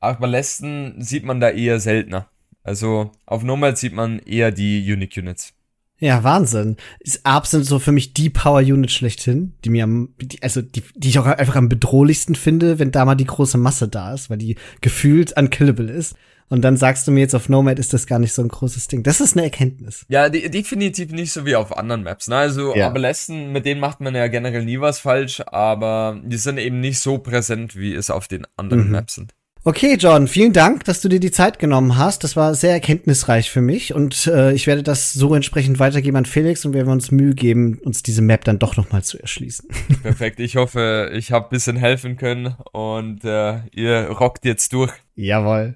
Arbalisten 0.00 1.00
sieht 1.00 1.24
man 1.24 1.40
da 1.40 1.50
eher 1.50 1.80
seltener. 1.80 2.28
Also 2.62 3.12
auf 3.24 3.42
Nomad 3.44 3.78
sieht 3.78 3.92
man 3.92 4.18
eher 4.18 4.50
die 4.50 4.92
Unique 4.92 5.16
Units. 5.16 5.54
Ja, 5.98 6.22
Wahnsinn. 6.24 6.76
Arp 7.22 7.46
sind 7.46 7.64
so 7.64 7.78
für 7.78 7.92
mich 7.92 8.12
die 8.12 8.28
Power 8.28 8.58
Unit 8.60 8.90
schlechthin, 8.90 9.54
die 9.64 9.70
mir 9.70 9.84
am, 9.84 10.14
die, 10.20 10.42
also 10.42 10.60
die, 10.60 10.82
die 10.94 11.08
ich 11.08 11.18
auch 11.18 11.24
einfach 11.24 11.56
am 11.56 11.70
bedrohlichsten 11.70 12.34
finde, 12.34 12.78
wenn 12.78 12.92
da 12.92 13.06
mal 13.06 13.14
die 13.14 13.24
große 13.24 13.56
Masse 13.56 13.88
da 13.88 14.12
ist, 14.12 14.28
weil 14.28 14.36
die 14.36 14.56
gefühlt 14.82 15.34
unkillable 15.38 15.90
ist. 15.90 16.16
Und 16.48 16.62
dann 16.62 16.76
sagst 16.76 17.06
du 17.06 17.12
mir 17.12 17.20
jetzt 17.20 17.34
auf 17.34 17.48
Nomad 17.48 17.78
ist 17.78 17.92
das 17.92 18.06
gar 18.06 18.18
nicht 18.18 18.32
so 18.32 18.42
ein 18.42 18.48
großes 18.48 18.86
Ding. 18.88 19.02
Das 19.02 19.20
ist 19.20 19.36
eine 19.36 19.44
Erkenntnis. 19.44 20.04
Ja, 20.08 20.28
die, 20.28 20.48
definitiv 20.48 21.10
nicht 21.10 21.32
so 21.32 21.44
wie 21.44 21.56
auf 21.56 21.76
anderen 21.76 22.04
Maps. 22.04 22.28
Ne? 22.28 22.36
Also 22.36 22.74
ja. 22.74 22.86
Abelästen, 22.86 23.52
mit 23.52 23.66
denen 23.66 23.80
macht 23.80 24.00
man 24.00 24.14
ja 24.14 24.28
generell 24.28 24.64
nie 24.64 24.80
was 24.80 25.00
falsch, 25.00 25.42
aber 25.46 26.20
die 26.24 26.36
sind 26.36 26.58
eben 26.58 26.80
nicht 26.80 27.00
so 27.00 27.18
präsent, 27.18 27.76
wie 27.76 27.94
es 27.94 28.10
auf 28.10 28.28
den 28.28 28.46
anderen 28.56 28.86
mhm. 28.86 28.92
Maps 28.92 29.14
sind. 29.14 29.34
Okay, 29.64 29.96
John, 29.98 30.28
vielen 30.28 30.52
Dank, 30.52 30.84
dass 30.84 31.00
du 31.00 31.08
dir 31.08 31.18
die 31.18 31.32
Zeit 31.32 31.58
genommen 31.58 31.98
hast. 31.98 32.22
Das 32.22 32.36
war 32.36 32.54
sehr 32.54 32.70
erkenntnisreich 32.70 33.50
für 33.50 33.60
mich 33.60 33.92
und 33.92 34.28
äh, 34.28 34.52
ich 34.52 34.68
werde 34.68 34.84
das 34.84 35.12
so 35.12 35.34
entsprechend 35.34 35.80
weitergeben 35.80 36.16
an 36.18 36.24
Felix 36.24 36.64
und 36.64 36.72
werden 36.72 36.92
uns 36.92 37.10
Mühe 37.10 37.34
geben, 37.34 37.80
uns 37.82 38.04
diese 38.04 38.22
Map 38.22 38.44
dann 38.44 38.60
doch 38.60 38.76
noch 38.76 38.92
mal 38.92 39.02
zu 39.02 39.18
erschließen. 39.18 39.68
Perfekt. 40.04 40.38
Ich 40.38 40.54
hoffe, 40.54 41.10
ich 41.12 41.32
habe 41.32 41.48
bisschen 41.50 41.74
helfen 41.74 42.16
können 42.16 42.54
und 42.70 43.24
äh, 43.24 43.58
ihr 43.72 44.08
rockt 44.10 44.44
jetzt 44.44 44.72
durch. 44.72 44.92
Jawohl. 45.16 45.74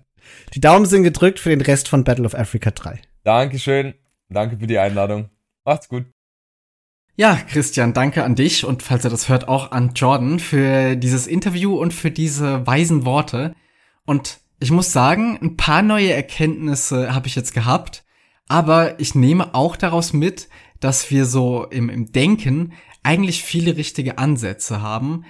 Die 0.55 0.61
Daumen 0.61 0.87
sind 0.87 1.03
gedrückt 1.03 1.39
für 1.39 1.51
den 1.51 1.61
Rest 1.61 1.89
von 1.89 2.05
Battle 2.05 2.25
of 2.25 2.35
Africa 2.35 2.71
3. 2.71 3.01
Dankeschön. 3.25 3.95
Danke 4.29 4.59
für 4.59 4.67
die 4.67 4.79
Einladung. 4.79 5.29
Macht's 5.65 5.89
gut. 5.89 6.07
Ja, 7.17 7.37
Christian, 7.37 7.93
danke 7.93 8.25
an 8.25 8.35
dich 8.35 8.65
und 8.65 8.83
falls 8.83 9.05
er 9.05 9.11
das 9.11 9.29
hört, 9.29 9.47
auch 9.47 9.73
an 9.73 9.93
Jordan 9.95 10.39
für 10.39 10.97
dieses 10.97 11.27
Interview 11.27 11.77
und 11.77 11.93
für 11.93 12.11
diese 12.11 12.67
weisen 12.67 13.05
Worte. 13.05 13.55
Und 14.07 14.39
ich 14.59 14.71
muss 14.71 14.93
sagen, 14.93 15.39
ein 15.43 15.57
paar 15.57 15.83
neue 15.83 16.13
Erkenntnisse 16.13 17.15
habe 17.15 17.27
ich 17.27 17.35
jetzt 17.35 17.53
gehabt, 17.53 18.05
aber 18.49 18.99
ich 19.01 19.15
nehme 19.15 19.55
auch 19.55 19.77
daraus 19.77 20.13
mit, 20.13 20.49
dass 20.81 21.11
wir 21.11 21.27
so 21.27 21.67
im, 21.67 21.91
im 21.91 22.11
Denken 22.11 22.73
eigentlich 23.03 23.45
viele 23.45 23.77
richtige 23.77 24.19
Ansätze 24.19 24.81
haben, 24.81 25.25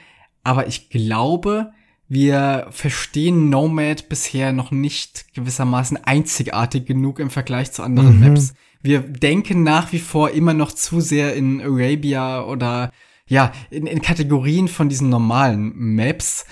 aber 0.45 0.69
ich 0.69 0.91
glaube, 0.91 1.73
wir 2.11 2.67
verstehen 2.73 3.51
Nomad 3.51 4.09
bisher 4.09 4.53
noch 4.53 4.73
nicht 4.73 5.33
gewissermaßen 5.33 5.97
einzigartig 5.97 6.85
genug 6.85 7.21
im 7.21 7.31
Vergleich 7.31 7.71
zu 7.71 7.85
anderen 7.85 8.19
mhm. 8.19 8.29
Maps. 8.29 8.53
Wir 8.83 8.99
denken 8.99 9.63
nach 9.63 9.93
wie 9.93 10.01
vor 10.01 10.33
immer 10.33 10.53
noch 10.53 10.73
zu 10.73 11.01
sehr 11.01 11.37
in 11.37 11.63
Arabia 11.63 12.43
oder 12.43 12.91
ja, 13.29 13.53
in, 13.71 13.87
in 13.87 14.03
Kategorien 14.03 14.67
von 14.67 14.89
diesen 14.89 15.09
normalen 15.09 15.73
Maps. 15.77 16.47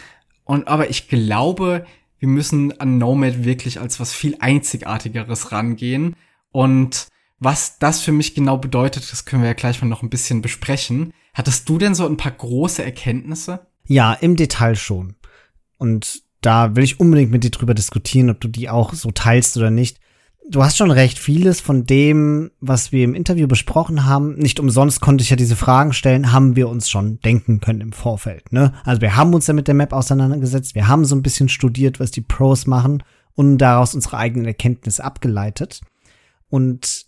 Und 0.44 0.68
aber 0.68 0.90
ich 0.90 1.08
glaube, 1.08 1.84
wir 2.20 2.28
müssen 2.28 2.78
an 2.80 2.98
Nomad 2.98 3.42
wirklich 3.44 3.80
als 3.80 3.98
was 3.98 4.12
viel 4.12 4.36
einzigartigeres 4.38 5.50
rangehen. 5.50 6.14
Und 6.52 7.08
was 7.40 7.80
das 7.80 8.00
für 8.00 8.12
mich 8.12 8.36
genau 8.36 8.58
bedeutet, 8.58 9.10
das 9.10 9.24
können 9.24 9.42
wir 9.42 9.48
ja 9.48 9.54
gleich 9.54 9.82
mal 9.82 9.88
noch 9.88 10.04
ein 10.04 10.10
bisschen 10.10 10.40
besprechen. 10.40 11.12
Hattest 11.34 11.68
du 11.68 11.78
denn 11.78 11.96
so 11.96 12.06
ein 12.06 12.16
paar 12.16 12.30
große 12.30 12.84
Erkenntnisse? 12.84 13.66
Ja, 13.88 14.12
im 14.12 14.36
Detail 14.36 14.76
schon. 14.76 15.16
Und 15.78 16.22
da 16.42 16.76
will 16.76 16.84
ich 16.84 17.00
unbedingt 17.00 17.30
mit 17.30 17.44
dir 17.44 17.50
drüber 17.50 17.74
diskutieren, 17.74 18.30
ob 18.30 18.40
du 18.40 18.48
die 18.48 18.68
auch 18.68 18.92
so 18.92 19.10
teilst 19.10 19.56
oder 19.56 19.70
nicht 19.70 19.98
du 20.48 20.62
hast 20.62 20.76
schon 20.76 20.90
recht, 20.90 21.18
vieles 21.18 21.60
von 21.60 21.84
dem, 21.84 22.50
was 22.60 22.92
wir 22.92 23.04
im 23.04 23.14
Interview 23.14 23.46
besprochen 23.46 24.06
haben, 24.06 24.34
nicht 24.34 24.60
umsonst 24.60 25.00
konnte 25.00 25.22
ich 25.22 25.30
ja 25.30 25.36
diese 25.36 25.56
Fragen 25.56 25.92
stellen, 25.92 26.32
haben 26.32 26.56
wir 26.56 26.68
uns 26.68 26.88
schon 26.88 27.20
denken 27.20 27.60
können 27.60 27.80
im 27.80 27.92
Vorfeld. 27.92 28.52
Ne? 28.52 28.72
Also 28.84 29.00
wir 29.00 29.16
haben 29.16 29.34
uns 29.34 29.46
ja 29.46 29.54
mit 29.54 29.68
der 29.68 29.74
Map 29.74 29.92
auseinandergesetzt, 29.92 30.74
wir 30.74 30.88
haben 30.88 31.04
so 31.04 31.14
ein 31.14 31.22
bisschen 31.22 31.48
studiert, 31.48 32.00
was 32.00 32.10
die 32.10 32.22
Pros 32.22 32.66
machen 32.66 33.02
und 33.34 33.58
daraus 33.58 33.94
unsere 33.94 34.16
eigenen 34.16 34.46
Erkenntnisse 34.46 35.04
abgeleitet. 35.04 35.80
Und 36.48 37.06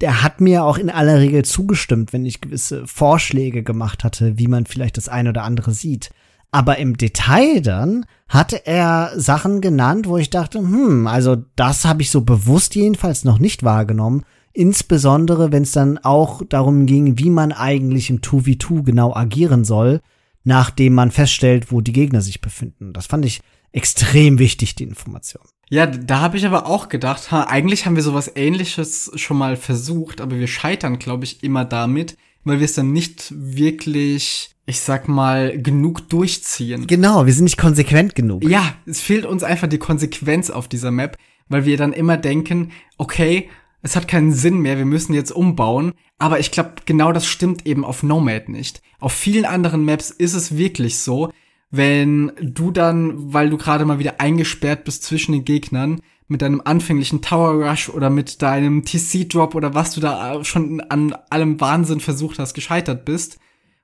der 0.00 0.22
hat 0.22 0.40
mir 0.40 0.64
auch 0.64 0.78
in 0.78 0.90
aller 0.90 1.20
Regel 1.20 1.44
zugestimmt, 1.44 2.12
wenn 2.12 2.26
ich 2.26 2.40
gewisse 2.40 2.86
Vorschläge 2.86 3.62
gemacht 3.62 4.04
hatte, 4.04 4.38
wie 4.38 4.48
man 4.48 4.66
vielleicht 4.66 4.96
das 4.96 5.08
eine 5.08 5.28
oder 5.28 5.44
andere 5.44 5.72
sieht. 5.72 6.10
Aber 6.54 6.78
im 6.78 6.96
Detail 6.96 7.60
dann 7.62 8.06
hatte 8.28 8.64
er 8.64 9.10
Sachen 9.16 9.60
genannt, 9.60 10.06
wo 10.06 10.18
ich 10.18 10.30
dachte, 10.30 10.60
hm, 10.60 11.08
also 11.08 11.34
das 11.56 11.84
habe 11.84 12.02
ich 12.02 12.12
so 12.12 12.20
bewusst 12.20 12.76
jedenfalls 12.76 13.24
noch 13.24 13.40
nicht 13.40 13.64
wahrgenommen. 13.64 14.22
Insbesondere, 14.52 15.50
wenn 15.50 15.64
es 15.64 15.72
dann 15.72 15.98
auch 15.98 16.42
darum 16.48 16.86
ging, 16.86 17.18
wie 17.18 17.30
man 17.30 17.50
eigentlich 17.50 18.08
im 18.08 18.20
2v2 18.20 18.84
genau 18.84 19.12
agieren 19.12 19.64
soll, 19.64 20.00
nachdem 20.44 20.94
man 20.94 21.10
feststellt, 21.10 21.72
wo 21.72 21.80
die 21.80 21.92
Gegner 21.92 22.20
sich 22.20 22.40
befinden. 22.40 22.92
Das 22.92 23.06
fand 23.06 23.24
ich 23.24 23.40
extrem 23.72 24.38
wichtig, 24.38 24.76
die 24.76 24.84
Information. 24.84 25.42
Ja, 25.70 25.86
da 25.86 26.20
habe 26.20 26.36
ich 26.36 26.46
aber 26.46 26.68
auch 26.68 26.88
gedacht, 26.88 27.32
ha, 27.32 27.48
eigentlich 27.48 27.84
haben 27.84 27.96
wir 27.96 28.04
sowas 28.04 28.30
ähnliches 28.36 29.10
schon 29.16 29.38
mal 29.38 29.56
versucht, 29.56 30.20
aber 30.20 30.36
wir 30.36 30.46
scheitern, 30.46 31.00
glaube 31.00 31.24
ich, 31.24 31.42
immer 31.42 31.64
damit, 31.64 32.16
weil 32.44 32.58
wir 32.58 32.64
es 32.64 32.74
dann 32.74 32.92
nicht 32.92 33.32
wirklich 33.36 34.54
ich 34.66 34.80
sag 34.80 35.08
mal, 35.08 35.60
genug 35.60 36.08
durchziehen. 36.08 36.86
Genau, 36.86 37.26
wir 37.26 37.32
sind 37.32 37.44
nicht 37.44 37.58
konsequent 37.58 38.14
genug. 38.14 38.44
Ja, 38.44 38.74
es 38.86 39.00
fehlt 39.00 39.26
uns 39.26 39.44
einfach 39.44 39.68
die 39.68 39.78
Konsequenz 39.78 40.48
auf 40.50 40.68
dieser 40.68 40.90
Map, 40.90 41.18
weil 41.48 41.66
wir 41.66 41.76
dann 41.76 41.92
immer 41.92 42.16
denken, 42.16 42.72
okay, 42.96 43.50
es 43.82 43.96
hat 43.96 44.08
keinen 44.08 44.32
Sinn 44.32 44.60
mehr, 44.60 44.78
wir 44.78 44.86
müssen 44.86 45.12
jetzt 45.12 45.32
umbauen. 45.32 45.92
Aber 46.18 46.40
ich 46.40 46.50
glaube, 46.50 46.76
genau 46.86 47.12
das 47.12 47.26
stimmt 47.26 47.66
eben 47.66 47.84
auf 47.84 48.02
Nomad 48.02 48.48
nicht. 48.48 48.80
Auf 49.00 49.12
vielen 49.12 49.44
anderen 49.44 49.84
Maps 49.84 50.10
ist 50.10 50.32
es 50.32 50.56
wirklich 50.56 50.98
so, 50.98 51.30
wenn 51.70 52.32
du 52.40 52.70
dann, 52.70 53.34
weil 53.34 53.50
du 53.50 53.58
gerade 53.58 53.84
mal 53.84 53.98
wieder 53.98 54.20
eingesperrt 54.20 54.84
bist 54.84 55.02
zwischen 55.02 55.32
den 55.32 55.44
Gegnern, 55.44 56.00
mit 56.26 56.42
deinem 56.42 56.62
anfänglichen 56.64 57.22
Tower 57.22 57.68
Rush 57.68 57.88
oder 57.88 58.10
mit 58.10 58.40
deinem 58.42 58.84
TC 58.84 59.28
Drop 59.28 59.54
oder 59.54 59.74
was 59.74 59.92
du 59.92 60.00
da 60.00 60.42
schon 60.44 60.80
an 60.80 61.12
allem 61.30 61.60
Wahnsinn 61.60 62.00
versucht 62.00 62.38
hast, 62.38 62.54
gescheitert 62.54 63.04
bist, 63.04 63.38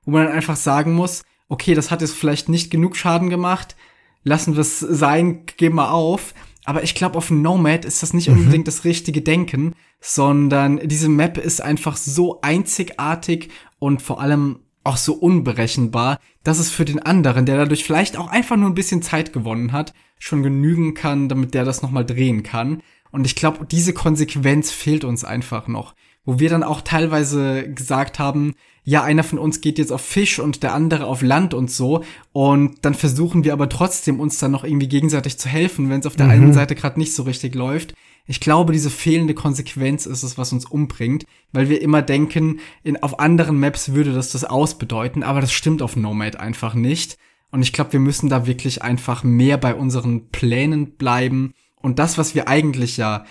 wo 0.05 0.11
man 0.11 0.25
dann 0.25 0.33
einfach 0.33 0.55
sagen 0.55 0.93
muss, 0.93 1.23
okay, 1.49 1.75
das 1.75 1.91
hat 1.91 2.01
jetzt 2.01 2.15
vielleicht 2.15 2.49
nicht 2.49 2.71
genug 2.71 2.95
Schaden 2.95 3.29
gemacht, 3.29 3.75
lassen 4.23 4.53
wir 4.53 4.61
es 4.61 4.79
sein, 4.79 5.45
geben 5.57 5.75
wir 5.75 5.91
auf. 5.91 6.33
Aber 6.63 6.83
ich 6.83 6.95
glaube, 6.95 7.17
auf 7.17 7.31
Nomad 7.31 7.85
ist 7.85 8.03
das 8.03 8.13
nicht 8.13 8.29
mhm. 8.29 8.37
unbedingt 8.37 8.67
das 8.67 8.83
richtige 8.83 9.21
Denken, 9.21 9.73
sondern 9.99 10.79
diese 10.87 11.09
Map 11.09 11.37
ist 11.37 11.61
einfach 11.61 11.97
so 11.97 12.41
einzigartig 12.41 13.49
und 13.79 14.01
vor 14.01 14.21
allem 14.21 14.59
auch 14.83 14.97
so 14.97 15.13
unberechenbar, 15.13 16.19
dass 16.43 16.59
es 16.59 16.69
für 16.69 16.85
den 16.85 16.99
anderen, 16.99 17.45
der 17.45 17.57
dadurch 17.57 17.83
vielleicht 17.83 18.17
auch 18.17 18.27
einfach 18.27 18.57
nur 18.57 18.69
ein 18.69 18.75
bisschen 18.75 19.01
Zeit 19.01 19.33
gewonnen 19.33 19.71
hat, 19.71 19.93
schon 20.19 20.43
genügen 20.43 20.93
kann, 20.93 21.29
damit 21.29 21.53
der 21.53 21.65
das 21.65 21.81
nochmal 21.81 22.05
drehen 22.05 22.43
kann. 22.43 22.81
Und 23.11 23.25
ich 23.25 23.35
glaube, 23.35 23.65
diese 23.65 23.93
Konsequenz 23.93 24.71
fehlt 24.71 25.03
uns 25.03 25.23
einfach 25.23 25.67
noch. 25.67 25.95
Wo 26.23 26.39
wir 26.39 26.49
dann 26.49 26.63
auch 26.63 26.81
teilweise 26.81 27.67
gesagt 27.73 28.19
haben, 28.19 28.53
ja, 28.83 29.03
einer 29.03 29.23
von 29.23 29.39
uns 29.39 29.61
geht 29.61 29.77
jetzt 29.77 29.91
auf 29.91 30.01
Fisch 30.01 30.39
und 30.39 30.63
der 30.63 30.73
andere 30.73 31.05
auf 31.05 31.21
Land 31.21 31.53
und 31.53 31.69
so. 31.69 32.03
Und 32.31 32.83
dann 32.83 32.93
versuchen 32.93 33.43
wir 33.43 33.53
aber 33.53 33.69
trotzdem 33.69 34.19
uns 34.19 34.37
dann 34.37 34.51
noch 34.51 34.63
irgendwie 34.63 34.87
gegenseitig 34.87 35.37
zu 35.37 35.49
helfen, 35.49 35.89
wenn 35.89 35.99
es 35.99 36.05
auf 36.05 36.15
der 36.15 36.27
mhm. 36.27 36.31
einen 36.31 36.53
Seite 36.53 36.75
gerade 36.75 36.99
nicht 36.99 37.15
so 37.15 37.23
richtig 37.23 37.55
läuft. 37.55 37.93
Ich 38.27 38.39
glaube, 38.39 38.73
diese 38.73 38.89
fehlende 38.89 39.33
Konsequenz 39.33 40.05
ist 40.05 40.23
es, 40.23 40.37
was 40.37 40.53
uns 40.53 40.65
umbringt, 40.65 41.25
weil 41.51 41.69
wir 41.69 41.81
immer 41.81 42.01
denken, 42.01 42.59
in, 42.83 43.01
auf 43.01 43.19
anderen 43.19 43.59
Maps 43.59 43.93
würde 43.93 44.13
das 44.13 44.31
das 44.31 44.43
ausbedeuten, 44.43 45.23
aber 45.23 45.41
das 45.41 45.51
stimmt 45.51 45.81
auf 45.81 45.95
Nomad 45.95 46.37
einfach 46.37 46.73
nicht. 46.73 47.17
Und 47.51 47.61
ich 47.61 47.73
glaube, 47.73 47.93
wir 47.93 47.99
müssen 47.99 48.29
da 48.29 48.47
wirklich 48.47 48.81
einfach 48.81 49.23
mehr 49.23 49.57
bei 49.57 49.75
unseren 49.75 50.29
Plänen 50.29 50.91
bleiben 50.91 51.53
und 51.81 51.99
das, 51.99 52.17
was 52.17 52.35
wir 52.35 52.47
eigentlich 52.47 52.97
ja 52.97 53.25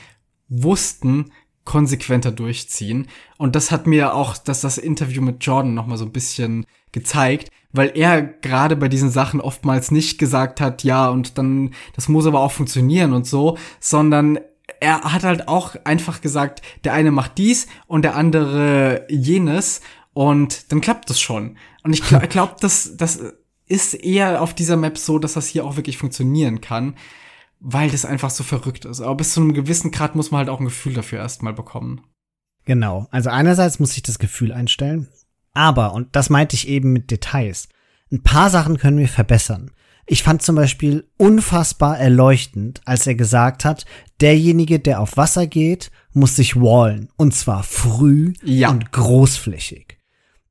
wussten, 0.48 1.30
konsequenter 1.64 2.32
durchziehen. 2.32 3.06
Und 3.38 3.54
das 3.54 3.70
hat 3.70 3.86
mir 3.86 4.14
auch, 4.14 4.36
dass 4.36 4.60
das 4.60 4.76
Interview 4.76 5.22
mit 5.22 5.44
Jordan 5.44 5.74
noch 5.74 5.86
mal 5.86 5.96
so 5.96 6.04
ein 6.04 6.12
bisschen 6.12 6.66
gezeigt, 6.92 7.50
weil 7.72 7.92
er 7.94 8.22
gerade 8.22 8.76
bei 8.76 8.88
diesen 8.88 9.10
Sachen 9.10 9.40
oftmals 9.40 9.90
nicht 9.90 10.18
gesagt 10.18 10.60
hat, 10.60 10.82
ja, 10.82 11.08
und 11.08 11.38
dann, 11.38 11.72
das 11.94 12.08
muss 12.08 12.26
aber 12.26 12.40
auch 12.40 12.52
funktionieren 12.52 13.12
und 13.12 13.26
so, 13.26 13.56
sondern 13.78 14.40
er 14.80 15.00
hat 15.02 15.24
halt 15.24 15.48
auch 15.48 15.76
einfach 15.84 16.20
gesagt, 16.20 16.62
der 16.84 16.92
eine 16.92 17.10
macht 17.10 17.38
dies 17.38 17.66
und 17.86 18.02
der 18.02 18.16
andere 18.16 19.06
jenes 19.08 19.80
und 20.12 20.70
dann 20.72 20.80
klappt 20.80 21.10
das 21.10 21.20
schon. 21.20 21.56
Und 21.82 21.92
ich 21.92 22.02
glaube, 22.02 22.28
glaub, 22.28 22.60
das, 22.60 22.96
das 22.96 23.20
ist 23.66 23.94
eher 23.94 24.42
auf 24.42 24.54
dieser 24.54 24.76
Map 24.76 24.98
so, 24.98 25.18
dass 25.18 25.34
das 25.34 25.46
hier 25.46 25.64
auch 25.64 25.76
wirklich 25.76 25.96
funktionieren 25.96 26.60
kann, 26.60 26.96
weil 27.60 27.90
das 27.90 28.04
einfach 28.04 28.30
so 28.30 28.42
verrückt 28.42 28.84
ist. 28.84 29.00
Aber 29.00 29.16
bis 29.16 29.32
zu 29.32 29.40
einem 29.40 29.54
gewissen 29.54 29.90
Grad 29.90 30.16
muss 30.16 30.30
man 30.30 30.40
halt 30.40 30.48
auch 30.48 30.60
ein 30.60 30.64
Gefühl 30.64 30.94
dafür 30.94 31.20
erstmal 31.20 31.52
bekommen. 31.52 32.02
Genau. 32.64 33.06
Also 33.10 33.30
einerseits 33.30 33.78
muss 33.78 33.96
ich 33.96 34.02
das 34.02 34.18
Gefühl 34.18 34.52
einstellen, 34.52 35.08
aber, 35.52 35.94
und 35.94 36.14
das 36.14 36.30
meinte 36.30 36.54
ich 36.54 36.68
eben 36.68 36.92
mit 36.92 37.10
Details, 37.10 37.68
ein 38.12 38.22
paar 38.22 38.50
Sachen 38.50 38.78
können 38.78 38.98
wir 38.98 39.08
verbessern. 39.08 39.70
Ich 40.12 40.24
fand 40.24 40.42
zum 40.42 40.56
Beispiel 40.56 41.06
unfassbar 41.18 41.96
erleuchtend, 41.96 42.80
als 42.84 43.06
er 43.06 43.14
gesagt 43.14 43.64
hat, 43.64 43.86
derjenige, 44.20 44.80
der 44.80 44.98
auf 44.98 45.16
Wasser 45.16 45.46
geht, 45.46 45.92
muss 46.12 46.34
sich 46.34 46.56
wallen. 46.56 47.10
Und 47.16 47.32
zwar 47.32 47.62
früh 47.62 48.32
Ja. 48.42 48.70
und 48.70 48.90
großflächig. 48.90 49.98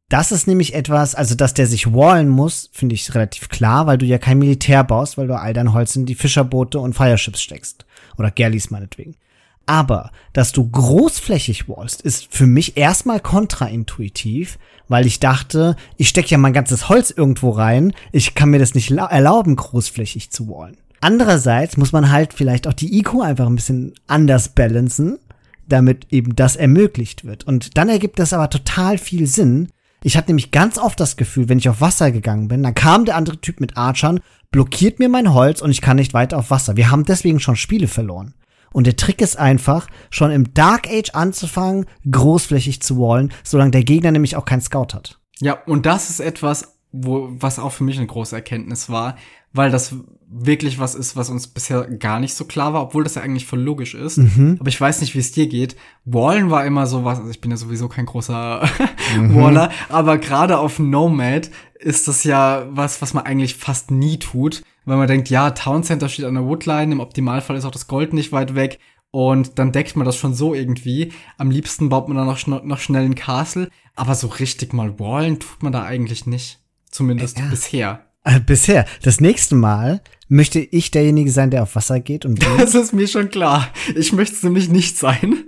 Das 0.07 0.31
ist 0.31 0.47
nämlich 0.47 0.75
etwas, 0.75 1.13
also 1.13 1.35
dass 1.35 1.53
der 1.53 1.67
sich 1.67 1.91
wallen 1.93 2.29
muss, 2.29 2.69
finde 2.71 2.95
ich 2.95 3.13
relativ 3.13 3.49
klar, 3.49 3.85
weil 3.85 3.97
du 3.97 4.05
ja 4.05 4.17
kein 4.17 4.39
Militär 4.39 4.81
baust, 4.85 5.17
weil 5.17 5.27
du 5.27 5.37
all 5.37 5.51
dein 5.51 5.73
Holz 5.73 5.93
in 5.97 6.05
die 6.05 6.15
Fischerboote 6.15 6.79
und 6.79 6.93
Fireships 6.93 7.41
steckst. 7.41 7.85
Oder 8.17 8.31
Galleys 8.31 8.71
meinetwegen. 8.71 9.17
Aber, 9.69 10.09
dass 10.33 10.51
du 10.51 10.67
großflächig 10.67 11.69
wallst, 11.69 12.01
ist 12.01 12.33
für 12.33 12.47
mich 12.47 12.75
erstmal 12.75 13.19
kontraintuitiv, 13.19 14.57
weil 14.87 15.05
ich 15.05 15.19
dachte, 15.19 15.75
ich 15.95 16.09
stecke 16.09 16.29
ja 16.29 16.39
mein 16.39 16.53
ganzes 16.53 16.89
Holz 16.89 17.11
irgendwo 17.11 17.51
rein, 17.51 17.93
ich 18.11 18.33
kann 18.33 18.49
mir 18.49 18.57
das 18.57 18.73
nicht 18.73 18.89
lau- 18.89 19.05
erlauben, 19.05 19.55
großflächig 19.55 20.31
zu 20.31 20.47
wallen. 20.49 20.77
Andererseits 21.01 21.77
muss 21.77 21.91
man 21.91 22.09
halt 22.11 22.33
vielleicht 22.33 22.67
auch 22.67 22.73
die 22.73 22.97
IQ 22.97 23.21
einfach 23.21 23.45
ein 23.45 23.55
bisschen 23.55 23.93
anders 24.07 24.49
balancen, 24.49 25.19
damit 25.67 26.07
eben 26.09 26.35
das 26.35 26.55
ermöglicht 26.55 27.23
wird. 27.23 27.43
Und 27.45 27.77
dann 27.77 27.89
ergibt 27.89 28.17
das 28.17 28.33
aber 28.33 28.49
total 28.49 28.97
viel 28.97 29.27
Sinn. 29.27 29.69
Ich 30.03 30.17
hatte 30.17 30.29
nämlich 30.29 30.49
ganz 30.49 30.79
oft 30.79 30.99
das 30.99 31.15
Gefühl, 31.15 31.47
wenn 31.47 31.59
ich 31.59 31.69
auf 31.69 31.79
Wasser 31.79 32.11
gegangen 32.11 32.47
bin, 32.47 32.63
dann 32.63 32.73
kam 32.73 33.05
der 33.05 33.15
andere 33.17 33.39
Typ 33.39 33.59
mit 33.59 33.77
Archern, 33.77 34.19
blockiert 34.49 34.97
mir 34.97 35.09
mein 35.09 35.31
Holz 35.33 35.61
und 35.61 35.69
ich 35.69 35.81
kann 35.81 35.97
nicht 35.97 36.15
weiter 36.15 36.37
auf 36.37 36.49
Wasser. 36.49 36.75
Wir 36.75 36.89
haben 36.89 37.03
deswegen 37.05 37.39
schon 37.39 37.55
Spiele 37.55 37.87
verloren. 37.87 38.33
Und 38.71 38.87
der 38.87 38.95
Trick 38.95 39.21
ist 39.21 39.37
einfach, 39.37 39.87
schon 40.09 40.31
im 40.31 40.53
Dark 40.53 40.87
Age 40.87 41.11
anzufangen, 41.13 41.85
großflächig 42.09 42.81
zu 42.81 42.97
wallen, 42.99 43.33
solange 43.43 43.71
der 43.71 43.83
Gegner 43.83 44.11
nämlich 44.11 44.35
auch 44.35 44.45
keinen 44.45 44.61
Scout 44.61 44.93
hat. 44.93 45.19
Ja, 45.39 45.53
und 45.65 45.85
das 45.85 46.09
ist 46.09 46.19
etwas, 46.19 46.75
wo, 46.91 47.29
was 47.31 47.59
auch 47.59 47.71
für 47.71 47.83
mich 47.83 47.97
eine 47.97 48.07
große 48.07 48.35
Erkenntnis 48.35 48.89
war, 48.89 49.15
weil 49.53 49.71
das 49.71 49.95
wirklich 50.31 50.79
was 50.79 50.93
ist, 50.93 51.15
was 51.15 51.29
uns 51.29 51.47
bisher 51.47 51.87
gar 51.87 52.19
nicht 52.19 52.35
so 52.35 52.45
klar 52.45 52.73
war, 52.73 52.83
obwohl 52.83 53.03
das 53.03 53.15
ja 53.15 53.23
eigentlich 53.23 53.47
voll 53.47 53.61
logisch 53.61 53.95
ist. 53.95 54.19
Aber 54.59 54.69
ich 54.69 54.79
weiß 54.79 55.01
nicht, 55.01 55.15
wie 55.15 55.19
es 55.19 55.31
dir 55.31 55.47
geht. 55.47 55.75
Wallen 56.05 56.51
war 56.51 56.65
immer 56.65 56.85
so 56.85 57.03
was, 57.03 57.17
also 57.17 57.31
ich 57.31 57.41
bin 57.41 57.49
ja 57.49 57.57
sowieso 57.57 57.87
kein 57.87 58.05
großer 58.05 58.61
Waller, 59.17 59.71
aber 59.89 60.19
gerade 60.19 60.59
auf 60.59 60.77
Nomad 60.77 61.49
ist 61.79 62.07
das 62.07 62.23
ja 62.23 62.67
was, 62.69 63.01
was 63.01 63.13
man 63.13 63.25
eigentlich 63.25 63.55
fast 63.55 63.89
nie 63.89 64.19
tut, 64.19 64.61
weil 64.89 64.97
man 64.97 65.07
denkt, 65.07 65.29
ja, 65.29 65.51
Town 65.51 65.83
Center 65.83 66.09
steht 66.09 66.25
an 66.25 66.33
der 66.33 66.45
Woodline, 66.45 66.91
im 66.91 66.99
Optimalfall 66.99 67.55
ist 67.55 67.65
auch 67.65 67.71
das 67.71 67.87
Gold 67.87 68.13
nicht 68.13 68.31
weit 68.31 68.55
weg 68.55 68.79
und 69.11 69.57
dann 69.59 69.71
deckt 69.71 69.95
man 69.95 70.05
das 70.05 70.17
schon 70.17 70.33
so 70.33 70.53
irgendwie. 70.53 71.13
Am 71.37 71.51
liebsten 71.51 71.89
baut 71.89 72.07
man 72.07 72.17
dann 72.17 72.27
noch, 72.27 72.37
schn 72.37 72.59
noch 72.63 72.79
schnell 72.79 73.05
ein 73.05 73.15
Castle, 73.15 73.69
aber 73.95 74.15
so 74.15 74.27
richtig 74.27 74.73
mal 74.73 74.99
wallen 74.99 75.39
tut 75.39 75.63
man 75.63 75.71
da 75.71 75.83
eigentlich 75.83 76.25
nicht. 76.25 76.59
Zumindest 76.89 77.37
Ja. 77.39 77.47
bisher. 77.49 78.08
Äh, 78.23 78.39
bisher. 78.39 78.85
Das 79.01 79.21
nächste 79.21 79.55
Mal 79.55 80.01
möchte 80.27 80.59
ich 80.59 80.91
derjenige 80.91 81.31
sein, 81.31 81.49
der 81.49 81.63
auf 81.63 81.75
Wasser 81.75 81.99
geht 81.99 82.25
und 82.25 82.45
will. 82.45 82.57
Das 82.57 82.75
ist 82.75 82.93
mir 82.93 83.07
schon 83.07 83.29
klar. 83.29 83.69
Ich 83.95 84.13
möchte 84.13 84.35
es 84.35 84.43
nämlich 84.43 84.69
nicht 84.69 84.97
sein. 84.97 85.45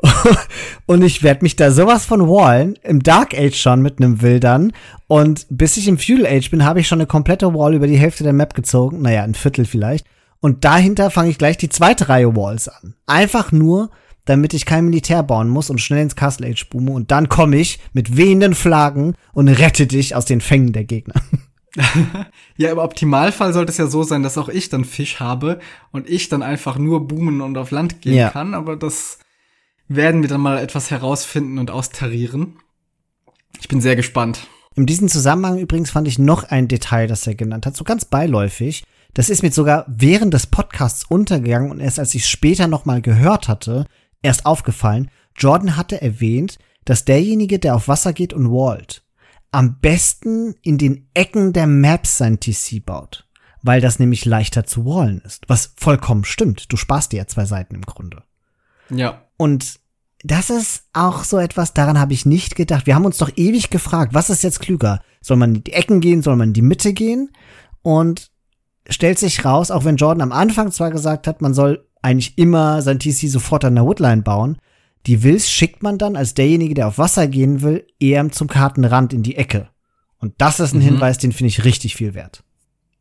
und 0.86 1.02
ich 1.02 1.22
werde 1.22 1.42
mich 1.42 1.56
da 1.56 1.70
sowas 1.70 2.06
von 2.06 2.28
wallen, 2.28 2.78
im 2.82 3.02
Dark 3.02 3.34
Age 3.34 3.56
schon 3.56 3.82
mit 3.82 3.98
einem 3.98 4.22
Wildern. 4.22 4.72
Und 5.08 5.46
bis 5.50 5.76
ich 5.76 5.88
im 5.88 5.98
Feudal 5.98 6.26
Age 6.26 6.50
bin, 6.50 6.64
habe 6.64 6.80
ich 6.80 6.88
schon 6.88 7.00
eine 7.00 7.06
komplette 7.06 7.52
Wall 7.52 7.74
über 7.74 7.86
die 7.86 7.98
Hälfte 7.98 8.24
der 8.24 8.32
Map 8.32 8.54
gezogen. 8.54 9.02
Naja, 9.02 9.24
ein 9.24 9.34
Viertel 9.34 9.64
vielleicht. 9.64 10.06
Und 10.40 10.64
dahinter 10.64 11.10
fange 11.10 11.30
ich 11.30 11.38
gleich 11.38 11.56
die 11.56 11.68
zweite 11.68 12.08
Reihe 12.08 12.34
Walls 12.34 12.68
an. 12.68 12.94
Einfach 13.06 13.52
nur, 13.52 13.90
damit 14.24 14.54
ich 14.54 14.66
kein 14.66 14.84
Militär 14.84 15.22
bauen 15.22 15.48
muss 15.48 15.70
und 15.70 15.80
schnell 15.80 16.02
ins 16.02 16.16
Castle 16.16 16.48
Age 16.48 16.68
boome. 16.68 16.92
Und 16.92 17.10
dann 17.10 17.28
komme 17.28 17.56
ich 17.56 17.80
mit 17.92 18.16
wehenden 18.16 18.54
Flaggen 18.54 19.14
und 19.32 19.48
rette 19.48 19.86
dich 19.86 20.14
aus 20.14 20.24
den 20.24 20.40
Fängen 20.40 20.72
der 20.72 20.84
Gegner. 20.84 21.14
Ja, 22.56 22.70
im 22.70 22.78
Optimalfall 22.78 23.52
sollte 23.52 23.72
es 23.72 23.78
ja 23.78 23.86
so 23.86 24.02
sein, 24.02 24.22
dass 24.22 24.38
auch 24.38 24.48
ich 24.48 24.68
dann 24.68 24.84
Fisch 24.84 25.20
habe 25.20 25.58
und 25.90 26.08
ich 26.08 26.28
dann 26.28 26.42
einfach 26.42 26.78
nur 26.78 27.06
boomen 27.08 27.40
und 27.40 27.56
auf 27.56 27.70
Land 27.70 28.00
gehen 28.02 28.14
Ja. 28.14 28.30
kann. 28.30 28.54
Aber 28.54 28.76
das 28.76 29.18
werden 29.88 30.22
wir 30.22 30.28
dann 30.28 30.40
mal 30.40 30.58
etwas 30.58 30.90
herausfinden 30.90 31.58
und 31.58 31.70
austarieren. 31.70 32.56
Ich 33.60 33.68
bin 33.68 33.80
sehr 33.80 33.96
gespannt. 33.96 34.46
In 34.74 34.86
diesem 34.86 35.08
Zusammenhang 35.08 35.58
übrigens 35.58 35.90
fand 35.90 36.08
ich 36.08 36.18
noch 36.18 36.44
ein 36.44 36.68
Detail, 36.68 37.06
das 37.06 37.26
er 37.26 37.34
genannt 37.34 37.66
hat, 37.66 37.76
so 37.76 37.84
ganz 37.84 38.04
beiläufig. 38.06 38.84
Das 39.14 39.28
ist 39.28 39.42
mir 39.42 39.52
sogar 39.52 39.84
während 39.88 40.32
des 40.32 40.46
Podcasts 40.46 41.04
untergegangen 41.04 41.70
und 41.70 41.80
erst 41.80 41.98
als 41.98 42.14
ich 42.14 42.22
es 42.22 42.28
später 42.28 42.68
nochmal 42.68 43.02
gehört 43.02 43.48
hatte, 43.48 43.86
erst 44.22 44.46
aufgefallen. 44.46 45.10
Jordan 45.36 45.76
hatte 45.76 46.00
erwähnt, 46.00 46.58
dass 46.86 47.04
derjenige, 47.04 47.58
der 47.58 47.74
auf 47.76 47.88
Wasser 47.88 48.14
geht 48.14 48.32
und 48.32 48.50
wallt, 48.50 49.01
am 49.52 49.78
besten 49.80 50.54
in 50.62 50.78
den 50.78 51.08
Ecken 51.14 51.52
der 51.52 51.66
Maps 51.66 52.18
sein 52.18 52.40
TC 52.40 52.84
baut. 52.84 53.28
Weil 53.62 53.80
das 53.80 54.00
nämlich 54.00 54.24
leichter 54.24 54.64
zu 54.64 54.84
wallen 54.84 55.20
ist. 55.24 55.44
Was 55.48 55.74
vollkommen 55.76 56.24
stimmt. 56.24 56.72
Du 56.72 56.76
sparst 56.76 57.12
dir 57.12 57.18
ja 57.18 57.26
zwei 57.28 57.44
Seiten 57.44 57.76
im 57.76 57.82
Grunde. 57.82 58.24
Ja. 58.90 59.22
Und 59.36 59.80
das 60.24 60.50
ist 60.50 60.84
auch 60.92 61.24
so 61.24 61.38
etwas, 61.38 61.74
daran 61.74 61.98
habe 61.98 62.12
ich 62.12 62.26
nicht 62.26 62.54
gedacht. 62.54 62.86
Wir 62.86 62.94
haben 62.94 63.04
uns 63.04 63.18
doch 63.18 63.30
ewig 63.36 63.70
gefragt, 63.70 64.14
was 64.14 64.30
ist 64.30 64.42
jetzt 64.42 64.60
klüger? 64.60 65.00
Soll 65.20 65.36
man 65.36 65.54
in 65.54 65.64
die 65.64 65.72
Ecken 65.72 66.00
gehen, 66.00 66.22
soll 66.22 66.36
man 66.36 66.48
in 66.48 66.54
die 66.54 66.62
Mitte 66.62 66.92
gehen? 66.92 67.30
Und 67.82 68.30
stellt 68.88 69.18
sich 69.18 69.44
raus, 69.44 69.70
auch 69.70 69.84
wenn 69.84 69.96
Jordan 69.96 70.22
am 70.22 70.32
Anfang 70.32 70.70
zwar 70.72 70.90
gesagt 70.90 71.26
hat, 71.26 71.40
man 71.42 71.54
soll 71.54 71.86
eigentlich 72.02 72.36
immer 72.38 72.82
sein 72.82 72.98
TC 72.98 73.28
sofort 73.28 73.64
an 73.64 73.74
der 73.74 73.84
Woodline 73.84 74.22
bauen, 74.22 74.58
die 75.06 75.22
Wills 75.22 75.50
schickt 75.50 75.82
man 75.82 75.98
dann 75.98 76.16
als 76.16 76.34
derjenige, 76.34 76.74
der 76.74 76.88
auf 76.88 76.98
Wasser 76.98 77.26
gehen 77.26 77.62
will, 77.62 77.86
eher 77.98 78.30
zum 78.30 78.48
Kartenrand 78.48 79.12
in 79.12 79.22
die 79.22 79.36
Ecke. 79.36 79.68
Und 80.18 80.34
das 80.38 80.60
ist 80.60 80.72
ein 80.74 80.78
Mhm. 80.78 80.82
Hinweis, 80.84 81.18
den 81.18 81.32
finde 81.32 81.48
ich 81.48 81.64
richtig 81.64 81.96
viel 81.96 82.14
wert. 82.14 82.44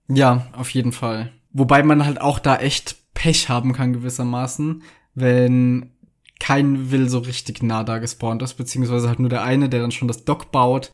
Ja, 0.08 0.48
auf 0.54 0.72
jeden 0.72 0.92
Fall. 0.92 1.32
Wobei 1.54 1.84
man 1.84 2.06
halt 2.06 2.20
auch 2.20 2.40
da 2.40 2.58
echt 2.58 2.96
Pech 3.14 3.50
haben 3.50 3.74
kann 3.74 3.94
gewissermaßen, 3.94 4.82
wenn 5.14 5.92
kein 6.40 6.90
Will 6.92 7.08
so 7.08 7.20
richtig 7.20 7.62
nah 7.62 7.84
da 7.84 8.00
gespawnt 8.00 8.42
ist, 8.42 8.56
beziehungsweise 8.56 9.08
halt 9.08 9.20
nur 9.20 9.30
der 9.30 9.44
eine, 9.44 9.70
der 9.70 9.82
dann 9.82 9.92
schon 9.92 10.08
das 10.08 10.26
Dock 10.26 10.52
baut. 10.52 10.92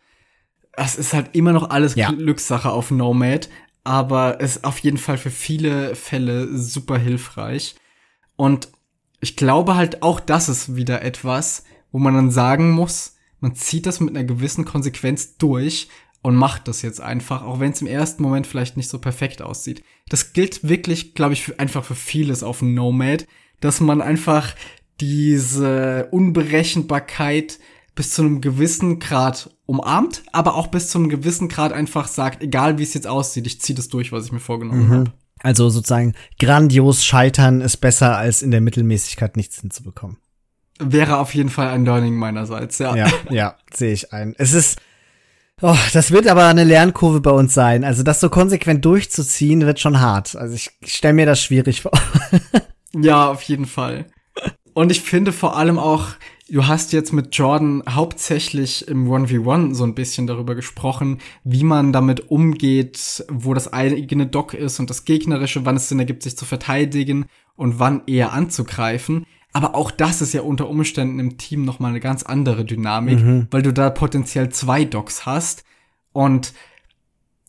Es 0.74 0.96
ist 0.96 1.14
halt 1.14 1.30
immer 1.34 1.54
noch 1.54 1.70
alles 1.70 1.96
Ja. 1.96 2.12
Glückssache 2.12 2.70
auf 2.70 2.92
Nomad, 2.92 3.48
aber 3.86 4.42
ist 4.42 4.66
auf 4.66 4.80
jeden 4.80 4.98
Fall 4.98 5.18
für 5.18 5.32
viele 5.32 5.96
Fälle 5.96 6.58
super 6.58 6.98
hilfreich. 6.98 7.76
Und 8.36 8.68
ich 9.20 9.36
glaube 9.36 9.76
halt 9.76 10.04
auch, 10.04 10.20
das 10.20 10.50
ist 10.50 10.76
wieder 10.76 11.02
etwas, 11.02 11.64
wo 11.92 12.00
man 12.00 12.14
dann 12.14 12.32
sagen 12.32 12.72
muss, 12.72 13.16
man 13.40 13.56
zieht 13.56 13.86
das 13.86 14.00
mit 14.00 14.16
einer 14.16 14.26
gewissen 14.26 14.66
Konsequenz 14.66 15.38
durch 15.38 15.90
und 16.22 16.36
macht 16.36 16.68
das 16.68 16.82
jetzt 16.82 17.02
einfach, 17.02 17.44
auch 17.44 17.60
wenn 17.60 17.72
es 17.72 17.82
im 17.82 17.88
ersten 17.88 18.24
Moment 18.24 18.48
vielleicht 18.48 18.78
nicht 18.78 18.90
so 18.90 19.00
perfekt 19.00 19.42
aussieht. 19.42 19.84
Das 20.10 20.34
gilt 20.34 20.68
wirklich, 20.68 21.14
glaube 21.14 21.34
ich, 21.34 21.44
für, 21.44 21.60
einfach 21.60 21.84
für 21.84 21.96
vieles 21.96 22.44
auf 22.44 22.62
Nomad, 22.62 23.28
dass 23.60 23.80
man 23.80 24.02
einfach 24.02 24.56
diese 25.00 26.08
Unberechenbarkeit 26.12 27.60
bis 27.96 28.12
zu 28.12 28.22
einem 28.22 28.42
gewissen 28.42 29.00
Grad 29.00 29.56
umarmt, 29.66 30.24
aber 30.32 30.56
auch 30.56 30.68
bis 30.68 30.90
zu 30.90 30.98
einem 30.98 31.10
gewissen 31.10 31.50
Grad 31.50 31.74
einfach 31.74 32.08
sagt, 32.08 32.44
egal 32.44 32.78
wie 32.78 32.84
es 32.84 32.94
jetzt 32.94 33.08
aussieht, 33.08 33.48
ich 33.48 33.62
ziehe 33.62 33.76
das 33.76 33.90
durch, 33.90 34.12
was 34.12 34.26
ich 34.26 34.32
mir 34.32 34.40
vorgenommen 34.40 34.90
habe. 34.90 35.14
Also 35.42 35.70
sozusagen 35.70 36.14
grandios 36.40 37.06
scheitern 37.06 37.62
ist 37.62 37.78
besser, 37.78 38.18
als 38.18 38.42
in 38.42 38.52
der 38.52 38.62
Mittelmäßigkeit 38.62 39.38
nichts 39.38 39.62
hinzubekommen. 39.62 40.18
Wäre 40.80 41.18
auf 41.18 41.34
jeden 41.34 41.50
Fall 41.50 41.70
ein 41.70 41.86
Learning 41.86 42.16
meinerseits, 42.16 42.78
ja. 42.78 42.96
Ja, 42.96 43.08
ja, 43.30 43.56
sehe 43.74 43.94
ich 43.94 44.14
ein. 44.14 44.36
Es 44.38 44.54
ist, 44.54 44.80
oh, 45.62 45.76
das 45.94 46.12
wird 46.12 46.28
aber 46.28 46.48
eine 46.48 46.64
Lernkurve 46.64 47.20
bei 47.22 47.32
uns 47.32 47.54
sein. 47.54 47.84
Also 47.84 48.04
das 48.04 48.20
so 48.20 48.30
konsequent 48.30 48.86
durchzuziehen, 48.86 49.66
wird 49.66 49.80
schon 49.80 50.00
hart. 50.00 50.36
Also 50.36 50.56
ich, 50.56 50.72
ich 50.82 50.94
stelle 50.94 51.16
mir 51.16 51.26
das 51.26 51.42
schwierig 51.42 51.82
vor. 51.82 51.92
Ja, 52.94 53.30
auf 53.30 53.42
jeden 53.44 53.66
Fall. 53.66 54.06
Und 54.74 54.92
ich 54.92 55.02
finde 55.02 55.32
vor 55.32 55.58
allem 55.58 55.78
auch, 55.78 56.08
du 56.50 56.68
hast 56.68 56.94
jetzt 56.94 57.14
mit 57.14 57.36
Jordan 57.36 57.84
hauptsächlich 57.90 58.88
im 58.88 59.08
1v1 59.10 59.74
so 59.74 59.84
ein 59.84 59.96
bisschen 59.96 60.28
darüber 60.28 60.56
gesprochen, 60.56 61.20
wie 61.44 61.64
man 61.64 61.94
damit 61.94 62.32
umgeht, 62.32 63.26
wo 63.30 63.54
das 63.54 63.72
eigene 63.74 64.28
Dock 64.28 64.54
ist 64.54 64.80
und 64.80 64.90
das 64.90 65.06
gegnerische, 65.06 65.66
wann 65.66 65.76
es 65.76 65.90
Sinn 65.90 66.00
ergibt, 66.00 66.24
sich 66.24 66.38
zu 66.38 66.46
verteidigen 66.46 67.26
und 67.56 67.80
wann 67.80 68.04
eher 68.08 68.34
anzugreifen. 68.34 69.26
Aber 69.54 69.76
auch 69.76 69.92
das 69.92 70.22
ist 70.22 70.34
ja 70.34 70.42
unter 70.42 70.70
Umständen 70.70 71.20
im 71.20 71.38
Team 71.38 71.66
nochmal 71.66 71.92
eine 71.92 72.00
ganz 72.00 72.24
andere 72.24 72.66
Dynamik, 72.66 73.20
weil 73.52 73.62
du 73.62 73.74
da 73.74 73.90
potenziell 73.90 74.50
zwei 74.50 74.86
Docks 74.86 75.26
hast. 75.26 75.64
Und 76.14 76.54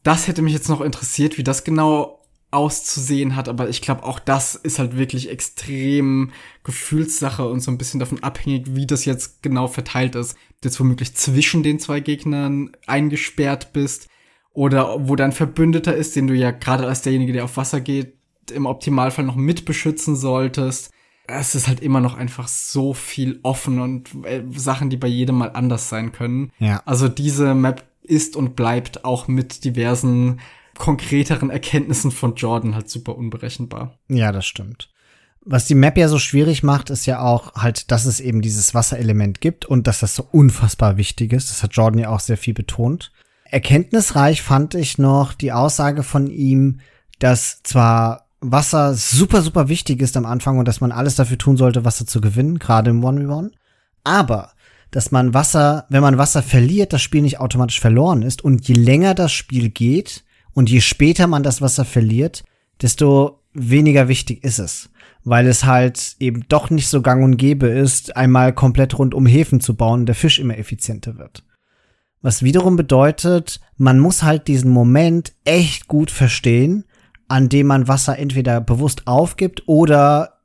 das 0.02 0.26
hätte 0.26 0.42
mich 0.42 0.54
jetzt 0.54 0.68
noch 0.68 0.80
interessiert, 0.80 1.38
wie 1.38 1.44
das 1.44 1.64
genau 1.64 2.17
auszusehen 2.50 3.36
hat, 3.36 3.48
aber 3.48 3.68
ich 3.68 3.82
glaube, 3.82 4.04
auch 4.04 4.18
das 4.18 4.54
ist 4.54 4.78
halt 4.78 4.96
wirklich 4.96 5.30
extrem 5.30 6.30
Gefühlssache 6.64 7.46
und 7.46 7.60
so 7.60 7.70
ein 7.70 7.76
bisschen 7.76 8.00
davon 8.00 8.22
abhängig, 8.22 8.74
wie 8.74 8.86
das 8.86 9.04
jetzt 9.04 9.42
genau 9.42 9.68
verteilt 9.68 10.14
ist. 10.14 10.34
Du 10.60 10.68
jetzt 10.68 10.80
womöglich 10.80 11.14
zwischen 11.14 11.62
den 11.62 11.78
zwei 11.78 12.00
Gegnern 12.00 12.72
eingesperrt 12.86 13.72
bist 13.72 14.08
oder 14.52 15.08
wo 15.08 15.14
dein 15.14 15.32
Verbündeter 15.32 15.94
ist, 15.94 16.16
den 16.16 16.26
du 16.26 16.34
ja 16.34 16.50
gerade 16.50 16.86
als 16.86 17.02
derjenige, 17.02 17.34
der 17.34 17.44
auf 17.44 17.58
Wasser 17.58 17.80
geht, 17.80 18.14
im 18.50 18.64
Optimalfall 18.64 19.26
noch 19.26 19.36
mit 19.36 19.66
beschützen 19.66 20.16
solltest. 20.16 20.90
Es 21.26 21.54
ist 21.54 21.68
halt 21.68 21.80
immer 21.80 22.00
noch 22.00 22.16
einfach 22.16 22.48
so 22.48 22.94
viel 22.94 23.40
offen 23.42 23.78
und 23.80 24.08
äh, 24.24 24.42
Sachen, 24.50 24.88
die 24.88 24.96
bei 24.96 25.08
jedem 25.08 25.36
mal 25.36 25.50
anders 25.52 25.90
sein 25.90 26.12
können. 26.12 26.50
Ja. 26.58 26.82
Also 26.86 27.08
diese 27.08 27.54
Map 27.54 27.84
ist 28.02 28.36
und 28.36 28.56
bleibt 28.56 29.04
auch 29.04 29.28
mit 29.28 29.64
diversen 29.64 30.40
konkreteren 30.78 31.50
Erkenntnissen 31.50 32.10
von 32.10 32.34
Jordan 32.34 32.74
halt 32.74 32.88
super 32.88 33.16
unberechenbar. 33.16 33.98
Ja, 34.08 34.32
das 34.32 34.46
stimmt. 34.46 34.90
Was 35.44 35.66
die 35.66 35.74
Map 35.74 35.96
ja 35.96 36.08
so 36.08 36.18
schwierig 36.18 36.62
macht, 36.62 36.90
ist 36.90 37.06
ja 37.06 37.20
auch 37.20 37.54
halt, 37.54 37.90
dass 37.90 38.04
es 38.04 38.20
eben 38.20 38.42
dieses 38.42 38.74
Wasserelement 38.74 39.40
gibt 39.40 39.64
und 39.64 39.86
dass 39.86 40.00
das 40.00 40.14
so 40.14 40.26
unfassbar 40.30 40.96
wichtig 40.96 41.32
ist. 41.32 41.50
Das 41.50 41.62
hat 41.62 41.74
Jordan 41.74 42.00
ja 42.00 42.10
auch 42.10 42.20
sehr 42.20 42.36
viel 42.36 42.54
betont. 42.54 43.12
Erkenntnisreich 43.44 44.42
fand 44.42 44.74
ich 44.74 44.98
noch 44.98 45.32
die 45.32 45.52
Aussage 45.52 46.02
von 46.02 46.26
ihm, 46.26 46.80
dass 47.18 47.62
zwar 47.62 48.26
Wasser 48.40 48.94
super, 48.94 49.42
super 49.42 49.68
wichtig 49.68 50.00
ist 50.00 50.16
am 50.16 50.26
Anfang 50.26 50.58
und 50.58 50.68
dass 50.68 50.80
man 50.80 50.92
alles 50.92 51.16
dafür 51.16 51.38
tun 51.38 51.56
sollte, 51.56 51.84
Wasser 51.84 52.06
zu 52.06 52.20
gewinnen, 52.20 52.58
gerade 52.58 52.90
im 52.90 53.02
One-v-One. 53.02 53.50
Aber, 54.04 54.52
dass 54.90 55.10
man 55.10 55.34
Wasser, 55.34 55.86
wenn 55.88 56.02
man 56.02 56.18
Wasser 56.18 56.42
verliert, 56.42 56.92
das 56.92 57.02
Spiel 57.02 57.22
nicht 57.22 57.40
automatisch 57.40 57.80
verloren 57.80 58.22
ist 58.22 58.44
und 58.44 58.68
je 58.68 58.74
länger 58.74 59.14
das 59.14 59.32
Spiel 59.32 59.70
geht, 59.70 60.24
und 60.58 60.68
je 60.68 60.80
später 60.80 61.28
man 61.28 61.44
das 61.44 61.62
Wasser 61.62 61.84
verliert, 61.84 62.42
desto 62.82 63.44
weniger 63.52 64.08
wichtig 64.08 64.42
ist 64.42 64.58
es. 64.58 64.90
Weil 65.22 65.46
es 65.46 65.62
halt 65.62 66.16
eben 66.18 66.46
doch 66.48 66.68
nicht 66.68 66.88
so 66.88 67.00
gang 67.00 67.22
und 67.22 67.36
gäbe 67.36 67.68
ist, 67.68 68.16
einmal 68.16 68.52
komplett 68.52 68.98
rund 68.98 69.14
um 69.14 69.24
Häfen 69.24 69.60
zu 69.60 69.76
bauen 69.76 70.04
der 70.04 70.16
Fisch 70.16 70.40
immer 70.40 70.58
effizienter 70.58 71.16
wird. 71.16 71.44
Was 72.22 72.42
wiederum 72.42 72.74
bedeutet, 72.74 73.60
man 73.76 74.00
muss 74.00 74.24
halt 74.24 74.48
diesen 74.48 74.72
Moment 74.72 75.32
echt 75.44 75.86
gut 75.86 76.10
verstehen, 76.10 76.86
an 77.28 77.48
dem 77.48 77.68
man 77.68 77.86
Wasser 77.86 78.18
entweder 78.18 78.60
bewusst 78.60 79.06
aufgibt 79.06 79.62
oder 79.68 80.40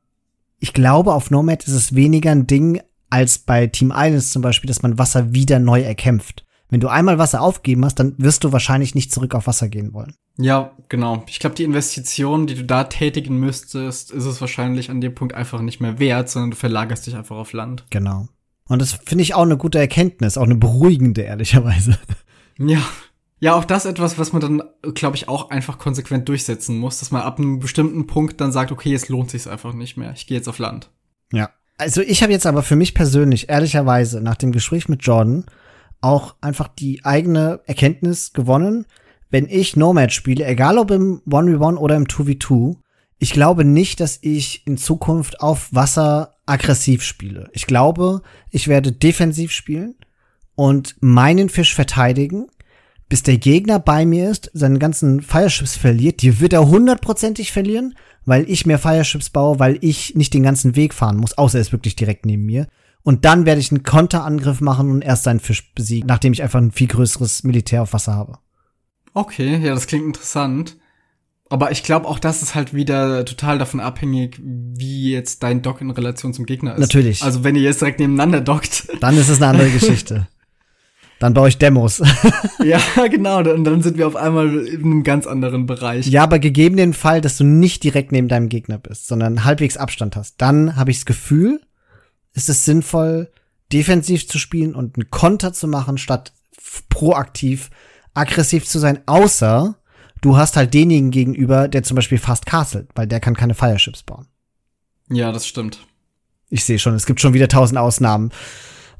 ich 0.60 0.74
glaube, 0.74 1.12
auf 1.16 1.32
Nomad 1.32 1.64
ist 1.64 1.74
es 1.74 1.96
weniger 1.96 2.30
ein 2.30 2.46
Ding 2.46 2.84
als 3.10 3.40
bei 3.40 3.66
Team 3.66 3.92
Islands 3.92 4.32
zum 4.32 4.44
Beispiel, 4.44 4.68
dass 4.68 4.84
man 4.84 5.00
Wasser 5.00 5.34
wieder 5.34 5.58
neu 5.58 5.82
erkämpft. 5.82 6.46
Wenn 6.74 6.80
du 6.80 6.88
einmal 6.88 7.20
Wasser 7.20 7.40
aufgeben 7.44 7.86
hast, 7.86 8.00
dann 8.00 8.16
wirst 8.18 8.44
du 8.44 8.52
wahrscheinlich 8.52 8.96
nicht 8.96 9.14
zurück 9.14 9.36
auf 9.36 9.46
Wasser 9.46 9.70
gehen 9.70 9.94
wollen. 9.94 10.16
Ja, 10.40 10.72
genau. 10.90 11.24
Ich 11.28 11.38
glaube, 11.38 11.54
die 11.56 11.66
Investition, 11.66 12.48
die 12.48 12.56
du 12.56 12.64
da 12.64 12.86
tätigen 12.86 13.40
müsstest, 13.40 14.10
ist 14.10 14.26
es 14.26 14.42
wahrscheinlich 14.42 14.90
an 14.90 15.00
dem 15.00 15.14
Punkt 15.14 15.36
einfach 15.36 15.62
nicht 15.62 15.82
mehr 15.82 16.00
wert, 16.00 16.32
sondern 16.32 16.50
du 16.50 16.58
verlagerst 16.58 17.06
dich 17.06 17.16
einfach 17.16 17.36
auf 17.36 17.54
Land. 17.54 17.86
Genau. 17.92 18.28
Und 18.68 18.82
das 18.82 18.94
finde 18.94 19.22
ich 19.22 19.36
auch 19.36 19.44
eine 19.44 19.56
gute 19.56 19.78
Erkenntnis, 19.78 20.36
auch 20.36 20.46
eine 20.46 20.56
beruhigende, 20.56 21.22
ehrlicherweise. 21.22 22.00
Ja. 22.58 22.80
Ja, 23.40 23.56
auch 23.56 23.66
das 23.66 23.86
etwas, 23.86 24.18
was 24.18 24.32
man 24.32 24.42
dann, 24.42 24.64
glaube 24.94 25.16
ich, 25.16 25.28
auch 25.28 25.50
einfach 25.50 25.78
konsequent 25.78 26.30
durchsetzen 26.30 26.78
muss, 26.78 27.00
dass 27.00 27.12
man 27.12 27.24
ab 27.24 27.38
einem 27.38 27.60
bestimmten 27.60 28.08
Punkt 28.08 28.40
dann 28.42 28.52
sagt, 28.52 28.72
okay, 28.72 28.92
jetzt 28.92 29.10
lohnt 29.10 29.30
sich 29.32 29.48
einfach 29.48 29.74
nicht 29.74 29.98
mehr. 29.98 30.14
Ich 30.16 30.26
gehe 30.28 30.38
jetzt 30.38 30.48
auf 30.48 30.60
Land. 30.60 30.90
Ja. 31.32 31.50
Also 31.78 32.02
ich 32.02 32.24
habe 32.24 32.32
jetzt 32.32 32.46
aber 32.46 32.64
für 32.64 32.76
mich 32.76 32.94
persönlich, 32.94 33.50
ehrlicherweise, 33.50 34.22
nach 34.22 34.36
dem 34.36 34.52
Gespräch 34.52 34.88
mit 34.88 35.04
Jordan, 35.04 35.46
auch 36.04 36.36
einfach 36.42 36.68
die 36.68 37.04
eigene 37.06 37.62
Erkenntnis 37.66 38.34
gewonnen, 38.34 38.86
wenn 39.30 39.48
ich 39.50 39.76
Nomad 39.76 40.14
spiele, 40.14 40.46
egal 40.46 40.78
ob 40.78 40.92
im 40.92 41.22
1v1 41.28 41.78
oder 41.78 41.96
im 41.96 42.06
2v2, 42.06 42.76
ich 43.20 43.32
glaube 43.32 43.64
nicht, 43.64 44.00
dass 44.00 44.20
ich 44.22 44.68
in 44.68 44.78
Zukunft 44.78 45.40
auf 45.40 45.74
Wasser 45.74 46.36
aggressiv 46.46 47.04
spiele. 47.04 47.50
Ich 47.54 47.66
glaube, 47.66 48.22
ich 48.52 48.68
werde 48.68 48.92
defensiv 48.92 49.52
spielen 49.52 49.96
und 50.56 50.96
meinen 51.00 51.50
Fisch 51.50 51.74
verteidigen, 51.74 52.48
bis 53.10 53.24
der 53.24 53.38
Gegner 53.38 53.80
bei 53.80 54.06
mir 54.06 54.30
ist, 54.30 54.52
seinen 54.54 54.80
ganzen 54.80 55.22
Fireships 55.22 55.76
verliert. 55.76 56.22
Die 56.22 56.40
wird 56.40 56.54
er 56.54 56.68
hundertprozentig 56.68 57.52
verlieren, 57.52 57.96
weil 58.26 58.50
ich 58.50 58.66
mehr 58.66 58.80
Fireships 58.80 59.30
baue, 59.30 59.60
weil 59.60 59.78
ich 59.82 60.16
nicht 60.16 60.34
den 60.34 60.44
ganzen 60.44 60.76
Weg 60.76 60.94
fahren 60.94 61.18
muss, 61.18 61.38
außer 61.38 61.58
er 61.58 61.62
ist 61.62 61.72
wirklich 61.72 61.96
direkt 61.96 62.26
neben 62.26 62.46
mir. 62.46 62.68
Und 63.04 63.26
dann 63.26 63.46
werde 63.46 63.60
ich 63.60 63.72
einen 63.72 63.84
Konterangriff 63.84 64.62
machen 64.62 64.90
und 64.90 65.02
erst 65.02 65.24
seinen 65.24 65.42
Fisch 65.42 65.74
besiegen, 65.74 66.08
nachdem 66.08 66.34
ich 66.34 66.42
einfach 66.42 66.60
ein 66.60 66.72
viel 66.72 66.88
größeres 66.88 67.44
Militär 67.44 67.84
auf 67.84 67.94
Wasser 67.94 68.14
habe. 68.14 68.40
Okay, 69.14 69.58
ja, 69.58 69.74
das 69.74 69.88
klingt 69.88 70.06
interessant. 70.06 70.78
Aber 71.50 71.72
ich 71.72 71.84
glaube, 71.84 72.08
auch 72.08 72.18
das 72.18 72.42
ist 72.42 72.56
halt 72.56 72.74
wieder 72.74 73.26
total 73.26 73.60
davon 73.60 73.80
abhängig, 73.80 74.40
wie 74.42 75.12
jetzt 75.12 75.44
dein 75.44 75.62
Dock 75.62 75.82
in 75.82 75.92
Relation 75.92 76.34
zum 76.34 76.46
Gegner 76.46 76.74
ist. 76.74 76.80
Natürlich. 76.80 77.22
Also 77.22 77.44
wenn 77.44 77.56
ihr 77.56 77.62
jetzt 77.62 77.82
direkt 77.82 78.00
nebeneinander 78.00 78.42
dockt. 78.42 78.88
Dann 79.02 79.18
ist 79.18 79.30
es 79.30 79.42
eine 79.42 79.52
andere 79.52 79.70
Geschichte. 79.80 80.28
Dann 81.20 81.34
baue 81.34 81.50
ich 81.50 81.58
Demos. 81.58 82.02
ja, 82.64 82.80
genau. 83.10 83.38
Und 83.40 83.66
dann 83.66 83.82
sind 83.82 83.98
wir 83.98 84.08
auf 84.08 84.16
einmal 84.16 84.66
in 84.68 84.84
einem 84.84 85.04
ganz 85.04 85.28
anderen 85.28 85.68
Bereich. 85.68 86.08
Ja, 86.08 86.24
aber 86.24 86.40
gegeben 86.40 86.76
den 86.76 86.94
Fall, 86.94 87.22
dass 87.22 87.38
du 87.38 87.44
nicht 87.44 87.84
direkt 87.84 88.12
neben 88.12 88.30
deinem 88.30 88.50
Gegner 88.50 88.78
bist, 88.78 89.08
sondern 89.08 89.46
halbwegs 89.46 89.78
Abstand 89.78 90.16
hast, 90.16 90.42
dann 90.42 90.76
habe 90.76 90.92
ich 90.92 90.98
das 90.98 91.06
Gefühl, 91.06 91.62
ist 92.34 92.50
es 92.50 92.66
sinnvoll, 92.66 93.32
defensiv 93.72 94.28
zu 94.28 94.38
spielen 94.38 94.76
und 94.76 94.98
einen 94.98 95.10
Konter 95.10 95.54
zu 95.54 95.68
machen, 95.68 95.98
statt 95.98 96.34
proaktiv 96.90 97.70
aggressiv 98.14 98.68
zu 98.68 98.80
sein, 98.80 99.00
außer 99.06 99.76
du 100.22 100.38
hast 100.38 100.56
halt 100.56 100.74
denjenigen 100.74 101.12
gegenüber, 101.12 101.68
der 101.68 101.84
zum 101.84 101.96
Beispiel 101.96 102.18
fast 102.18 102.46
castelt, 102.46 102.90
weil 102.96 103.08
der 103.08 103.20
kann 103.20 103.36
keine 103.36 103.56
Fireships 103.56 104.04
bauen. 104.04 104.28
Ja, 105.10 105.32
das 105.32 105.48
stimmt. 105.48 105.86
Ich 106.50 106.64
sehe 106.64 106.80
schon, 106.80 106.94
es 106.94 107.06
gibt 107.06 107.20
schon 107.20 107.34
wieder 107.34 107.48
tausend 107.48 107.80
Ausnahmen. 107.80 108.32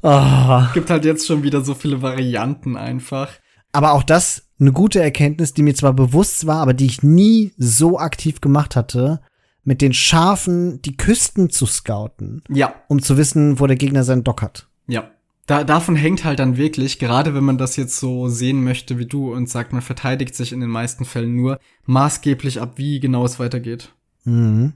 Oh. 0.02 0.62
Gibt 0.74 0.90
halt 0.90 1.04
jetzt 1.04 1.26
schon 1.26 1.42
wieder 1.42 1.64
so 1.64 1.74
viele 1.74 2.02
Varianten 2.02 2.76
einfach. 2.76 3.30
Aber 3.72 3.92
auch 3.92 4.02
das 4.02 4.50
eine 4.60 4.72
gute 4.72 5.02
Erkenntnis, 5.02 5.54
die 5.54 5.62
mir 5.62 5.74
zwar 5.74 5.94
bewusst 5.94 6.46
war, 6.46 6.60
aber 6.60 6.74
die 6.74 6.86
ich 6.86 7.02
nie 7.02 7.54
so 7.56 7.98
aktiv 7.98 8.40
gemacht 8.40 8.76
hatte, 8.76 9.20
mit 9.64 9.80
den 9.80 9.92
Schafen 9.92 10.80
die 10.82 10.96
Küsten 10.96 11.50
zu 11.50 11.66
scouten. 11.66 12.42
Ja. 12.48 12.74
Um 12.88 13.02
zu 13.02 13.16
wissen, 13.16 13.58
wo 13.58 13.66
der 13.66 13.76
Gegner 13.76 14.04
seinen 14.04 14.24
Dock 14.24 14.42
hat. 14.42 14.68
Ja. 14.86 15.10
Da, 15.46 15.62
davon 15.62 15.94
hängt 15.94 16.24
halt 16.24 16.38
dann 16.38 16.56
wirklich, 16.56 16.98
gerade 16.98 17.34
wenn 17.34 17.44
man 17.44 17.58
das 17.58 17.76
jetzt 17.76 17.98
so 17.98 18.28
sehen 18.28 18.64
möchte 18.64 18.98
wie 18.98 19.04
du 19.04 19.32
und 19.32 19.48
sagt, 19.48 19.74
man 19.74 19.82
verteidigt 19.82 20.34
sich 20.34 20.52
in 20.52 20.60
den 20.60 20.70
meisten 20.70 21.04
Fällen 21.04 21.36
nur, 21.36 21.58
maßgeblich 21.84 22.62
ab, 22.62 22.74
wie 22.76 22.98
genau 22.98 23.26
es 23.26 23.38
weitergeht. 23.38 23.92
Mhm. 24.24 24.72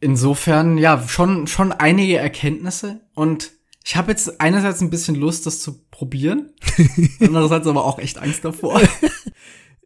Insofern, 0.00 0.78
ja, 0.78 1.06
schon, 1.06 1.46
schon 1.48 1.72
einige 1.72 2.16
Erkenntnisse 2.16 3.00
und 3.14 3.50
ich 3.84 3.96
habe 3.96 4.10
jetzt 4.10 4.40
einerseits 4.40 4.80
ein 4.80 4.90
bisschen 4.90 5.14
Lust, 5.16 5.46
das 5.46 5.60
zu 5.60 5.82
probieren, 5.90 6.50
andererseits 7.20 7.66
aber 7.66 7.84
auch 7.84 7.98
echt 7.98 8.18
Angst 8.18 8.44
davor. 8.44 8.80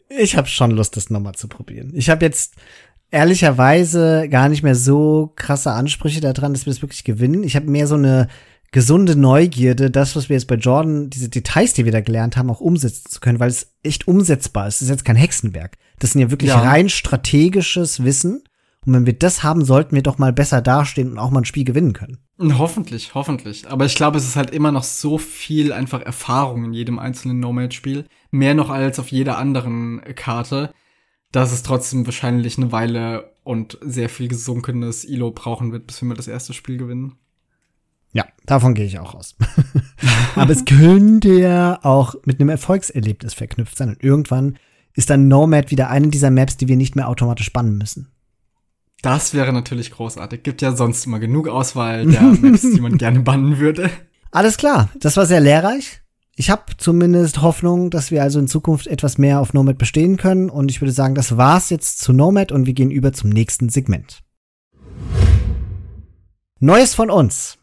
ich 0.09 0.37
habe 0.37 0.49
schon 0.49 0.73
Lust, 0.73 0.97
das 0.97 1.11
nochmal 1.11 1.35
zu 1.35 1.49
probieren. 1.49 1.93
Ich 1.95 2.11
habe 2.11 2.25
jetzt 2.25 2.55
ehrlicherweise 3.13 4.29
gar 4.29 4.49
nicht 4.49 4.65
mehr 4.65 4.75
so 4.75 5.33
krasse 5.37 5.71
Ansprüche 5.71 6.21
daran, 6.21 6.53
dass 6.53 6.67
wir 6.67 6.73
das 6.73 6.83
wirklich 6.83 7.05
gewinnen. 7.05 7.45
Ich 7.45 7.55
habe 7.55 7.71
mehr 7.71 7.87
so 7.87 7.95
eine 7.95 8.27
gesunde 8.73 9.17
Neugierde, 9.17 9.91
das, 9.91 10.17
was 10.17 10.31
wir 10.31 10.37
jetzt 10.37 10.47
bei 10.47 10.55
Jordan, 10.55 11.11
diese 11.11 11.29
Details, 11.29 11.75
die 11.75 11.85
wir 11.85 11.93
da 11.93 12.01
gelernt 12.01 12.37
haben, 12.39 12.51
auch 12.51 12.61
umsetzen 12.61 13.11
zu 13.11 13.21
können, 13.21 13.39
weil 13.39 13.51
es 13.51 13.75
echt 13.83 14.09
umsetzbar 14.09 14.67
ist. 14.67 14.77
Es 14.77 14.83
ist 14.83 14.89
jetzt 14.89 15.05
kein 15.05 15.17
Hexenwerk. 15.17 15.77
Das 15.99 16.13
sind 16.13 16.23
ja 16.23 16.31
wirklich 16.31 16.51
ja. 16.51 16.61
rein 16.61 16.89
strategisches 16.89 18.03
Wissen. 18.03 18.43
Und 18.85 18.95
wenn 18.95 19.07
wir 19.07 19.17
das 19.17 19.43
haben, 19.43 19.65
sollten 19.65 19.95
wir 19.95 20.03
doch 20.03 20.19
mal 20.19 20.33
besser 20.33 20.63
dastehen 20.63 21.13
und 21.13 21.19
auch 21.19 21.31
mal 21.31 21.43
ein 21.43 21.45
Spiel 21.45 21.65
gewinnen 21.65 21.93
können. 21.93 22.19
Hoffentlich, 22.41 23.15
hoffentlich. 23.15 23.69
Aber 23.69 23.85
ich 23.85 23.95
glaube, 23.95 24.19
es 24.19 24.25
ist 24.25 24.35
halt 24.37 24.51
immer 24.51 24.73
noch 24.73 24.83
so 24.83 25.19
viel 25.19 25.73
einfach 25.73 26.01
Erfahrung 26.01 26.65
in 26.65 26.73
jedem 26.73 26.99
einzelnen 26.99 27.39
Nomad-Spiel. 27.39 28.07
Mehr 28.31 28.55
noch 28.55 28.71
als 28.71 28.99
auf 28.99 29.13
jeder 29.13 29.39
anderen 29.39 30.01
Karte 30.17 30.73
dass 31.33 31.53
es 31.53 31.63
trotzdem 31.63 32.07
wahrscheinlich 32.07 32.59
eine 32.59 32.73
Weile 32.73 33.33
und 33.43 33.79
sehr 33.83 34.09
viel 34.09 34.29
gesunkenes 34.29 35.05
ILO 35.05 35.33
brauchen 35.33 35.73
wird, 35.73 35.87
bis 35.87 36.01
wir 36.01 36.09
mal 36.09 36.15
das 36.15 36.29
erste 36.29 36.53
Spiel 36.53 36.77
gewinnen. 36.77 37.17
Ja, 38.13 38.27
davon 38.45 38.75
gehe 38.75 38.85
ich 38.85 38.99
auch 38.99 39.15
aus. 39.15 39.35
Aber 40.37 40.53
es 40.53 40.65
könnte 40.65 41.33
ja 41.33 41.81
auch 41.83 42.15
mit 42.25 42.41
einem 42.41 42.51
Erfolgserlebnis 42.51 43.35
verknüpft 43.35 43.77
sein. 43.77 43.89
Und 43.89 44.05
irgendwann 44.05 44.59
ist 44.95 45.09
dann 45.09 45.29
Nomad 45.29 45.71
wieder 45.71 45.89
eine 45.89 46.09
dieser 46.09 46.31
Maps, 46.31 46.59
die 46.59 46.69
wir 46.69 46.77
nicht 46.77 46.95
mehr 46.95 47.09
automatisch 47.09 47.53
bannen 47.53 47.79
müssen. 47.79 48.13
Das 49.01 49.35
wäre 49.35 49.53
natürlich 49.53 49.91
großartig. 49.91 50.43
Gibt 50.43 50.63
ja 50.63 50.77
sonst 50.77 51.07
immer 51.07 51.19
genug 51.19 51.49
Auswahl 51.49 52.07
der 52.07 52.23
Maps, 52.23 52.61
die 52.61 52.81
man 52.81 52.99
gerne 52.99 53.21
bannen 53.21 53.59
würde. 53.59 53.91
Alles 54.31 54.59
klar, 54.59 54.91
das 55.01 55.17
war 55.17 55.27
sehr 55.27 55.41
lehrreich 55.41 56.02
ich 56.35 56.51
habe 56.51 56.63
zumindest 56.79 57.43
Hoffnung, 57.43 57.91
dass 57.91 58.11
wir 58.11 58.23
also 58.23 58.39
in 58.39 58.49
Zukunft 58.49 58.87
etwas 58.87 59.19
mehr 59.19 59.41
auf 59.41 59.53
Nomad 59.53 59.77
bestehen 59.77 60.17
können. 60.17 60.49
Und 60.49 60.71
ich 60.71 60.81
würde 60.81 60.93
sagen, 60.93 61.15
das 61.15 61.37
war's 61.37 61.71
jetzt 61.71 62.01
zu 62.01 62.13
Nomad 62.13 62.53
und 62.53 62.67
wir 62.67 62.73
gehen 62.73 62.91
über 62.91 63.13
zum 63.13 63.31
nächsten 63.31 63.69
Segment. 63.69 64.23
Neues 66.59 66.95
von 66.95 67.11
uns. 67.11 67.59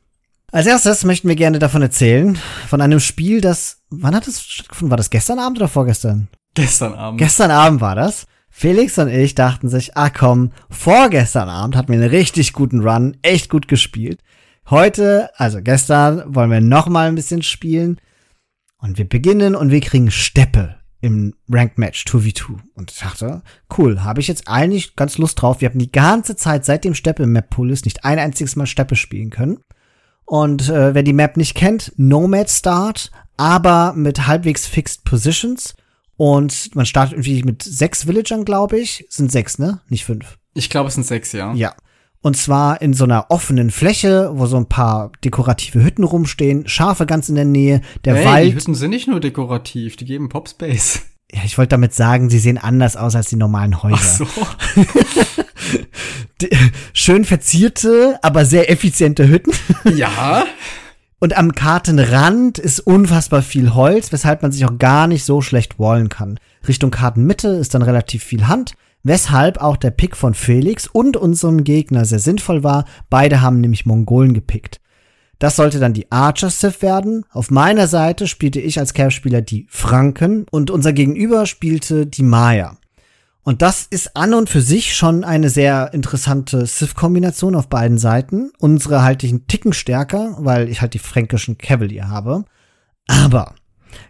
Als 0.52 0.68
erstes 0.68 1.04
möchten 1.04 1.28
wir 1.28 1.36
gerne 1.36 1.60
davon 1.60 1.82
erzählen, 1.82 2.38
von 2.68 2.82
einem 2.82 3.00
Spiel, 3.00 3.40
das, 3.40 3.78
wann 3.90 4.16
hat 4.16 4.28
es 4.28 4.42
stattgefunden? 4.42 4.90
War 4.90 4.98
das 4.98 5.10
gestern 5.10 5.40
Abend 5.40 5.60
oder 5.60 5.68
vorgestern? 5.68 6.28
Gestern 6.56 6.94
Abend. 6.94 7.20
Gestern 7.20 7.52
Abend 7.52 7.82
war 7.82 7.96
das. 7.96 8.26
Felix 8.50 8.98
und 8.98 9.10
ich 9.10 9.36
dachten 9.36 9.70
sich, 9.70 9.96
ah 9.96 10.10
komm, 10.10 10.52
vorgestern 10.70 11.50
Abend 11.50 11.76
hatten 11.76 11.90
wir 11.90 12.00
einen 12.00 12.10
richtig 12.10 12.54
guten 12.54 12.82
Run, 12.82 13.16
echt 13.22 13.50
gut 13.50 13.68
gespielt. 13.68 14.22
Heute, 14.70 15.30
also 15.38 15.62
gestern, 15.62 16.24
wollen 16.36 16.52
wir 16.52 16.62
noch 16.62 16.88
mal 16.88 17.08
ein 17.08 17.16
bisschen 17.16 17.44
spielen. 17.44 18.00
Und 18.80 18.98
wir 18.98 19.08
beginnen 19.08 19.56
und 19.56 19.72
wir 19.72 19.82
kriegen 19.82 20.10
Steppe 20.10 20.76
im 21.02 21.34
Ranked 21.50 21.78
Match 21.78 22.06
2v2. 22.06 22.60
Und 22.74 22.92
ich 22.92 23.00
dachte, 23.00 23.42
cool, 23.78 24.04
habe 24.04 24.22
ich 24.22 24.28
jetzt 24.28 24.48
eigentlich 24.48 24.96
ganz 24.96 25.18
Lust 25.18 25.42
drauf. 25.42 25.62
Wir 25.62 25.70
haben 25.70 25.80
die 25.80 25.92
ganze 25.92 26.36
Zeit 26.36 26.66
seit 26.66 26.84
dem 26.84 26.96
Steppe 26.96 27.24
im 27.24 27.32
Map 27.32 27.50
Pool 27.50 27.72
ist 27.72 27.86
nicht 27.86 28.06
ein 28.06 28.20
einziges 28.20 28.56
Mal 28.56 28.66
Steppe 28.66 28.96
spielen 28.96 29.30
können. 29.30 29.60
Und 30.26 30.70
äh, 30.70 30.94
wer 30.94 31.04
die 31.04 31.14
Map 31.14 31.38
nicht 31.38 31.56
kennt, 31.56 31.92
Nomad 31.98 32.50
Start, 32.50 33.12
aber 33.38 33.94
mit 33.94 34.28
halbwegs 34.28 34.68
Fixed 34.68 35.04
Positions. 35.04 35.76
Und 36.18 36.76
man 36.76 36.86
startet 36.86 37.14
irgendwie 37.14 37.44
mit 37.44 37.64
sechs 37.64 38.06
Villagern, 38.06 38.46
glaube 38.46 38.78
ich. 38.78 39.06
Sind 39.10 39.32
sechs, 39.32 39.58
ne? 39.58 39.82
Nicht 39.88 40.06
fünf. 40.06 40.38
Ich 40.54 40.70
glaube, 40.70 40.90
es 40.90 40.96
sind 40.96 41.06
sechs, 41.06 41.32
ja. 41.32 41.54
Ja. 41.54 41.74
Und 42.22 42.36
zwar 42.36 42.82
in 42.82 42.94
so 42.94 43.06
einer 43.06 43.28
offenen 43.30 43.72
Fläche, 43.72 44.32
wo 44.34 44.46
so 44.46 44.58
ein 44.58 44.68
paar 44.68 45.12
dekorative 45.24 45.82
Hütten 45.84 46.04
rumstehen, 46.04 46.68
Schafe 46.68 47.06
ganz 47.06 47.30
in 47.30 47.36
der 47.36 47.46
Nähe, 47.46 47.82
der 48.04 48.16
hey, 48.16 48.26
Wald. 48.26 48.48
Die 48.48 48.56
Hütten 48.56 48.76
sind 48.76 48.90
nicht 48.90 49.08
nur 49.08 49.20
dekorativ, 49.22 49.96
die 49.96 50.06
geben 50.06 50.28
Popspace. 50.28 51.02
Ja, 51.32 51.42
ich 51.46 51.58
wollte 51.58 51.70
damit 51.70 51.94
sagen, 51.94 52.30
sie 52.30 52.40
sehen 52.40 52.58
anders 52.58 52.98
aus 52.98 53.16
als 53.16 53.30
die 53.30 53.36
normalen 53.36 53.84
Häuser. 53.84 53.98
Ach 53.98 54.04
so. 54.04 54.28
Die- 56.42 56.50
Schön 56.94 57.24
verzierte, 57.24 58.18
aber 58.22 58.46
sehr 58.46 58.72
effiziente 58.72 59.28
Hütten. 59.28 59.54
ja. 59.96 60.46
Und 61.20 61.38
am 61.38 61.52
Kartenrand 61.54 62.58
ist 62.60 62.80
unfassbar 62.80 63.42
viel 63.42 63.74
Holz, 63.74 64.12
weshalb 64.12 64.42
man 64.42 64.52
sich 64.54 64.66
auch 64.66 64.78
gar 64.78 65.06
nicht 65.08 65.26
so 65.26 65.42
schlecht 65.42 65.78
wallen 65.78 66.08
kann. 66.10 66.40
Richtung 66.68 66.92
Kartenmitte 66.92 67.50
ist 67.50 67.74
dann 67.74 67.82
relativ 67.82 68.24
viel 68.24 68.48
Hand, 68.48 68.74
weshalb 69.04 69.60
auch 69.60 69.78
der 69.78 69.92
Pick 69.92 70.16
von 70.16 70.34
Felix 70.34 70.88
und 70.88 71.18
unserem 71.18 71.64
Gegner 71.64 72.06
sehr 72.06 72.20
sinnvoll 72.20 72.64
war. 72.64 72.86
Beide 73.10 73.42
haben 73.42 73.62
nämlich 73.62 73.86
Mongolen 73.86 74.34
gepickt. 74.34 74.80
Das 75.40 75.56
sollte 75.56 75.80
dann 75.80 75.94
die 75.94 76.12
Archer 76.12 76.50
Civ 76.50 76.82
werden. 76.82 77.26
Auf 77.32 77.50
meiner 77.50 77.88
Seite 77.88 78.28
spielte 78.28 78.60
ich 78.60 78.78
als 78.78 78.94
Cap-Spieler 78.94 79.42
die 79.42 79.68
Franken 79.70 80.46
und 80.52 80.70
unser 80.70 80.92
Gegenüber 80.92 81.46
spielte 81.46 82.06
die 82.06 82.24
Maya. 82.24 82.78
Und 83.44 83.62
das 83.62 83.88
ist 83.90 84.16
an 84.18 84.34
und 84.34 84.50
für 84.50 84.62
sich 84.62 84.96
schon 84.96 85.24
eine 85.24 85.50
sehr 85.50 85.94
interessante 85.94 86.68
Civ-Kombination 86.68 87.56
auf 87.56 87.70
beiden 87.70 87.98
Seiten. 87.98 88.52
Unsere 88.60 89.02
halte 89.02 89.26
ich 89.26 89.32
einen 89.32 89.48
Ticken 89.48 89.72
stärker, 89.74 90.36
weil 90.40 90.68
ich 90.70 90.82
halt 90.82 90.94
die 90.94 91.00
fränkischen 91.00 91.58
Cavalier 91.58 92.10
habe. 92.10 92.44
Aber 93.08 93.56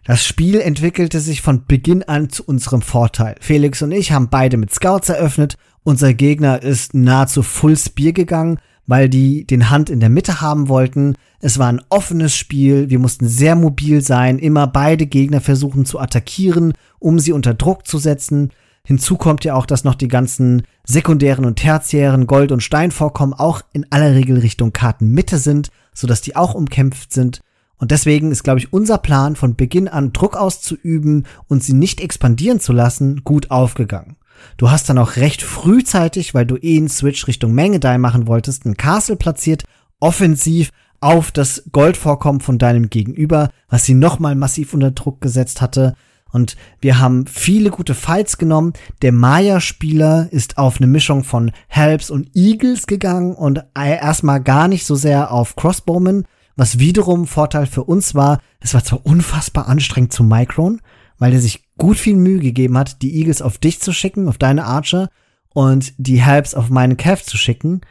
das 0.06 0.26
Spiel 0.26 0.60
entwickelte 0.60 1.20
sich 1.20 1.42
von 1.42 1.66
Beginn 1.66 2.04
an 2.04 2.30
zu 2.30 2.44
unserem 2.44 2.82
Vorteil. 2.82 3.36
Felix 3.42 3.82
und 3.82 3.92
ich 3.92 4.12
haben 4.12 4.30
beide 4.30 4.58
mit 4.58 4.74
Scouts 4.74 5.10
eröffnet. 5.10 5.56
Unser 5.84 6.14
Gegner 6.14 6.62
ist 6.62 6.94
nahezu 6.94 7.44
Full 7.44 7.78
Spear 7.78 8.12
gegangen, 8.12 8.60
weil 8.86 9.10
die 9.10 9.46
den 9.46 9.70
Hand 9.70 9.90
in 9.90 10.00
der 10.00 10.10
Mitte 10.10 10.42
haben 10.42 10.68
wollten. 10.68 11.16
Es 11.40 11.60
war 11.60 11.68
ein 11.68 11.82
offenes 11.90 12.36
Spiel. 12.36 12.90
Wir 12.90 13.00
mussten 13.00 13.28
sehr 13.28 13.56
mobil 13.56 14.02
sein, 14.02 14.40
immer 14.40 14.68
beide 14.68 15.06
Gegner 15.06 15.42
versuchen 15.42 15.86
zu 15.86 16.00
attackieren, 16.00 16.74
um 17.00 17.20
sie 17.20 17.32
unter 17.32 17.54
Druck 17.54 17.86
zu 17.88 17.98
setzen. 17.98 18.52
Hinzu 18.84 19.18
kommt 19.18 19.46
ja 19.46 19.54
auch, 19.54 19.68
dass 19.68 19.84
noch 19.84 19.96
die 19.96 20.08
ganzen 20.08 20.64
sekundären 20.84 21.46
und 21.46 21.58
tertiären 21.58 22.26
Gold- 22.26 22.52
und 22.52 22.64
Steinvorkommen 22.64 23.36
auch 23.36 23.62
in 23.74 23.86
aller 23.92 24.16
Regel 24.16 24.40
Richtung 24.40 24.74
Kartenmitte 24.74 25.38
sind, 25.38 25.70
sodass 25.94 26.22
die 26.22 26.36
auch 26.36 26.56
umkämpft 26.56 27.14
sind. 27.14 27.42
Und 27.80 27.92
deswegen 27.92 28.32
ist, 28.32 28.44
glaube 28.44 28.60
ich, 28.60 28.72
unser 28.72 28.98
Plan 28.98 29.36
von 29.36 29.56
Beginn 29.56 29.88
an 29.88 30.14
Druck 30.14 30.36
auszuüben 30.36 31.26
und 31.48 31.64
sie 31.64 31.74
nicht 31.74 32.02
expandieren 32.02 32.60
zu 32.60 32.74
lassen, 32.74 33.24
gut 33.24 33.50
aufgegangen. 33.52 34.18
Du 34.58 34.70
hast 34.70 34.90
dann 34.90 34.98
auch 34.98 35.16
recht 35.16 35.42
frühzeitig, 35.42 36.34
weil 36.34 36.46
du 36.46 36.58
eh 36.58 36.78
einen 36.78 36.90
Switch 36.90 37.28
Richtung 37.28 37.54
Mengedai 37.54 37.98
machen 37.98 38.28
wolltest, 38.28 38.66
ein 38.66 38.78
Castle 38.78 39.16
platziert, 39.16 39.64
offensiv 40.00 40.70
auf 41.02 41.32
das 41.32 41.64
Goldvorkommen 41.72 42.42
von 42.42 42.58
deinem 42.58 42.90
Gegenüber, 42.90 43.50
was 43.70 43.86
sie 43.86 43.94
nochmal 43.94 44.36
massiv 44.36 44.74
unter 44.74 44.92
Druck 44.92 45.22
gesetzt 45.22 45.62
hatte. 45.62 45.96
Und 46.32 46.58
wir 46.82 47.00
haben 47.00 47.26
viele 47.26 47.70
gute 47.70 47.96
Fights 47.96 48.38
genommen. 48.38 48.74
Der 49.02 49.12
Maya-Spieler 49.12 50.28
ist 50.32 50.58
auf 50.58 50.78
eine 50.78 50.88
Mischung 50.88 51.24
von 51.24 51.52
Helps 51.68 52.12
und 52.12 52.30
Eagles 52.36 52.86
gegangen 52.86 53.34
und 53.34 53.64
erstmal 53.74 54.42
gar 54.42 54.68
nicht 54.68 54.86
so 54.86 54.96
sehr 54.96 55.32
auf 55.32 55.56
Crossbowmen, 55.56 56.26
was 56.60 56.77
wiederum 56.77 57.26
Vorteil 57.26 57.65
für 57.65 57.86
uns 57.86 58.15
war. 58.15 58.41
Es 58.60 58.73
war 58.73 58.84
zwar 58.84 59.06
unfassbar 59.06 59.69
anstrengend 59.69 60.11
zu 60.11 60.26
Micron, 60.26 60.81
weil 61.18 61.34
er 61.34 61.40
sich 61.40 61.64
gut 61.77 61.98
viel 61.98 62.18
Mühe 62.18 62.40
gegeben 62.40 62.77
hat, 62.77 63.02
die 63.02 63.15
Eagles 63.15 63.41
auf 63.41 63.57
dich 63.57 63.80
zu 63.80 63.94
schicken, 63.94 64.27
auf 64.27 64.38
deine 64.38 64.65
Archer 64.65 65.10
und 65.53 65.94
die 65.98 66.22
Helps 66.22 66.53
auf 66.53 66.69
meinen 66.69 66.98
Cav 66.98 67.23
zu 67.23 67.38
schicken. 67.38 67.81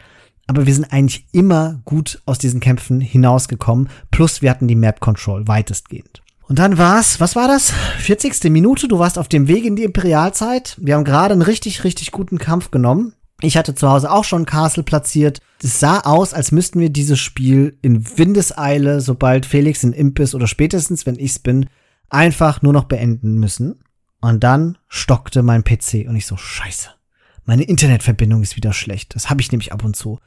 Aber 0.46 0.66
wir 0.66 0.74
sind 0.74 0.92
eigentlich 0.92 1.26
immer 1.32 1.80
gut 1.86 2.20
aus 2.26 2.38
diesen 2.38 2.60
Kämpfen 2.60 3.00
hinausgekommen. 3.00 3.88
Plus 4.10 4.42
wir 4.42 4.50
hatten 4.50 4.68
die 4.68 4.74
Map 4.74 5.00
Control 5.00 5.48
weitestgehend. 5.48 6.22
Und 6.42 6.58
dann 6.58 6.78
war's, 6.78 7.20
was 7.20 7.36
war 7.36 7.48
das? 7.48 7.72
40. 7.98 8.50
Minute, 8.50 8.86
du 8.86 8.98
warst 8.98 9.18
auf 9.18 9.28
dem 9.28 9.48
Weg 9.48 9.64
in 9.64 9.76
die 9.76 9.84
Imperialzeit. 9.84 10.76
Wir 10.78 10.94
haben 10.94 11.04
gerade 11.04 11.32
einen 11.32 11.42
richtig, 11.42 11.84
richtig 11.84 12.10
guten 12.10 12.38
Kampf 12.38 12.70
genommen. 12.70 13.14
Ich 13.40 13.56
hatte 13.56 13.74
zu 13.74 13.88
Hause 13.88 14.10
auch 14.10 14.24
schon 14.24 14.46
Castle 14.46 14.82
platziert. 14.82 15.40
Es 15.62 15.78
sah 15.78 16.00
aus, 16.00 16.34
als 16.34 16.50
müssten 16.50 16.80
wir 16.80 16.90
dieses 16.90 17.20
Spiel 17.20 17.78
in 17.82 18.18
Windeseile, 18.18 19.00
sobald 19.00 19.46
Felix 19.46 19.84
in 19.84 19.92
Imp 19.92 20.18
ist 20.18 20.34
oder 20.34 20.48
spätestens, 20.48 21.06
wenn 21.06 21.16
ich's 21.16 21.38
bin, 21.38 21.68
einfach 22.08 22.62
nur 22.62 22.72
noch 22.72 22.84
beenden 22.84 23.34
müssen. 23.34 23.80
Und 24.20 24.42
dann 24.42 24.76
stockte 24.88 25.42
mein 25.44 25.62
PC 25.62 26.06
und 26.08 26.16
ich 26.16 26.26
so, 26.26 26.36
scheiße. 26.36 26.90
Meine 27.44 27.62
Internetverbindung 27.62 28.42
ist 28.42 28.56
wieder 28.56 28.72
schlecht. 28.72 29.14
Das 29.14 29.30
habe 29.30 29.40
ich 29.40 29.52
nämlich 29.52 29.72
ab 29.72 29.84
und 29.84 29.94
zu. 29.94 30.18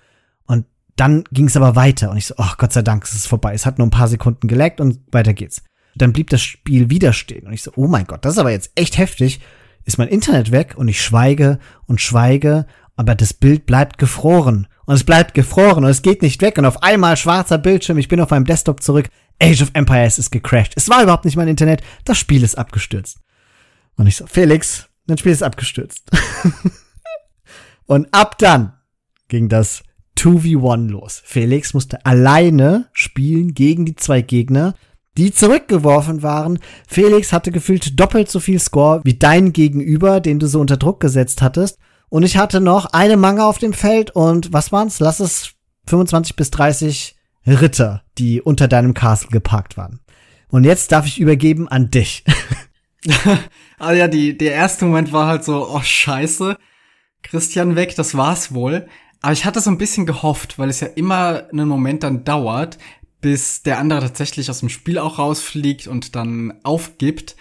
Und 0.45 0.65
dann 0.95 1.25
ging 1.31 1.47
es 1.47 1.57
aber 1.57 1.75
weiter 1.75 2.11
und 2.11 2.17
ich 2.17 2.27
so, 2.27 2.35
ach 2.37 2.57
Gott 2.57 2.71
sei 2.71 2.81
Dank, 2.81 3.03
es 3.03 3.13
ist 3.13 3.27
vorbei. 3.27 3.53
Es 3.53 3.65
hat 3.65 3.77
nur 3.77 3.87
ein 3.87 3.91
paar 3.91 4.07
Sekunden 4.07 4.47
geleckt 4.47 4.79
und 4.79 5.01
weiter 5.11 5.33
geht's. 5.33 5.63
Dann 5.95 6.13
blieb 6.13 6.29
das 6.29 6.41
Spiel 6.41 6.89
wieder 6.89 7.11
stehen 7.11 7.45
und 7.45 7.53
ich 7.53 7.63
so, 7.63 7.71
oh 7.75 7.87
mein 7.87 8.05
Gott, 8.05 8.23
das 8.23 8.33
ist 8.33 8.39
aber 8.39 8.51
jetzt 8.51 8.71
echt 8.75 8.97
heftig. 8.97 9.41
Ist 9.83 9.97
mein 9.97 10.07
Internet 10.07 10.51
weg 10.51 10.75
und 10.77 10.87
ich 10.87 11.01
schweige 11.01 11.59
und 11.87 11.99
schweige, 11.99 12.67
aber 12.95 13.15
das 13.15 13.33
Bild 13.33 13.65
bleibt 13.65 13.97
gefroren 13.97 14.67
und 14.85 14.95
es 14.95 15.03
bleibt 15.03 15.33
gefroren 15.33 15.83
und 15.83 15.89
es 15.89 16.01
geht 16.01 16.21
nicht 16.21 16.41
weg 16.41 16.57
und 16.57 16.65
auf 16.65 16.83
einmal 16.83 17.17
schwarzer 17.17 17.57
Bildschirm, 17.57 17.97
ich 17.97 18.07
bin 18.07 18.19
auf 18.19 18.29
meinem 18.29 18.45
Desktop 18.45 18.83
zurück. 18.83 19.09
Age 19.41 19.61
of 19.63 19.71
Empires 19.73 20.19
ist 20.19 20.31
gecrashed. 20.31 20.73
Es 20.75 20.89
war 20.89 21.01
überhaupt 21.01 21.25
nicht 21.25 21.35
mein 21.35 21.47
Internet, 21.47 21.81
das 22.05 22.17
Spiel 22.17 22.43
ist 22.43 22.57
abgestürzt. 22.57 23.19
Und 23.95 24.07
ich 24.07 24.17
so, 24.17 24.27
Felix, 24.27 24.87
dein 25.07 25.17
Spiel 25.17 25.31
ist 25.31 25.43
abgestürzt. 25.43 26.09
und 27.85 28.07
ab 28.13 28.37
dann 28.37 28.73
ging 29.27 29.49
das 29.49 29.83
2v1 30.17 30.89
los. 30.89 31.21
Felix 31.25 31.73
musste 31.73 32.05
alleine 32.05 32.89
spielen 32.93 33.53
gegen 33.53 33.85
die 33.85 33.95
zwei 33.95 34.21
Gegner, 34.21 34.75
die 35.17 35.31
zurückgeworfen 35.33 36.21
waren. 36.21 36.59
Felix 36.87 37.33
hatte 37.33 37.51
gefühlt 37.51 37.99
doppelt 37.99 38.29
so 38.29 38.39
viel 38.39 38.59
Score 38.59 39.01
wie 39.03 39.15
dein 39.15 39.53
Gegenüber, 39.53 40.19
den 40.19 40.39
du 40.39 40.47
so 40.47 40.59
unter 40.59 40.77
Druck 40.77 40.99
gesetzt 40.99 41.41
hattest. 41.41 41.79
Und 42.11 42.23
ich 42.23 42.35
hatte 42.35 42.59
noch 42.59 42.87
eine 42.87 43.15
Manga 43.15 43.45
auf 43.47 43.57
dem 43.57 43.71
Feld 43.71 44.11
und 44.11 44.51
was 44.51 44.73
waren's? 44.73 44.99
Lass 44.99 45.21
es 45.21 45.53
25 45.85 46.35
bis 46.35 46.51
30 46.51 47.15
Ritter, 47.47 48.03
die 48.17 48.41
unter 48.41 48.67
deinem 48.67 48.93
Castle 48.93 49.29
geparkt 49.29 49.77
waren. 49.77 50.01
Und 50.49 50.65
jetzt 50.65 50.91
darf 50.91 51.07
ich 51.07 51.21
übergeben 51.21 51.69
an 51.69 51.89
dich. 51.89 52.25
also 53.79 53.95
ja, 53.97 54.09
die, 54.09 54.37
der 54.37 54.51
erste 54.51 54.83
Moment 54.83 55.13
war 55.13 55.27
halt 55.27 55.45
so, 55.45 55.69
oh 55.69 55.81
scheiße, 55.81 56.57
Christian 57.23 57.77
weg, 57.77 57.95
das 57.95 58.13
war's 58.17 58.53
wohl. 58.53 58.89
Aber 59.21 59.31
ich 59.31 59.45
hatte 59.45 59.61
so 59.61 59.69
ein 59.69 59.77
bisschen 59.77 60.05
gehofft, 60.05 60.59
weil 60.59 60.67
es 60.67 60.81
ja 60.81 60.87
immer 60.87 61.47
einen 61.49 61.69
Moment 61.69 62.03
dann 62.03 62.25
dauert, 62.25 62.77
bis 63.21 63.63
der 63.63 63.79
andere 63.79 64.01
tatsächlich 64.01 64.49
aus 64.49 64.59
dem 64.59 64.67
Spiel 64.67 64.97
auch 64.97 65.17
rausfliegt 65.17 65.87
und 65.87 66.17
dann 66.17 66.55
aufgibt, 66.63 67.37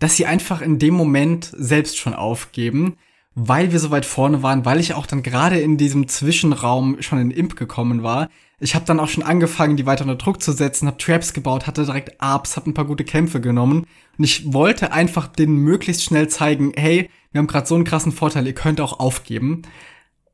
dass 0.00 0.16
sie 0.16 0.26
einfach 0.26 0.60
in 0.60 0.80
dem 0.80 0.94
Moment 0.94 1.52
selbst 1.56 1.98
schon 1.98 2.14
aufgeben, 2.14 2.96
weil 3.40 3.70
wir 3.70 3.78
so 3.78 3.90
weit 3.90 4.04
vorne 4.04 4.42
waren, 4.42 4.64
weil 4.64 4.80
ich 4.80 4.94
auch 4.94 5.06
dann 5.06 5.22
gerade 5.22 5.60
in 5.60 5.76
diesem 5.76 6.08
Zwischenraum 6.08 7.00
schon 7.00 7.20
in 7.20 7.30
Imp 7.30 7.54
gekommen 7.54 8.02
war. 8.02 8.28
Ich 8.58 8.74
habe 8.74 8.84
dann 8.84 8.98
auch 8.98 9.08
schon 9.08 9.22
angefangen, 9.22 9.76
die 9.76 9.86
weiter 9.86 10.02
unter 10.02 10.16
Druck 10.16 10.42
zu 10.42 10.50
setzen, 10.50 10.88
habe 10.88 10.98
Traps 10.98 11.32
gebaut, 11.32 11.68
hatte 11.68 11.84
direkt 11.84 12.20
Arps, 12.20 12.56
habe 12.56 12.68
ein 12.68 12.74
paar 12.74 12.86
gute 12.86 13.04
Kämpfe 13.04 13.40
genommen 13.40 13.86
und 14.18 14.24
ich 14.24 14.52
wollte 14.52 14.92
einfach 14.92 15.28
denen 15.28 15.58
möglichst 15.58 16.02
schnell 16.02 16.26
zeigen, 16.26 16.72
hey, 16.74 17.08
wir 17.30 17.38
haben 17.38 17.46
gerade 17.46 17.66
so 17.66 17.76
einen 17.76 17.84
krassen 17.84 18.10
Vorteil, 18.10 18.46
ihr 18.46 18.54
könnt 18.54 18.80
auch 18.80 18.98
aufgeben. 18.98 19.62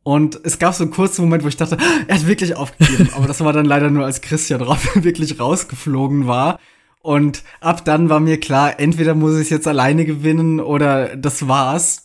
Und 0.03 0.39
es 0.45 0.59
gab 0.59 0.75
so 0.75 0.85
einen 0.85 0.93
kurzen 0.93 1.23
Moment, 1.23 1.45
wo 1.45 1.49
ich 1.49 1.57
dachte, 1.57 1.77
er 2.09 2.15
hat 2.15 2.27
wirklich 2.27 2.57
aufgegeben. 2.57 3.11
Aber 3.17 3.27
das 3.27 3.43
war 3.43 3.53
dann 3.53 3.67
leider 3.67 3.91
nur, 3.91 4.05
als 4.05 4.21
Christian 4.21 4.61
drauf 4.65 4.95
wirklich 4.95 5.41
rausgeflogen 5.41 6.27
war. 6.27 6.59
Und 7.01 7.43
ab 7.61 7.85
dann 7.85 8.09
war 8.09 8.21
mir 8.21 8.41
klar, 8.41 8.81
entweder 8.81 9.15
muss 9.15 9.35
ich 9.35 9.43
es 9.43 9.51
jetzt 9.51 9.69
alleine 9.69 10.07
gewinnen 10.07 10.61
oder 10.61 11.17
das 11.17 11.49
war's. 11.49 12.04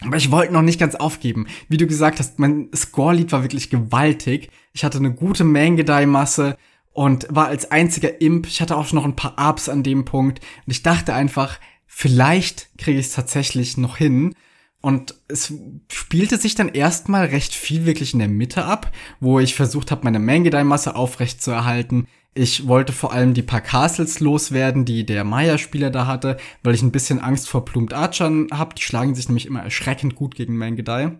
Aber 0.00 0.16
ich 0.16 0.30
wollte 0.30 0.52
noch 0.52 0.62
nicht 0.62 0.80
ganz 0.80 0.94
aufgeben. 0.96 1.46
Wie 1.68 1.76
du 1.76 1.86
gesagt 1.86 2.18
hast, 2.18 2.38
mein 2.38 2.68
Score-Lead 2.74 3.32
war 3.32 3.42
wirklich 3.42 3.70
gewaltig. 3.70 4.50
Ich 4.72 4.84
hatte 4.84 4.98
eine 4.98 5.14
gute 5.14 5.44
Mangedai-Masse 5.44 6.56
und 6.92 7.26
war 7.30 7.46
als 7.46 7.70
einziger 7.70 8.20
Imp. 8.20 8.46
Ich 8.46 8.60
hatte 8.60 8.76
auch 8.76 8.86
schon 8.86 8.96
noch 8.96 9.04
ein 9.04 9.16
paar 9.16 9.36
Ups 9.38 9.68
an 9.68 9.82
dem 9.82 10.04
Punkt. 10.04 10.40
Und 10.66 10.70
ich 10.70 10.82
dachte 10.82 11.14
einfach, 11.14 11.60
vielleicht 11.86 12.76
kriege 12.76 12.98
ich 12.98 13.06
es 13.06 13.12
tatsächlich 13.12 13.76
noch 13.76 13.96
hin. 13.96 14.34
Und 14.80 15.14
es 15.28 15.52
spielte 15.90 16.38
sich 16.38 16.54
dann 16.54 16.68
erstmal 16.68 17.26
recht 17.26 17.54
viel 17.54 17.86
wirklich 17.86 18.12
in 18.12 18.18
der 18.18 18.28
Mitte 18.28 18.64
ab, 18.64 18.92
wo 19.18 19.40
ich 19.40 19.54
versucht 19.54 19.90
habe, 19.90 20.04
meine 20.04 20.18
Mangedai-Masse 20.18 20.94
aufrecht 20.94 21.40
zu 21.40 21.52
erhalten. 21.52 22.06
Ich 22.34 22.66
wollte 22.66 22.92
vor 22.92 23.12
allem 23.12 23.32
die 23.32 23.42
paar 23.42 23.60
Castles 23.60 24.18
loswerden, 24.18 24.84
die 24.84 25.06
der 25.06 25.22
Maya-Spieler 25.22 25.90
da 25.90 26.06
hatte, 26.06 26.36
weil 26.64 26.74
ich 26.74 26.82
ein 26.82 26.90
bisschen 26.90 27.20
Angst 27.20 27.48
vor 27.48 27.64
Plumed 27.64 27.94
Archern 27.94 28.48
habe. 28.52 28.74
Die 28.74 28.82
schlagen 28.82 29.14
sich 29.14 29.28
nämlich 29.28 29.46
immer 29.46 29.62
erschreckend 29.62 30.16
gut 30.16 30.34
gegen 30.34 30.56
Mangedai. 30.56 31.12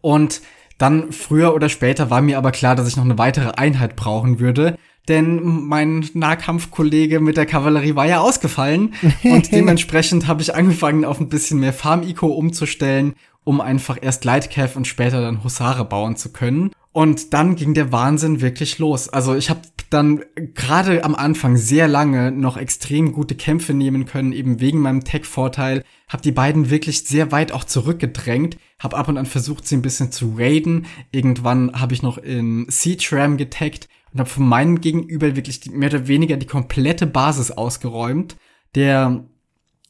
Und 0.00 0.42
dann 0.78 1.12
früher 1.12 1.54
oder 1.54 1.68
später 1.68 2.10
war 2.10 2.20
mir 2.20 2.38
aber 2.38 2.52
klar, 2.52 2.76
dass 2.76 2.88
ich 2.88 2.96
noch 2.96 3.04
eine 3.04 3.18
weitere 3.18 3.50
Einheit 3.50 3.96
brauchen 3.96 4.38
würde, 4.38 4.76
denn 5.08 5.42
mein 5.42 6.06
Nahkampfkollege 6.12 7.18
mit 7.18 7.36
der 7.36 7.46
Kavallerie 7.46 7.96
war 7.96 8.06
ja 8.06 8.20
ausgefallen 8.20 8.94
und 9.24 9.50
dementsprechend 9.52 10.28
habe 10.28 10.42
ich 10.42 10.54
angefangen, 10.54 11.04
auf 11.04 11.18
ein 11.18 11.28
bisschen 11.28 11.58
mehr 11.58 11.72
Farm-Eco 11.72 12.26
umzustellen, 12.26 13.14
um 13.48 13.62
einfach 13.62 13.96
erst 13.98 14.26
Lightcav 14.26 14.76
und 14.76 14.86
später 14.86 15.22
dann 15.22 15.42
Husare 15.42 15.86
bauen 15.86 16.16
zu 16.16 16.34
können. 16.34 16.70
Und 16.92 17.32
dann 17.32 17.56
ging 17.56 17.72
der 17.72 17.92
Wahnsinn 17.92 18.42
wirklich 18.42 18.78
los. 18.78 19.08
Also 19.08 19.34
ich 19.34 19.48
habe 19.48 19.62
dann 19.88 20.22
gerade 20.52 21.02
am 21.02 21.14
Anfang 21.14 21.56
sehr 21.56 21.88
lange 21.88 22.30
noch 22.30 22.58
extrem 22.58 23.12
gute 23.12 23.36
Kämpfe 23.36 23.72
nehmen 23.72 24.04
können, 24.04 24.32
eben 24.32 24.60
wegen 24.60 24.80
meinem 24.80 25.02
Tech-Vorteil. 25.02 25.82
Hab 26.10 26.20
die 26.20 26.30
beiden 26.30 26.68
wirklich 26.68 27.06
sehr 27.06 27.32
weit 27.32 27.52
auch 27.52 27.64
zurückgedrängt, 27.64 28.58
hab 28.78 28.92
ab 28.92 29.08
und 29.08 29.16
an 29.16 29.24
versucht, 29.24 29.66
sie 29.66 29.78
ein 29.78 29.82
bisschen 29.82 30.12
zu 30.12 30.34
raiden. 30.36 30.84
Irgendwann 31.10 31.72
habe 31.72 31.94
ich 31.94 32.02
noch 32.02 32.18
in 32.18 32.66
Siege 32.68 33.08
Ram 33.12 33.38
getaggt 33.38 33.88
und 34.12 34.20
habe 34.20 34.28
von 34.28 34.46
meinem 34.46 34.82
Gegenüber 34.82 35.36
wirklich 35.36 35.64
mehr 35.70 35.88
oder 35.88 36.06
weniger 36.06 36.36
die 36.36 36.44
komplette 36.44 37.06
Basis 37.06 37.50
ausgeräumt. 37.50 38.36
Der 38.74 39.24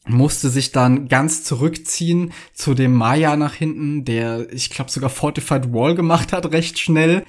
musste 0.07 0.49
sich 0.49 0.71
dann 0.71 1.07
ganz 1.07 1.43
zurückziehen 1.43 2.33
zu 2.53 2.73
dem 2.73 2.93
Maya 2.93 3.35
nach 3.35 3.53
hinten, 3.53 4.05
der, 4.05 4.51
ich 4.51 4.69
glaube, 4.69 4.91
sogar 4.91 5.09
Fortified 5.09 5.73
Wall 5.73 5.95
gemacht 5.95 6.33
hat, 6.33 6.51
recht 6.51 6.79
schnell. 6.79 7.25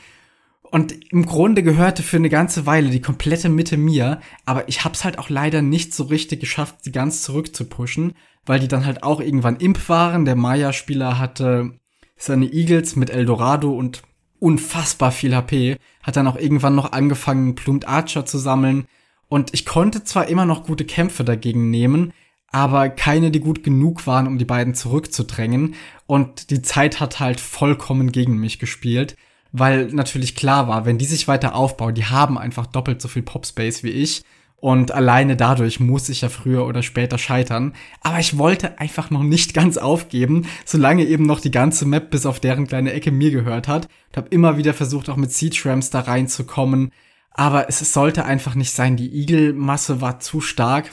Und 0.63 1.13
im 1.13 1.27
Grunde 1.27 1.63
gehörte 1.63 2.03
für 2.03 2.17
eine 2.17 2.29
ganze 2.29 2.65
Weile 2.65 2.91
die 2.91 3.01
komplette 3.01 3.49
Mitte 3.49 3.77
mir, 3.77 4.21
aber 4.47 4.69
ich 4.69 4.85
hab's 4.85 5.05
halt 5.05 5.19
auch 5.19 5.29
leider 5.29 5.63
nicht 5.63 5.93
so 5.93 6.05
richtig 6.05 6.41
geschafft, 6.41 6.85
sie 6.85 6.93
ganz 6.93 7.23
zurückzupushen, 7.23 8.15
weil 8.47 8.61
die 8.61 8.69
dann 8.69 8.87
halt 8.87 9.03
auch 9.03 9.21
irgendwann 9.21 9.57
Imp 9.57 9.89
waren. 9.89 10.25
Der 10.25 10.37
Maya-Spieler 10.37 11.19
hatte 11.19 11.73
seine 12.17 12.53
Eagles 12.53 12.95
mit 12.95 13.11
Eldorado 13.11 13.73
und 13.73 14.03
unfassbar 14.39 15.11
viel 15.11 15.35
HP, 15.35 15.77
hat 16.03 16.17
dann 16.17 16.29
auch 16.29 16.37
irgendwann 16.37 16.77
noch 16.77 16.93
angefangen, 16.93 17.57
Plumed 17.57 17.89
Archer 17.89 18.25
zu 18.25 18.39
sammeln. 18.39 18.87
Und 19.29 19.51
ich 19.53 19.67
konnte 19.67 20.05
zwar 20.05 20.29
immer 20.29 20.45
noch 20.45 20.65
gute 20.65 20.85
Kämpfe 20.85 21.25
dagegen 21.25 21.71
nehmen, 21.71 22.13
aber 22.51 22.89
keine, 22.89 23.31
die 23.31 23.41
gut 23.41 23.63
genug 23.63 24.07
waren, 24.07 24.27
um 24.27 24.39
die 24.39 24.45
beiden 24.45 24.75
zurückzudrängen. 24.75 25.75
Und 26.07 26.51
die 26.51 26.63
Zeit 26.63 27.01
hat 27.01 27.21
halt 27.21 27.41
vollkommen 27.41 28.13
gegen 28.13 28.37
mich 28.39 28.59
gespielt, 28.59 29.17
weil 29.53 29.87
natürlich 29.87 30.35
klar 30.35 30.69
war, 30.69 30.85
wenn 30.85 30.99
die 30.99 31.05
sich 31.05 31.29
weiter 31.29 31.55
aufbauen, 31.55 31.95
die 31.95 32.07
haben 32.07 32.39
einfach 32.39 32.67
doppelt 32.67 33.01
so 33.01 33.09
viel 33.09 33.23
Popspace 33.23 33.83
wie 33.83 33.91
ich. 33.91 34.23
Und 34.57 34.93
alleine 34.93 35.37
dadurch 35.37 35.81
muss 35.81 36.11
ich 36.11 36.21
ja 36.21 36.29
früher 36.29 36.67
oder 36.67 36.83
später 36.83 37.17
scheitern. 37.17 37.73
Aber 38.03 38.19
ich 38.19 38.37
wollte 38.37 38.79
einfach 38.79 39.11
noch 39.11 39.23
nicht 39.23 39.55
ganz 39.55 39.79
aufgeben, 39.79 40.47
solange 40.67 41.07
eben 41.07 41.25
noch 41.25 41.41
die 41.41 41.51
ganze 41.51 41.87
Map 41.87 42.11
bis 42.11 42.27
auf 42.27 42.41
deren 42.41 42.67
kleine 42.67 42.93
Ecke 42.93 43.11
mir 43.11 43.31
gehört 43.31 43.69
hat. 43.69 43.89
Ich 44.11 44.19
habe 44.19 44.29
immer 44.29 44.59
wieder 44.59 44.75
versucht, 44.75 45.09
auch 45.09 45.17
mit 45.17 45.33
Siege 45.33 45.63
Rams 45.65 45.89
da 45.89 46.01
reinzukommen. 46.01 46.93
Aber 47.33 47.71
es 47.71 47.79
sollte 47.93 48.27
einfach 48.27 48.55
nicht 48.55 48.73
sein. 48.73 48.97
Die 48.97 49.23
Igel-Masse 49.23 50.03
war 50.03 50.21
zu 50.21 50.43
stark. 50.43 50.91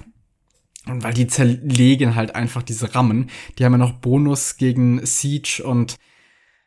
Und 0.90 1.04
weil 1.04 1.14
die 1.14 1.28
zerlegen 1.28 2.16
halt 2.16 2.36
einfach 2.36 2.64
diese 2.64 2.96
Rammen. 2.96 3.30
Die 3.58 3.66
haben 3.66 3.74
ja 3.74 3.78
noch 3.78 3.94
Bonus 3.94 4.58
gegen 4.58 5.06
Siege 5.06 5.64
und 5.64 5.98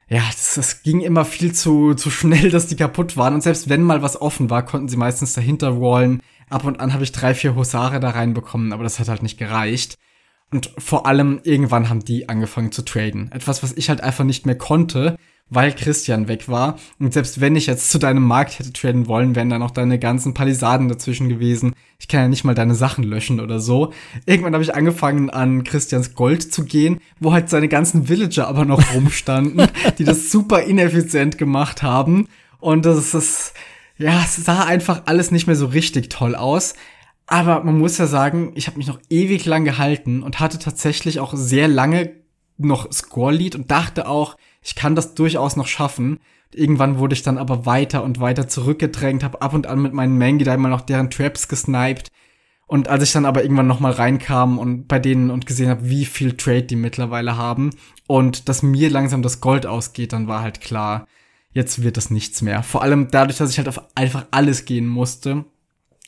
ja, 0.09 0.23
das, 0.27 0.55
das 0.57 0.83
ging 0.83 1.01
immer 1.01 1.25
viel 1.25 1.53
zu, 1.53 1.95
zu 1.95 2.11
schnell, 2.11 2.51
dass 2.51 2.67
die 2.67 2.77
kaputt 2.77 3.17
waren. 3.17 3.35
Und 3.35 3.43
selbst 3.43 3.69
wenn 3.69 3.83
mal 3.83 4.03
was 4.03 4.21
offen 4.21 4.51
war, 4.51 4.65
konnten 4.65 4.89
sie 4.89 4.97
meistens 4.97 5.33
dahinter 5.33 5.81
wallen. 5.81 6.21
Ab 6.49 6.65
und 6.65 6.81
an 6.81 6.93
habe 6.93 7.05
ich 7.05 7.13
drei, 7.13 7.33
vier 7.33 7.55
Husare 7.55 8.01
da 8.01 8.11
reinbekommen, 8.11 8.73
aber 8.73 8.83
das 8.83 8.99
hat 8.99 9.09
halt 9.09 9.23
nicht 9.23 9.39
gereicht. 9.39 9.99
Und 10.53 10.73
vor 10.79 11.07
allem 11.07 11.41
irgendwann 11.45 11.89
haben 11.89 12.05
die 12.05 12.29
angefangen 12.29 12.73
zu 12.73 12.83
traden. 12.83 13.31
Etwas, 13.33 13.63
was 13.63 13.73
ich 13.73 13.89
halt 13.89 14.03
einfach 14.03 14.25
nicht 14.25 14.47
mehr 14.47 14.59
konnte, 14.59 15.17
weil 15.51 15.73
Christian 15.73 16.29
weg 16.29 16.49
war. 16.49 16.79
Und 16.99 17.13
selbst 17.13 17.41
wenn 17.41 17.57
ich 17.57 17.67
jetzt 17.67 17.91
zu 17.91 17.99
deinem 17.99 18.23
Markt 18.23 18.59
hätte 18.59 18.73
traden 18.73 19.09
wollen, 19.09 19.35
wären 19.35 19.51
da 19.51 19.59
noch 19.59 19.73
deine 19.73 19.99
ganzen 19.99 20.33
Palisaden 20.33 20.89
dazwischen 20.89 21.29
gewesen. 21.29 21.75
Ich 21.99 22.09
kann 22.09 22.21
ja 22.21 22.29
nicht 22.29 22.45
mal 22.45 22.55
deine 22.55 22.75
Sachen 22.75 23.05
löschen 23.05 23.41
oder 23.41 23.61
so. 23.61 23.93
Irgendwann 24.27 24.55
habe 24.55 24.65
ich 24.65 24.75
angefangen, 24.75 25.29
an 25.29 25.65
Christians 25.65 26.15
Gold 26.15 26.53
zu 26.53 26.65
gehen, 26.65 27.01
wo 27.19 27.33
halt 27.33 27.51
seine 27.51 27.69
ganzen 27.69 28.09
Villager 28.09 28.49
aber 28.49 28.65
noch 28.65 28.95
rumstanden, 28.95 29.69
die 29.99 30.05
das 30.05 30.31
super 30.31 30.63
ineffizient 30.63 31.37
gemacht 31.37 31.83
haben. 31.83 32.29
Und 32.61 32.87
das 32.87 33.15
ist, 33.15 33.55
ja, 33.99 34.23
es 34.25 34.37
sah 34.37 34.65
einfach 34.65 35.03
alles 35.07 35.31
nicht 35.31 35.47
mehr 35.47 35.57
so 35.57 35.67
richtig 35.67 36.11
toll 36.11 36.35
aus. 36.35 36.75
Aber 37.33 37.63
man 37.63 37.79
muss 37.79 37.97
ja 37.97 38.09
sagen, 38.09 38.51
ich 38.57 38.67
habe 38.67 38.77
mich 38.77 38.89
noch 38.89 38.99
ewig 39.09 39.47
lang 39.47 39.65
gehalten 39.65 40.25
und 40.25 40.41
hatte 40.41 40.59
tatsächlich 40.59 41.21
auch 41.21 41.33
sehr 41.33 41.69
lange 41.69 42.17
noch 42.59 42.91
Score-Lead 42.91 43.55
und 43.55 43.71
dachte 43.71 44.09
auch, 44.09 44.37
ich 44.63 44.75
kann 44.75 44.97
das 44.97 45.15
durchaus 45.15 45.55
noch 45.55 45.69
schaffen. 45.69 46.19
Irgendwann 46.53 46.99
wurde 46.99 47.15
ich 47.15 47.23
dann 47.23 47.39
aber 47.39 47.67
weiter 47.67 48.03
und 48.03 48.19
weiter 48.19 48.49
zurückgedrängt, 48.49 49.23
habe 49.23 49.43
ab 49.43 49.55
und 49.55 49.69
an 49.69 49.81
mit 49.81 49.95
meinen 49.95 50.19
Mangi 50.19 50.43
da 50.43 50.53
immer 50.53 50.69
noch 50.69 50.81
deren 50.81 51.09
Traps 51.09 51.47
gesniped. 51.47 52.09
Und 52.67 52.89
als 52.89 53.05
ich 53.05 53.13
dann 53.13 53.25
aber 53.25 53.45
irgendwann 53.45 53.69
noch 53.69 53.79
mal 53.79 53.93
reinkam 53.93 54.59
und 54.59 54.89
bei 54.89 54.99
denen 54.99 55.31
und 55.31 55.47
gesehen 55.47 55.71
habe, 55.71 55.89
wie 55.89 56.07
viel 56.07 56.37
Trade 56.37 56.65
die 56.65 56.77
mittlerweile 56.77 57.37
haben 57.37 57.71
und 58.09 58.49
dass 58.49 58.65
mir 58.65 58.91
langsam 58.91 59.23
das 59.23 59.41
Gold 59.41 59.67
ausgeht, 59.67 60.13
dann 60.13 60.27
war 60.27 60.43
halt 60.43 60.61
klar, 60.61 61.07
jetzt 61.53 61.85
wird 61.85 61.97
das 61.97 62.11
nichts 62.11 62.43
mehr. 62.43 62.65
Vor 62.65 62.83
allem 62.83 63.07
dadurch, 63.13 63.39
dass 63.39 63.53
ich 63.53 63.59
halt 63.59 63.69
auf 63.69 63.81
einfach 63.95 64.27
alles 64.33 64.65
gehen 64.65 64.89
musste, 64.89 65.45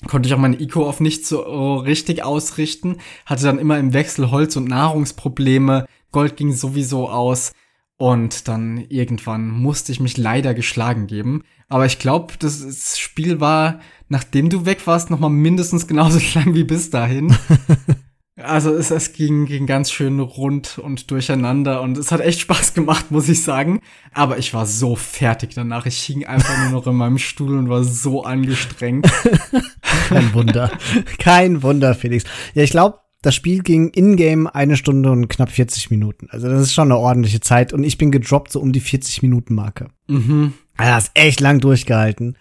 konnte 0.08 0.28
ich 0.28 0.34
auch 0.34 0.38
meine 0.38 0.58
Eco 0.58 0.88
auf 0.88 1.00
nicht 1.00 1.26
so 1.26 1.76
richtig 1.76 2.24
ausrichten, 2.24 2.96
hatte 3.26 3.44
dann 3.44 3.58
immer 3.58 3.78
im 3.78 3.92
Wechsel 3.92 4.30
Holz- 4.30 4.56
und 4.56 4.68
Nahrungsprobleme, 4.68 5.86
Gold 6.10 6.36
ging 6.36 6.52
sowieso 6.52 7.08
aus. 7.08 7.52
Und 7.96 8.48
dann 8.48 8.84
irgendwann 8.88 9.48
musste 9.48 9.92
ich 9.92 10.00
mich 10.00 10.16
leider 10.16 10.54
geschlagen 10.54 11.06
geben. 11.06 11.44
Aber 11.68 11.86
ich 11.86 12.00
glaube, 12.00 12.34
das 12.38 12.98
Spiel 12.98 13.38
war, 13.38 13.80
nachdem 14.08 14.50
du 14.50 14.66
weg 14.66 14.86
warst, 14.86 15.08
noch 15.08 15.20
mal 15.20 15.30
mindestens 15.30 15.86
genauso 15.86 16.18
lang 16.34 16.54
wie 16.54 16.64
bis 16.64 16.90
dahin. 16.90 17.36
Also 18.44 18.74
es, 18.74 18.90
es 18.90 19.12
ging, 19.12 19.46
ging 19.46 19.66
ganz 19.66 19.90
schön 19.90 20.20
rund 20.20 20.78
und 20.78 21.10
durcheinander 21.10 21.82
und 21.82 21.96
es 21.98 22.12
hat 22.12 22.20
echt 22.20 22.40
Spaß 22.40 22.74
gemacht, 22.74 23.10
muss 23.10 23.28
ich 23.28 23.42
sagen. 23.42 23.80
Aber 24.12 24.38
ich 24.38 24.52
war 24.54 24.66
so 24.66 24.96
fertig 24.96 25.54
danach. 25.54 25.86
Ich 25.86 25.98
hing 26.02 26.26
einfach 26.26 26.58
nur 26.62 26.80
noch 26.80 26.86
in 26.86 26.94
meinem 26.94 27.18
Stuhl 27.18 27.56
und 27.58 27.68
war 27.68 27.84
so 27.84 28.24
angestrengt. 28.24 29.10
Kein 30.08 30.34
Wunder. 30.34 30.70
Kein 31.18 31.62
Wunder, 31.62 31.94
Felix. 31.94 32.24
Ja, 32.54 32.62
ich 32.62 32.70
glaube, 32.70 32.98
das 33.22 33.34
Spiel 33.34 33.62
ging 33.62 33.88
in-game 33.90 34.48
eine 34.48 34.76
Stunde 34.76 35.10
und 35.10 35.28
knapp 35.28 35.50
40 35.50 35.90
Minuten. 35.90 36.28
Also 36.30 36.48
das 36.48 36.60
ist 36.60 36.74
schon 36.74 36.90
eine 36.90 36.98
ordentliche 36.98 37.40
Zeit 37.40 37.72
und 37.72 37.84
ich 37.84 37.96
bin 37.96 38.10
gedroppt 38.10 38.52
so 38.52 38.60
um 38.60 38.72
die 38.72 38.80
40 38.80 39.22
Minuten 39.22 39.54
Marke. 39.54 39.88
Mhm. 40.08 40.54
Also 40.76 40.92
das 40.92 41.04
ist 41.04 41.12
echt 41.14 41.40
lang 41.40 41.60
durchgehalten. 41.60 42.36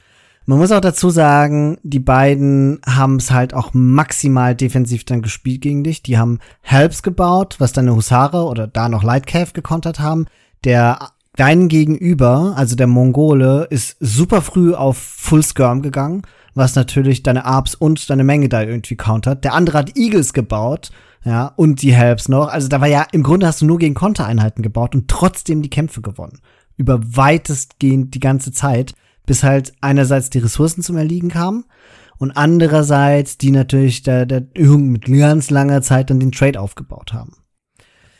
Man 0.45 0.57
muss 0.57 0.71
auch 0.71 0.81
dazu 0.81 1.09
sagen, 1.09 1.77
die 1.83 1.99
beiden 1.99 2.79
haben 2.85 3.17
es 3.17 3.31
halt 3.31 3.53
auch 3.53 3.71
maximal 3.73 4.55
defensiv 4.55 5.05
dann 5.05 5.21
gespielt 5.21 5.61
gegen 5.61 5.83
dich. 5.83 6.01
Die 6.01 6.17
haben 6.17 6.39
Helps 6.61 7.03
gebaut, 7.03 7.55
was 7.59 7.73
deine 7.73 7.95
Husare 7.95 8.45
oder 8.45 8.67
da 8.67 8.89
noch 8.89 9.03
Lightcav 9.03 9.53
gekontert 9.53 9.99
haben. 9.99 10.25
Der 10.63 11.09
dein 11.35 11.67
Gegenüber, 11.67 12.53
also 12.55 12.75
der 12.75 12.87
Mongole, 12.87 13.67
ist 13.69 13.97
super 13.99 14.41
früh 14.41 14.73
auf 14.73 14.97
Full 14.97 15.43
Skirm 15.43 15.81
gegangen 15.81 16.23
was 16.53 16.75
natürlich 16.75 17.23
deine 17.23 17.45
Arps 17.45 17.75
und 17.75 18.09
deine 18.09 18.23
Menge 18.23 18.49
da 18.49 18.61
irgendwie 18.61 18.95
countert. 18.95 19.43
Der 19.43 19.53
andere 19.53 19.77
hat 19.77 19.97
Eagles 19.97 20.33
gebaut, 20.33 20.91
ja, 21.23 21.47
und 21.55 21.81
die 21.81 21.93
Helps 21.93 22.29
noch. 22.29 22.47
Also 22.47 22.67
da 22.67 22.81
war 22.81 22.87
ja, 22.87 23.05
im 23.11 23.23
Grunde 23.23 23.47
hast 23.47 23.61
du 23.61 23.65
nur 23.65 23.77
gegen 23.77 23.93
Kontereinheiten 23.93 24.63
gebaut 24.63 24.95
und 24.95 25.07
trotzdem 25.07 25.61
die 25.61 25.69
Kämpfe 25.69 26.01
gewonnen. 26.01 26.39
Über 26.77 26.99
weitestgehend 27.03 28.15
die 28.15 28.19
ganze 28.19 28.51
Zeit, 28.51 28.93
bis 29.25 29.43
halt 29.43 29.73
einerseits 29.81 30.29
die 30.29 30.39
Ressourcen 30.39 30.83
zum 30.83 30.97
Erliegen 30.97 31.29
kamen 31.29 31.65
und 32.17 32.31
andererseits 32.31 33.37
die 33.37 33.51
natürlich 33.51 34.03
der, 34.03 34.25
der 34.25 34.45
mit 34.55 35.05
ganz 35.05 35.49
langer 35.49 35.81
Zeit 35.81 36.09
dann 36.09 36.19
den 36.19 36.31
Trade 36.31 36.59
aufgebaut 36.59 37.13
haben. 37.13 37.37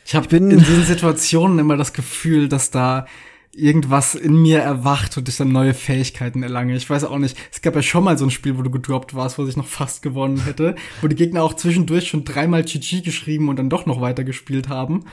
Ich 0.04 0.14
habe 0.14 0.36
in 0.36 0.50
diesen 0.50 0.84
Situationen 0.84 1.58
immer 1.58 1.76
das 1.76 1.92
Gefühl, 1.92 2.48
dass 2.48 2.70
da 2.70 3.06
irgendwas 3.54 4.14
in 4.14 4.40
mir 4.40 4.60
erwacht 4.60 5.16
und 5.16 5.28
ich 5.28 5.36
dann 5.36 5.52
neue 5.52 5.74
Fähigkeiten 5.74 6.42
erlange. 6.42 6.74
Ich 6.74 6.88
weiß 6.88 7.04
auch 7.04 7.18
nicht. 7.18 7.36
Es 7.52 7.60
gab 7.60 7.76
ja 7.76 7.82
schon 7.82 8.04
mal 8.04 8.16
so 8.16 8.24
ein 8.24 8.30
Spiel, 8.30 8.56
wo 8.56 8.62
du 8.62 8.70
gedroppt 8.70 9.14
warst, 9.14 9.38
wo 9.38 9.46
ich 9.46 9.56
noch 9.56 9.66
fast 9.66 10.02
gewonnen 10.02 10.44
hätte, 10.44 10.74
wo 11.00 11.08
die 11.08 11.16
Gegner 11.16 11.42
auch 11.42 11.54
zwischendurch 11.54 12.08
schon 12.08 12.24
dreimal 12.24 12.64
GG 12.64 13.02
geschrieben 13.02 13.48
und 13.48 13.56
dann 13.56 13.70
doch 13.70 13.86
noch 13.86 14.00
weiter 14.00 14.24
gespielt 14.24 14.68
haben. 14.68 15.04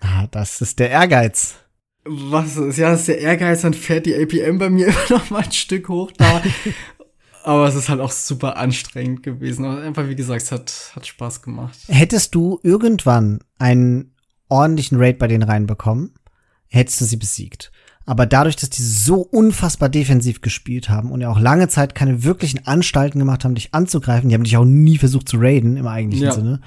Ah, 0.00 0.26
das 0.30 0.60
ist 0.60 0.78
der 0.78 0.90
Ehrgeiz. 0.90 1.63
Was 2.04 2.56
ist, 2.56 2.76
ja, 2.78 2.90
das 2.90 3.00
ist 3.00 3.08
der 3.08 3.20
Ehrgeiz, 3.20 3.62
dann 3.62 3.74
fährt 3.74 4.06
die 4.06 4.14
APM 4.14 4.58
bei 4.58 4.70
mir 4.70 4.86
immer 5.08 5.18
noch 5.18 5.30
mal 5.30 5.42
ein 5.42 5.52
Stück 5.52 5.88
hoch 5.88 6.12
da. 6.16 6.42
Aber 7.44 7.68
es 7.68 7.74
ist 7.74 7.90
halt 7.90 8.00
auch 8.00 8.12
super 8.12 8.56
anstrengend 8.56 9.22
gewesen. 9.22 9.64
Aber 9.64 9.82
einfach, 9.82 10.08
wie 10.08 10.16
gesagt, 10.16 10.42
es 10.42 10.52
hat, 10.52 10.92
hat 10.96 11.06
Spaß 11.06 11.42
gemacht. 11.42 11.76
Hättest 11.88 12.34
du 12.34 12.58
irgendwann 12.62 13.40
einen 13.58 14.14
ordentlichen 14.48 14.98
Raid 14.98 15.18
bei 15.18 15.28
denen 15.28 15.42
reinbekommen, 15.42 16.14
hättest 16.68 17.00
du 17.00 17.04
sie 17.04 17.16
besiegt. 17.16 17.70
Aber 18.06 18.26
dadurch, 18.26 18.56
dass 18.56 18.70
die 18.70 18.82
so 18.82 19.16
unfassbar 19.16 19.88
defensiv 19.88 20.42
gespielt 20.42 20.88
haben 20.90 21.10
und 21.10 21.20
ja 21.22 21.30
auch 21.30 21.40
lange 21.40 21.68
Zeit 21.68 21.94
keine 21.94 22.22
wirklichen 22.22 22.66
Anstalten 22.66 23.18
gemacht 23.18 23.44
haben, 23.44 23.54
dich 23.54 23.72
anzugreifen, 23.72 24.28
die 24.28 24.34
haben 24.34 24.44
dich 24.44 24.56
auch 24.56 24.64
nie 24.64 24.98
versucht 24.98 25.28
zu 25.28 25.38
raiden 25.38 25.76
im 25.76 25.86
eigentlichen 25.86 26.26
Ja. 26.26 26.32
Sinne, 26.32 26.60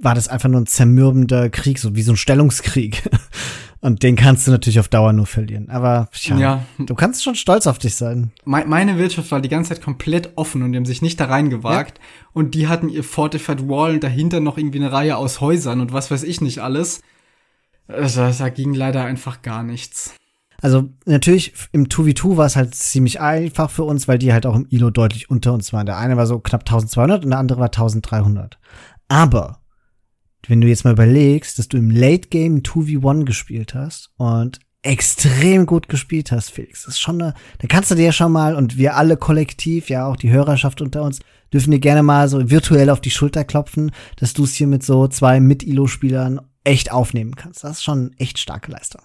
war 0.00 0.14
das 0.14 0.28
einfach 0.28 0.48
nur 0.48 0.60
ein 0.60 0.66
zermürbender 0.66 1.50
Krieg, 1.50 1.78
so 1.78 1.94
wie 1.94 2.02
so 2.02 2.12
ein 2.12 2.16
Stellungskrieg. 2.16 3.02
Und 3.80 4.02
den 4.02 4.16
kannst 4.16 4.46
du 4.46 4.50
natürlich 4.50 4.80
auf 4.80 4.88
Dauer 4.88 5.12
nur 5.12 5.26
verlieren. 5.26 5.70
Aber 5.70 6.08
tja, 6.12 6.36
Ja. 6.36 6.64
du 6.78 6.94
kannst 6.96 7.22
schon 7.22 7.36
stolz 7.36 7.66
auf 7.68 7.78
dich 7.78 7.94
sein. 7.94 8.32
Me- 8.44 8.64
Meine 8.66 8.98
Wirtschaft 8.98 9.30
war 9.30 9.40
die 9.40 9.48
ganze 9.48 9.68
Zeit 9.74 9.82
komplett 9.82 10.32
offen 10.36 10.62
und 10.62 10.72
die 10.72 10.78
haben 10.78 10.84
sich 10.84 11.00
nicht 11.00 11.20
da 11.20 11.26
reingewagt. 11.26 12.00
Und 12.32 12.54
die 12.54 12.66
hatten 12.66 12.88
ihr 12.88 13.04
Fortified 13.04 13.68
Wall 13.68 13.94
und 13.94 14.02
dahinter 14.04 14.40
noch 14.40 14.58
irgendwie 14.58 14.78
eine 14.78 14.90
Reihe 14.90 15.16
aus 15.16 15.40
Häusern 15.40 15.80
und 15.80 15.92
was 15.92 16.10
weiß 16.10 16.24
ich 16.24 16.40
nicht 16.40 16.58
alles. 16.58 17.02
Also, 17.86 18.28
da 18.36 18.48
ging 18.48 18.74
leider 18.74 19.04
einfach 19.04 19.42
gar 19.42 19.62
nichts. 19.62 20.12
Also 20.60 20.88
natürlich 21.04 21.54
im 21.70 21.86
2v2 21.86 22.36
war 22.36 22.46
es 22.46 22.56
halt 22.56 22.74
ziemlich 22.74 23.20
einfach 23.20 23.70
für 23.70 23.84
uns, 23.84 24.08
weil 24.08 24.18
die 24.18 24.32
halt 24.32 24.44
auch 24.44 24.56
im 24.56 24.66
ILO 24.70 24.90
deutlich 24.90 25.30
unter 25.30 25.52
uns 25.52 25.72
waren. 25.72 25.86
Der 25.86 25.98
eine 25.98 26.16
war 26.16 26.26
so 26.26 26.40
knapp 26.40 26.62
1200 26.62 27.22
und 27.24 27.30
der 27.30 27.38
andere 27.38 27.60
war 27.60 27.66
1300. 27.66 28.58
Aber 29.06 29.60
wenn 30.46 30.60
du 30.60 30.68
jetzt 30.68 30.84
mal 30.84 30.92
überlegst, 30.92 31.58
dass 31.58 31.68
du 31.68 31.76
im 31.76 31.90
Late 31.90 32.28
Game 32.28 32.58
2v1 32.58 33.24
gespielt 33.24 33.74
hast 33.74 34.10
und 34.16 34.60
extrem 34.82 35.66
gut 35.66 35.88
gespielt 35.88 36.30
hast, 36.30 36.50
Felix, 36.50 36.84
das 36.84 36.94
ist 36.94 37.00
schon 37.00 37.20
eine, 37.20 37.34
da 37.58 37.66
kannst 37.66 37.90
du 37.90 37.94
dir 37.94 38.06
ja 38.06 38.12
schon 38.12 38.32
mal 38.32 38.54
und 38.54 38.76
wir 38.76 38.96
alle 38.96 39.16
kollektiv, 39.16 39.88
ja 39.88 40.06
auch 40.06 40.16
die 40.16 40.30
Hörerschaft 40.30 40.80
unter 40.80 41.02
uns, 41.02 41.18
dürfen 41.52 41.72
dir 41.72 41.80
gerne 41.80 42.02
mal 42.02 42.28
so 42.28 42.50
virtuell 42.50 42.90
auf 42.90 43.00
die 43.00 43.10
Schulter 43.10 43.44
klopfen, 43.44 43.90
dass 44.16 44.34
du 44.34 44.44
es 44.44 44.54
hier 44.54 44.66
mit 44.66 44.82
so 44.82 45.08
zwei 45.08 45.40
Mit-ILO-Spielern 45.40 46.40
echt 46.64 46.92
aufnehmen 46.92 47.34
kannst. 47.34 47.64
Das 47.64 47.78
ist 47.78 47.84
schon 47.84 48.12
echt 48.18 48.38
starke 48.38 48.70
Leistung. 48.70 49.02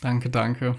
Danke, 0.00 0.30
danke. 0.30 0.76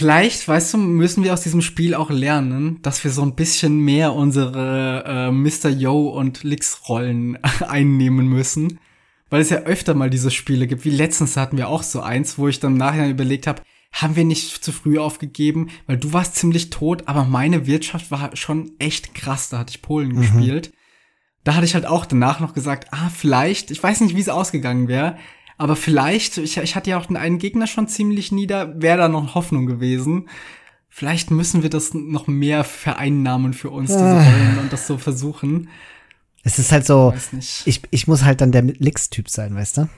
Vielleicht, 0.00 0.48
weißt 0.48 0.72
du, 0.72 0.78
müssen 0.78 1.24
wir 1.24 1.34
aus 1.34 1.42
diesem 1.42 1.60
Spiel 1.60 1.94
auch 1.94 2.08
lernen, 2.08 2.80
dass 2.80 3.04
wir 3.04 3.10
so 3.10 3.20
ein 3.20 3.34
bisschen 3.34 3.80
mehr 3.80 4.14
unsere 4.14 5.04
äh, 5.06 5.30
Mr. 5.30 5.68
Yo 5.68 6.08
und 6.08 6.42
Lix-Rollen 6.42 7.36
einnehmen 7.68 8.26
müssen. 8.26 8.80
Weil 9.28 9.42
es 9.42 9.50
ja 9.50 9.58
öfter 9.58 9.92
mal 9.92 10.08
diese 10.08 10.30
Spiele 10.30 10.66
gibt. 10.66 10.86
Wie 10.86 10.90
letztens 10.90 11.36
hatten 11.36 11.58
wir 11.58 11.68
auch 11.68 11.82
so 11.82 12.00
eins, 12.00 12.38
wo 12.38 12.48
ich 12.48 12.60
dann 12.60 12.72
im 12.72 12.78
Nachhinein 12.78 13.10
überlegt 13.10 13.46
habe, 13.46 13.60
haben 13.92 14.16
wir 14.16 14.24
nicht 14.24 14.64
zu 14.64 14.72
früh 14.72 14.98
aufgegeben, 14.98 15.68
weil 15.86 15.98
du 15.98 16.14
warst 16.14 16.34
ziemlich 16.34 16.70
tot, 16.70 17.02
aber 17.04 17.24
meine 17.24 17.66
Wirtschaft 17.66 18.10
war 18.10 18.34
schon 18.38 18.72
echt 18.78 19.14
krass. 19.14 19.50
Da 19.50 19.58
hatte 19.58 19.74
ich 19.74 19.82
Polen 19.82 20.16
gespielt. 20.18 20.72
Da 21.44 21.56
hatte 21.56 21.66
ich 21.66 21.74
halt 21.74 21.84
auch 21.84 22.06
danach 22.06 22.40
noch 22.40 22.54
gesagt, 22.54 22.88
ah, 22.90 23.10
vielleicht, 23.14 23.70
ich 23.70 23.82
weiß 23.82 24.00
nicht, 24.00 24.16
wie 24.16 24.20
es 24.20 24.30
ausgegangen 24.30 24.88
wäre, 24.88 25.18
aber 25.60 25.76
vielleicht, 25.76 26.38
ich, 26.38 26.56
ich 26.56 26.74
hatte 26.74 26.88
ja 26.88 26.98
auch 26.98 27.04
den 27.04 27.18
einen 27.18 27.38
Gegner 27.38 27.66
schon 27.66 27.86
ziemlich 27.86 28.32
nieder, 28.32 28.80
wäre 28.80 28.96
da 28.96 29.08
noch 29.08 29.34
Hoffnung 29.34 29.66
gewesen. 29.66 30.26
Vielleicht 30.88 31.30
müssen 31.30 31.62
wir 31.62 31.68
das 31.68 31.92
noch 31.92 32.26
mehr 32.26 32.64
vereinnahmen 32.64 33.52
für 33.52 33.68
uns, 33.68 33.90
diese 33.90 34.00
Ah. 34.02 34.22
Rollen, 34.22 34.58
und 34.58 34.72
das 34.72 34.86
so 34.86 34.96
versuchen. 34.96 35.68
Es 36.44 36.58
ist 36.58 36.72
halt 36.72 36.86
so, 36.86 37.12
nicht. 37.32 37.66
ich, 37.66 37.82
ich 37.90 38.06
muss 38.08 38.24
halt 38.24 38.40
dann 38.40 38.52
der 38.52 38.62
Lix-Typ 38.62 39.28
sein, 39.28 39.54
weißt 39.54 39.76
du? 39.76 39.88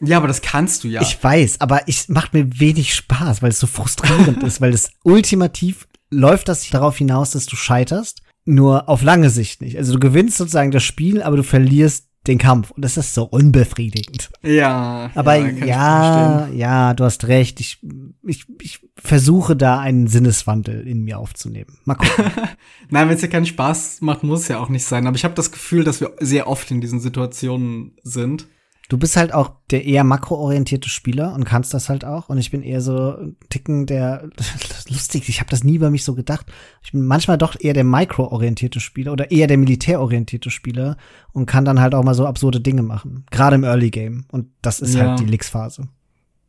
Ja, 0.00 0.16
aber 0.16 0.28
das 0.28 0.42
kannst 0.42 0.84
du 0.84 0.88
ja. 0.88 1.02
Ich 1.02 1.22
weiß, 1.22 1.60
aber 1.60 1.88
ich 1.88 2.08
macht 2.08 2.32
mir 2.32 2.60
wenig 2.60 2.94
Spaß, 2.94 3.42
weil 3.42 3.50
es 3.50 3.58
so 3.58 3.66
frustrierend 3.66 4.42
ist, 4.44 4.60
weil 4.60 4.72
es 4.72 4.92
ultimativ 5.02 5.88
läuft 6.10 6.48
das 6.48 6.70
darauf 6.70 6.96
hinaus, 6.98 7.32
dass 7.32 7.46
du 7.46 7.56
scheiterst, 7.56 8.22
nur 8.44 8.88
auf 8.88 9.02
lange 9.02 9.30
Sicht 9.30 9.60
nicht. 9.60 9.76
Also 9.76 9.94
du 9.94 9.98
gewinnst 9.98 10.36
sozusagen 10.38 10.70
das 10.70 10.84
Spiel, 10.84 11.20
aber 11.20 11.36
du 11.36 11.42
verlierst 11.42 12.09
den 12.30 12.38
Kampf 12.38 12.70
und 12.70 12.84
das 12.84 12.96
ist 12.96 13.12
so 13.12 13.24
unbefriedigend. 13.24 14.30
ja. 14.42 15.10
Aber 15.14 15.36
ja, 15.36 15.66
ja, 15.66 16.48
ja, 16.48 16.94
du 16.94 17.04
hast 17.04 17.26
recht. 17.26 17.60
Ich, 17.60 17.80
ich, 18.22 18.46
ich 18.60 18.80
versuche 18.96 19.56
da 19.56 19.80
einen 19.80 20.06
Sinneswandel 20.06 20.86
in 20.86 21.02
mir 21.02 21.18
aufzunehmen. 21.18 21.78
Mal 21.84 21.96
gucken. 21.96 22.24
Nein, 22.88 23.08
wenn 23.08 23.14
es 23.16 23.20
dir 23.20 23.28
keinen 23.28 23.46
Spaß 23.46 24.00
macht, 24.00 24.22
muss 24.22 24.42
es 24.42 24.48
ja 24.48 24.58
auch 24.58 24.68
nicht 24.68 24.84
sein. 24.84 25.06
Aber 25.06 25.16
ich 25.16 25.24
habe 25.24 25.34
das 25.34 25.52
Gefühl, 25.52 25.84
dass 25.84 26.00
wir 26.00 26.12
sehr 26.20 26.46
oft 26.46 26.70
in 26.70 26.80
diesen 26.80 27.00
Situationen 27.00 27.96
sind. 28.02 28.46
Du 28.90 28.98
bist 28.98 29.16
halt 29.16 29.32
auch 29.32 29.52
der 29.70 29.84
eher 29.86 30.02
makroorientierte 30.04 30.88
Spieler 30.88 31.32
und 31.32 31.44
kannst 31.44 31.72
das 31.72 31.88
halt 31.88 32.04
auch. 32.04 32.28
Und 32.28 32.38
ich 32.38 32.50
bin 32.50 32.62
eher 32.62 32.80
so 32.80 33.16
ein 33.16 33.36
Ticken 33.48 33.86
der 33.86 34.28
lustig. 34.88 35.28
Ich 35.28 35.38
habe 35.40 35.48
das 35.48 35.62
nie 35.64 35.76
über 35.76 35.90
mich 35.90 36.04
so 36.04 36.14
gedacht. 36.14 36.46
Ich 36.82 36.90
bin 36.92 37.06
manchmal 37.06 37.38
doch 37.38 37.54
eher 37.58 37.72
der 37.72 37.84
mikroorientierte 37.84 38.80
Spieler 38.80 39.12
oder 39.12 39.30
eher 39.30 39.46
der 39.46 39.58
militärorientierte 39.58 40.50
Spieler 40.50 40.96
und 41.32 41.46
kann 41.46 41.64
dann 41.64 41.80
halt 41.80 41.94
auch 41.94 42.02
mal 42.02 42.14
so 42.14 42.26
absurde 42.26 42.60
Dinge 42.60 42.82
machen. 42.82 43.24
Gerade 43.30 43.54
im 43.56 43.64
Early 43.64 43.90
Game. 43.90 44.24
Und 44.32 44.48
das 44.60 44.80
ist 44.80 44.94
Ja. 44.96 45.10
halt 45.10 45.20
die 45.20 45.24
Lix-Phase. 45.26 45.88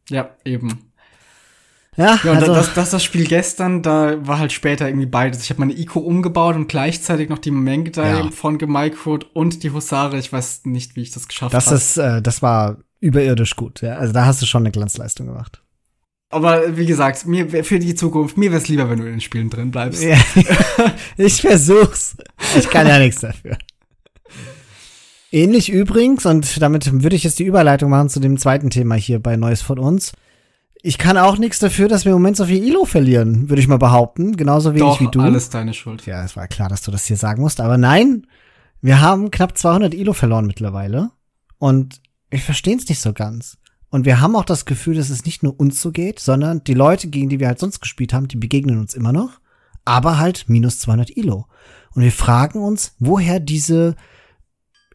Ja, 0.09 0.31
eben. 0.43 0.79
Ja, 1.97 2.19
Ja, 2.23 2.31
und 2.31 2.37
also, 2.37 2.53
das, 2.53 2.73
das, 2.73 2.89
das 2.91 3.03
Spiel 3.03 3.25
gestern, 3.27 3.81
da 3.81 4.25
war 4.25 4.39
halt 4.39 4.51
später 4.53 4.87
irgendwie 4.87 5.07
beides. 5.07 5.43
Ich 5.43 5.49
habe 5.49 5.59
meine 5.59 5.73
Ico 5.77 5.99
umgebaut 5.99 6.55
und 6.55 6.67
gleichzeitig 6.67 7.27
noch 7.29 7.39
die 7.39 7.51
Mengdai 7.51 8.11
Ja. 8.11 8.31
von 8.31 8.57
gemicrot 8.57 9.27
und 9.33 9.63
die 9.63 9.71
Husare. 9.71 10.17
Ich 10.17 10.31
weiß 10.31 10.61
nicht, 10.65 10.95
wie 10.95 11.01
ich 11.01 11.11
das 11.11 11.27
geschafft 11.27 11.53
das 11.53 11.65
habe. 11.67 11.75
ist, 11.75 11.97
äh, 11.97 12.21
das 12.21 12.41
war 12.41 12.77
überirdisch 13.01 13.55
gut. 13.57 13.81
Ja? 13.81 13.95
Also 13.97 14.13
da 14.13 14.25
hast 14.25 14.41
du 14.41 14.45
schon 14.45 14.63
eine 14.63 14.71
Glanzleistung 14.71 15.27
gemacht. 15.27 15.61
Aber 16.29 16.77
wie 16.77 16.85
gesagt, 16.85 17.25
mir 17.25 17.65
für 17.65 17.77
die 17.79 17.93
Zukunft, 17.93 18.37
mir 18.37 18.51
wäre 18.51 18.61
es 18.61 18.69
lieber, 18.69 18.89
wenn 18.89 18.99
du 18.99 19.05
in 19.05 19.11
den 19.11 19.21
Spielen 19.21 19.49
drin 19.49 19.69
bleibst. 19.71 20.01
Ja, 20.01 20.15
ich 21.17 21.41
versuch's. 21.41 22.15
Ich 22.57 22.69
kann 22.69 22.87
ja 22.87 22.99
nichts 22.99 23.19
dafür. 23.19 23.57
Ähnlich 25.33 25.69
übrigens, 25.71 26.25
und 26.25 26.61
damit 26.61 27.03
würde 27.03 27.17
ich 27.17 27.23
jetzt 27.25 27.39
die 27.39 27.43
Überleitung 27.45 27.89
machen 27.89 28.07
zu 28.09 28.21
dem 28.21 28.37
zweiten 28.37 28.69
Thema 28.69 28.95
hier 28.95 29.19
bei 29.19 29.35
Neues 29.35 29.61
von 29.61 29.77
uns. 29.79 30.13
Ich 30.83 30.97
kann 30.97 31.17
auch 31.17 31.37
nichts 31.37 31.59
dafür, 31.59 31.87
dass 31.87 32.05
wir 32.05 32.11
im 32.11 32.17
Moment 32.17 32.37
so 32.37 32.45
viel 32.45 32.63
Ilo 32.63 32.85
verlieren, 32.85 33.49
würde 33.49 33.61
ich 33.61 33.67
mal 33.67 33.77
behaupten. 33.77 34.35
Genauso 34.35 34.73
wenig 34.73 34.81
Doch, 34.81 35.01
wie 35.01 35.07
du. 35.11 35.21
alles 35.21 35.49
deine 35.49 35.73
Schuld. 35.73 36.05
Ja, 36.05 36.23
es 36.23 36.35
war 36.35 36.47
klar, 36.47 36.69
dass 36.69 36.81
du 36.81 36.91
das 36.91 37.05
hier 37.05 37.17
sagen 37.17 37.41
musst. 37.41 37.61
Aber 37.61 37.77
nein, 37.77 38.25
wir 38.81 38.99
haben 38.99 39.29
knapp 39.29 39.57
200 39.57 39.93
Ilo 39.93 40.13
verloren 40.13 40.47
mittlerweile. 40.47 41.11
Und 41.59 42.01
ich 42.31 42.43
verstehe 42.43 42.75
es 42.75 42.89
nicht 42.89 42.99
so 42.99 43.13
ganz. 43.13 43.57
Und 43.89 44.05
wir 44.05 44.21
haben 44.21 44.35
auch 44.35 44.45
das 44.45 44.65
Gefühl, 44.65 44.95
dass 44.95 45.09
es 45.09 45.25
nicht 45.25 45.43
nur 45.43 45.59
uns 45.59 45.81
so 45.81 45.91
geht, 45.91 46.19
sondern 46.19 46.63
die 46.63 46.73
Leute, 46.73 47.09
gegen 47.09 47.29
die 47.29 47.39
wir 47.39 47.47
halt 47.47 47.59
sonst 47.59 47.81
gespielt 47.81 48.13
haben, 48.13 48.27
die 48.27 48.37
begegnen 48.37 48.79
uns 48.79 48.95
immer 48.95 49.11
noch. 49.11 49.39
Aber 49.85 50.17
halt 50.17 50.45
minus 50.47 50.79
200 50.79 51.15
Ilo. 51.15 51.45
Und 51.93 52.03
wir 52.03 52.11
fragen 52.11 52.59
uns, 52.59 52.95
woher 52.99 53.39
diese 53.39 53.95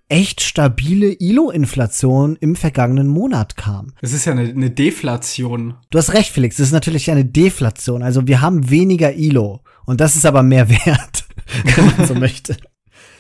echt 0.09 0.41
stabile 0.41 1.13
Ilo-Inflation 1.13 2.37
im 2.37 2.57
vergangenen 2.57 3.09
Monat 3.09 3.57
kam. 3.57 3.93
Es 4.01 4.13
ist 4.13 4.25
ja 4.25 4.33
eine, 4.33 4.43
eine 4.43 4.71
Deflation. 4.71 5.75
Du 5.91 5.99
hast 5.99 6.15
recht, 6.15 6.31
Felix. 6.31 6.57
Das 6.57 6.69
ist 6.69 6.73
natürlich 6.73 7.11
eine 7.11 7.25
Deflation. 7.25 8.03
Also 8.03 8.27
wir 8.27 8.41
haben 8.41 8.71
weniger 8.71 9.15
ILO. 9.15 9.63
Und 9.85 10.01
das 10.01 10.17
ist 10.17 10.27
aber 10.27 10.43
mehr 10.43 10.69
wert, 10.87 11.25
wenn 11.65 11.87
man 11.87 12.07
so 12.07 12.15
möchte. 12.15 12.57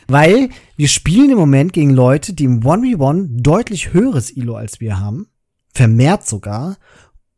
Weil 0.09 0.51
wir 0.77 0.89
spielen 0.89 1.31
im 1.31 1.39
Moment 1.39 1.73
gegen 1.73 1.91
Leute, 1.91 2.33
die 2.33 2.45
im 2.45 2.61
1v1 2.61 3.43
deutlich 3.43 3.93
höheres 3.93 4.37
ILO 4.37 4.55
als 4.55 4.81
wir 4.81 5.01
haben. 5.01 5.29
Vermehrt 5.75 6.27
sogar. 6.27 6.77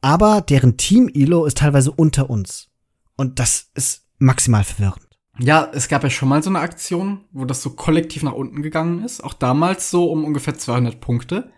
Aber 0.01 0.43
deren 0.43 0.77
Team-ILO 0.77 1.47
ist 1.47 1.59
teilweise 1.59 1.91
unter 1.91 2.31
uns. 2.31 2.69
Und 3.17 3.41
das 3.41 3.71
ist 3.75 4.03
maximal 4.19 4.63
verwirrend. 4.63 5.08
Ja, 5.39 5.71
es 5.73 5.89
gab 5.89 6.03
ja 6.03 6.11
schon 6.11 6.29
mal 6.29 6.43
so 6.43 6.51
eine 6.51 6.59
Aktion, 6.59 7.21
wo 7.33 7.45
das 7.45 7.63
so 7.63 7.71
kollektiv 7.71 8.25
nach 8.25 8.33
unten 8.33 8.63
gegangen 8.63 9.05
ist. 9.05 9.23
Auch 9.23 9.35
damals 9.35 9.91
so 9.91 10.11
um 10.11 10.25
ungefähr 10.25 10.59
200 10.59 11.01
Punkte. 11.01 11.53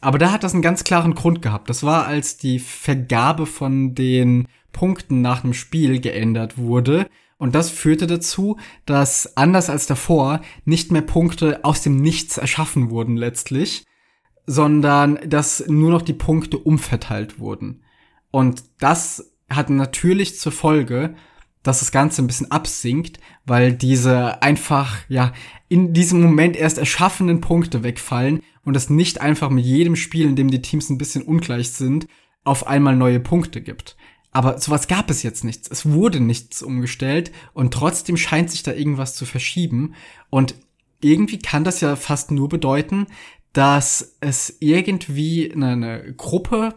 Aber 0.00 0.18
da 0.18 0.32
hat 0.32 0.44
das 0.44 0.54
einen 0.54 0.62
ganz 0.62 0.84
klaren 0.84 1.14
Grund 1.14 1.42
gehabt. 1.42 1.68
Das 1.68 1.82
war, 1.82 2.06
als 2.06 2.38
die 2.38 2.58
Vergabe 2.58 3.44
von 3.46 3.94
den 3.94 4.48
Punkten 4.72 5.20
nach 5.20 5.42
dem 5.42 5.52
Spiel 5.52 6.00
geändert 6.00 6.56
wurde. 6.56 7.06
Und 7.36 7.54
das 7.54 7.70
führte 7.70 8.06
dazu, 8.06 8.58
dass 8.86 9.36
anders 9.36 9.68
als 9.68 9.86
davor 9.86 10.40
nicht 10.64 10.90
mehr 10.90 11.02
Punkte 11.02 11.64
aus 11.64 11.82
dem 11.82 11.96
Nichts 11.96 12.38
erschaffen 12.38 12.90
wurden 12.90 13.16
letztlich, 13.16 13.84
sondern 14.46 15.18
dass 15.26 15.66
nur 15.68 15.90
noch 15.90 16.02
die 16.02 16.14
Punkte 16.14 16.58
umverteilt 16.58 17.38
wurden. 17.38 17.82
Und 18.30 18.62
das 18.78 19.34
hat 19.50 19.68
natürlich 19.70 20.38
zur 20.38 20.52
Folge, 20.52 21.14
dass 21.62 21.80
das 21.80 21.92
Ganze 21.92 22.22
ein 22.22 22.26
bisschen 22.26 22.50
absinkt, 22.50 23.18
weil 23.44 23.72
diese 23.72 24.42
einfach, 24.42 24.96
ja, 25.08 25.32
in 25.68 25.92
diesem 25.92 26.22
Moment 26.22 26.56
erst 26.56 26.78
erschaffenen 26.78 27.40
Punkte 27.40 27.82
wegfallen 27.82 28.42
und 28.64 28.76
es 28.76 28.90
nicht 28.90 29.20
einfach 29.20 29.50
mit 29.50 29.64
jedem 29.64 29.96
Spiel, 29.96 30.26
in 30.26 30.36
dem 30.36 30.50
die 30.50 30.62
Teams 30.62 30.88
ein 30.90 30.98
bisschen 30.98 31.22
ungleich 31.22 31.70
sind, 31.70 32.06
auf 32.44 32.66
einmal 32.66 32.96
neue 32.96 33.20
Punkte 33.20 33.60
gibt. 33.60 33.96
Aber 34.30 34.58
sowas 34.58 34.88
gab 34.88 35.10
es 35.10 35.22
jetzt 35.22 35.44
nichts. 35.44 35.68
Es 35.70 35.86
wurde 35.86 36.20
nichts 36.20 36.62
umgestellt 36.62 37.32
und 37.54 37.74
trotzdem 37.74 38.16
scheint 38.16 38.50
sich 38.50 38.62
da 38.62 38.72
irgendwas 38.72 39.14
zu 39.14 39.26
verschieben. 39.26 39.94
Und 40.30 40.54
irgendwie 41.00 41.38
kann 41.38 41.64
das 41.64 41.80
ja 41.80 41.96
fast 41.96 42.30
nur 42.30 42.48
bedeuten, 42.48 43.06
dass 43.52 44.16
es 44.20 44.56
irgendwie 44.60 45.50
eine, 45.52 45.68
eine 45.70 46.14
Gruppe 46.14 46.74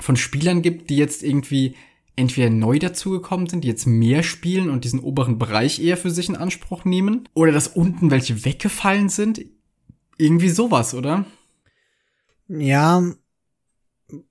von 0.00 0.16
Spielern 0.16 0.62
gibt, 0.62 0.90
die 0.90 0.96
jetzt 0.96 1.22
irgendwie 1.22 1.76
entweder 2.16 2.50
neu 2.50 2.78
dazugekommen 2.78 3.48
sind, 3.48 3.64
die 3.64 3.68
jetzt 3.68 3.86
mehr 3.86 4.22
spielen 4.22 4.70
und 4.70 4.84
diesen 4.84 5.00
oberen 5.00 5.38
Bereich 5.38 5.80
eher 5.80 5.96
für 5.96 6.10
sich 6.10 6.28
in 6.28 6.36
Anspruch 6.36 6.84
nehmen, 6.84 7.28
oder 7.34 7.52
dass 7.52 7.68
unten 7.68 8.10
welche 8.10 8.44
weggefallen 8.44 9.08
sind. 9.08 9.44
Irgendwie 10.16 10.48
sowas, 10.48 10.94
oder? 10.94 11.24
Ja, 12.48 13.02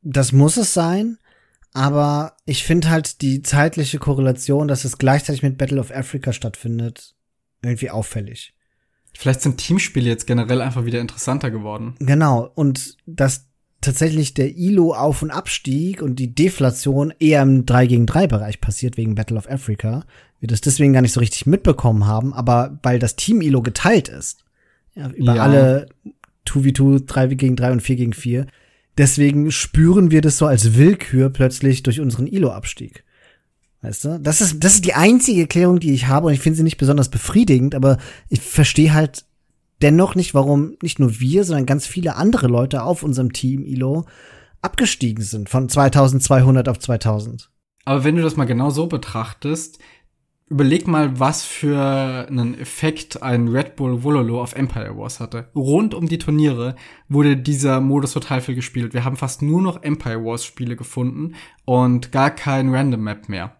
das 0.01 0.31
muss 0.31 0.57
es 0.57 0.73
sein. 0.73 1.17
Aber 1.73 2.37
ich 2.45 2.63
finde 2.63 2.89
halt 2.89 3.21
die 3.21 3.41
zeitliche 3.41 3.97
Korrelation, 3.97 4.67
dass 4.67 4.85
es 4.85 4.99
gleichzeitig 4.99 5.41
mit 5.41 5.57
Battle 5.57 5.79
of 5.79 5.91
Africa 5.91 6.31
stattfindet, 6.31 7.15
irgendwie 7.63 7.89
auffällig. 7.89 8.53
Vielleicht 9.15 9.41
sind 9.41 9.57
Teamspiele 9.57 10.09
jetzt 10.09 10.27
generell 10.27 10.61
einfach 10.61 10.85
wieder 10.85 11.01
interessanter 11.01 11.51
geworden. 11.51 11.95
Genau. 11.99 12.51
Und 12.55 12.97
dass 13.05 13.47
tatsächlich 13.83 14.33
der 14.33 14.55
ILO-Auf- 14.55 15.21
und 15.21 15.31
Abstieg 15.31 16.01
und 16.01 16.17
die 16.17 16.33
Deflation 16.33 17.13
eher 17.19 17.41
im 17.43 17.65
3 17.65 17.87
gegen 17.87 18.05
3 18.05 18.27
Bereich 18.27 18.59
passiert 18.61 18.97
wegen 18.97 19.15
Battle 19.15 19.37
of 19.37 19.49
Africa. 19.49 20.05
Wir 20.39 20.47
das 20.47 20.61
deswegen 20.61 20.93
gar 20.93 21.01
nicht 21.01 21.13
so 21.13 21.19
richtig 21.19 21.45
mitbekommen 21.45 22.05
haben, 22.05 22.33
aber 22.33 22.79
weil 22.83 22.99
das 22.99 23.15
Team 23.15 23.41
ILO 23.41 23.61
geteilt 23.61 24.09
ist. 24.09 24.43
Ja, 24.95 25.09
über 25.11 25.35
Ja. 25.35 25.43
alle 25.43 25.87
2v2, 26.45 27.05
3 27.05 27.27
gegen 27.35 27.55
3 27.55 27.71
und 27.71 27.81
4 27.81 27.95
gegen 27.95 28.13
4. 28.13 28.47
Deswegen 28.97 29.51
spüren 29.51 30.11
wir 30.11 30.21
das 30.21 30.37
so 30.37 30.45
als 30.45 30.75
Willkür 30.75 31.29
plötzlich 31.29 31.81
durch 31.83 31.99
unseren 31.99 32.27
ILO-Abstieg. 32.27 33.03
Weißt 33.81 34.05
du? 34.05 34.19
Das 34.19 34.39
ist, 34.39 34.63
das 34.63 34.75
ist 34.75 34.85
die 34.85 34.93
einzige 34.93 35.41
Erklärung, 35.41 35.79
die 35.79 35.93
ich 35.93 36.07
habe 36.07 36.27
und 36.27 36.33
ich 36.33 36.39
finde 36.39 36.57
sie 36.57 36.63
nicht 36.63 36.77
besonders 36.77 37.09
befriedigend, 37.09 37.75
aber 37.75 37.97
ich 38.29 38.39
verstehe 38.41 38.93
halt 38.93 39.25
dennoch 39.83 40.15
nicht, 40.15 40.33
warum 40.33 40.77
nicht 40.81 40.99
nur 40.99 41.19
wir, 41.19 41.43
sondern 41.43 41.65
ganz 41.65 41.85
viele 41.85 42.15
andere 42.15 42.47
Leute 42.47 42.83
auf 42.83 43.03
unserem 43.03 43.33
Team 43.33 43.65
ILO 43.65 44.05
abgestiegen 44.61 45.23
sind 45.23 45.49
von 45.49 45.67
2200 45.69 46.69
auf 46.69 46.79
2000. 46.79 47.51
Aber 47.85 48.03
wenn 48.03 48.15
du 48.15 48.21
das 48.21 48.37
mal 48.37 48.45
genau 48.45 48.69
so 48.69 48.87
betrachtest, 48.87 49.79
überleg 50.49 50.87
mal, 50.87 51.19
was 51.19 51.43
für 51.43 52.27
einen 52.29 52.57
Effekt 52.57 53.21
ein 53.21 53.49
Red 53.49 53.75
Bull 53.75 54.03
Wololo 54.03 54.41
auf 54.41 54.55
Empire 54.55 54.97
Wars 54.97 55.19
hatte. 55.19 55.49
Rund 55.53 55.93
um 55.93 56.07
die 56.07 56.17
Turniere 56.17 56.75
wurde 57.09 57.35
dieser 57.35 57.81
Modus 57.81 58.13
total 58.13 58.39
viel 58.39 58.55
gespielt. 58.55 58.93
Wir 58.93 59.03
haben 59.03 59.17
fast 59.17 59.41
nur 59.41 59.61
noch 59.61 59.83
Empire 59.83 60.23
Wars 60.23 60.45
Spiele 60.45 60.75
gefunden 60.75 61.35
und 61.65 62.11
gar 62.11 62.31
kein 62.31 62.73
Random 62.73 63.01
Map 63.01 63.27
mehr. 63.27 63.57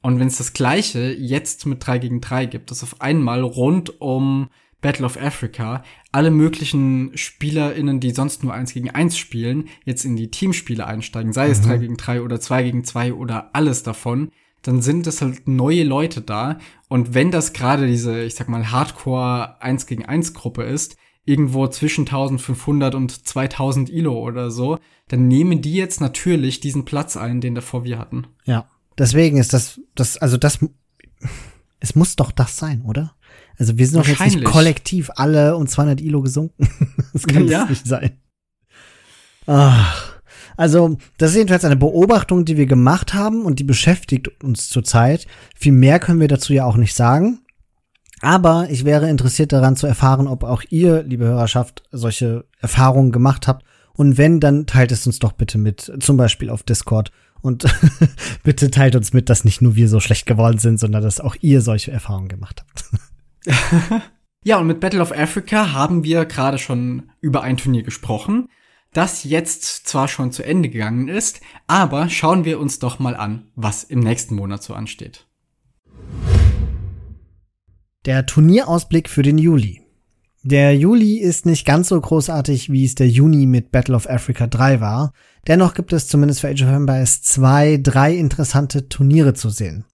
Und 0.00 0.18
wenn 0.18 0.28
es 0.28 0.38
das 0.38 0.52
gleiche 0.52 1.12
jetzt 1.12 1.66
mit 1.66 1.86
3 1.86 1.98
gegen 1.98 2.20
3 2.20 2.46
gibt, 2.46 2.70
dass 2.70 2.82
auf 2.84 3.00
einmal 3.00 3.42
rund 3.42 4.00
um 4.00 4.48
Battle 4.80 5.06
of 5.06 5.16
Africa 5.20 5.82
alle 6.12 6.30
möglichen 6.30 7.10
SpielerInnen, 7.14 8.00
die 8.00 8.12
sonst 8.12 8.42
nur 8.42 8.54
1 8.54 8.72
gegen 8.72 8.90
1 8.90 9.18
spielen, 9.18 9.68
jetzt 9.84 10.04
in 10.04 10.16
die 10.16 10.30
Teamspiele 10.30 10.86
einsteigen, 10.86 11.32
sei 11.32 11.50
es 11.50 11.60
3 11.60 11.78
gegen 11.78 11.96
3 11.96 12.22
oder 12.22 12.40
2 12.40 12.62
gegen 12.62 12.84
2 12.84 13.12
oder 13.14 13.50
alles 13.54 13.82
davon, 13.82 14.30
dann 14.62 14.80
sind 14.82 15.06
es 15.06 15.20
halt 15.20 15.46
neue 15.46 15.84
Leute 15.84 16.20
da. 16.20 16.58
Und 16.88 17.14
wenn 17.14 17.30
das 17.30 17.52
gerade 17.52 17.86
diese, 17.86 18.22
ich 18.22 18.34
sag 18.34 18.48
mal, 18.48 18.70
Hardcore 18.70 19.60
1 19.60 19.86
gegen 19.86 20.04
1 20.04 20.34
Gruppe 20.34 20.62
ist, 20.62 20.96
irgendwo 21.24 21.66
zwischen 21.68 22.06
1500 22.06 22.94
und 22.94 23.26
2000 23.26 23.90
ILO 23.90 24.18
oder 24.18 24.50
so, 24.50 24.78
dann 25.08 25.28
nehmen 25.28 25.60
die 25.60 25.74
jetzt 25.74 26.00
natürlich 26.00 26.60
diesen 26.60 26.86
Platz 26.86 27.16
ein, 27.16 27.42
den 27.42 27.54
davor 27.54 27.84
wir 27.84 27.98
hatten. 27.98 28.26
Ja. 28.44 28.66
Deswegen 28.96 29.36
ist 29.36 29.52
das, 29.52 29.80
das, 29.94 30.16
also 30.16 30.38
das, 30.38 30.58
es 31.80 31.94
muss 31.94 32.16
doch 32.16 32.32
das 32.32 32.56
sein, 32.56 32.82
oder? 32.82 33.14
Also 33.58 33.76
wir 33.76 33.86
sind 33.86 33.98
doch 33.98 34.06
jetzt 34.08 34.20
nicht 34.20 34.44
kollektiv 34.44 35.10
alle 35.16 35.56
um 35.56 35.66
200 35.66 36.00
ILO 36.00 36.22
gesunken. 36.22 36.68
das 37.12 37.26
kann 37.26 37.48
Ja. 37.48 37.60
das 37.60 37.70
nicht 37.70 37.86
sein. 37.86 38.12
Ach. 39.46 40.14
Also, 40.56 40.98
das 41.18 41.30
ist 41.30 41.36
jedenfalls 41.36 41.64
eine 41.64 41.76
Beobachtung, 41.76 42.44
die 42.44 42.56
wir 42.56 42.66
gemacht 42.66 43.14
haben 43.14 43.44
und 43.44 43.60
die 43.60 43.64
beschäftigt 43.64 44.28
uns 44.42 44.68
zurzeit. 44.68 45.26
Viel 45.56 45.72
mehr 45.72 46.00
können 46.00 46.20
wir 46.20 46.26
dazu 46.28 46.52
ja 46.52 46.64
auch 46.64 46.76
nicht 46.76 46.94
sagen. 46.94 47.40
Aber 48.20 48.68
ich 48.68 48.84
wäre 48.84 49.08
interessiert 49.08 49.52
daran 49.52 49.76
zu 49.76 49.86
erfahren, 49.86 50.26
ob 50.26 50.42
auch 50.42 50.62
ihr, 50.68 51.04
liebe 51.04 51.24
Hörerschaft, 51.26 51.84
solche 51.92 52.44
Erfahrungen 52.60 53.12
gemacht 53.12 53.46
habt. 53.46 53.64
Und 53.94 54.18
wenn, 54.18 54.40
dann 54.40 54.66
teilt 54.66 54.90
es 54.90 55.06
uns 55.06 55.20
doch 55.20 55.32
bitte 55.32 55.58
mit, 55.58 55.92
zum 56.00 56.16
Beispiel 56.16 56.50
auf 56.50 56.64
Discord. 56.64 57.12
Und 57.40 57.64
bitte 58.42 58.70
teilt 58.72 58.96
uns 58.96 59.12
mit, 59.12 59.30
dass 59.30 59.44
nicht 59.44 59.62
nur 59.62 59.76
wir 59.76 59.88
so 59.88 60.00
schlecht 60.00 60.26
geworden 60.26 60.58
sind, 60.58 60.80
sondern 60.80 61.02
dass 61.04 61.20
auch 61.20 61.36
ihr 61.40 61.62
solche 61.62 61.92
Erfahrungen 61.92 62.28
gemacht 62.28 62.64
habt. 62.66 62.84
Ja, 64.44 64.58
und 64.58 64.66
mit 64.66 64.80
Battle 64.80 65.02
of 65.02 65.12
Africa 65.12 65.72
haben 65.72 66.04
wir 66.04 66.24
gerade 66.24 66.58
schon 66.58 67.10
über 67.20 67.42
ein 67.42 67.56
Turnier 67.56 67.82
gesprochen, 67.82 68.48
das 68.92 69.24
jetzt 69.24 69.86
zwar 69.86 70.08
schon 70.08 70.32
zu 70.32 70.44
Ende 70.44 70.68
gegangen 70.68 71.08
ist, 71.08 71.40
aber 71.66 72.08
schauen 72.08 72.44
wir 72.44 72.60
uns 72.60 72.78
doch 72.78 72.98
mal 72.98 73.16
an, 73.16 73.48
was 73.56 73.84
im 73.84 74.00
nächsten 74.00 74.36
Monat 74.36 74.62
so 74.62 74.74
ansteht. 74.74 75.26
Der 78.06 78.24
Turnierausblick 78.26 79.10
für 79.10 79.22
den 79.22 79.38
Juli. 79.38 79.82
Der 80.44 80.74
Juli 80.74 81.18
ist 81.18 81.44
nicht 81.44 81.66
ganz 81.66 81.88
so 81.88 82.00
großartig, 82.00 82.70
wie 82.70 82.84
es 82.84 82.94
der 82.94 83.08
Juni 83.08 83.44
mit 83.44 83.70
Battle 83.70 83.96
of 83.96 84.08
Africa 84.08 84.46
3 84.46 84.80
war. 84.80 85.12
Dennoch 85.46 85.74
gibt 85.74 85.92
es 85.92 86.08
zumindest 86.08 86.40
für 86.40 86.48
Age 86.48 86.62
of 86.62 86.68
Empires 86.68 87.22
2 87.22 87.80
drei 87.82 88.14
interessante 88.14 88.88
Turniere 88.88 89.34
zu 89.34 89.50
sehen. 89.50 89.84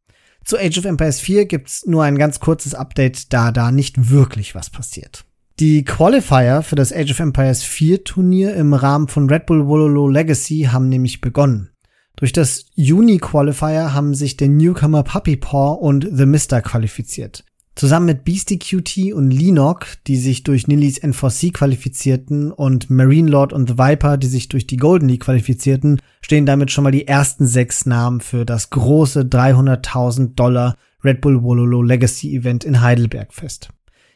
Zu 0.44 0.58
Age 0.58 0.78
of 0.78 0.84
Empires 0.84 1.20
4 1.20 1.46
gibt's 1.46 1.86
nur 1.86 2.04
ein 2.04 2.18
ganz 2.18 2.38
kurzes 2.38 2.74
Update, 2.74 3.32
da 3.32 3.50
da 3.50 3.72
nicht 3.72 4.10
wirklich 4.10 4.54
was 4.54 4.68
passiert. 4.68 5.24
Die 5.58 5.84
Qualifier 5.84 6.62
für 6.62 6.74
das 6.74 6.92
Age 6.92 7.12
of 7.12 7.20
Empires 7.20 7.62
4 7.62 8.04
Turnier 8.04 8.54
im 8.54 8.74
Rahmen 8.74 9.08
von 9.08 9.30
Red 9.30 9.46
Bull 9.46 9.66
Wololo 9.66 10.08
Legacy 10.08 10.68
haben 10.70 10.88
nämlich 10.88 11.20
begonnen. 11.20 11.70
Durch 12.16 12.32
das 12.32 12.66
Juni 12.74 13.18
Qualifier 13.18 13.94
haben 13.94 14.14
sich 14.14 14.36
der 14.36 14.48
Newcomer 14.48 15.02
Puppy 15.02 15.36
Paw 15.36 15.78
und 15.80 16.06
The 16.12 16.26
Mister 16.26 16.60
qualifiziert. 16.60 17.44
Zusammen 17.76 18.06
mit 18.06 18.24
Beastie 18.24 18.58
QT 18.58 19.12
und 19.14 19.32
Linok, 19.32 19.86
die 20.06 20.16
sich 20.16 20.44
durch 20.44 20.68
Nillys 20.68 21.02
N4C 21.02 21.52
qualifizierten, 21.52 22.52
und 22.52 22.88
Marine 22.88 23.28
Lord 23.28 23.52
und 23.52 23.68
The 23.68 23.78
Viper, 23.78 24.16
die 24.16 24.28
sich 24.28 24.48
durch 24.48 24.68
die 24.68 24.76
Golden 24.76 25.08
League 25.08 25.22
qualifizierten, 25.24 26.00
stehen 26.20 26.46
damit 26.46 26.70
schon 26.70 26.84
mal 26.84 26.92
die 26.92 27.08
ersten 27.08 27.48
sechs 27.48 27.84
Namen 27.84 28.20
für 28.20 28.44
das 28.44 28.70
große 28.70 29.22
300.000 29.22 30.34
Dollar 30.36 30.76
Red 31.02 31.20
Bull 31.20 31.42
Wololo 31.42 31.82
Legacy 31.82 32.36
Event 32.36 32.62
in 32.64 32.80
Heidelberg 32.80 33.34
fest. 33.34 33.70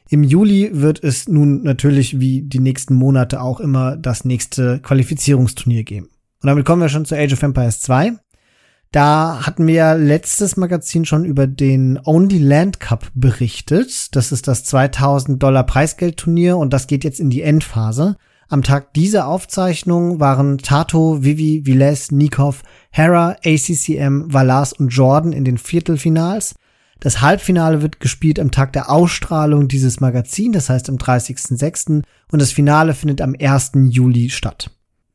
Im 0.08 0.22
Juli 0.22 0.70
wird 0.72 1.02
es 1.02 1.28
nun 1.28 1.62
natürlich 1.62 2.20
wie 2.20 2.42
die 2.42 2.60
nächsten 2.60 2.94
Monate 2.94 3.42
auch 3.42 3.60
immer 3.60 3.96
das 3.96 4.24
nächste 4.24 4.80
Qualifizierungsturnier 4.80 5.82
geben. 5.82 6.06
Und 6.40 6.46
damit 6.46 6.64
kommen 6.64 6.80
wir 6.80 6.88
schon 6.88 7.04
zu 7.04 7.16
Age 7.16 7.32
of 7.32 7.42
Empires 7.42 7.80
2. 7.80 8.12
Da 8.90 9.46
hatten 9.46 9.66
wir 9.66 9.96
letztes 9.96 10.56
Magazin 10.56 11.04
schon 11.04 11.26
über 11.26 11.46
den 11.46 12.00
Only 12.04 12.38
Land 12.38 12.80
Cup 12.80 13.10
berichtet. 13.14 14.16
Das 14.16 14.32
ist 14.32 14.48
das 14.48 14.64
2000 14.64 15.42
Dollar 15.42 15.64
Preisgeldturnier 15.64 16.56
und 16.56 16.72
das 16.72 16.86
geht 16.86 17.04
jetzt 17.04 17.20
in 17.20 17.28
die 17.28 17.42
Endphase. 17.42 18.16
Am 18.48 18.62
Tag 18.62 18.94
dieser 18.94 19.26
Aufzeichnung 19.26 20.20
waren 20.20 20.56
Tato, 20.56 21.22
Vivi, 21.22 21.66
Viles, 21.66 22.10
Nikov, 22.10 22.62
Hera, 22.90 23.36
ACCM, 23.44 24.32
Valas 24.32 24.72
und 24.72 24.88
Jordan 24.88 25.34
in 25.34 25.44
den 25.44 25.58
Viertelfinals. 25.58 26.54
Das 26.98 27.20
Halbfinale 27.20 27.82
wird 27.82 28.00
gespielt 28.00 28.40
am 28.40 28.50
Tag 28.50 28.72
der 28.72 28.90
Ausstrahlung 28.90 29.68
dieses 29.68 30.00
Magazins, 30.00 30.54
das 30.54 30.70
heißt 30.70 30.88
am 30.88 30.96
30.06. 30.96 32.02
und 32.32 32.42
das 32.42 32.52
Finale 32.52 32.94
findet 32.94 33.20
am 33.20 33.36
1. 33.38 33.72
Juli 33.90 34.30
statt. 34.30 34.70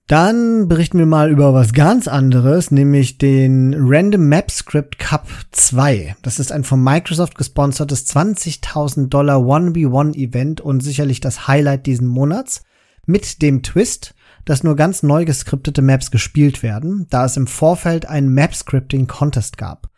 Dann 0.08 0.68
berichten 0.68 1.00
wir 1.00 1.06
mal 1.06 1.32
über 1.32 1.54
was 1.54 1.72
ganz 1.72 2.10
anderes, 2.10 2.72
nämlich 2.72 3.20
den 3.20 3.74
Random 3.78 4.28
Map 4.28 4.52
Script 4.52 5.00
Cup 5.00 5.28
2. 5.52 6.18
Das 6.22 6.40
ist 6.40 6.52
ein 6.52 6.66
von 6.66 6.84
Microsoft 6.84 7.36
gesponsertes 7.38 8.06
20.000 8.14 9.08
Dollar 9.08 9.38
1v1 9.38 10.14
Event 10.16 10.60
und 10.60 10.82
sicherlich 10.82 11.22
das 11.22 11.48
Highlight 11.48 11.86
diesen 11.86 12.08
Monats. 12.08 12.64
Mit 13.06 13.42
dem 13.42 13.64
Twist, 13.64 14.14
dass 14.44 14.64
nur 14.64 14.76
ganz 14.76 15.04
neu 15.04 15.24
geskriptete 15.24 15.82
Maps 15.82 16.12
gespielt 16.12 16.64
werden, 16.64 17.08
da 17.10 17.24
es 17.24 17.38
im 17.38 17.48
Vorfeld 17.48 18.06
einen 18.06 18.34
Map 18.34 18.54
Scripting 18.54 19.08
Contest 19.08 19.58
gab. 19.58 19.90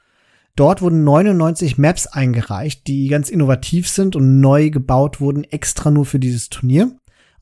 Dort 0.55 0.83
wurden 0.83 1.03
99 1.03 1.79
Maps 1.79 2.05
eingereicht, 2.05 2.85
die 2.85 3.07
ganz 3.07 3.29
innovativ 3.29 3.89
sind 3.89 4.15
und 4.15 4.39
neu 4.39 4.69
gebaut 4.69 5.19
wurden, 5.19 5.43
extra 5.45 5.89
nur 5.89 6.05
für 6.05 6.19
dieses 6.19 6.49
Turnier. 6.49 6.91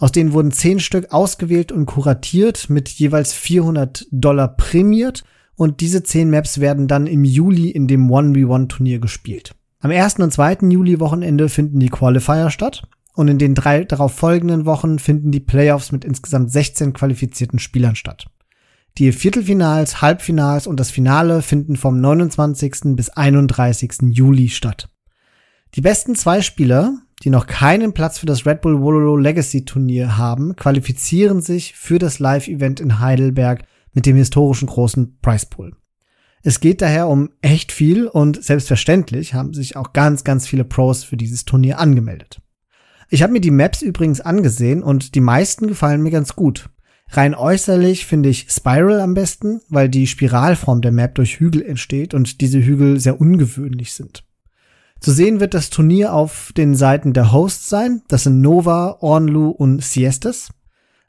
Aus 0.03 0.11
denen 0.11 0.33
wurden 0.33 0.51
10 0.51 0.81
Stück 0.81 1.13
ausgewählt 1.13 1.71
und 1.71 1.85
kuratiert, 1.85 2.69
mit 2.69 2.89
jeweils 2.89 3.31
400 3.31 4.05
Dollar 4.11 4.49
prämiert. 4.49 5.23
Und 5.55 5.79
diese 5.79 6.03
10 6.03 6.29
Maps 6.29 6.59
werden 6.59 6.89
dann 6.89 7.07
im 7.07 7.23
Juli 7.23 7.69
in 7.69 7.87
dem 7.87 8.11
1v1-Turnier 8.11 8.99
gespielt. 8.99 9.55
Am 9.79 9.91
1. 9.91 10.15
und 10.15 10.33
2. 10.33 10.57
Juli-Wochenende 10.67 11.47
finden 11.47 11.79
die 11.79 11.87
Qualifier 11.87 12.49
statt. 12.49 12.83
Und 13.15 13.29
in 13.29 13.37
den 13.37 13.55
drei 13.55 13.85
darauf 13.85 14.13
folgenden 14.13 14.65
Wochen 14.65 14.99
finden 14.99 15.31
die 15.31 15.39
Playoffs 15.39 15.93
mit 15.93 16.03
insgesamt 16.03 16.51
16 16.51 16.91
qualifizierten 16.91 17.59
Spielern 17.59 17.95
statt. 17.95 18.25
Die 18.97 19.09
Viertelfinals, 19.13 20.01
Halbfinals 20.01 20.67
und 20.67 20.81
das 20.81 20.91
Finale 20.91 21.41
finden 21.41 21.77
vom 21.77 22.01
29. 22.01 22.97
bis 22.97 23.09
31. 23.09 24.09
Juli 24.11 24.49
statt. 24.49 24.89
Die 25.75 25.81
besten 25.81 26.13
zwei 26.15 26.41
Spieler, 26.41 26.97
die 27.21 27.29
noch 27.29 27.47
keinen 27.47 27.93
Platz 27.93 28.17
für 28.17 28.25
das 28.25 28.45
Red 28.45 28.61
Bull 28.61 28.81
Wololo 28.81 29.15
Legacy 29.15 29.65
Turnier 29.65 30.17
haben, 30.17 30.55
qualifizieren 30.55 31.41
sich 31.41 31.75
für 31.75 31.99
das 31.99 32.19
Live-Event 32.19 32.79
in 32.79 32.99
Heidelberg 32.99 33.63
mit 33.93 34.05
dem 34.05 34.15
historischen 34.15 34.67
großen 34.67 35.19
Prize 35.21 35.45
Pool. 35.49 35.75
Es 36.41 36.59
geht 36.59 36.81
daher 36.81 37.07
um 37.07 37.29
echt 37.41 37.71
viel 37.71 38.07
und 38.07 38.43
selbstverständlich 38.43 39.33
haben 39.33 39.53
sich 39.53 39.77
auch 39.77 39.93
ganz, 39.93 40.25
ganz 40.25 40.45
viele 40.45 40.65
Pros 40.65 41.05
für 41.05 41.15
dieses 41.15 41.45
Turnier 41.45 41.79
angemeldet. 41.79 42.41
Ich 43.09 43.23
habe 43.23 43.31
mir 43.31 43.41
die 43.41 43.51
Maps 43.51 43.81
übrigens 43.81 44.19
angesehen 44.19 44.83
und 44.83 45.15
die 45.15 45.21
meisten 45.21 45.67
gefallen 45.67 46.01
mir 46.01 46.11
ganz 46.11 46.35
gut. 46.35 46.69
Rein 47.09 47.35
äußerlich 47.35 48.05
finde 48.05 48.29
ich 48.29 48.47
Spiral 48.49 48.99
am 48.99 49.13
besten, 49.13 49.61
weil 49.69 49.87
die 49.87 50.07
Spiralform 50.07 50.81
der 50.81 50.91
Map 50.91 51.15
durch 51.15 51.39
Hügel 51.39 51.61
entsteht 51.61 52.13
und 52.13 52.41
diese 52.41 52.59
Hügel 52.59 52.99
sehr 52.99 53.21
ungewöhnlich 53.21 53.93
sind. 53.93 54.23
Zu 55.03 55.11
sehen 55.11 55.41
wird 55.41 55.53
das 55.53 55.69
Turnier 55.69 56.13
auf 56.13 56.53
den 56.55 56.75
Seiten 56.75 57.11
der 57.11 57.33
Hosts 57.33 57.67
sein. 57.67 58.03
Das 58.07 58.23
sind 58.23 58.39
Nova, 58.39 58.99
Ornlu 59.01 59.49
und 59.49 59.83
Siestas. 59.83 60.53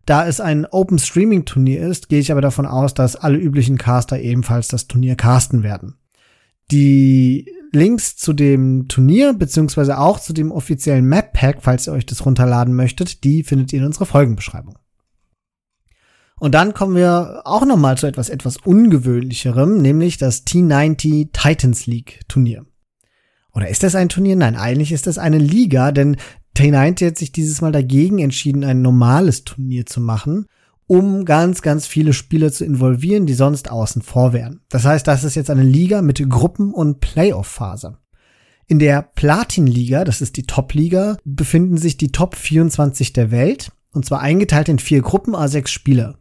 Da 0.04 0.26
es 0.26 0.40
ein 0.40 0.66
Open 0.66 0.98
Streaming 0.98 1.44
Turnier 1.44 1.86
ist, 1.86 2.08
gehe 2.08 2.18
ich 2.18 2.32
aber 2.32 2.40
davon 2.40 2.66
aus, 2.66 2.94
dass 2.94 3.14
alle 3.14 3.38
üblichen 3.38 3.78
Caster 3.78 4.18
ebenfalls 4.18 4.66
das 4.66 4.88
Turnier 4.88 5.14
casten 5.14 5.62
werden. 5.62 5.94
Die 6.72 7.48
Links 7.70 8.16
zu 8.16 8.32
dem 8.32 8.88
Turnier 8.88 9.32
beziehungsweise 9.32 9.96
auch 10.00 10.18
zu 10.18 10.32
dem 10.32 10.50
offiziellen 10.50 11.04
Map 11.04 11.32
Pack, 11.32 11.58
falls 11.60 11.86
ihr 11.86 11.92
euch 11.92 12.04
das 12.04 12.26
runterladen 12.26 12.74
möchtet, 12.74 13.22
die 13.22 13.44
findet 13.44 13.72
ihr 13.72 13.78
in 13.78 13.86
unserer 13.86 14.06
Folgenbeschreibung. 14.06 14.76
Und 16.40 16.52
dann 16.56 16.74
kommen 16.74 16.96
wir 16.96 17.42
auch 17.44 17.64
noch 17.64 17.76
mal 17.76 17.96
zu 17.96 18.08
etwas 18.08 18.28
etwas 18.28 18.56
ungewöhnlicherem, 18.56 19.80
nämlich 19.80 20.18
das 20.18 20.44
T90 20.44 21.28
Titans 21.32 21.86
League 21.86 22.22
Turnier. 22.26 22.66
Oder 23.54 23.68
ist 23.68 23.82
das 23.82 23.94
ein 23.94 24.08
Turnier? 24.08 24.36
Nein, 24.36 24.56
eigentlich 24.56 24.92
ist 24.92 25.06
das 25.06 25.18
eine 25.18 25.38
Liga, 25.38 25.92
denn 25.92 26.16
T90 26.56 27.06
hat 27.06 27.18
sich 27.18 27.32
dieses 27.32 27.60
Mal 27.60 27.72
dagegen 27.72 28.18
entschieden, 28.18 28.64
ein 28.64 28.82
normales 28.82 29.44
Turnier 29.44 29.86
zu 29.86 30.00
machen, 30.00 30.46
um 30.86 31.24
ganz, 31.24 31.62
ganz 31.62 31.86
viele 31.86 32.12
Spieler 32.12 32.52
zu 32.52 32.64
involvieren, 32.64 33.26
die 33.26 33.34
sonst 33.34 33.70
außen 33.70 34.02
vor 34.02 34.32
wären. 34.32 34.60
Das 34.68 34.84
heißt, 34.84 35.06
das 35.06 35.24
ist 35.24 35.34
jetzt 35.34 35.50
eine 35.50 35.62
Liga 35.62 36.02
mit 36.02 36.28
Gruppen- 36.28 36.74
und 36.74 37.00
Playoff-Phase. 37.00 37.98
In 38.66 38.78
der 38.78 39.02
Platin-Liga, 39.02 40.04
das 40.04 40.20
ist 40.20 40.36
die 40.36 40.46
Top-Liga, 40.46 41.18
befinden 41.24 41.76
sich 41.76 41.96
die 41.96 42.12
Top 42.12 42.34
24 42.34 43.12
der 43.12 43.30
Welt, 43.30 43.72
und 43.92 44.04
zwar 44.04 44.20
eingeteilt 44.20 44.68
in 44.68 44.78
vier 44.78 45.02
Gruppen 45.02 45.34
a 45.34 45.48
sechs 45.48 45.70
Spieler. 45.70 46.18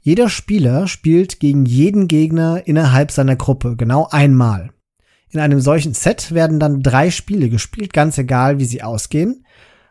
Jeder 0.00 0.28
Spieler 0.28 0.86
spielt 0.88 1.40
gegen 1.40 1.64
jeden 1.64 2.06
Gegner 2.06 2.66
innerhalb 2.66 3.10
seiner 3.10 3.36
Gruppe, 3.36 3.76
genau 3.76 4.08
einmal. 4.10 4.70
In 5.30 5.40
einem 5.40 5.60
solchen 5.60 5.94
Set 5.94 6.32
werden 6.32 6.60
dann 6.60 6.82
drei 6.82 7.10
Spiele 7.10 7.48
gespielt, 7.48 7.92
ganz 7.92 8.16
egal 8.18 8.58
wie 8.58 8.64
sie 8.64 8.82
ausgehen. 8.82 9.44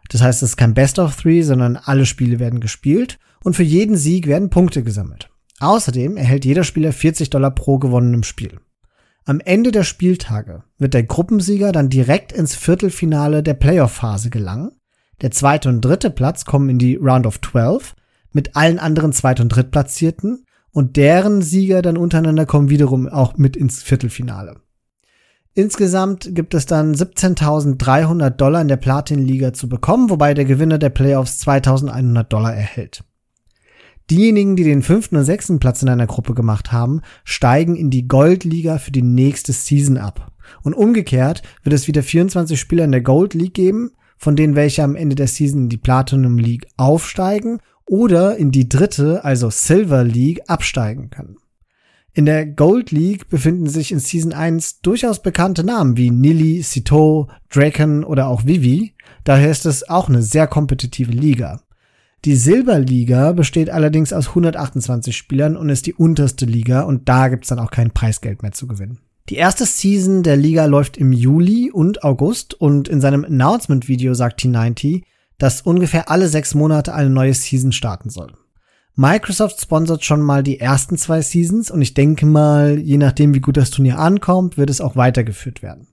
Das 0.09 0.21
heißt, 0.21 0.43
es 0.43 0.51
ist 0.51 0.57
kein 0.57 0.73
Best 0.73 0.99
of 0.99 1.15
Three, 1.15 1.41
sondern 1.41 1.77
alle 1.77 2.05
Spiele 2.05 2.39
werden 2.39 2.59
gespielt 2.59 3.19
und 3.43 3.55
für 3.55 3.63
jeden 3.63 3.95
Sieg 3.95 4.27
werden 4.27 4.49
Punkte 4.49 4.83
gesammelt. 4.83 5.29
Außerdem 5.59 6.17
erhält 6.17 6.45
jeder 6.45 6.63
Spieler 6.63 6.91
40 6.91 7.29
Dollar 7.29 7.51
pro 7.51 7.79
gewonnenem 7.79 8.23
Spiel. 8.23 8.59
Am 9.25 9.39
Ende 9.39 9.71
der 9.71 9.83
Spieltage 9.83 10.63
wird 10.77 10.93
der 10.93 11.03
Gruppensieger 11.03 11.71
dann 11.71 11.89
direkt 11.89 12.31
ins 12.31 12.55
Viertelfinale 12.55 13.41
der 13.41 13.55
Playoff-Phase 13.55 14.29
gelangen. 14.29 14.71
Der 15.21 15.31
zweite 15.31 15.69
und 15.69 15.81
dritte 15.81 16.11
Platz 16.11 16.45
kommen 16.45 16.69
in 16.69 16.77
die 16.77 16.95
Round 16.95 17.25
of 17.25 17.41
12 17.41 17.95
mit 18.31 18.55
allen 18.55 18.79
anderen 18.79 19.13
Zweit- 19.13 19.39
und 19.39 19.49
Drittplatzierten 19.49 20.45
und 20.71 20.97
deren 20.97 21.41
Sieger 21.41 21.81
dann 21.81 21.97
untereinander 21.97 22.45
kommen 22.45 22.69
wiederum 22.69 23.07
auch 23.07 23.37
mit 23.37 23.55
ins 23.55 23.81
Viertelfinale. 23.81 24.57
Insgesamt 25.57 26.35
gibt 26.35 26.53
es 26.53 26.65
dann 26.65 26.93
17.300 26.93 28.29
Dollar 28.31 28.59
in 28.59 28.67
der 28.67 28.75
Platin-Liga 28.75 29.53
zu 29.53 29.69
bekommen, 29.69 30.09
wobei 30.09 30.33
der 30.33 30.43
Gewinner 30.43 30.77
der 30.77 30.89
Playoffs 30.89 31.41
2.100 31.47 32.23
Dollar 32.23 32.53
erhält. 32.53 33.05
Diejenigen, 34.11 34.57
die 34.57 34.65
den 34.65 34.83
fünften 34.83 35.15
und 35.15 35.23
sechsten 35.23 35.59
Platz 35.59 35.81
in 35.81 35.87
einer 35.87 36.07
Gruppe 36.07 36.33
gemacht 36.33 36.73
haben, 36.73 37.01
steigen 37.23 37.77
in 37.77 37.89
die 37.89 38.05
Gold-Liga 38.05 38.79
für 38.79 38.91
die 38.91 39.01
nächste 39.01 39.53
Season 39.53 39.97
ab. 39.97 40.33
Und 40.61 40.73
umgekehrt 40.73 41.41
wird 41.63 41.73
es 41.73 41.87
wieder 41.87 42.03
24 42.03 42.59
Spieler 42.59 42.83
in 42.83 42.91
der 42.91 43.01
Gold 43.01 43.33
League 43.33 43.53
geben, 43.53 43.91
von 44.17 44.35
denen 44.35 44.55
welche 44.55 44.83
am 44.83 44.97
Ende 44.97 45.15
der 45.15 45.27
Season 45.27 45.63
in 45.63 45.69
die 45.69 45.77
Platinum 45.77 46.37
League 46.37 46.67
aufsteigen 46.75 47.59
oder 47.87 48.35
in 48.35 48.51
die 48.51 48.67
dritte, 48.67 49.23
also 49.23 49.49
Silver 49.49 50.03
League, 50.03 50.41
absteigen 50.47 51.09
können. 51.09 51.37
In 52.17 52.25
der 52.25 52.45
Gold 52.45 52.91
League 52.91 53.27
befinden 53.27 53.67
sich 53.67 53.91
in 53.91 53.99
Season 53.99 54.31
1 54.31 54.79
durchaus 54.79 55.21
bekannte 55.21 55.65
Namen 55.65 55.97
wie 55.97 56.11
Nili, 56.11 56.61
Sito, 56.61 57.27
Draken 57.49 58.05
oder 58.05 58.27
auch 58.27 58.45
Vivi. 58.45 58.93
Daher 59.25 59.51
ist 59.51 59.65
es 59.65 59.89
auch 59.89 60.07
eine 60.07 60.21
sehr 60.21 60.47
kompetitive 60.47 61.11
Liga. 61.11 61.59
Die 62.23 62.37
Silberliga 62.37 63.33
besteht 63.33 63.69
allerdings 63.69 64.13
aus 64.13 64.29
128 64.29 65.15
Spielern 65.15 65.57
und 65.57 65.67
ist 65.67 65.87
die 65.87 65.93
unterste 65.93 66.45
Liga 66.45 66.83
und 66.83 67.09
da 67.09 67.27
gibt's 67.27 67.49
dann 67.49 67.59
auch 67.59 67.69
kein 67.69 67.91
Preisgeld 67.91 68.43
mehr 68.43 68.53
zu 68.53 68.65
gewinnen. 68.65 68.99
Die 69.27 69.35
erste 69.35 69.65
Season 69.65 70.23
der 70.23 70.37
Liga 70.37 70.67
läuft 70.67 70.95
im 70.95 71.11
Juli 71.11 71.69
und 71.69 72.05
August 72.05 72.53
und 72.53 72.87
in 72.87 73.01
seinem 73.01 73.25
Announcement-Video 73.25 74.13
sagt 74.13 74.39
T90, 74.39 75.03
dass 75.37 75.63
ungefähr 75.63 76.09
alle 76.09 76.29
sechs 76.29 76.55
Monate 76.55 76.93
eine 76.93 77.09
neue 77.09 77.33
Season 77.33 77.73
starten 77.73 78.09
soll. 78.09 78.31
Microsoft 78.97 79.59
sponsert 79.59 80.05
schon 80.05 80.21
mal 80.21 80.41
die 80.41 80.61
ersten 80.61 80.97
zwei 80.97 81.21
Seasons 81.21 81.69
und 81.69 81.81
ich 81.81 81.93
denke 81.93 82.25
mal, 82.25 82.79
je 82.79 82.97
nachdem 82.97 83.33
wie 83.33 83.41
gut 83.41 83.57
das 83.57 83.69
Turnier 83.69 83.99
ankommt, 83.99 84.57
wird 84.57 84.69
es 84.69 84.79
auch 84.79 84.95
weitergeführt 84.95 85.61
werden. 85.61 85.87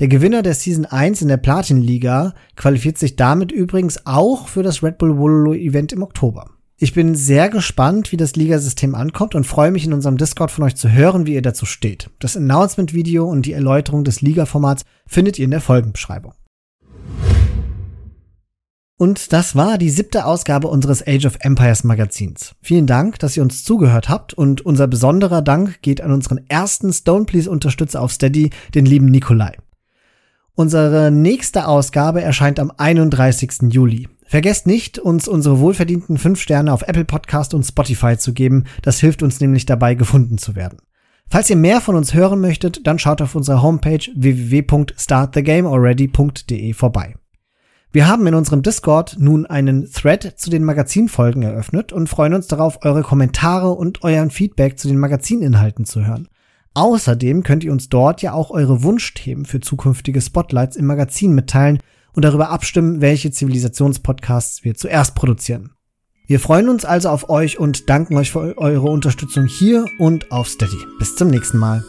Der 0.00 0.08
Gewinner 0.08 0.42
der 0.42 0.52
Season 0.52 0.84
1 0.84 1.22
in 1.22 1.28
der 1.28 1.38
Platin 1.38 1.80
Liga 1.80 2.34
qualifiziert 2.54 2.98
sich 2.98 3.16
damit 3.16 3.52
übrigens 3.52 4.04
auch 4.04 4.48
für 4.48 4.62
das 4.62 4.82
Red 4.82 4.98
Bull 4.98 5.16
Wololo 5.16 5.54
Event 5.54 5.94
im 5.94 6.02
Oktober. 6.02 6.50
Ich 6.76 6.92
bin 6.92 7.14
sehr 7.14 7.48
gespannt, 7.48 8.12
wie 8.12 8.18
das 8.18 8.36
Ligasystem 8.36 8.94
ankommt 8.94 9.34
und 9.34 9.44
freue 9.44 9.70
mich 9.70 9.86
in 9.86 9.94
unserem 9.94 10.18
Discord 10.18 10.50
von 10.50 10.64
euch 10.64 10.76
zu 10.76 10.92
hören, 10.92 11.24
wie 11.24 11.32
ihr 11.32 11.40
dazu 11.40 11.64
steht. 11.64 12.10
Das 12.18 12.36
Announcement-Video 12.36 13.24
und 13.24 13.46
die 13.46 13.54
Erläuterung 13.54 14.04
des 14.04 14.20
Liga-Formats 14.20 14.84
findet 15.06 15.38
ihr 15.38 15.46
in 15.46 15.52
der 15.52 15.62
Folgenbeschreibung. 15.62 16.34
Und 18.98 19.34
das 19.34 19.54
war 19.54 19.76
die 19.76 19.90
siebte 19.90 20.24
Ausgabe 20.24 20.68
unseres 20.68 21.06
Age 21.06 21.26
of 21.26 21.36
Empires 21.40 21.84
Magazins. 21.84 22.54
Vielen 22.62 22.86
Dank, 22.86 23.18
dass 23.18 23.36
ihr 23.36 23.42
uns 23.42 23.62
zugehört 23.62 24.08
habt 24.08 24.32
und 24.32 24.64
unser 24.64 24.86
besonderer 24.86 25.42
Dank 25.42 25.82
geht 25.82 26.00
an 26.00 26.12
unseren 26.12 26.40
ersten 26.48 26.94
Stone 26.94 27.26
Please 27.26 27.50
Unterstützer 27.50 28.00
auf 28.00 28.10
Steady, 28.10 28.48
den 28.74 28.86
lieben 28.86 29.04
Nikolai. 29.06 29.58
Unsere 30.54 31.10
nächste 31.10 31.68
Ausgabe 31.68 32.22
erscheint 32.22 32.58
am 32.58 32.72
31. 32.74 33.64
Juli. 33.68 34.08
Vergesst 34.24 34.66
nicht, 34.66 34.98
uns 34.98 35.28
unsere 35.28 35.60
wohlverdienten 35.60 36.16
5 36.16 36.40
Sterne 36.40 36.72
auf 36.72 36.88
Apple 36.88 37.04
Podcast 37.04 37.52
und 37.52 37.64
Spotify 37.64 38.16
zu 38.16 38.32
geben. 38.32 38.64
Das 38.80 38.98
hilft 38.98 39.22
uns 39.22 39.40
nämlich 39.40 39.66
dabei, 39.66 39.94
gefunden 39.94 40.38
zu 40.38 40.56
werden. 40.56 40.78
Falls 41.28 41.50
ihr 41.50 41.56
mehr 41.56 41.82
von 41.82 41.96
uns 41.96 42.14
hören 42.14 42.40
möchtet, 42.40 42.86
dann 42.86 42.98
schaut 42.98 43.20
auf 43.20 43.34
unserer 43.34 43.60
Homepage 43.60 44.08
www.startthegamealready.de 44.14 46.72
vorbei. 46.72 47.14
Wir 47.96 48.08
haben 48.08 48.26
in 48.26 48.34
unserem 48.34 48.60
Discord 48.60 49.16
nun 49.18 49.46
einen 49.46 49.90
Thread 49.90 50.34
zu 50.36 50.50
den 50.50 50.64
Magazinfolgen 50.64 51.42
eröffnet 51.42 51.94
und 51.94 52.10
freuen 52.10 52.34
uns 52.34 52.46
darauf, 52.46 52.84
eure 52.84 53.00
Kommentare 53.00 53.70
und 53.70 54.02
euren 54.02 54.30
Feedback 54.30 54.78
zu 54.78 54.86
den 54.86 54.98
Magazininhalten 54.98 55.86
zu 55.86 56.04
hören. 56.04 56.28
Außerdem 56.74 57.42
könnt 57.42 57.64
ihr 57.64 57.72
uns 57.72 57.88
dort 57.88 58.20
ja 58.20 58.34
auch 58.34 58.50
eure 58.50 58.82
Wunschthemen 58.82 59.46
für 59.46 59.60
zukünftige 59.60 60.20
Spotlights 60.20 60.76
im 60.76 60.84
Magazin 60.84 61.34
mitteilen 61.34 61.78
und 62.12 62.22
darüber 62.22 62.50
abstimmen, 62.50 63.00
welche 63.00 63.30
Zivilisationspodcasts 63.30 64.62
wir 64.62 64.74
zuerst 64.74 65.14
produzieren. 65.14 65.70
Wir 66.26 66.38
freuen 66.38 66.68
uns 66.68 66.84
also 66.84 67.08
auf 67.08 67.30
euch 67.30 67.58
und 67.58 67.88
danken 67.88 68.18
euch 68.18 68.30
für 68.30 68.58
eure 68.58 68.90
Unterstützung 68.90 69.46
hier 69.46 69.86
und 69.98 70.30
auf 70.30 70.48
Steady. 70.48 70.84
Bis 70.98 71.16
zum 71.16 71.28
nächsten 71.28 71.56
Mal. 71.56 71.82